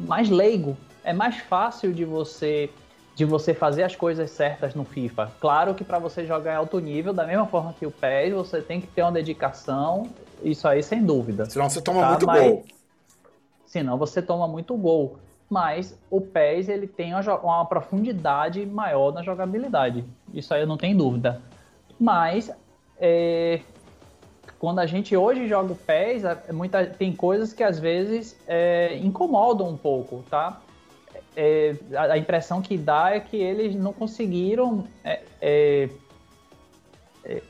mais 0.00 0.28
leigo. 0.28 0.76
É 1.02 1.12
mais 1.12 1.38
fácil 1.38 1.92
de 1.92 2.04
você 2.04 2.70
de 3.14 3.24
você 3.24 3.52
fazer 3.52 3.82
as 3.82 3.94
coisas 3.94 4.30
certas 4.30 4.74
no 4.74 4.84
FIFA. 4.84 5.30
Claro 5.40 5.74
que 5.74 5.84
para 5.84 5.98
você 5.98 6.26
jogar 6.26 6.54
em 6.54 6.56
alto 6.56 6.78
nível, 6.80 7.12
da 7.12 7.26
mesma 7.26 7.46
forma 7.46 7.74
que 7.78 7.86
o 7.86 7.90
PES, 7.90 8.32
você 8.32 8.62
tem 8.62 8.80
que 8.80 8.86
ter 8.86 9.02
uma 9.02 9.12
dedicação, 9.12 10.08
isso 10.42 10.66
aí 10.66 10.82
sem 10.82 11.04
dúvida. 11.04 11.44
Senão 11.46 11.68
você 11.68 11.80
toma 11.82 12.00
tá? 12.00 12.08
muito 12.08 12.26
Mas, 12.26 12.42
gol. 12.42 12.64
Senão 13.66 13.98
você 13.98 14.22
toma 14.22 14.48
muito 14.48 14.76
gol 14.76 15.18
mas 15.52 15.94
o 16.10 16.18
PES 16.18 16.70
ele 16.70 16.86
tem 16.86 17.12
uma, 17.12 17.20
uma, 17.40 17.66
profundidade 17.66 18.64
maior 18.64 19.12
na 19.12 19.22
jogabilidade. 19.22 20.02
Isso 20.32 20.54
aí 20.54 20.62
eu 20.62 20.66
não 20.66 20.78
tenho 20.78 20.96
dúvida. 20.96 21.42
Mas 22.00 22.50
é, 22.98 23.60
quando 24.58 24.78
a 24.78 24.86
gente 24.86 25.14
hoje 25.14 25.46
joga 25.46 25.72
o 25.72 25.76
PES, 25.76 26.24
é 26.24 26.52
muita, 26.52 26.86
tem 26.86 27.14
coisas 27.14 27.52
que 27.52 27.62
às 27.62 27.78
vezes 27.78 28.34
é, 28.46 28.96
incomodam 28.96 29.68
um 29.68 29.76
pouco, 29.76 30.24
tá? 30.30 30.58
É, 31.36 31.74
a, 31.94 32.12
a, 32.12 32.18
impressão 32.18 32.60
que 32.60 32.76
dá 32.76 33.10
é 33.10 33.20
que 33.20 33.36
eles 33.36 33.74
não 33.74 33.92
conseguiram 33.92 34.84
é, 35.02 35.22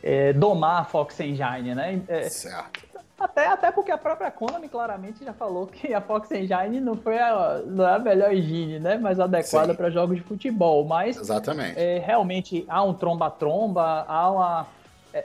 é, 0.03 0.33
domar 0.35 0.83
a 0.83 0.85
Fox 0.85 1.19
Engine, 1.19 1.75
né? 1.75 2.01
certo. 2.29 2.93
Até, 3.23 3.47
até 3.47 3.71
porque 3.71 3.93
a 3.93 3.99
própria 3.99 4.33
Konami 4.33 4.69
claramente 4.69 5.25
já 5.25 5.33
falou 5.33 5.69
que 5.69 5.95
a 5.95 6.01
Fox 6.01 6.29
Engine 6.33 6.81
não 6.81 6.97
foi 6.97 7.21
a, 7.21 7.63
não 7.65 7.87
é 7.87 7.95
a 7.95 7.99
melhor 7.99 8.35
engine, 8.35 8.81
né? 8.81 8.99
Mais 8.99 9.21
adequada 9.21 9.73
para 9.75 9.91
jogos 9.91 10.17
de 10.17 10.23
futebol. 10.23 10.85
Mas 10.85 11.17
Exatamente. 11.17 11.79
É, 11.79 12.03
realmente 12.05 12.65
há 12.69 12.83
um 12.83 12.93
tromba-tromba, 12.93 14.05
há 14.09 14.29
uma, 14.29 14.67
é, 15.15 15.25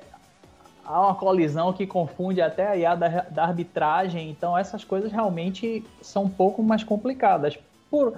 há 0.86 1.02
uma 1.02 1.16
colisão 1.16 1.74
que 1.74 1.88
confunde 1.88 2.40
até 2.40 2.68
a 2.68 2.78
IA 2.78 2.96
da, 2.96 3.08
da 3.32 3.44
arbitragem. 3.46 4.30
Então 4.30 4.56
essas 4.56 4.84
coisas 4.84 5.12
realmente 5.12 5.84
são 6.00 6.26
um 6.26 6.30
pouco 6.30 6.62
mais 6.62 6.84
complicadas. 6.84 7.58
Por, 7.90 8.16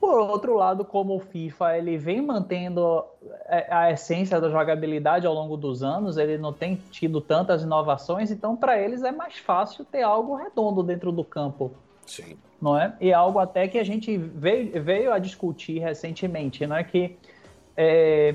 por 0.00 0.20
outro 0.20 0.54
lado, 0.54 0.84
como 0.84 1.16
o 1.16 1.20
FIFA 1.20 1.78
ele 1.78 1.96
vem 1.96 2.20
mantendo 2.20 3.04
é, 3.46 3.66
a 3.70 3.90
essência 3.90 4.40
da 4.40 4.48
jogabilidade 4.48 5.26
ao 5.26 5.34
longo 5.34 5.56
dos 5.56 5.82
anos, 5.82 6.16
ele 6.16 6.38
não 6.38 6.52
tem 6.52 6.76
tido 6.90 7.20
tantas 7.20 7.62
inovações, 7.62 8.30
então 8.30 8.56
para 8.56 8.80
eles 8.80 9.02
é 9.02 9.12
mais 9.12 9.36
fácil 9.38 9.84
ter 9.84 10.02
algo 10.02 10.34
redondo 10.34 10.82
dentro 10.82 11.10
do 11.10 11.24
campo. 11.24 11.72
Sim. 12.06 12.36
Não 12.60 12.78
é? 12.78 12.94
E 13.00 13.12
algo 13.12 13.38
até 13.38 13.68
que 13.68 13.78
a 13.78 13.84
gente 13.84 14.16
veio, 14.16 14.82
veio 14.82 15.12
a 15.12 15.18
discutir 15.18 15.78
recentemente, 15.78 16.66
não 16.66 16.76
é 16.76 16.84
que 16.84 17.16
é, 17.76 18.34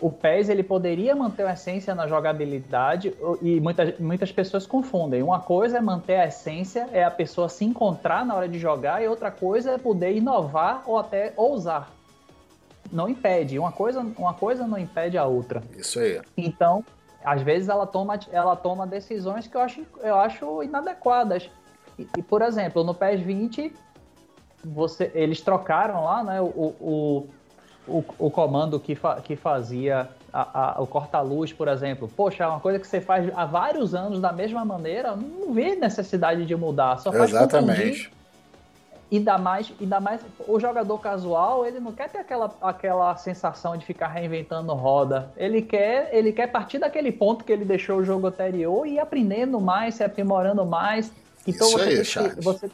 o 0.00 0.10
PES 0.10 0.48
ele 0.48 0.62
poderia 0.62 1.14
manter 1.14 1.46
a 1.46 1.52
essência 1.52 1.94
na 1.94 2.06
jogabilidade 2.06 3.14
e 3.40 3.60
muitas, 3.60 3.98
muitas 3.98 4.32
pessoas 4.32 4.66
confundem. 4.66 5.22
Uma 5.22 5.40
coisa 5.40 5.78
é 5.78 5.80
manter 5.80 6.16
a 6.16 6.26
essência, 6.26 6.88
é 6.92 7.04
a 7.04 7.10
pessoa 7.10 7.48
se 7.48 7.64
encontrar 7.64 8.26
na 8.26 8.34
hora 8.34 8.48
de 8.48 8.58
jogar, 8.58 9.02
e 9.02 9.08
outra 9.08 9.30
coisa 9.30 9.72
é 9.72 9.78
poder 9.78 10.16
inovar 10.16 10.82
ou 10.86 10.98
até 10.98 11.32
ousar. 11.36 11.90
Não 12.92 13.08
impede. 13.08 13.58
Uma 13.58 13.72
coisa, 13.72 14.00
uma 14.18 14.34
coisa 14.34 14.66
não 14.66 14.78
impede 14.78 15.16
a 15.16 15.24
outra. 15.24 15.62
Isso 15.76 15.98
aí. 15.98 16.20
Então, 16.36 16.84
às 17.24 17.40
vezes 17.42 17.68
ela 17.68 17.86
toma, 17.86 18.18
ela 18.30 18.56
toma 18.56 18.86
decisões 18.86 19.46
que 19.46 19.56
eu 19.56 19.60
acho, 19.60 19.86
eu 20.02 20.16
acho 20.16 20.62
inadequadas. 20.62 21.48
E, 21.98 22.06
e 22.18 22.22
por 22.22 22.42
exemplo, 22.42 22.82
no 22.84 22.94
PES 22.94 23.20
20, 23.20 23.72
você, 24.64 25.10
eles 25.14 25.40
trocaram 25.40 26.04
lá 26.04 26.22
né, 26.22 26.40
o, 26.40 26.74
o 26.80 27.28
o, 27.86 28.04
o 28.18 28.30
comando 28.30 28.80
que, 28.80 28.94
fa, 28.94 29.20
que 29.20 29.36
fazia 29.36 30.08
a, 30.32 30.78
a, 30.78 30.82
o 30.82 30.86
corta-luz, 30.86 31.52
por 31.52 31.68
exemplo. 31.68 32.10
Poxa, 32.16 32.44
é 32.44 32.46
uma 32.46 32.60
coisa 32.60 32.78
que 32.78 32.86
você 32.86 33.00
faz 33.00 33.30
há 33.36 33.44
vários 33.44 33.94
anos 33.94 34.20
da 34.20 34.32
mesma 34.32 34.64
maneira, 34.64 35.14
não 35.14 35.52
vê 35.52 35.76
necessidade 35.76 36.44
de 36.44 36.56
mudar, 36.56 36.98
só 36.98 37.12
faz 37.12 37.30
Exatamente. 37.30 38.10
E 39.10 39.20
dá 39.20 39.38
mais, 39.38 39.72
e 39.78 39.86
dá 39.86 40.00
mais. 40.00 40.20
O 40.48 40.58
jogador 40.58 40.98
casual, 40.98 41.64
ele 41.64 41.78
não 41.78 41.92
quer 41.92 42.08
ter 42.08 42.18
aquela, 42.18 42.52
aquela 42.60 43.14
sensação 43.16 43.76
de 43.76 43.84
ficar 43.84 44.08
reinventando 44.08 44.72
roda. 44.72 45.30
Ele 45.36 45.62
quer, 45.62 46.08
ele 46.12 46.32
quer 46.32 46.48
partir 46.48 46.78
daquele 46.78 47.12
ponto 47.12 47.44
que 47.44 47.52
ele 47.52 47.64
deixou 47.64 47.98
o 47.98 48.04
jogo 48.04 48.26
anterior 48.26 48.86
e 48.86 48.94
ir 48.94 48.98
aprendendo 48.98 49.60
mais, 49.60 49.94
se 49.94 50.02
aprimorando 50.02 50.64
mais. 50.64 51.12
Então 51.46 51.68
Isso 51.68 51.78
você, 51.78 52.18
aí, 52.18 52.34
que, 52.34 52.40
você 52.40 52.70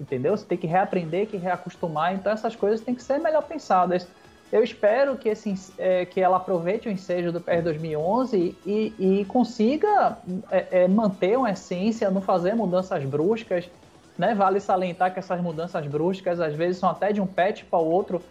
entendeu? 0.00 0.36
Você 0.36 0.46
tem 0.46 0.56
que 0.56 0.66
reaprender, 0.66 1.26
que 1.26 1.36
reacostumar. 1.36 2.14
Então 2.14 2.32
essas 2.32 2.56
coisas 2.56 2.80
têm 2.80 2.94
que 2.94 3.02
ser 3.02 3.18
melhor 3.18 3.42
pensadas. 3.42 4.06
Eu 4.50 4.64
espero 4.64 5.16
que, 5.16 5.28
esse, 5.28 5.54
é, 5.76 6.06
que 6.06 6.20
ela 6.20 6.38
aproveite 6.38 6.88
o 6.88 6.90
ensejo 6.90 7.30
do 7.30 7.40
PR 7.40 7.60
2011 7.62 8.56
e, 8.64 8.94
e 8.98 9.24
consiga 9.26 10.16
é, 10.50 10.66
é, 10.70 10.88
manter 10.88 11.36
uma 11.36 11.50
essência, 11.50 12.10
não 12.10 12.22
fazer 12.22 12.54
mudanças 12.54 13.04
bruscas. 13.04 13.68
Né? 14.16 14.34
Vale 14.34 14.58
salientar 14.58 15.12
que 15.12 15.18
essas 15.18 15.40
mudanças 15.40 15.86
bruscas 15.86 16.40
às 16.40 16.54
vezes 16.54 16.78
são 16.78 16.88
até 16.88 17.12
de 17.12 17.20
um 17.20 17.26
patch 17.26 17.64
para 17.64 17.78
o 17.78 17.90
outro. 17.90 18.22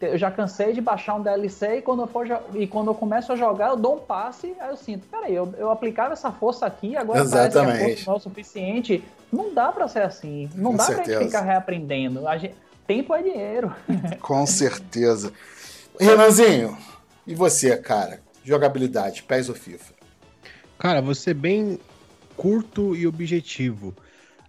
Eu 0.00 0.18
já 0.18 0.32
cansei 0.32 0.72
de 0.72 0.80
baixar 0.80 1.14
um 1.14 1.22
DLC 1.22 1.76
e 1.76 1.82
quando, 1.82 2.02
eu 2.02 2.06
for, 2.08 2.26
e 2.54 2.66
quando 2.66 2.88
eu 2.88 2.94
começo 2.94 3.32
a 3.32 3.36
jogar, 3.36 3.68
eu 3.68 3.76
dou 3.76 3.94
um 3.94 4.00
passe, 4.00 4.52
aí 4.58 4.70
eu 4.70 4.76
sinto, 4.76 5.06
peraí, 5.06 5.32
eu, 5.32 5.54
eu 5.56 5.70
aplicava 5.70 6.12
essa 6.12 6.32
força 6.32 6.66
aqui, 6.66 6.96
agora 6.96 7.20
Exatamente. 7.20 7.54
parece 7.54 7.78
que 7.78 7.78
a 7.78 7.94
força 7.94 8.04
não 8.06 8.14
é 8.14 8.16
o 8.16 8.20
suficiente. 8.20 9.04
Não 9.32 9.54
dá 9.54 9.70
para 9.70 9.86
ser 9.86 10.02
assim. 10.02 10.50
Não 10.56 10.72
Com 10.72 10.76
dá 10.76 10.86
para 10.86 11.04
gente 11.04 11.24
ficar 11.26 11.42
reaprendendo. 11.42 12.26
A 12.26 12.36
gente, 12.36 12.56
Tempo 12.86 13.14
é 13.14 13.22
dinheiro. 13.22 13.74
Com 14.20 14.46
certeza. 14.46 15.32
Renanzinho, 15.98 16.76
e 17.26 17.34
você, 17.34 17.76
cara? 17.76 18.20
Jogabilidade, 18.44 19.22
PES 19.24 19.48
ou 19.48 19.54
FIFA? 19.54 19.94
Cara, 20.78 21.00
você 21.00 21.34
bem 21.34 21.78
curto 22.36 22.94
e 22.94 23.06
objetivo. 23.06 23.94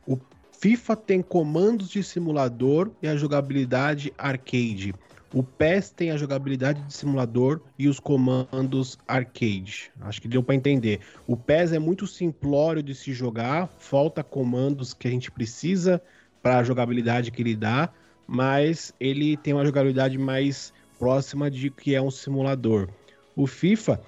O 0.05 0.19
FIFA 0.59 0.95
tem 0.95 1.21
comandos 1.21 1.89
de 1.89 2.03
simulador 2.03 2.91
e 3.01 3.07
a 3.07 3.15
jogabilidade 3.15 4.13
arcade. 4.17 4.93
O 5.33 5.41
PES 5.41 5.89
tem 5.89 6.11
a 6.11 6.17
jogabilidade 6.17 6.81
de 6.83 6.93
simulador 6.93 7.61
e 7.77 7.87
os 7.87 7.99
comandos 7.99 8.97
arcade. 9.07 9.91
Acho 10.01 10.21
que 10.21 10.27
deu 10.27 10.43
para 10.43 10.55
entender. 10.55 11.01
O 11.25 11.35
PES 11.35 11.73
é 11.73 11.79
muito 11.79 12.05
simplório 12.05 12.83
de 12.83 12.93
se 12.93 13.13
jogar, 13.13 13.67
falta 13.79 14.23
comandos 14.23 14.93
que 14.93 15.07
a 15.07 15.11
gente 15.11 15.31
precisa 15.31 16.01
para 16.41 16.59
a 16.59 16.63
jogabilidade 16.63 17.31
que 17.31 17.41
ele 17.41 17.55
dá 17.55 17.89
mas 18.27 18.93
ele 18.99 19.37
tem 19.37 19.53
uma 19.53 19.65
jogabilidade 19.65 20.17
mais 20.17 20.73
próxima 20.99 21.49
de 21.49 21.69
que 21.69 21.95
é 21.95 22.01
um 22.01 22.11
simulador. 22.11 22.89
O 23.35 23.47
FIFA 23.47 24.01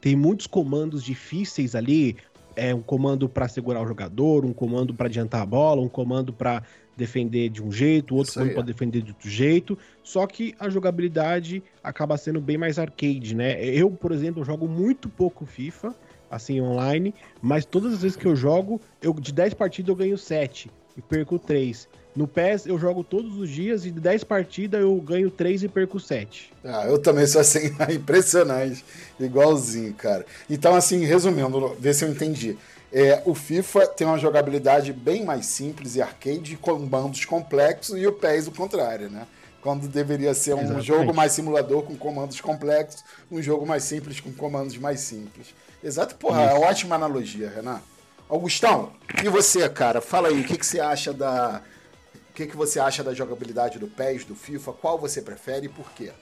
tem 0.00 0.14
muitos 0.14 0.46
comandos 0.46 1.02
difíceis 1.02 1.74
ali, 1.74 2.16
é 2.56 2.74
um 2.74 2.82
comando 2.82 3.28
para 3.28 3.48
segurar 3.48 3.82
o 3.82 3.86
jogador, 3.86 4.44
um 4.44 4.52
comando 4.52 4.92
para 4.94 5.06
adiantar 5.06 5.42
a 5.42 5.46
bola, 5.46 5.80
um 5.80 5.88
comando 5.88 6.32
para 6.32 6.62
defender 6.96 7.48
de 7.48 7.62
um 7.62 7.72
jeito, 7.72 8.14
outro 8.14 8.32
comando 8.34 8.54
para 8.54 8.62
defender 8.62 9.02
de 9.02 9.10
outro 9.10 9.28
jeito. 9.28 9.78
Só 10.02 10.26
que 10.26 10.54
a 10.58 10.68
jogabilidade 10.68 11.62
acaba 11.82 12.16
sendo 12.16 12.40
bem 12.40 12.56
mais 12.56 12.78
arcade, 12.78 13.34
né? 13.34 13.64
Eu, 13.64 13.90
por 13.90 14.12
exemplo, 14.12 14.44
jogo 14.44 14.68
muito 14.68 15.08
pouco 15.08 15.44
FIFA, 15.44 15.94
assim 16.30 16.60
online, 16.60 17.14
mas 17.40 17.64
todas 17.64 17.94
as 17.94 18.02
vezes 18.02 18.16
que 18.16 18.26
eu 18.26 18.36
jogo, 18.36 18.80
eu 19.02 19.12
de 19.14 19.32
10 19.32 19.54
partidas 19.54 19.88
eu 19.88 19.96
ganho 19.96 20.18
7 20.18 20.70
e 20.96 21.02
perco 21.02 21.38
3. 21.38 21.88
No 22.16 22.28
PES 22.28 22.66
eu 22.66 22.78
jogo 22.78 23.02
todos 23.02 23.36
os 23.36 23.48
dias 23.48 23.84
e 23.84 23.90
de 23.90 23.98
10 23.98 24.22
partidas 24.24 24.80
eu 24.80 24.94
ganho 24.96 25.30
3 25.30 25.64
e 25.64 25.68
perco 25.68 25.98
7. 25.98 26.52
Ah, 26.64 26.86
eu 26.86 26.98
também 26.98 27.26
sou 27.26 27.40
assim, 27.40 27.74
impressionante. 27.92 28.84
Igualzinho, 29.18 29.92
cara. 29.94 30.24
Então, 30.48 30.74
assim, 30.76 31.04
resumindo, 31.04 31.74
ver 31.78 31.92
se 31.94 32.04
eu 32.04 32.08
entendi. 32.08 32.56
É, 32.92 33.20
o 33.26 33.34
FIFA 33.34 33.88
tem 33.88 34.06
uma 34.06 34.18
jogabilidade 34.18 34.92
bem 34.92 35.24
mais 35.24 35.46
simples 35.46 35.96
e 35.96 36.02
arcade, 36.02 36.56
com 36.56 36.88
comandos 36.88 37.24
complexos, 37.24 37.98
e 37.98 38.06
o 38.06 38.12
PES 38.12 38.46
o 38.46 38.52
contrário, 38.52 39.10
né? 39.10 39.26
Quando 39.60 39.88
deveria 39.88 40.32
ser 40.32 40.54
um 40.54 40.60
Exatamente. 40.60 40.86
jogo 40.86 41.12
mais 41.12 41.32
simulador 41.32 41.82
com 41.82 41.96
comandos 41.96 42.40
complexos, 42.40 43.02
um 43.32 43.42
jogo 43.42 43.66
mais 43.66 43.82
simples 43.82 44.20
com 44.20 44.30
comandos 44.32 44.78
mais 44.78 45.00
simples. 45.00 45.48
Exato, 45.82 46.14
porra, 46.14 46.42
é 46.42 46.54
ótima 46.54 46.94
analogia, 46.94 47.50
Renan. 47.50 47.80
Augustão, 48.28 48.92
e 49.22 49.28
você, 49.28 49.68
cara? 49.68 50.00
Fala 50.00 50.28
aí, 50.28 50.40
o 50.40 50.44
que, 50.44 50.56
que 50.56 50.64
você 50.64 50.78
acha 50.78 51.12
da, 51.12 51.62
o 52.34 52.36
que, 52.36 52.48
que 52.48 52.56
você 52.56 52.80
acha 52.80 53.04
da 53.04 53.14
jogabilidade 53.14 53.78
do 53.78 53.86
PES, 53.86 54.24
do 54.24 54.34
FIFA? 54.34 54.72
Qual 54.72 54.98
você 54.98 55.22
prefere 55.22 55.66
e 55.66 55.68
por 55.68 55.88
quê? 55.92 56.12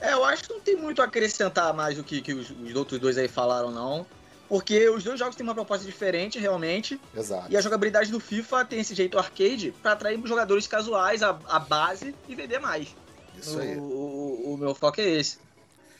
É, 0.00 0.12
eu 0.12 0.24
acho 0.24 0.44
que 0.44 0.52
não 0.52 0.60
tem 0.60 0.76
muito 0.76 1.02
a 1.02 1.06
acrescentar 1.06 1.74
mais 1.74 1.96
do 1.96 2.04
que, 2.04 2.20
que 2.20 2.32
os, 2.32 2.48
os 2.48 2.74
outros 2.76 3.00
dois 3.00 3.18
aí 3.18 3.26
falaram, 3.26 3.72
não. 3.72 4.06
Porque 4.48 4.88
os 4.88 5.02
dois 5.02 5.18
jogos 5.18 5.34
têm 5.34 5.42
uma 5.42 5.52
proposta 5.52 5.84
diferente, 5.84 6.38
realmente. 6.38 7.00
Exato. 7.12 7.50
E 7.50 7.56
a 7.56 7.60
jogabilidade 7.60 8.12
do 8.12 8.20
FIFA 8.20 8.64
tem 8.66 8.78
esse 8.78 8.94
jeito 8.94 9.18
arcade 9.18 9.74
pra 9.82 9.92
atrair 9.92 10.20
jogadores 10.24 10.68
casuais, 10.68 11.24
a, 11.24 11.36
a 11.48 11.58
base 11.58 12.14
e 12.28 12.36
vender 12.36 12.60
mais. 12.60 12.94
Isso 13.36 13.58
o, 13.58 13.60
aí. 13.60 13.76
O, 13.76 14.54
o 14.54 14.56
meu 14.56 14.76
foco 14.76 15.00
é 15.00 15.08
esse. 15.08 15.38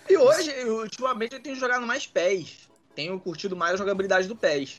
E 0.08 0.16
hoje, 0.16 0.52
eu, 0.52 0.82
ultimamente, 0.82 1.34
eu 1.34 1.42
tenho 1.42 1.56
jogado 1.56 1.84
mais 1.84 2.06
pés. 2.06 2.68
Tenho 2.94 3.18
curtido 3.18 3.56
mais 3.56 3.74
a 3.74 3.76
jogabilidade 3.76 4.28
do 4.28 4.36
pés. 4.36 4.78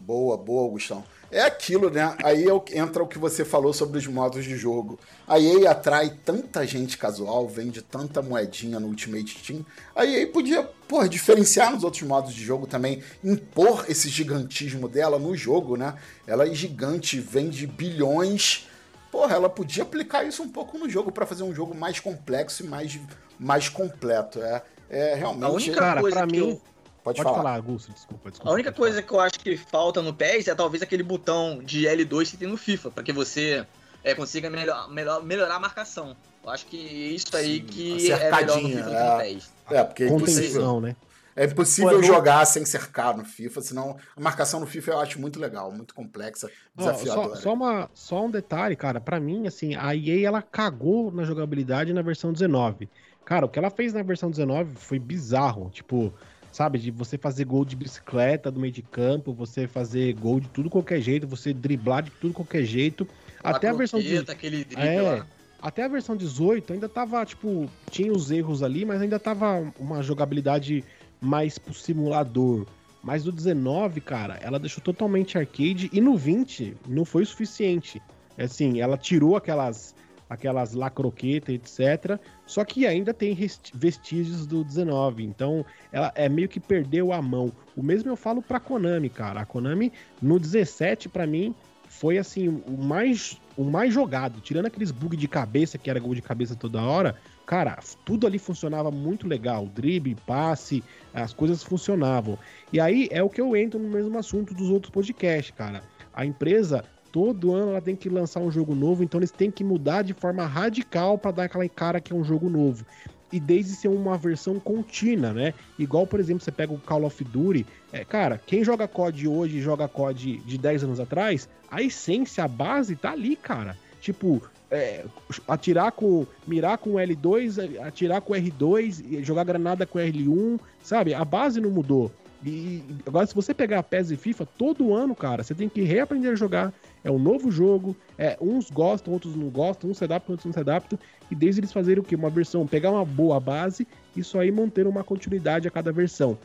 Boa, 0.00 0.36
boa, 0.36 0.62
Augustão. 0.62 1.04
É 1.30 1.42
aquilo, 1.42 1.90
né? 1.90 2.16
Aí 2.24 2.44
é 2.44 2.52
o- 2.52 2.64
entra 2.72 3.02
o 3.02 3.06
que 3.06 3.18
você 3.18 3.44
falou 3.44 3.72
sobre 3.72 3.98
os 3.98 4.06
modos 4.06 4.44
de 4.44 4.56
jogo. 4.56 4.98
A 5.28 5.38
EA 5.38 5.70
atrai 5.70 6.10
tanta 6.24 6.66
gente 6.66 6.98
casual, 6.98 7.46
vende 7.46 7.80
tanta 7.82 8.20
moedinha 8.20 8.80
no 8.80 8.88
Ultimate 8.88 9.36
Team. 9.44 9.64
A 9.94 10.04
EA 10.04 10.26
podia, 10.26 10.64
porra, 10.88 11.08
diferenciar 11.08 11.70
nos 11.70 11.84
outros 11.84 12.02
modos 12.02 12.34
de 12.34 12.42
jogo 12.42 12.66
também, 12.66 13.00
impor 13.22 13.84
esse 13.88 14.08
gigantismo 14.08 14.88
dela 14.88 15.18
no 15.20 15.36
jogo, 15.36 15.76
né? 15.76 15.94
Ela 16.26 16.48
é 16.48 16.54
gigante, 16.54 17.20
vende 17.20 17.64
bilhões. 17.66 18.66
Porra, 19.12 19.36
ela 19.36 19.48
podia 19.48 19.82
aplicar 19.84 20.24
isso 20.24 20.42
um 20.42 20.48
pouco 20.48 20.78
no 20.78 20.88
jogo 20.88 21.12
pra 21.12 21.26
fazer 21.26 21.42
um 21.44 21.54
jogo 21.54 21.74
mais 21.76 22.00
complexo 22.00 22.64
e 22.64 22.66
mais, 22.66 22.98
mais 23.38 23.68
completo. 23.68 24.42
É, 24.42 24.62
é 24.88 25.14
realmente. 25.14 25.44
A 25.44 25.50
única 25.50 25.76
Cara, 25.78 26.00
coisa 26.00 26.16
pra 26.16 26.26
que 26.26 26.32
mim- 26.40 26.50
eu- 26.50 26.60
Pode, 27.02 27.16
Pode 27.16 27.22
falar. 27.22 27.36
falar, 27.38 27.56
Augusto, 27.56 27.92
desculpa, 27.92 28.30
desculpa. 28.30 28.50
A 28.50 28.54
única 28.54 28.72
coisa 28.72 29.00
que 29.02 29.10
eu 29.12 29.20
acho 29.20 29.40
que 29.40 29.56
falta 29.56 30.02
no 30.02 30.12
PES 30.12 30.48
é 30.48 30.54
talvez 30.54 30.82
aquele 30.82 31.02
botão 31.02 31.58
de 31.62 31.84
L2 31.86 32.30
que 32.30 32.36
tem 32.36 32.46
no 32.48 32.56
FIFA, 32.58 32.90
pra 32.90 33.02
que 33.02 33.12
você 33.12 33.66
é, 34.04 34.14
consiga 34.14 34.50
melhor, 34.50 34.90
melhor, 34.90 35.22
melhorar 35.22 35.56
a 35.56 35.60
marcação. 35.60 36.14
Eu 36.44 36.50
acho 36.50 36.66
que 36.66 36.76
isso 36.76 37.34
aí 37.36 37.56
Sim, 37.60 37.64
que 37.64 38.12
é 38.12 38.30
melhor 38.30 38.60
no 38.62 38.68
FIFA 38.68 38.90
é. 38.90 39.12
no 39.14 39.20
PES. 39.34 39.52
É, 39.70 39.84
porque 39.84 40.02
é 40.04 40.06
falar. 40.08 40.18
impossível. 40.20 40.48
Contenção, 40.60 40.80
né? 40.80 40.96
É 41.36 41.44
impossível 41.46 41.90
Pô, 41.90 41.96
eu- 41.96 42.02
jogar 42.02 42.44
sem 42.44 42.66
cercar 42.66 43.16
no 43.16 43.24
FIFA, 43.24 43.60
senão 43.62 43.96
a 44.16 44.20
marcação 44.20 44.60
no 44.60 44.66
FIFA 44.66 44.90
eu 44.90 44.98
acho 45.00 45.18
muito 45.20 45.38
legal, 45.40 45.72
muito 45.72 45.94
complexa, 45.94 46.50
Ó, 46.76 46.80
desafiadora. 46.80 47.28
só, 47.36 47.36
só, 47.36 47.52
uma, 47.54 47.90
só 47.94 48.24
um 48.26 48.30
detalhe, 48.30 48.76
cara. 48.76 49.00
Pra 49.00 49.18
mim, 49.20 49.46
assim, 49.46 49.74
a 49.74 49.94
EA 49.96 50.26
ela 50.26 50.42
cagou 50.42 51.10
na 51.10 51.22
jogabilidade 51.24 51.94
na 51.94 52.02
versão 52.02 52.30
19. 52.32 52.90
Cara, 53.24 53.46
o 53.46 53.48
que 53.48 53.58
ela 53.58 53.70
fez 53.70 53.92
na 53.94 54.02
versão 54.02 54.28
19 54.28 54.74
foi 54.74 54.98
bizarro. 54.98 55.70
Tipo, 55.70 56.12
sabe, 56.50 56.78
de 56.78 56.90
você 56.90 57.16
fazer 57.16 57.44
gol 57.44 57.64
de 57.64 57.76
bicicleta 57.76 58.50
do 58.50 58.60
meio 58.60 58.72
de 58.72 58.82
campo, 58.82 59.32
você 59.32 59.66
fazer 59.66 60.12
gol 60.14 60.40
de 60.40 60.48
tudo 60.48 60.68
qualquer 60.68 61.00
jeito, 61.00 61.26
você 61.26 61.52
driblar 61.52 62.02
de 62.02 62.10
tudo 62.10 62.34
qualquer 62.34 62.64
jeito. 62.64 63.06
Até 63.42 63.68
a 63.68 63.72
versão 63.72 64.00
de, 64.00 64.18
aquele 64.18 64.66
É, 64.76 65.00
lá. 65.00 65.26
até 65.60 65.84
a 65.84 65.88
versão 65.88 66.16
18 66.16 66.72
ainda 66.72 66.88
tava, 66.88 67.24
tipo, 67.24 67.70
tinha 67.90 68.12
os 68.12 68.30
erros 68.30 68.62
ali, 68.62 68.84
mas 68.84 69.00
ainda 69.00 69.18
tava 69.18 69.72
uma 69.78 70.02
jogabilidade 70.02 70.84
mais 71.20 71.58
pro 71.58 71.72
simulador. 71.72 72.66
Mas 73.02 73.24
do 73.24 73.32
19, 73.32 74.00
cara, 74.00 74.38
ela 74.42 74.58
deixou 74.58 74.82
totalmente 74.82 75.38
arcade 75.38 75.88
e 75.92 76.00
no 76.00 76.16
20 76.18 76.76
não 76.86 77.04
foi 77.04 77.22
o 77.22 77.26
suficiente. 77.26 78.02
Assim, 78.36 78.80
ela 78.80 78.96
tirou 78.98 79.36
aquelas 79.36 79.94
aquelas 80.30 80.72
lá 80.74 80.88
croqueta, 80.88 81.52
etc. 81.52 82.20
Só 82.46 82.64
que 82.64 82.86
ainda 82.86 83.12
tem 83.12 83.36
vestígios 83.74 84.46
do 84.46 84.62
19. 84.62 85.24
Então, 85.24 85.66
ela 85.90 86.12
é 86.14 86.28
meio 86.28 86.48
que 86.48 86.60
perdeu 86.60 87.12
a 87.12 87.20
mão. 87.20 87.52
O 87.76 87.82
mesmo 87.82 88.08
eu 88.08 88.16
falo 88.16 88.40
pra 88.40 88.60
Konami, 88.60 89.10
cara. 89.10 89.40
A 89.40 89.44
Konami 89.44 89.92
no 90.22 90.38
17 90.38 91.08
pra 91.08 91.26
mim 91.26 91.52
foi 91.88 92.16
assim 92.16 92.62
o 92.66 92.76
mais 92.82 93.40
o 93.56 93.64
mais 93.64 93.92
jogado, 93.92 94.40
tirando 94.40 94.66
aqueles 94.66 94.90
bug 94.90 95.16
de 95.16 95.28
cabeça 95.28 95.76
que 95.76 95.90
era 95.90 96.00
gol 96.00 96.14
de 96.14 96.22
cabeça 96.22 96.54
toda 96.54 96.80
hora. 96.80 97.14
Cara, 97.44 97.78
tudo 98.06 98.26
ali 98.26 98.38
funcionava 98.38 98.90
muito 98.90 99.26
legal, 99.26 99.66
drible, 99.66 100.16
passe, 100.26 100.82
as 101.12 101.34
coisas 101.34 101.62
funcionavam. 101.62 102.38
E 102.72 102.80
aí 102.80 103.08
é 103.10 103.22
o 103.22 103.28
que 103.28 103.40
eu 103.40 103.54
entro 103.54 103.78
no 103.78 103.88
mesmo 103.88 104.16
assunto 104.16 104.54
dos 104.54 104.70
outros 104.70 104.90
podcasts, 104.90 105.54
cara. 105.54 105.82
A 106.14 106.24
empresa 106.24 106.84
todo 107.12 107.54
ano 107.54 107.70
ela 107.70 107.80
tem 107.80 107.96
que 107.96 108.08
lançar 108.08 108.40
um 108.40 108.50
jogo 108.50 108.74
novo, 108.74 109.02
então 109.02 109.20
eles 109.20 109.30
têm 109.30 109.50
que 109.50 109.64
mudar 109.64 110.02
de 110.02 110.12
forma 110.12 110.46
radical 110.46 111.18
para 111.18 111.30
dar 111.30 111.44
aquela 111.44 111.68
cara 111.68 112.00
que 112.00 112.12
é 112.12 112.16
um 112.16 112.24
jogo 112.24 112.48
novo. 112.48 112.84
E 113.32 113.38
desde 113.38 113.72
ser 113.76 113.88
uma 113.88 114.18
versão 114.18 114.58
contínua, 114.58 115.32
né? 115.32 115.54
Igual, 115.78 116.06
por 116.06 116.18
exemplo, 116.18 116.42
você 116.42 116.50
pega 116.50 116.72
o 116.72 116.78
Call 116.78 117.04
of 117.04 117.22
Duty, 117.22 117.64
é, 117.92 118.04
cara, 118.04 118.40
quem 118.44 118.64
joga 118.64 118.88
COD 118.88 119.28
hoje 119.28 119.58
e 119.58 119.62
joga 119.62 119.86
COD 119.86 120.38
de 120.38 120.58
10 120.58 120.84
anos 120.84 121.00
atrás, 121.00 121.48
a 121.70 121.80
essência, 121.80 122.42
a 122.42 122.48
base 122.48 122.96
tá 122.96 123.12
ali, 123.12 123.36
cara. 123.36 123.76
Tipo, 124.00 124.42
é, 124.70 125.04
atirar 125.46 125.92
com. 125.92 126.26
mirar 126.46 126.78
com 126.78 126.92
L2, 126.92 127.80
atirar 127.80 128.20
com 128.20 128.32
R2, 128.32 129.04
e 129.08 129.22
jogar 129.22 129.44
granada 129.44 129.86
com 129.86 129.98
R1, 129.98 130.58
sabe? 130.82 131.14
A 131.14 131.24
base 131.24 131.60
não 131.60 131.70
mudou. 131.70 132.10
E 132.44 132.82
agora, 133.06 133.26
se 133.26 133.34
você 133.34 133.52
pegar 133.52 133.82
PES 133.82 134.12
e 134.12 134.16
FIFA, 134.16 134.46
todo 134.56 134.94
ano, 134.94 135.14
cara, 135.14 135.42
você 135.42 135.54
tem 135.54 135.68
que 135.68 135.82
reaprender 135.82 136.32
a 136.32 136.36
jogar. 136.36 136.72
É 137.02 137.10
um 137.10 137.18
novo 137.18 137.50
jogo, 137.50 137.96
é, 138.18 138.36
uns 138.40 138.70
gostam, 138.70 139.12
outros 139.12 139.34
não 139.34 139.48
gostam, 139.48 139.90
uns 139.90 139.98
se 139.98 140.04
adaptam, 140.04 140.34
outros 140.34 140.46
não 140.46 140.52
se 140.52 140.60
adaptam. 140.60 140.98
E 141.30 141.34
desde 141.34 141.60
eles 141.60 141.72
fazerem 141.72 142.00
o 142.00 142.04
quê? 142.04 142.14
Uma 142.14 142.30
versão, 142.30 142.66
pegar 142.66 142.90
uma 142.90 143.04
boa 143.04 143.40
base, 143.40 143.86
isso 144.16 144.38
aí 144.38 144.50
manter 144.50 144.86
uma 144.86 145.02
continuidade 145.02 145.66
a 145.66 145.70
cada 145.70 145.92
versão. 145.92 146.38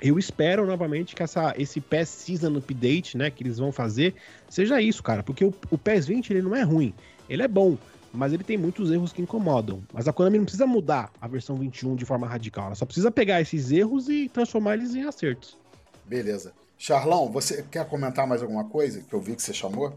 Eu 0.00 0.18
espero 0.18 0.66
novamente 0.66 1.14
que 1.14 1.22
essa, 1.22 1.54
esse 1.56 1.80
PES 1.80 2.08
Season 2.08 2.54
Update, 2.56 3.16
né, 3.16 3.30
que 3.30 3.42
eles 3.42 3.58
vão 3.58 3.72
fazer, 3.72 4.14
seja 4.48 4.80
isso, 4.80 5.02
cara, 5.02 5.22
porque 5.22 5.44
o, 5.44 5.54
o 5.70 5.78
PES 5.78 6.06
20 6.06 6.30
ele 6.30 6.42
não 6.42 6.54
é 6.54 6.62
ruim, 6.62 6.92
ele 7.30 7.42
é 7.42 7.48
bom, 7.48 7.78
mas 8.12 8.32
ele 8.32 8.44
tem 8.44 8.58
muitos 8.58 8.90
erros 8.90 9.12
que 9.12 9.22
incomodam. 9.22 9.82
Mas 9.92 10.06
a 10.06 10.12
Konami 10.12 10.36
não 10.36 10.44
precisa 10.44 10.66
mudar 10.66 11.10
a 11.18 11.26
versão 11.26 11.56
21 11.56 11.96
de 11.96 12.04
forma 12.04 12.26
radical, 12.26 12.66
ela 12.66 12.74
só 12.74 12.84
precisa 12.84 13.10
pegar 13.10 13.40
esses 13.40 13.72
erros 13.72 14.08
e 14.10 14.28
transformar 14.28 14.74
eles 14.74 14.94
em 14.94 15.02
acertos. 15.02 15.56
Beleza. 16.04 16.52
Charlão, 16.78 17.30
você 17.30 17.62
quer 17.62 17.88
comentar 17.88 18.26
mais 18.26 18.42
alguma 18.42 18.64
coisa 18.64 19.02
que 19.02 19.12
eu 19.14 19.20
vi 19.20 19.34
que 19.34 19.42
você 19.42 19.52
chamou? 19.52 19.94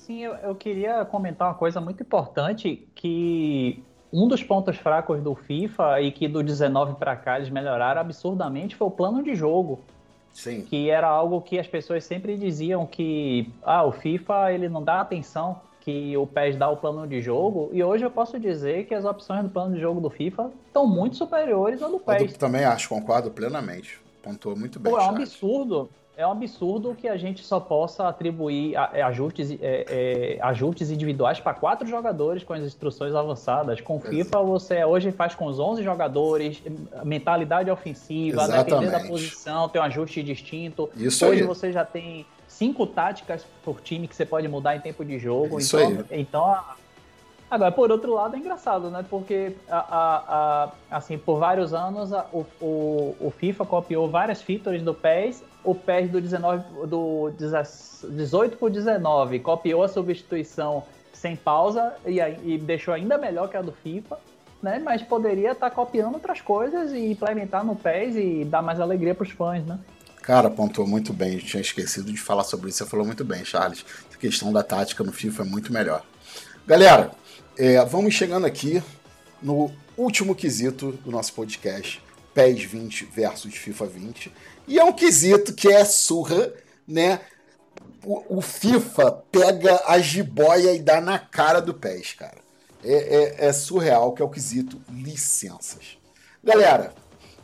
Sim, 0.00 0.20
eu, 0.20 0.34
eu 0.34 0.54
queria 0.54 1.04
comentar 1.04 1.48
uma 1.48 1.54
coisa 1.54 1.80
muito 1.80 2.02
importante 2.02 2.88
que 2.94 3.82
um 4.12 4.26
dos 4.26 4.42
pontos 4.42 4.76
fracos 4.76 5.20
do 5.22 5.34
FIFA 5.34 6.00
e 6.00 6.10
que 6.12 6.26
do 6.26 6.42
19 6.42 6.94
para 6.94 7.14
cá 7.16 7.36
eles 7.36 7.50
melhoraram 7.50 8.00
absurdamente 8.00 8.74
foi 8.76 8.88
o 8.88 8.90
plano 8.90 9.22
de 9.22 9.34
jogo, 9.34 9.80
Sim. 10.32 10.62
que 10.62 10.90
era 10.90 11.08
algo 11.08 11.40
que 11.40 11.58
as 11.58 11.66
pessoas 11.66 12.04
sempre 12.04 12.36
diziam 12.36 12.86
que 12.86 13.52
ah, 13.62 13.84
o 13.84 13.92
FIFA 13.92 14.52
ele 14.52 14.68
não 14.68 14.82
dá 14.82 15.00
atenção 15.00 15.60
que 15.80 16.16
o 16.16 16.26
PES 16.26 16.56
dá 16.56 16.68
o 16.68 16.76
plano 16.76 17.06
de 17.06 17.20
jogo 17.22 17.70
e 17.72 17.82
hoje 17.82 18.04
eu 18.04 18.10
posso 18.10 18.38
dizer 18.38 18.86
que 18.86 18.94
as 18.94 19.04
opções 19.04 19.42
do 19.42 19.48
plano 19.48 19.74
de 19.74 19.80
jogo 19.80 20.00
do 20.00 20.10
FIFA 20.10 20.50
estão 20.66 20.86
muito 20.86 21.16
superiores 21.16 21.82
ao 21.82 21.88
do 21.88 21.96
Eu 21.96 22.00
PES. 22.00 22.36
também 22.36 22.64
acho, 22.64 22.88
concordo 22.88 23.30
plenamente. 23.30 24.00
Pontuou 24.22 24.56
muito 24.56 24.78
bem, 24.78 24.92
Pô, 24.92 24.98
é 24.98 25.02
um 25.02 25.04
Charles. 25.06 25.28
absurdo. 25.28 25.90
É 26.16 26.26
um 26.26 26.32
absurdo 26.32 26.94
que 26.94 27.08
a 27.08 27.16
gente 27.16 27.42
só 27.42 27.58
possa 27.58 28.06
atribuir 28.06 28.74
é, 28.92 29.00
ajustes, 29.00 29.52
é, 29.52 29.56
é, 29.62 30.38
ajustes 30.42 30.90
individuais 30.90 31.40
para 31.40 31.54
quatro 31.54 31.88
jogadores 31.88 32.44
com 32.44 32.52
as 32.52 32.62
instruções 32.62 33.14
avançadas. 33.14 33.80
Com 33.80 33.98
FIFA, 33.98 34.42
você 34.42 34.84
hoje 34.84 35.12
faz 35.12 35.34
com 35.34 35.46
os 35.46 35.58
11 35.58 35.82
jogadores, 35.82 36.62
mentalidade 37.04 37.70
ofensiva, 37.70 38.46
dependendo 38.46 38.90
da 38.90 39.00
posição, 39.00 39.66
tem 39.70 39.80
um 39.80 39.84
ajuste 39.84 40.22
distinto. 40.22 40.90
Isso 40.94 41.24
hoje 41.24 41.40
aí. 41.40 41.46
você 41.46 41.72
já 41.72 41.86
tem 41.86 42.26
cinco 42.46 42.86
táticas 42.86 43.46
por 43.64 43.80
time 43.80 44.06
que 44.06 44.14
você 44.14 44.26
pode 44.26 44.46
mudar 44.46 44.76
em 44.76 44.80
tempo 44.80 45.02
de 45.02 45.18
jogo. 45.18 45.58
Isso 45.58 45.78
então, 45.78 46.04
aí. 46.10 46.20
então 46.20 46.44
a- 46.44 46.76
Agora, 47.50 47.72
por 47.72 47.90
outro 47.90 48.14
lado, 48.14 48.36
é 48.36 48.38
engraçado, 48.38 48.90
né? 48.90 49.04
Porque, 49.10 49.56
a, 49.68 49.78
a- 49.78 50.24
a- 50.90 50.96
assim, 50.98 51.18
por 51.18 51.38
vários 51.40 51.74
anos, 51.74 52.12
a- 52.12 52.26
o, 52.32 52.46
o, 52.60 53.16
o 53.20 53.30
FIFA 53.36 53.66
copiou 53.66 54.08
várias 54.08 54.40
features 54.40 54.82
do 54.82 54.94
PES. 54.94 55.42
O 55.64 55.74
PES 55.74 56.10
do, 56.10 56.20
19, 56.20 56.86
do 56.86 57.30
18 58.08 58.56
por 58.56 58.70
19 58.70 59.40
copiou 59.40 59.82
a 59.82 59.88
substituição 59.88 60.84
sem 61.12 61.36
pausa 61.36 61.92
e, 62.06 62.18
e 62.44 62.56
deixou 62.56 62.94
ainda 62.94 63.18
melhor 63.18 63.48
que 63.48 63.56
a 63.56 63.62
do 63.62 63.72
FIFA, 63.72 64.16
né? 64.62 64.78
Mas 64.82 65.02
poderia 65.02 65.50
estar 65.52 65.70
copiando 65.70 66.14
outras 66.14 66.40
coisas 66.40 66.92
e 66.92 67.10
implementar 67.10 67.64
no 67.64 67.74
PES 67.76 68.16
e 68.16 68.44
dar 68.44 68.62
mais 68.62 68.80
alegria 68.80 69.14
para 69.14 69.24
os 69.24 69.32
fãs, 69.32 69.66
né? 69.66 69.78
Cara, 70.22 70.48
pontuou 70.48 70.86
muito 70.86 71.12
bem. 71.12 71.34
Eu 71.34 71.40
tinha 71.40 71.60
esquecido 71.60 72.12
de 72.12 72.18
falar 72.20 72.44
sobre 72.44 72.68
isso. 72.70 72.78
Você 72.84 72.86
falou 72.88 73.04
muito 73.04 73.24
bem, 73.24 73.44
Charles. 73.44 73.84
A 74.14 74.16
questão 74.16 74.52
da 74.52 74.62
tática 74.62 75.02
no 75.02 75.12
FIFA 75.12 75.42
é 75.42 75.46
muito 75.46 75.72
melhor. 75.72 76.02
Galera, 76.66 77.10
é, 77.60 77.84
vamos 77.84 78.14
chegando 78.14 78.46
aqui 78.46 78.82
no 79.42 79.70
último 79.96 80.34
quesito 80.34 80.92
do 80.92 81.10
nosso 81.10 81.34
podcast. 81.34 82.02
PES 82.32 82.62
20 82.64 83.04
versus 83.06 83.54
FIFA 83.54 83.86
20. 83.86 84.32
E 84.66 84.78
é 84.78 84.84
um 84.84 84.92
quesito 84.92 85.52
que 85.52 85.68
é 85.68 85.84
surra, 85.84 86.52
né? 86.86 87.20
O, 88.04 88.38
o 88.38 88.40
FIFA 88.40 89.10
pega 89.30 89.82
a 89.86 89.98
jiboia 89.98 90.72
e 90.72 90.78
dá 90.78 91.00
na 91.00 91.18
cara 91.18 91.60
do 91.60 91.74
PES, 91.74 92.14
cara. 92.14 92.38
É, 92.82 92.94
é- 93.42 93.48
é 93.48 93.52
surreal 93.52 94.12
que 94.14 94.22
é 94.22 94.24
o 94.24 94.30
quesito 94.30 94.80
licenças. 94.88 95.98
Galera, 96.42 96.94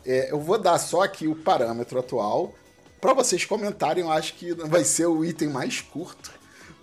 é, 0.07 0.31
eu 0.31 0.41
vou 0.41 0.57
dar 0.59 0.79
só 0.79 1.03
aqui 1.03 1.27
o 1.29 1.37
parâmetro 1.37 1.99
atual 1.99 2.55
para 3.01 3.13
vocês 3.13 3.45
comentarem. 3.45 4.03
Eu 4.05 4.11
acho 4.11 4.33
que 4.35 4.55
vai 4.55 4.83
ser 4.85 5.07
o 5.07 5.23
item 5.25 5.49
mais 5.49 5.83
curto, 5.83 6.33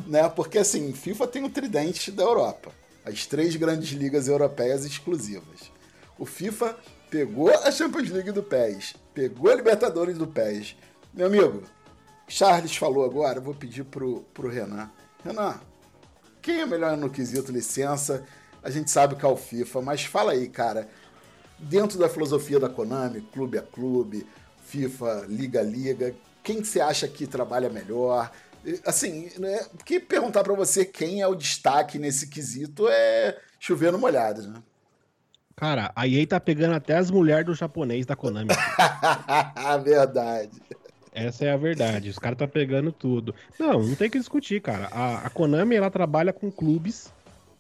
né? 0.05 0.29
Porque 0.29 0.59
assim, 0.59 0.93
FIFA 0.93 1.25
tem 1.25 1.43
o 1.43 1.49
tridente 1.49 2.11
da 2.11 2.21
Europa. 2.21 2.71
As 3.05 3.25
três 3.25 3.55
grandes 3.55 3.89
ligas 3.91 4.27
europeias 4.27 4.85
exclusivas. 4.85 5.71
O 6.17 6.25
FIFA 6.25 6.77
pegou 7.09 7.49
a 7.49 7.71
Champions 7.71 8.09
League 8.09 8.31
do 8.31 8.43
PES, 8.43 8.95
pegou 9.13 9.51
a 9.51 9.55
Libertadores 9.55 10.17
do 10.17 10.27
PES. 10.27 10.75
Meu 11.13 11.27
amigo, 11.27 11.63
Charles 12.27 12.75
falou 12.75 13.05
agora, 13.05 13.39
vou 13.39 13.53
pedir 13.53 13.83
pro, 13.83 14.21
pro 14.33 14.49
Renan. 14.49 14.89
Renan, 15.23 15.59
quem 16.41 16.61
é 16.61 16.65
melhor 16.65 16.97
no 16.97 17.09
quesito 17.09 17.51
licença? 17.51 18.23
A 18.63 18.69
gente 18.69 18.89
sabe 18.89 19.15
que 19.15 19.25
é 19.25 19.27
o 19.27 19.35
FIFA, 19.35 19.81
mas 19.81 20.03
fala 20.03 20.31
aí, 20.31 20.47
cara, 20.47 20.89
dentro 21.59 21.99
da 21.99 22.09
filosofia 22.09 22.59
da 22.59 22.69
Konami, 22.69 23.21
clube 23.21 23.57
a 23.57 23.61
clube, 23.61 24.25
FIFA, 24.65 25.25
liga 25.27 25.59
a 25.59 25.63
liga, 25.63 26.15
quem 26.43 26.63
você 26.63 26.81
acha 26.81 27.07
que 27.07 27.25
trabalha 27.25 27.69
melhor? 27.69 28.31
Assim, 28.85 29.29
né, 29.37 29.65
porque 29.77 29.99
perguntar 29.99 30.43
para 30.43 30.53
você 30.53 30.85
quem 30.85 31.21
é 31.21 31.27
o 31.27 31.35
destaque 31.35 31.99
nesse 31.99 32.27
quesito 32.27 32.87
é 32.87 33.37
chover 33.59 33.91
no 33.91 33.99
molhado, 33.99 34.47
né? 34.47 34.61
Cara, 35.55 35.91
a 35.95 36.07
EA 36.07 36.25
tá 36.25 36.39
pegando 36.39 36.73
até 36.73 36.97
as 36.97 37.11
mulheres 37.11 37.45
do 37.45 37.53
japonês 37.53 38.05
da 38.05 38.15
Konami. 38.15 38.49
verdade. 39.83 40.61
Essa 41.13 41.45
é 41.45 41.51
a 41.51 41.57
verdade. 41.57 42.09
Os 42.09 42.17
caras 42.17 42.39
tá 42.39 42.47
pegando 42.47 42.91
tudo. 42.91 43.35
Não, 43.59 43.83
não 43.83 43.95
tem 43.95 44.09
que 44.09 44.17
discutir, 44.17 44.61
cara. 44.61 44.89
A, 44.91 45.27
a, 45.27 45.29
Konami 45.29 45.75
ela 45.75 45.91
trabalha 45.91 46.33
com 46.33 46.51
clubes 46.51 47.13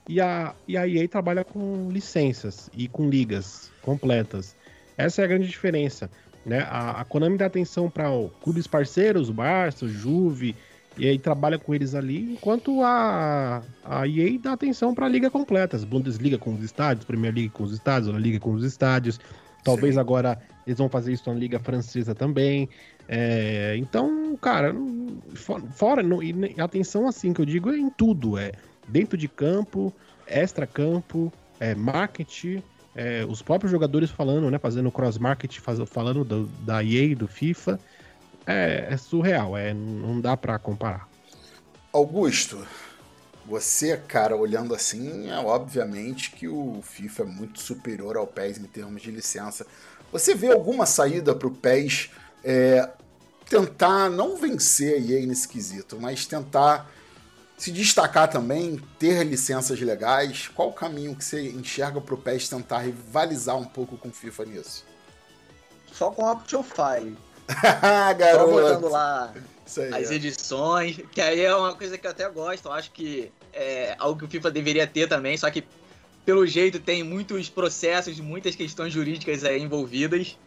e 0.09 0.19
a, 0.19 0.55
e 0.67 0.75
a 0.75 0.87
EA 0.87 1.07
trabalha 1.07 1.43
com 1.43 1.89
licenças 1.91 2.69
e 2.73 2.87
com 2.87 3.07
ligas 3.07 3.71
completas. 3.83 4.55
Essa 4.97 5.21
é 5.21 5.25
a 5.25 5.27
grande 5.27 5.47
diferença. 5.47 6.09
Né? 6.43 6.59
A, 6.69 7.01
a 7.01 7.05
Konami 7.05 7.37
dá 7.37 7.45
atenção 7.45 7.89
para 7.89 8.09
clubes 8.41 8.65
parceiros, 8.65 9.29
o 9.29 9.33
Barça, 9.33 9.85
o 9.85 9.89
Juve, 9.89 10.55
e 10.97 11.07
aí 11.07 11.17
trabalha 11.17 11.57
com 11.57 11.73
eles 11.73 11.95
ali, 11.95 12.33
enquanto 12.33 12.83
a, 12.83 13.63
a 13.83 14.07
EA 14.07 14.37
dá 14.39 14.53
atenção 14.53 14.93
para 14.93 15.07
a 15.07 15.09
liga 15.09 15.29
completa, 15.29 15.75
as 15.75 15.83
Bundesliga 15.83 16.37
com 16.37 16.53
os 16.53 16.63
estádios, 16.63 17.05
Premier 17.05 17.33
League 17.33 17.49
com 17.49 17.63
os 17.63 17.73
estádios, 17.73 18.13
a 18.13 18.19
Liga 18.19 18.39
com 18.39 18.53
os 18.53 18.63
estádios. 18.63 19.19
Talvez 19.63 19.95
Sim. 19.95 19.99
agora 19.99 20.37
eles 20.67 20.77
vão 20.77 20.89
fazer 20.89 21.13
isso 21.13 21.27
na 21.31 21.35
Liga 21.35 21.59
Francesa 21.59 22.13
também. 22.13 22.69
É, 23.07 23.75
então, 23.77 24.37
cara, 24.39 24.75
fora, 25.71 26.03
não, 26.03 26.21
e 26.21 26.33
atenção 26.59 27.07
assim 27.07 27.33
que 27.33 27.41
eu 27.41 27.45
digo 27.45 27.71
é 27.71 27.77
em 27.77 27.89
tudo, 27.89 28.37
é 28.37 28.51
dentro 28.87 29.17
de 29.17 29.27
campo, 29.27 29.91
extra 30.27 30.67
campo, 30.67 31.33
é 31.59 31.73
marketing, 31.73 32.61
é, 32.95 33.25
os 33.27 33.41
próprios 33.41 33.71
jogadores 33.71 34.11
falando, 34.11 34.49
né, 34.51 34.59
fazendo 34.59 34.91
cross 34.91 35.17
market, 35.17 35.57
faz, 35.59 35.79
falando 35.89 36.23
do, 36.23 36.45
da 36.61 36.83
EA, 36.83 37.15
do 37.15 37.27
FIFA 37.27 37.79
é, 38.45 38.87
é 38.89 38.97
surreal, 38.97 39.57
é, 39.57 39.73
não 39.73 40.19
dá 40.19 40.35
para 40.35 40.57
comparar. 40.59 41.07
Augusto, 41.91 42.65
você, 43.45 43.97
cara, 43.97 44.35
olhando 44.35 44.73
assim, 44.73 45.29
é 45.29 45.37
obviamente 45.37 46.31
que 46.31 46.47
o 46.47 46.81
FIFA 46.81 47.23
é 47.23 47.25
muito 47.25 47.61
superior 47.61 48.17
ao 48.17 48.25
PES 48.25 48.57
em 48.57 48.63
termos 48.63 49.01
de 49.01 49.11
licença. 49.11 49.65
Você 50.11 50.33
vê 50.33 50.51
alguma 50.51 50.85
saída 50.85 51.35
para 51.35 51.47
o 51.47 51.51
PES 51.51 52.09
é, 52.43 52.89
tentar 53.49 54.09
não 54.09 54.37
vencer 54.37 54.95
a 54.95 54.97
EA 54.97 55.25
nesse 55.25 55.47
quesito, 55.47 55.99
mas 55.99 56.25
tentar 56.25 56.89
se 57.57 57.71
destacar 57.71 58.29
também, 58.29 58.81
ter 58.97 59.23
licenças 59.23 59.79
legais? 59.79 60.47
Qual 60.47 60.69
o 60.69 60.73
caminho 60.73 61.15
que 61.15 61.23
você 61.23 61.49
enxerga 61.49 62.01
para 62.01 62.15
o 62.15 62.17
PES 62.17 62.49
tentar 62.49 62.79
rivalizar 62.79 63.57
um 63.57 63.65
pouco 63.65 63.97
com 63.97 64.09
o 64.09 64.11
FIFA 64.11 64.45
nisso? 64.45 64.85
Só 65.91 66.11
com 66.11 66.29
Option 66.29 66.63
File. 66.63 67.17
Garoto. 68.17 68.45
Só 68.45 68.61
botando 68.61 68.89
lá 68.89 69.33
aí, 69.81 69.93
as 70.03 70.11
é. 70.11 70.15
edições, 70.15 70.99
que 71.11 71.21
aí 71.21 71.41
é 71.41 71.55
uma 71.55 71.75
coisa 71.75 71.97
que 71.97 72.05
eu 72.05 72.11
até 72.11 72.29
gosto, 72.29 72.67
eu 72.67 72.73
acho 72.73 72.91
que 72.91 73.31
é 73.51 73.95
algo 73.97 74.19
que 74.19 74.25
o 74.25 74.29
FIFA 74.29 74.51
deveria 74.51 74.85
ter 74.85 75.07
também, 75.07 75.37
só 75.37 75.49
que 75.49 75.63
pelo 76.25 76.45
jeito 76.45 76.79
tem 76.79 77.03
muitos 77.03 77.49
processos, 77.49 78.19
muitas 78.19 78.55
questões 78.55 78.93
jurídicas 78.93 79.43
aí 79.43 79.61
envolvidas. 79.61 80.37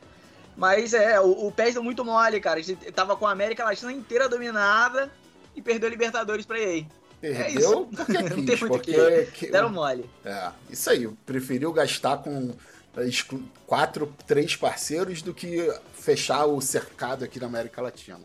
Mas 0.56 0.94
é, 0.94 1.20
o, 1.20 1.46
o 1.46 1.52
PES 1.52 1.74
deu 1.74 1.82
muito 1.82 2.02
mole, 2.02 2.40
cara. 2.40 2.58
A 2.58 2.62
gente 2.62 2.90
tava 2.92 3.14
com 3.14 3.26
a 3.26 3.32
América 3.32 3.62
Latina 3.62 3.92
inteira 3.92 4.26
dominada 4.26 5.12
e 5.54 5.60
perdeu 5.60 5.88
a 5.88 5.90
Libertadores 5.90 6.46
pra 6.46 6.58
EA. 6.58 6.84
Perdeu 7.20 7.42
é 7.42 7.50
isso. 7.50 7.88
porque 7.94 8.12
quis, 8.14 8.30
Não 8.36 8.46
tem 8.46 8.56
muito 8.56 8.68
porque... 8.68 9.28
que... 9.34 9.50
Deram 9.50 9.68
mole. 9.68 10.08
É, 10.24 10.50
isso 10.70 10.88
aí. 10.88 11.06
Preferiu 11.26 11.70
gastar 11.74 12.18
com 12.18 12.54
quatro, 13.66 14.12
três 14.26 14.56
parceiros 14.56 15.22
do 15.22 15.34
que 15.34 15.72
fechar 15.92 16.46
o 16.46 16.60
cercado 16.60 17.24
aqui 17.24 17.38
na 17.38 17.46
América 17.46 17.82
Latina. 17.82 18.20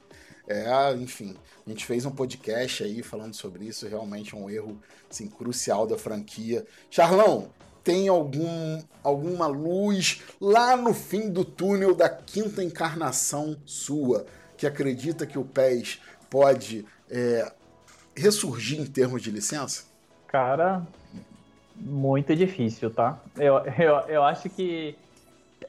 É, 0.48 0.94
enfim, 0.96 1.36
a 1.66 1.70
gente 1.70 1.86
fez 1.86 2.06
um 2.06 2.12
podcast 2.12 2.84
aí 2.84 3.02
falando 3.04 3.34
sobre 3.34 3.66
isso, 3.66 3.88
realmente 3.88 4.34
é 4.34 4.38
um 4.38 4.50
erro 4.50 4.82
assim, 5.10 5.28
crucial 5.28 5.88
da 5.88 5.98
franquia. 5.98 6.66
Charlão, 6.90 7.50
tem 7.84 8.08
algum, 8.08 8.82
alguma 9.04 9.48
luz 9.48 10.22
lá 10.40 10.76
no 10.76 10.94
fim 10.94 11.30
do 11.30 11.44
túnel 11.44 11.96
da 11.96 12.10
quinta 12.10 12.64
encarnação 12.64 13.58
sua 13.66 14.26
que 14.58 14.68
acredita 14.68 15.26
que 15.26 15.40
o 15.40 15.46
PES 15.46 16.00
pode 16.30 16.86
é, 17.10 17.52
ressurgir 18.16 18.80
em 18.80 18.86
termos 18.86 19.22
de 19.22 19.32
licença? 19.32 19.84
Cara, 20.28 20.86
muito 21.84 22.36
difícil, 22.36 22.92
tá? 22.92 23.20
Eu, 23.38 23.58
eu, 23.78 23.96
eu 24.08 24.24
acho 24.24 24.50
que 24.50 24.96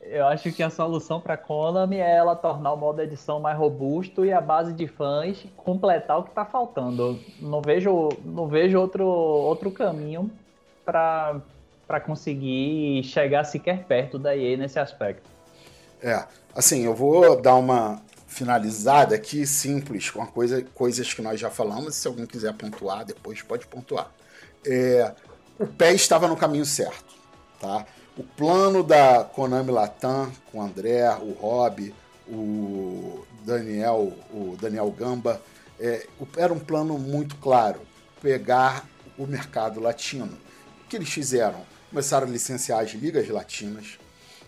eu 0.02 0.26
acho 0.26 0.50
que 0.52 0.62
a 0.62 0.70
solução 0.70 1.20
para 1.20 1.36
Konami 1.36 1.96
é 1.96 2.16
ela 2.16 2.34
tornar 2.34 2.72
o 2.72 2.76
modo 2.76 3.00
edição 3.00 3.38
mais 3.38 3.56
robusto 3.56 4.24
e 4.24 4.32
a 4.32 4.40
base 4.40 4.72
de 4.72 4.86
fãs 4.86 5.44
completar 5.56 6.18
o 6.18 6.24
que 6.24 6.30
está 6.30 6.44
faltando. 6.44 7.20
Não 7.40 7.60
vejo, 7.60 8.08
não 8.24 8.48
vejo 8.48 8.78
outro, 8.78 9.06
outro 9.06 9.70
caminho 9.70 10.30
para 10.84 11.40
conseguir 12.04 13.04
chegar 13.04 13.44
sequer 13.44 13.84
perto 13.84 14.18
da 14.18 14.36
EA 14.36 14.56
nesse 14.56 14.78
aspecto. 14.78 15.30
É, 16.02 16.24
assim, 16.54 16.84
eu 16.84 16.94
vou 16.94 17.40
dar 17.40 17.54
uma 17.54 18.02
finalizada 18.26 19.14
aqui 19.14 19.46
simples 19.46 20.10
com 20.10 20.26
coisa, 20.26 20.64
coisas 20.74 21.12
que 21.12 21.22
nós 21.22 21.38
já 21.38 21.50
falamos. 21.50 21.94
Se 21.94 22.08
alguém 22.08 22.26
quiser 22.26 22.52
pontuar, 22.54 23.04
depois 23.04 23.40
pode 23.42 23.66
pontuar. 23.66 24.10
É, 24.66 25.12
o 25.62 25.66
pé 25.66 25.92
estava 25.92 26.26
no 26.26 26.36
caminho 26.36 26.66
certo, 26.66 27.14
tá? 27.60 27.86
O 28.16 28.22
plano 28.22 28.82
da 28.82 29.24
Konami 29.24 29.70
Latam 29.70 30.30
com 30.50 30.58
o 30.58 30.62
André, 30.62 31.08
o 31.20 31.32
Rob, 31.32 31.94
o 32.28 33.24
Daniel, 33.44 34.12
o 34.30 34.56
Daniel 34.60 34.90
Gamba, 34.90 35.40
é, 35.78 36.06
era 36.36 36.52
um 36.52 36.58
plano 36.58 36.98
muito 36.98 37.36
claro, 37.36 37.80
pegar 38.20 38.86
o 39.16 39.26
mercado 39.26 39.80
latino. 39.80 40.38
O 40.84 40.88
que 40.88 40.96
eles 40.96 41.08
fizeram? 41.08 41.64
Começaram 41.90 42.26
a 42.26 42.30
licenciar 42.30 42.80
as 42.80 42.90
ligas 42.90 43.28
latinas. 43.28 43.98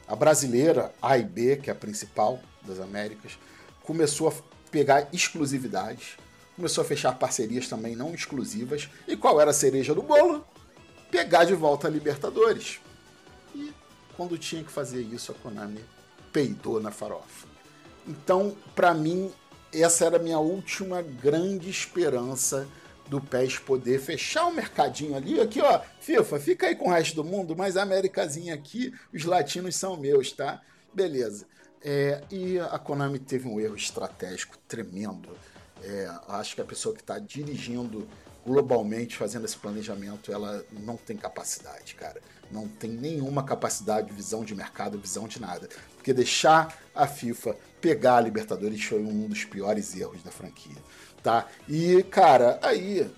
A 0.07 0.15
brasileira, 0.15 0.93
A 1.01 1.17
e 1.17 1.23
B, 1.23 1.57
que 1.57 1.71
é 1.71 1.73
a 1.73 1.77
principal 1.77 2.41
das 2.63 2.81
Américas, 2.81 3.39
começou 3.83 4.29
a 4.29 4.33
pegar 4.71 5.09
exclusividades, 5.13 6.17
começou 6.57 6.83
a 6.83 6.87
fechar 6.87 7.13
parcerias 7.19 7.69
também 7.69 7.97
não 7.97 8.15
exclusivas. 8.15 8.89
E 9.09 9.17
qual 9.17 9.41
era 9.41 9.51
a 9.51 9.55
cereja 9.55 9.95
do 9.95 10.03
bolo? 10.03 10.45
Pegar 11.15 11.45
de 11.45 11.55
volta 11.55 11.87
a 11.87 11.91
Libertadores. 11.91 12.81
E 13.55 13.73
quando 14.17 14.37
tinha 14.37 14.65
que 14.65 14.73
fazer 14.73 15.01
isso, 15.01 15.31
a 15.31 15.35
Konami 15.37 15.79
peidou 16.33 16.81
na 16.81 16.91
farofa. 16.91 17.47
Então, 18.05 18.57
para 18.75 18.93
mim, 18.93 19.33
essa 19.73 20.07
era 20.07 20.17
a 20.17 20.19
minha 20.19 20.41
última 20.41 21.03
grande 21.03 21.71
esperança 21.71 22.67
do 23.07 23.21
PES 23.21 23.61
poder 23.61 24.01
fechar 24.01 24.47
o 24.47 24.53
mercadinho 24.53 25.15
ali. 25.15 25.41
Aqui, 25.41 25.61
ó, 25.61 25.81
FIFA, 26.01 26.41
fica 26.41 26.67
aí 26.67 26.75
com 26.75 26.89
o 26.89 26.93
resto 26.93 27.15
do 27.15 27.23
mundo, 27.23 27.55
mas 27.57 27.77
a 27.77 27.83
Américazinha 27.83 28.53
aqui, 28.53 28.93
os 29.13 29.25
latinos 29.25 29.77
são 29.77 29.97
meus, 29.97 30.33
tá? 30.33 30.61
Beleza. 30.93 31.47
É, 31.81 32.25
e 32.29 32.59
a 32.59 32.79
Konami 32.79 33.21
teve 33.21 33.47
um 33.47 33.61
erro 33.61 33.77
estratégico 33.77 34.59
tremendo. 34.67 35.29
É, 35.81 36.11
acho 36.27 36.57
que 36.57 36.61
a 36.61 36.65
pessoa 36.65 36.93
que 36.93 37.03
está 37.03 37.21
dirigindo 37.21 38.09
globalmente 38.47 39.17
fazendo 39.17 39.45
esse 39.45 39.57
planejamento, 39.57 40.33
ela 40.33 40.65
não 40.71 40.97
tem 40.97 41.17
capacidade, 41.17 41.95
cara. 41.95 42.21
Não 42.51 42.69
tem 42.69 42.91
nenhuma 42.91 43.43
capacidade, 43.43 44.13
visão 44.13 44.45
de 44.45 44.55
mercado, 44.55 44.99
visão 44.99 45.27
de 45.27 45.41
nada. 45.41 45.69
Porque 45.97 46.13
deixar 46.13 46.79
a 46.95 47.07
FIFA 47.07 47.57
pegar 47.81 48.17
a 48.17 48.21
Libertadores 48.21 48.83
foi 48.85 49.03
um 49.03 49.27
dos 49.27 49.45
piores 49.45 49.97
erros 49.97 50.23
da 50.23 50.31
franquia, 50.31 50.77
tá? 51.23 51.47
E, 51.69 52.03
cara, 52.05 52.59
aí, 52.63 53.11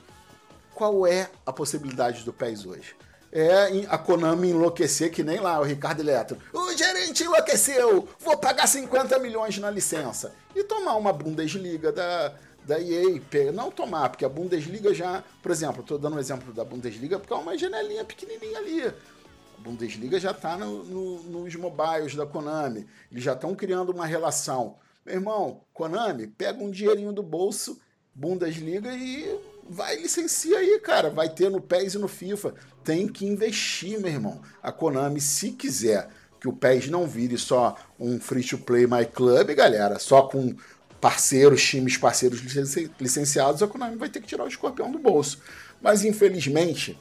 qual 0.75 1.07
é 1.07 1.29
a 1.45 1.53
possibilidade 1.53 2.25
do 2.25 2.33
PES 2.33 2.67
hoje? 2.67 2.97
É 3.33 3.85
a 3.89 3.99
Konami 3.99 4.51
enlouquecer, 4.51 5.11
que 5.11 5.23
nem 5.23 5.41
lá 5.41 5.61
o 5.61 5.65
Ricardo 5.65 6.01
Eletro. 6.01 6.39
O 6.53 6.73
gerente 6.77 7.25
enlouqueceu, 7.25 8.09
vou 8.21 8.37
pagar 8.39 8.67
50 8.67 9.19
milhões 9.19 9.59
na 9.59 9.71
licença. 9.71 10.33
E 10.55 10.65
tomar 10.65 10.97
uma 10.97 11.13
Bundesliga 11.13 11.93
da, 11.93 12.35
da 12.67 12.81
EA, 12.81 13.53
não 13.53 13.71
tomar, 13.71 14.09
porque 14.09 14.25
a 14.25 14.29
Bundesliga 14.29 14.93
já, 14.93 15.23
por 15.41 15.53
exemplo, 15.53 15.83
estou 15.83 15.99
dando 15.99 16.17
um 16.17 16.19
exemplo 16.19 16.53
da 16.53 16.65
Bundesliga 16.65 17.19
porque 17.19 17.33
é 17.33 17.37
uma 17.37 17.57
janelinha 17.57 18.05
pequenininha 18.05 18.59
ali. 18.59 18.83
A 18.87 19.61
Bundesliga 19.61 20.19
já 20.19 20.33
está 20.33 20.59
no, 20.59 20.85
no, 20.85 21.23
nos 21.23 21.55
mobiles 21.55 22.15
da 22.15 22.27
Konami, 22.27 22.87
eles 23.11 23.23
já 23.23 23.35
estão 23.35 23.55
criando 23.55 23.91
uma 23.91 24.05
relação. 24.05 24.77
Meu 25.05 25.15
irmão, 25.15 25.61
Konami, 25.73 26.27
pega 26.27 26.63
um 26.63 26.71
dinheirinho 26.71 27.13
do 27.13 27.23
bolso, 27.23 27.81
Bundesliga 28.13 28.93
e 28.93 29.39
vai 29.69 29.97
licencia 29.97 30.59
aí, 30.59 30.81
cara. 30.81 31.11
Vai 31.11 31.29
ter 31.29 31.51
no 31.51 31.61
PES 31.61 31.95
e 31.95 31.99
no 31.99 32.09
FIFA. 32.09 32.55
Tem 32.83 33.07
que 33.07 33.27
investir, 33.27 34.01
meu 34.01 34.11
irmão. 34.11 34.41
A 34.63 34.73
Konami, 34.73 35.21
se 35.21 35.53
quiser 35.53 36.09
que 36.41 36.49
o 36.49 36.53
PES 36.53 36.89
não 36.89 37.07
vire 37.07 37.39
só 37.39 37.77
um 37.99 38.19
free-to-play 38.19 38.87
My 38.87 39.07
Club, 39.07 39.51
galera, 39.55 39.99
só 39.99 40.23
com 40.23 40.55
parceiros, 41.01 41.63
times 41.63 41.97
parceiros 41.97 42.41
licenciados, 43.01 43.63
a 43.63 43.67
Konami 43.67 43.97
vai 43.97 44.09
ter 44.09 44.21
que 44.21 44.27
tirar 44.27 44.45
o 44.45 44.49
escorpião 44.49 44.91
do 44.91 44.99
bolso. 44.99 45.41
Mas, 45.81 46.05
infelizmente, 46.05 46.99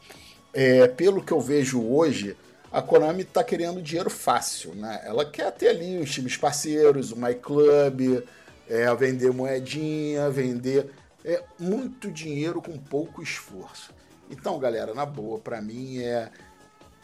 é, 0.54 0.88
pelo 0.88 1.24
que 1.24 1.32
eu 1.32 1.40
vejo 1.40 1.82
hoje, 1.82 2.36
a 2.72 2.82
Konami 2.82 3.22
está 3.22 3.44
querendo 3.44 3.82
dinheiro 3.82 4.10
fácil, 4.10 4.76
né? 4.76 5.02
Ela 5.06 5.26
quer 5.26 5.52
ter 5.52 5.70
ali 5.70 5.98
os 5.98 6.12
times 6.12 6.36
parceiros, 6.36 7.12
o 7.12 7.16
My 7.16 7.34
Club, 7.36 8.24
é, 8.70 8.94
vender 8.96 9.32
moedinha, 9.32 10.30
vender 10.30 10.92
é 11.26 11.44
muito 11.60 12.12
dinheiro 12.12 12.62
com 12.62 12.78
pouco 12.78 13.22
esforço. 13.22 13.92
Então, 14.30 14.60
galera, 14.60 14.94
na 14.94 15.06
boa, 15.06 15.40
para 15.40 15.60
mim 15.60 16.00
é 16.00 16.30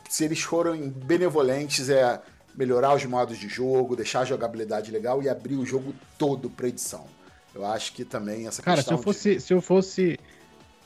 se 0.08 0.26
eles 0.26 0.42
forem 0.42 0.90
benevolentes 0.90 1.90
é 1.90 2.22
melhorar 2.56 2.96
os 2.96 3.06
modos 3.06 3.38
de 3.38 3.48
jogo, 3.48 3.96
deixar 3.96 4.22
a 4.22 4.26
jogabilidade 4.26 4.92
legal 4.92 5.22
e 5.22 5.30
abrir 5.30 5.56
o 5.56 5.66
jogo 5.66 5.94
todo 6.18 6.50
para 6.50 6.68
edição. 6.68 7.06
Eu 7.54 7.66
acho 7.66 7.94
que 7.94 8.06
também 8.06 8.48
essa 8.48 8.62
Cara, 8.62 8.82
se 8.82 8.92
eu 8.92 8.98
fosse, 8.98 9.36
de... 9.36 9.42
se 9.42 9.54
eu 9.54 9.62
fosse 9.62 10.20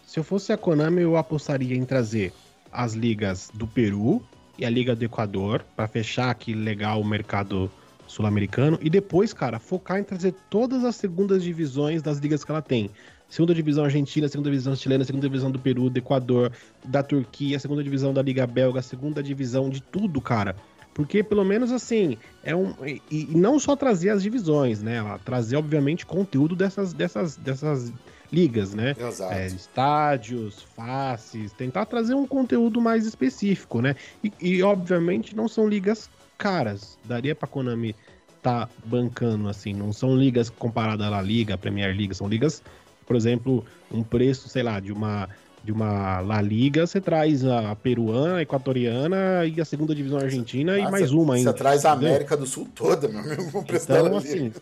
se 0.06 0.20
eu 0.20 0.24
fosse 0.24 0.54
a 0.54 0.58
Konami, 0.58 1.02
eu 1.02 1.18
apostaria 1.18 1.76
em 1.76 1.84
trazer 1.84 2.32
as 2.72 2.94
ligas 2.94 3.50
do 3.54 3.68
Peru 3.68 4.24
e 4.58 4.66
a 4.66 4.70
Liga 4.70 4.96
do 4.96 5.04
Equador 5.04 5.66
para 5.76 5.88
fechar 5.88 6.30
aqui 6.30 6.54
legal 6.54 7.02
o 7.02 7.06
mercado 7.06 7.72
sul-americano 8.08 8.78
e 8.82 8.90
depois, 8.90 9.34
cara, 9.34 9.60
focar 9.60 10.00
em 10.00 10.04
trazer 10.04 10.34
todas 10.50 10.84
as 10.84 10.96
segundas 10.96 11.44
divisões 11.44 12.02
das 12.02 12.20
ligas 12.20 12.44
que 12.44 12.52
ela 12.52 12.62
tem 12.62 12.90
segunda 13.28 13.54
divisão 13.54 13.84
argentina, 13.84 14.28
segunda 14.28 14.50
divisão 14.50 14.76
chilena, 14.76 15.04
segunda 15.04 15.28
divisão 15.28 15.52
do 15.52 15.60
Peru, 15.60 15.90
do 15.90 15.98
Equador, 15.98 16.52
da 16.84 17.04
Turquia, 17.04 17.60
segunda 17.60 17.84
divisão 17.84 18.14
da 18.14 18.22
Liga 18.22 18.46
Belga, 18.46 18.82
segunda 18.82 19.22
divisão 19.22 19.70
de 19.70 19.82
tudo, 19.82 20.22
cara. 20.22 20.56
Porque 20.96 21.22
pelo 21.22 21.44
menos 21.44 21.74
assim, 21.74 22.18
é 22.42 22.56
um. 22.56 22.74
E, 22.86 23.02
e 23.12 23.28
não 23.36 23.60
só 23.60 23.76
trazer 23.76 24.12
as 24.12 24.24
divisões, 24.24 24.82
né? 24.82 25.04
Trazer, 25.26 25.58
obviamente, 25.58 26.06
conteúdo 26.06 26.56
dessas, 26.56 26.94
dessas, 26.94 27.36
dessas 27.36 27.92
ligas, 28.32 28.74
né? 28.74 28.96
Exato. 28.98 29.34
É, 29.34 29.46
estádios, 29.48 30.66
faces, 30.74 31.52
tentar 31.52 31.86
trazer 31.86 32.14
um 32.14 32.26
conteúdo 32.26 32.80
mais 32.80 33.06
específico, 33.06 33.82
né? 33.82 33.98
E, 34.24 34.32
e 34.40 34.64
obviamente 34.64 35.36
não 35.36 35.50
são 35.50 35.68
ligas 35.68 36.10
caras. 36.38 36.98
Daria 37.04 37.36
pra 37.36 37.46
Konami 37.46 37.94
tá 38.42 38.70
bancando, 38.86 39.50
assim, 39.50 39.74
não 39.74 39.92
são 39.92 40.16
ligas 40.16 40.50
comparadas 40.50 41.06
à 41.06 41.10
La 41.10 41.22
Liga, 41.22 41.56
à 41.56 41.58
Premier 41.58 41.94
League, 41.94 42.16
são 42.16 42.30
ligas 42.30 42.64
por 43.06 43.16
exemplo, 43.16 43.66
um 43.92 44.04
preço, 44.04 44.50
sei 44.50 44.64
lá, 44.64 44.80
de 44.80 44.92
uma 44.92 45.30
de 45.66 45.72
uma 45.72 46.20
La 46.22 46.40
Liga, 46.42 46.86
você 46.86 47.02
traz 47.02 47.44
a 47.44 47.76
peruana, 47.76 48.36
a 48.36 48.42
equatoriana 48.44 49.46
e 49.46 49.60
a 49.60 49.66
segunda 49.66 49.96
divisão 49.96 50.20
argentina 50.20 50.74
ah, 50.74 50.80
e 50.80 50.92
mais 50.92 51.10
cê, 51.10 51.16
uma 51.16 51.34
ainda. 51.34 51.52
Você 51.52 51.58
traz 51.58 51.86
a 51.86 51.92
América 51.92 52.38
do 52.38 52.46
Sul 52.46 52.68
toda, 52.74 53.08
meu 53.08 53.20
amigo. 53.20 53.66
Então, 53.68 54.16
assim, 54.16 54.54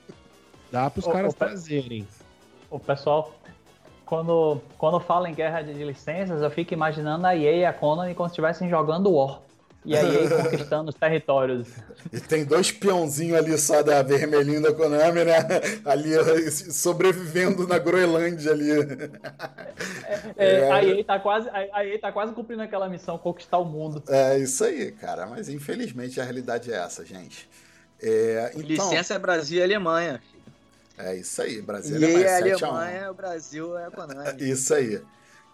dá 0.71 0.89
para 0.89 0.99
os 0.99 1.05
caras 1.05 1.34
o, 1.34 1.35
trazerem. 1.35 2.07
O 2.71 2.80
pessoal, 2.80 3.35
quando, 4.05 4.61
quando 4.77 4.97
fala 5.01 5.30
em 5.30 5.34
guerra 5.34 5.61
de 5.61 5.84
licenças, 5.84 6.41
eu 6.41 6.49
fico 6.49 6.73
imaginando 6.73 7.27
a 7.27 7.35
EA 7.35 7.57
e 7.57 7.65
a 7.65 7.73
Konami 7.73 8.15
como 8.15 8.30
se 8.30 8.31
estivessem 8.31 8.69
jogando 8.69 9.11
War. 9.11 9.41
E 9.85 9.97
aí 9.97 10.30
conquistando 10.30 10.89
os 10.89 10.95
territórios. 10.95 11.68
E 12.11 12.19
tem 12.19 12.45
dois 12.45 12.72
peãozinhos 12.72 13.38
ali 13.38 13.57
só 13.57 13.84
da 13.84 14.01
vermelhinha 14.01 14.61
da 14.61 14.73
Konami, 14.73 15.26
né? 15.26 15.35
Ali 15.84 16.11
sobrevivendo 16.51 17.68
na 17.68 17.77
Groenlândia 17.77 18.51
ali. 18.51 18.72
É, 20.38 20.45
é, 20.45 20.60
é. 20.60 20.72
A, 20.72 20.84
EA 20.84 21.03
tá 21.03 21.19
quase, 21.19 21.49
a 21.49 21.85
EA 21.85 21.99
tá 21.99 22.11
quase 22.11 22.34
cumprindo 22.34 22.61
aquela 22.61 22.88
missão, 22.88 23.18
conquistar 23.18 23.57
o 23.57 23.65
mundo. 23.65 24.01
É 24.07 24.38
isso 24.38 24.64
aí, 24.64 24.91
cara. 24.91 25.26
Mas 25.26 25.49
infelizmente 25.49 26.19
a 26.22 26.23
realidade 26.23 26.72
é 26.72 26.77
essa, 26.77 27.05
gente. 27.05 27.49
É, 28.01 28.51
então, 28.55 28.68
Licença 28.68 29.14
é 29.14 29.19
Brasil 29.19 29.60
e 29.60 29.64
Alemanha. 29.64 30.22
É 30.97 31.15
isso 31.15 31.41
aí, 31.41 31.61
Brasil 31.61 31.99
e 31.99 32.05
Alemanha. 32.05 32.26
E 32.26 32.27
a 32.27 32.38
Alemanha, 32.38 33.11
o 33.11 33.14
Brasil 33.14 33.77
é 33.77 33.85
a 33.85 33.91
Konami. 33.91 34.49
Isso 34.49 34.73
aí. 34.73 35.01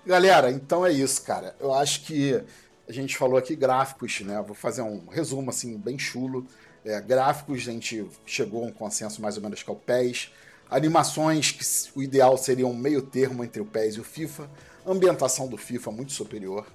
Galera, 0.06 0.49
então 0.49 0.85
é 0.85 0.91
isso, 0.91 1.22
cara. 1.23 1.56
Eu 1.60 1.73
acho 1.73 2.01
que 2.01 2.41
a 2.89 2.91
gente 2.91 3.15
falou 3.15 3.37
aqui 3.37 3.55
gráficos, 3.55 4.21
né? 4.21 4.43
Vou 4.45 4.55
fazer 4.55 4.81
um 4.81 5.05
resumo 5.09 5.51
assim 5.51 5.77
bem 5.77 5.99
chulo. 5.99 6.47
É, 6.83 6.99
gráficos, 6.99 7.59
a 7.59 7.71
gente 7.71 8.03
chegou 8.25 8.63
a 8.63 8.67
um 8.67 8.71
consenso 8.71 9.21
mais 9.21 9.37
ou 9.37 9.43
menos 9.43 9.61
que 9.61 9.69
é 9.69 9.73
o 9.73 9.75
PES. 9.75 10.31
Animações, 10.71 11.51
que 11.51 11.63
o 11.95 12.01
ideal 12.01 12.35
seria 12.35 12.65
um 12.65 12.73
meio 12.73 13.03
termo 13.03 13.43
entre 13.43 13.61
o 13.61 13.65
PES 13.65 13.95
e 13.95 13.99
o 13.99 14.03
FIFA. 14.03 14.49
Ambientação 14.87 15.47
do 15.47 15.55
FIFA 15.55 15.91
muito 15.91 16.13
superior. 16.13 16.65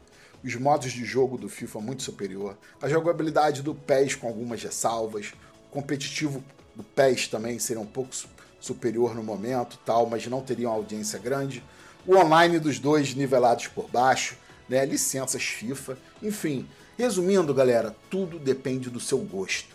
Os 0.44 0.54
modos 0.54 0.92
de 0.92 1.04
jogo 1.04 1.36
do 1.36 1.48
FIFA 1.48 1.80
muito 1.80 2.04
superior. 2.04 2.56
A 2.80 2.88
jogabilidade 2.88 3.60
do 3.60 3.74
PES 3.74 4.14
com 4.14 4.28
algumas 4.28 4.62
ressalvas. 4.62 5.32
O 5.66 5.72
competitivo 5.72 6.44
do 6.76 6.84
PES 6.84 7.26
também 7.26 7.58
seria 7.58 7.82
um 7.82 7.86
pouco 7.86 8.10
superior 8.60 9.16
no 9.16 9.22
momento, 9.24 9.80
tal, 9.84 10.06
mas 10.06 10.24
não 10.28 10.40
teria 10.40 10.68
uma 10.68 10.76
audiência 10.76 11.18
grande. 11.18 11.60
O 12.06 12.14
online 12.16 12.60
dos 12.60 12.78
dois 12.78 13.16
nivelados 13.16 13.66
por 13.66 13.88
baixo 13.90 14.36
né, 14.68 14.84
licenças 14.84 15.42
FIFA, 15.42 15.96
enfim. 16.22 16.66
Resumindo, 16.96 17.52
galera, 17.52 17.94
tudo 18.08 18.38
depende 18.38 18.88
do 18.88 19.00
seu 19.00 19.18
gosto. 19.18 19.74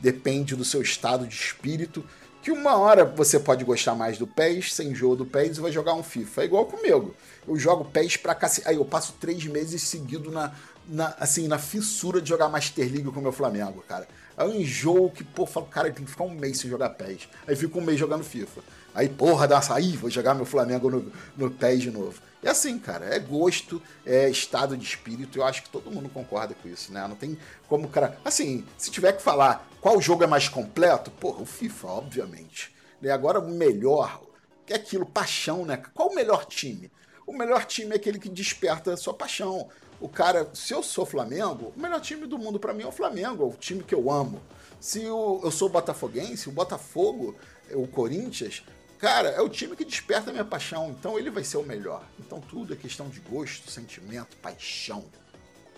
Depende 0.00 0.54
do 0.54 0.64
seu 0.64 0.82
estado 0.82 1.26
de 1.26 1.34
espírito, 1.34 2.04
que 2.44 2.50
uma 2.50 2.76
hora 2.76 3.06
você 3.06 3.40
pode 3.40 3.64
gostar 3.64 3.94
mais 3.94 4.18
do 4.18 4.26
PES, 4.26 4.74
sem 4.74 4.94
jogo 4.94 5.16
do 5.16 5.24
PES, 5.24 5.56
e 5.56 5.60
vai 5.62 5.72
jogar 5.72 5.94
um 5.94 6.02
FIFA. 6.02 6.42
É 6.42 6.44
igual 6.44 6.66
comigo. 6.66 7.14
Eu 7.48 7.56
jogo 7.56 7.86
PES 7.86 8.18
pra 8.18 8.34
cacete. 8.34 8.68
Aí 8.68 8.76
eu 8.76 8.84
passo 8.84 9.14
três 9.18 9.44
meses 9.46 9.82
seguido 9.82 10.30
na, 10.30 10.52
na, 10.86 11.14
assim, 11.18 11.48
na 11.48 11.58
fissura 11.58 12.20
de 12.20 12.28
jogar 12.28 12.50
Master 12.50 12.84
League 12.84 13.10
com 13.10 13.18
o 13.18 13.22
meu 13.22 13.32
Flamengo, 13.32 13.82
cara. 13.88 14.06
Aí 14.36 14.46
eu 14.46 14.54
enjoo 14.54 15.10
que, 15.10 15.24
pô, 15.24 15.46
falo, 15.46 15.66
cara, 15.66 15.90
tem 15.90 16.04
que 16.04 16.10
ficar 16.10 16.24
um 16.24 16.34
mês 16.34 16.58
sem 16.58 16.68
jogar 16.68 16.90
PES. 16.90 17.28
Aí 17.48 17.56
fico 17.56 17.78
um 17.78 17.82
mês 17.82 17.98
jogando 17.98 18.22
FIFA. 18.22 18.60
Aí, 18.94 19.08
porra, 19.08 19.48
dá 19.48 19.62
saída, 19.62 19.98
vou 19.98 20.10
jogar 20.10 20.34
meu 20.34 20.44
Flamengo 20.44 20.90
no, 20.90 21.12
no 21.36 21.50
PES 21.50 21.80
de 21.80 21.90
novo. 21.90 22.20
É 22.44 22.50
assim, 22.50 22.78
cara, 22.78 23.06
é 23.06 23.18
gosto, 23.18 23.80
é 24.04 24.28
estado 24.28 24.76
de 24.76 24.84
espírito, 24.84 25.38
eu 25.38 25.44
acho 25.44 25.62
que 25.62 25.70
todo 25.70 25.90
mundo 25.90 26.10
concorda 26.10 26.54
com 26.54 26.68
isso, 26.68 26.92
né? 26.92 27.06
Não 27.08 27.16
tem 27.16 27.38
como, 27.66 27.88
cara. 27.88 28.18
Assim, 28.22 28.66
se 28.76 28.90
tiver 28.90 29.12
que 29.12 29.22
falar 29.22 29.66
qual 29.80 29.98
jogo 29.98 30.24
é 30.24 30.26
mais 30.26 30.46
completo, 30.46 31.10
porra, 31.10 31.40
o 31.40 31.46
FIFA, 31.46 31.88
obviamente. 31.88 32.74
E 33.00 33.08
agora 33.08 33.40
o 33.40 33.48
melhor, 33.48 34.20
é 34.66 34.74
aquilo, 34.74 35.06
paixão, 35.06 35.64
né? 35.64 35.82
Qual 35.94 36.10
o 36.10 36.14
melhor 36.14 36.44
time? 36.44 36.92
O 37.26 37.32
melhor 37.32 37.64
time 37.64 37.92
é 37.92 37.96
aquele 37.96 38.18
que 38.18 38.28
desperta 38.28 38.92
a 38.92 38.96
sua 38.96 39.14
paixão. 39.14 39.68
O 39.98 40.08
cara, 40.08 40.50
se 40.52 40.74
eu 40.74 40.82
sou 40.82 41.06
Flamengo, 41.06 41.72
o 41.74 41.80
melhor 41.80 42.00
time 42.00 42.26
do 42.26 42.38
mundo 42.38 42.60
para 42.60 42.74
mim 42.74 42.82
é 42.82 42.86
o 42.86 42.92
Flamengo, 42.92 43.42
é 43.42 43.46
o 43.46 43.52
time 43.52 43.82
que 43.82 43.94
eu 43.94 44.10
amo. 44.10 44.42
Se 44.78 45.02
eu, 45.02 45.40
eu 45.42 45.50
sou 45.50 45.70
botafoguense, 45.70 46.50
o 46.50 46.52
Botafogo, 46.52 47.34
o 47.72 47.86
Corinthians, 47.86 48.62
Cara, 48.98 49.28
é 49.28 49.40
o 49.40 49.48
time 49.48 49.76
que 49.76 49.84
desperta 49.84 50.30
a 50.30 50.32
minha 50.32 50.44
paixão, 50.44 50.90
então 50.90 51.18
ele 51.18 51.30
vai 51.30 51.44
ser 51.44 51.58
o 51.58 51.62
melhor. 51.62 52.02
Então 52.18 52.40
tudo 52.40 52.72
é 52.72 52.76
questão 52.76 53.08
de 53.08 53.20
gosto, 53.20 53.70
sentimento, 53.70 54.36
paixão. 54.38 55.04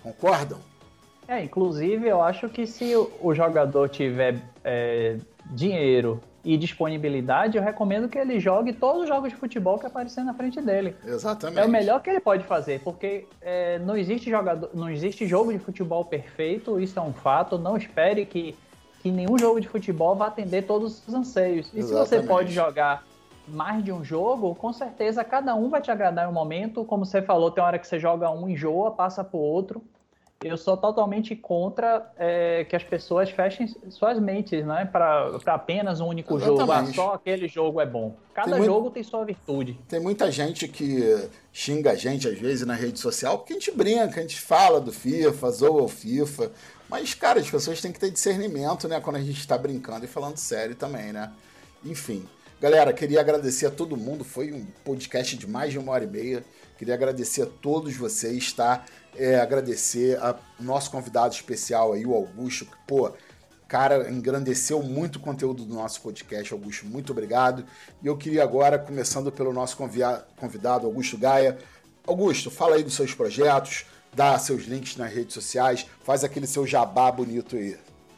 Concordam? 0.03 0.61
É, 1.29 1.43
inclusive 1.43 2.07
eu 2.07 2.23
acho 2.23 2.49
que 2.49 2.67
se 2.67 2.95
o 3.21 3.35
jogador 3.35 3.89
tiver 3.89 4.41
é, 4.63 5.17
dinheiro 5.47 6.21
e 6.45 6.57
disponibilidade, 6.57 7.57
eu 7.57 7.63
recomendo 7.63 8.09
que 8.09 8.17
ele 8.17 8.39
jogue 8.39 8.73
todos 8.73 9.03
os 9.03 9.09
jogos 9.09 9.31
de 9.31 9.37
futebol 9.37 9.81
que 9.81 9.87
aparecer 9.87 10.23
na 10.23 10.33
frente 10.33 10.61
dele. 10.61 10.95
Exatamente. 11.05 11.59
É 11.59 11.65
o 11.65 11.69
melhor 11.69 12.01
que 12.01 12.09
ele 12.09 12.21
pode 12.21 12.45
fazer, 12.45 12.81
porque 12.85 13.27
é, 13.43 13.81
não 13.81 13.97
existe 13.97 14.31
jogador, 14.31 14.71
não 14.73 14.89
existe 14.89 15.27
jogo 15.27 15.53
de 15.53 15.59
futebol 15.59 16.05
perfeito, 16.05 16.79
isso 16.79 16.97
é 17.01 17.03
um 17.03 17.13
fato. 17.13 17.59
Não 17.59 17.77
espere 17.77 18.25
que, 18.25 18.55
que 19.07 19.13
nenhum 19.13 19.39
jogo 19.39 19.61
de 19.61 19.69
futebol 19.69 20.17
vá 20.17 20.27
atender 20.27 20.63
todos 20.63 21.07
os 21.07 21.15
anseios. 21.15 21.71
E 21.73 21.79
Exatamente. 21.79 22.09
se 22.09 22.17
você 22.17 22.27
pode 22.27 22.53
jogar 22.53 23.05
mais 23.47 23.85
de 23.85 23.93
um 23.93 24.03
jogo, 24.03 24.53
com 24.57 24.73
certeza 24.73 25.23
cada 25.23 25.55
um 25.55 25.69
vai 25.69 25.81
te 25.81 25.93
agradar 25.93 26.27
em 26.27 26.29
um 26.29 26.33
momento. 26.33 26.85
Como 26.85 27.07
você 27.07 27.23
falou, 27.23 27.53
tem 27.53 27.63
hora 27.63 27.79
que 27.79 27.87
você 27.87 28.01
joga 28.01 28.29
um, 28.33 28.49
enjoa, 28.49 28.91
passa 28.91 29.23
pro 29.23 29.39
outro. 29.39 29.81
Eu 30.43 30.57
sou 30.57 30.77
totalmente 30.77 31.35
contra 31.37 32.13
é, 32.19 32.65
que 32.65 32.75
as 32.75 32.83
pessoas 32.83 33.31
fechem 33.31 33.69
suas 33.89 34.19
mentes, 34.19 34.67
né? 34.67 34.85
Para 34.85 35.31
apenas 35.47 36.01
um 36.01 36.09
único 36.09 36.37
Exatamente. 36.37 36.59
jogo. 36.59 36.73
Ah, 36.73 36.93
só 36.93 37.15
aquele 37.15 37.49
jogo 37.49 37.81
é 37.81 37.87
bom. 37.87 38.17
Cada 38.35 38.57
tem 38.57 38.65
jogo 38.65 38.81
muito, 38.83 38.95
tem 38.95 39.03
sua 39.03 39.25
virtude. 39.25 39.79
Tem 39.89 40.01
muita 40.01 40.31
gente 40.31 40.69
que 40.69 41.31
xinga 41.53 41.93
a 41.93 41.95
gente, 41.95 42.29
às 42.29 42.39
vezes, 42.39 42.67
na 42.67 42.75
rede 42.75 42.99
social, 42.99 43.39
porque 43.39 43.55
a 43.55 43.57
gente 43.57 43.71
brinca, 43.71 44.19
a 44.19 44.23
gente 44.23 44.39
fala 44.39 44.79
do 44.79 44.93
FIFA, 44.93 45.51
zoa 45.53 45.83
o 45.83 45.89
FIFA. 45.89 46.51
Mas, 46.89 47.15
cara, 47.15 47.41
as 47.41 47.51
pessoas 47.51 47.81
têm 47.81 47.93
que 47.93 47.99
ter 47.99 48.11
discernimento, 48.11 48.87
né? 48.87 49.01
Quando 49.01 49.17
a 49.17 49.21
gente 49.21 49.41
está 49.41 49.59
brincando 49.59 50.05
e 50.05 50.09
falando 50.09 50.37
sério 50.37 50.75
também, 50.75 51.13
né? 51.13 51.33
Enfim. 51.85 52.29
Galera, 52.61 52.93
queria 52.93 53.21
agradecer 53.21 53.67
a 53.67 53.71
todo 53.71 53.97
mundo. 53.97 54.25
Foi 54.25 54.53
um 54.53 54.65
podcast 54.85 55.37
de 55.37 55.47
mais 55.47 55.73
de 55.73 55.79
uma 55.79 55.93
hora 55.93 56.05
e 56.05 56.07
meia. 56.07 56.45
Queria 56.79 56.95
agradecer 56.95 57.43
a 57.43 57.47
todos 57.47 57.95
vocês, 57.97 58.53
tá? 58.53 58.85
É, 59.15 59.41
agradecer 59.41 60.19
ao 60.19 60.41
nosso 60.61 60.91
convidado 60.91 61.35
especial 61.35 61.93
aí, 61.93 62.07
o 62.07 62.15
Augusto, 62.15 62.67
que, 62.67 62.77
pô, 62.87 63.13
Cara, 63.69 64.09
engrandeceu 64.09 64.81
muito 64.81 65.17
o 65.17 65.21
conteúdo 65.21 65.65
do 65.65 65.75
nosso 65.75 66.01
podcast, 66.01 66.53
Augusto. 66.53 66.87
Muito 66.87 67.11
obrigado. 67.11 67.65
E 68.01 68.07
eu 68.07 68.17
queria 68.17 68.45
agora, 68.45 68.79
começando 68.79 69.33
pelo 69.33 69.53
nosso 69.53 69.77
convidado, 69.77 70.87
Augusto 70.87 71.19
Gaia. 71.19 71.59
Augusto, 72.07 72.49
fala 72.49 72.77
aí 72.77 72.85
dos 72.85 72.95
seus 72.95 73.13
projetos, 73.13 73.85
dá 74.17 74.39
seus 74.39 74.65
links 74.65 74.97
nas 74.97 75.13
redes 75.13 75.35
sociais, 75.35 75.87
faz 76.03 76.25
aquele 76.25 76.47
seu 76.47 76.67
jabá 76.67 77.13
bonito 77.13 77.55
aí. 77.55 77.77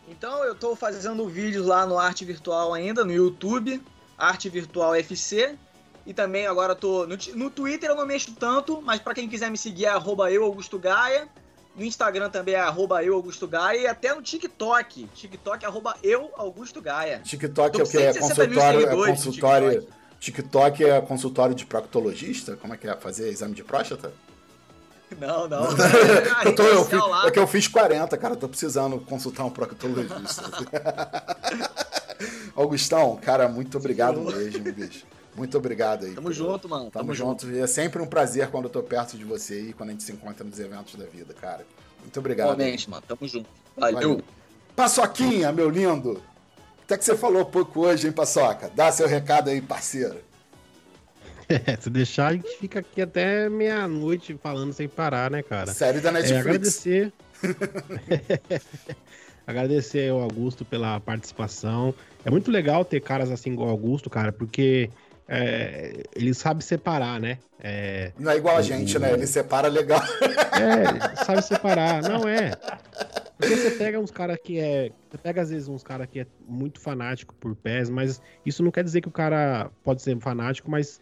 Então, 0.09 0.45
eu 0.45 0.53
estou 0.53 0.77
fazendo 0.77 1.29
vídeos 1.29 1.66
lá 1.66 1.85
no 1.85 1.99
Arte 1.99 2.25
Virtual 2.25 2.73
ainda, 2.73 3.05
no 3.05 3.12
YouTube, 3.12 3.83
Arte 4.16 4.49
Virtual 4.49 4.95
FC. 4.95 5.59
E 6.07 6.15
também 6.15 6.47
agora 6.47 6.75
tô 6.75 7.07
no, 7.07 7.19
no 7.35 7.51
Twitter 7.51 7.91
eu 7.91 7.97
não 7.97 8.07
mexo 8.07 8.33
tanto, 8.33 8.81
mas 8.81 8.99
para 8.99 9.12
quem 9.12 9.29
quiser 9.29 9.51
me 9.51 9.59
seguir 9.59 9.85
é 9.85 9.89
arroba 9.89 10.33
eu, 10.33 10.45
Augusto 10.45 10.79
Gaia. 10.79 11.29
No 11.77 11.85
Instagram 11.85 12.31
também 12.31 12.55
é 12.55 12.61
arroba 12.61 13.05
eu, 13.05 13.15
Augusto 13.15 13.47
Gaia. 13.47 13.79
E 13.79 13.87
até 13.87 14.15
no 14.15 14.23
TikTok. 14.23 15.07
TikTok 15.15 15.65
é 15.65 15.69
arroba 15.69 15.95
eu, 16.03 16.31
Augusto 16.37 16.81
Gaia. 16.81 17.20
TikTok 17.23 17.79
é 17.79 17.85
o 17.85 17.87
que? 17.87 17.99
É 17.99 18.15
consultório, 18.15 18.89
é 18.89 19.07
consultório. 19.07 19.70
TikTok. 19.70 19.99
TikTok 20.19 20.85
é 20.85 21.01
consultório 21.03 21.55
de 21.55 21.66
proctologista? 21.66 22.57
Como 22.57 22.73
é 22.73 22.77
que 22.79 22.89
é? 22.89 22.97
Fazer 22.97 23.29
exame 23.29 23.55
de 23.55 23.62
próstata? 23.62 24.12
Não, 25.18 25.48
não. 25.48 25.66
eu 26.44 26.55
tô, 26.55 26.62
eu 26.62 26.85
fiz, 26.85 27.01
é 27.26 27.30
que 27.30 27.39
eu 27.39 27.47
fiz 27.47 27.66
40, 27.66 28.16
cara. 28.18 28.36
Tô 28.36 28.48
precisando 28.48 29.01
consultar 29.01 29.44
um 29.44 29.51
proctologista. 29.51 30.43
Augustão, 32.55 33.16
cara, 33.16 33.48
muito 33.48 33.78
obrigado 33.78 34.20
mesmo, 34.20 34.72
bicho. 34.72 35.06
Muito 35.35 35.56
obrigado 35.56 36.05
aí. 36.05 36.14
Tamo 36.14 36.32
junto, 36.32 36.68
mano. 36.68 36.90
Tamo, 36.90 36.93
Tamo 37.05 37.14
junto. 37.14 37.47
junto. 37.47 37.59
É 37.59 37.66
sempre 37.66 38.02
um 38.02 38.06
prazer 38.06 38.48
quando 38.48 38.64
eu 38.64 38.70
tô 38.70 38.82
perto 38.82 39.16
de 39.16 39.24
você 39.24 39.68
e 39.68 39.72
quando 39.72 39.90
a 39.90 39.93
gente 39.93 40.02
se 40.02 40.12
encontra 40.12 40.44
nos 40.44 40.59
eventos 40.59 40.97
da 40.97 41.06
vida, 41.06 41.32
cara. 41.32 41.64
Muito 42.02 42.18
obrigado. 42.18 42.48
Realmente, 42.48 42.90
mano. 42.90 43.02
Tamo 43.06 43.28
junto. 43.28 43.48
Valeu. 43.76 43.94
Valeu. 43.94 44.22
Paçoquinha, 44.74 45.52
meu 45.52 45.70
lindo. 45.70 46.20
Até 46.85 46.98
que 46.98 47.05
você 47.05 47.16
falou 47.16 47.44
pouco 47.44 47.80
hoje, 47.80 48.09
hein, 48.09 48.12
Paçoca? 48.12 48.70
Dá 48.74 48.90
seu 48.90 49.06
recado 49.06 49.51
aí, 49.51 49.60
parceiro. 49.60 50.20
É, 51.49 51.77
se 51.81 51.91
deixar, 51.91 52.29
a 52.29 52.33
gente 52.33 52.59
fica 52.59 52.81
aqui 52.81 53.01
até 53.01 53.49
meia-noite 53.49 54.39
falando 54.43 54.73
sem 54.73 54.89
parar, 54.89 55.31
né, 55.31 55.43
cara? 55.43 55.73
Série 55.73 56.01
da 56.01 56.12
Netflix. 56.12 56.37
É, 56.37 56.41
agradecer. 56.41 57.12
agradecer 59.47 60.11
ao 60.11 60.20
Augusto 60.20 60.65
pela 60.65 61.01
participação. 61.01 61.95
É 62.25 62.31
muito 62.31 62.51
legal 62.51 62.85
ter 62.85 63.01
caras 63.01 63.31
assim 63.31 63.53
igual 63.53 63.69
o 63.69 63.70
Augusto, 63.70 64.11
cara, 64.11 64.31
porque 64.31 64.91
é, 65.27 66.05
ele 66.15 66.35
sabe 66.35 66.62
separar, 66.65 67.20
né? 67.20 67.39
É, 67.61 68.12
não 68.19 68.31
é 68.31 68.37
igual 68.37 68.57
a 68.57 68.62
gente, 68.62 68.97
o... 68.97 69.01
né? 69.01 69.12
Ele 69.12 69.27
separa 69.27 69.69
legal. 69.69 70.01
É, 70.01 71.25
sabe 71.25 71.43
separar. 71.43 72.03
Não 72.03 72.29
é. 72.29 72.53
Porque 73.39 73.55
você 73.55 73.70
pega 73.73 74.01
uns 74.01 74.11
caras 74.11 74.39
que 74.43 74.59
é. 74.59 74.91
Você 75.11 75.19
pega 75.19 75.43
às 75.43 75.51
vezes 75.51 75.69
uns 75.69 75.83
caras 75.83 76.07
que 76.11 76.20
é 76.20 76.27
muito 76.47 76.81
fanático 76.81 77.35
por 77.35 77.55
pés, 77.55 77.89
mas 77.89 78.20
isso 78.45 78.62
não 78.62 78.70
quer 78.70 78.83
dizer 78.83 79.01
que 79.01 79.09
o 79.09 79.12
cara 79.12 79.70
pode 79.85 80.03
ser 80.03 80.19
fanático, 80.19 80.70
mas 80.70 81.01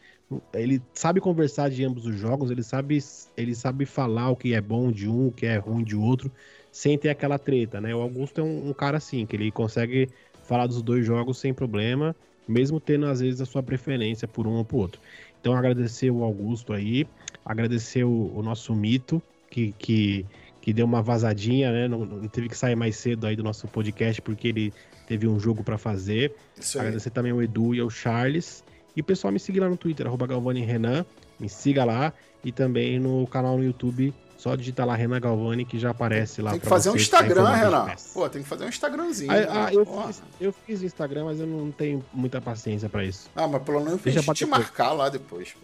ele 0.53 0.83
sabe 0.93 1.21
conversar 1.21 1.71
de 1.71 1.85
ambos 1.85 2.07
os 2.07 2.17
jogos, 2.17 2.51
ele 2.51 2.63
sabe, 2.63 2.99
ele 3.37 3.55
sabe 3.55 3.87
falar 3.87 4.31
o 4.31 4.37
que 4.37 4.55
é 4.55 4.61
bom 4.61 4.91
de 4.91 5.09
um, 5.09 5.29
o 5.29 5.33
que 5.33 5.47
é 5.47 5.57
ruim 5.57 5.85
de 5.85 5.97
outro, 5.97 6.31
sem 6.73 6.99
ter 6.99 7.09
aquela 7.09 7.39
treta, 7.39 7.81
né? 7.81 7.95
O 7.95 8.01
Augusto 8.01 8.41
é 8.41 8.45
um, 8.45 8.71
um 8.71 8.73
cara 8.73 8.97
assim, 8.97 9.25
que 9.25 9.37
ele 9.37 9.51
consegue 9.51 10.09
falar 10.45 10.67
dos 10.67 10.83
dois 10.83 11.05
jogos 11.05 11.39
sem 11.39 11.55
problema 11.55 12.15
mesmo 12.49 12.79
tendo 12.79 13.07
às 13.07 13.21
vezes 13.21 13.41
a 13.41 13.47
sua 13.47 13.63
preferência 13.63 14.29
por 14.29 14.47
um 14.47 14.55
ou 14.55 14.65
por 14.65 14.79
outro. 14.79 15.01
Então 15.41 15.55
agradecer 15.57 16.11
o 16.11 16.23
Augusto 16.23 16.73
aí, 16.73 17.07
agradecer 17.45 18.05
o, 18.05 18.33
o 18.35 18.43
nosso 18.43 18.75
mito 18.75 19.23
que, 19.51 19.73
que, 19.79 20.27
que 20.61 20.73
deu 20.73 20.87
uma 20.87 21.03
vazadinha, 21.03 21.73
né? 21.73 21.89
Não, 21.89 22.05
não, 22.05 22.29
teve 22.29 22.49
que 22.49 22.57
sair 22.57 22.77
mais 22.77 22.97
cedo 22.97 23.27
aí 23.27 23.37
do 23.37 23.43
nosso 23.43 23.67
podcast 23.69 24.21
porque 24.23 24.49
ele 24.49 24.73
teve 25.07 25.27
um 25.27 25.39
jogo 25.39 25.63
para 25.63 25.79
fazer. 25.79 26.35
Agradecer 26.77 27.11
também 27.11 27.33
ao 27.33 27.43
Edu 27.43 27.75
e 27.75 27.81
ao 27.81 27.91
Charles. 27.91 28.65
E 28.97 29.01
o 29.01 29.05
pessoal 29.05 29.31
me 29.31 29.39
seguir 29.39 29.61
lá 29.61 29.69
no 29.69 29.77
Twitter, 29.77 30.07
arroba 30.07 30.27
Galvani 30.27 30.65
Renan, 30.65 31.05
me 31.39 31.49
siga 31.49 31.85
lá 31.85 32.13
e 32.43 32.51
também 32.51 32.99
no 32.99 33.27
canal 33.27 33.59
no 33.59 33.65
YouTube 33.65 34.15
só 34.39 34.55
digitar 34.55 34.87
lá 34.87 34.95
Renan 34.95 35.21
Galvani 35.21 35.65
que 35.65 35.79
já 35.79 35.91
aparece 35.91 36.43
lá. 36.43 36.53
Tem 36.53 36.61
que 36.61 36.67
fazer 36.67 36.91
um 36.91 36.97
Instagram, 36.97 37.49
Renan. 37.51 37.87
Pô, 38.13 38.29
tem 38.29 38.43
que 38.43 38.49
fazer 38.49 38.65
um 38.65 38.69
Instagramzinho. 38.69 39.31
Ah, 39.33 39.67
ah 39.67 39.75
eu, 39.75 39.85
fiz, 39.85 40.23
eu, 40.41 40.53
fiz, 40.53 40.83
Instagram, 40.83 41.25
mas 41.25 41.41
eu 41.41 41.47
não 41.47 41.71
tenho 41.71 42.05
muita 42.13 42.41
paciência 42.41 42.89
para 42.89 43.05
isso. 43.05 43.31
Ah, 43.35 43.49
mas 43.49 43.63
pelo 43.63 43.81
menos 43.81 44.01
deixa 44.03 44.21
eu 44.21 44.35
te 44.35 44.47
marcar 44.47 44.93
lá 44.93 45.09
depois. 45.09 45.55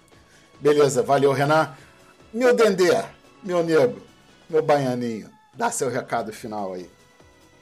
Beleza, 0.61 1.03
valeu, 1.03 1.33
Renan. 1.33 1.71
Meu 2.33 2.55
Dendê, 2.57 3.03
meu 3.43 3.63
nego, 3.63 4.01
meu 4.49 4.63
baianinho, 4.63 5.29
dá 5.55 5.71
seu 5.71 5.91
recado 5.91 6.33
final 6.33 6.73
aí. 6.73 6.89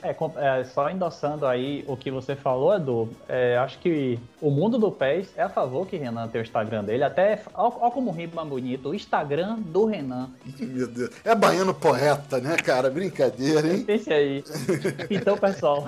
É, 0.03 0.17
é, 0.61 0.65
só 0.65 0.91
endossando 0.91 1.47
aí 1.47 1.85
o 1.87 1.97
que 1.97 2.11
você 2.11 2.35
falou, 2.35 2.75
Edu, 2.75 3.09
é, 3.29 3.57
acho 3.59 3.79
que 3.79 4.19
o 4.41 4.51
mundo 4.51 4.79
do 4.79 4.91
PES 4.91 5.33
é 5.37 5.43
a 5.43 5.49
favor 5.49 5.87
que 5.87 5.97
Renan 5.97 6.27
tem 6.29 6.41
o 6.41 6.45
Instagram 6.45 6.85
dele. 6.85 7.05
Até, 7.05 7.43
olha 7.55 7.91
como 7.91 8.11
rima 8.11 8.45
bonito, 8.45 8.89
o 8.89 8.95
Instagram 8.95 9.57
do 9.59 9.85
Renan. 9.85 10.31
Meu 10.59 10.89
Deus, 10.89 11.11
é 11.25 11.35
baiano 11.35 11.75
poeta, 11.75 12.41
né, 12.41 12.57
cara? 12.57 12.89
Brincadeira, 12.89 13.67
hein? 13.67 13.85
Esse 13.87 14.13
aí. 14.13 14.45
Então, 15.11 15.37
pessoal, 15.37 15.87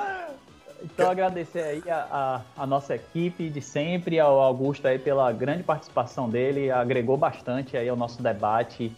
então 0.82 1.10
agradecer 1.10 1.62
aí 1.62 1.82
a, 1.88 2.42
a, 2.56 2.62
a, 2.62 2.66
nossa 2.66 2.94
equipe 2.94 3.48
de 3.48 3.60
sempre, 3.60 4.18
ao 4.18 4.40
Augusto 4.40 4.86
aí 4.86 4.98
pela 4.98 5.30
grande 5.32 5.62
participação 5.62 6.28
dele, 6.28 6.70
agregou 6.70 7.16
bastante 7.16 7.76
aí 7.76 7.88
ao 7.88 7.96
nosso 7.96 8.22
debate 8.22 8.92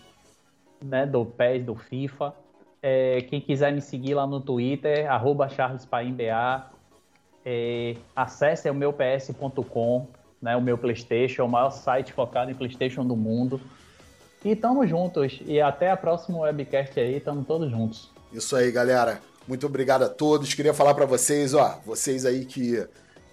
né, 0.82 1.06
do 1.06 1.24
PES, 1.24 1.64
do 1.64 1.74
FIFA. 1.74 2.34
É, 2.82 3.22
quem 3.22 3.40
quiser 3.40 3.72
me 3.72 3.80
seguir 3.80 4.14
lá 4.14 4.26
no 4.26 4.40
Twitter, 4.40 5.10
arroba 5.10 5.48
charlespaimba. 5.48 6.70
É, 7.44 7.96
acesse 8.14 8.68
o 8.68 8.74
meu 8.74 8.92
ps.com, 8.92 10.08
né, 10.40 10.56
o 10.56 10.60
meu 10.60 10.76
Playstation, 10.76 11.44
o 11.44 11.48
maior 11.48 11.70
site 11.70 12.12
focado 12.12 12.50
em 12.50 12.54
Playstation 12.54 13.06
do 13.06 13.16
mundo. 13.16 13.60
E 14.44 14.56
tamo 14.56 14.84
juntos. 14.86 15.40
E 15.46 15.60
até 15.60 15.90
a 15.90 15.96
próxima 15.96 16.40
webcast 16.40 16.98
aí, 16.98 17.20
tamo 17.20 17.44
todos 17.44 17.70
juntos. 17.70 18.10
Isso 18.32 18.56
aí, 18.56 18.72
galera. 18.72 19.20
Muito 19.46 19.66
obrigado 19.66 20.02
a 20.02 20.08
todos. 20.08 20.54
Queria 20.54 20.74
falar 20.74 20.94
para 20.94 21.06
vocês, 21.06 21.54
ó, 21.54 21.80
vocês 21.84 22.24
aí 22.24 22.44
que, 22.44 22.84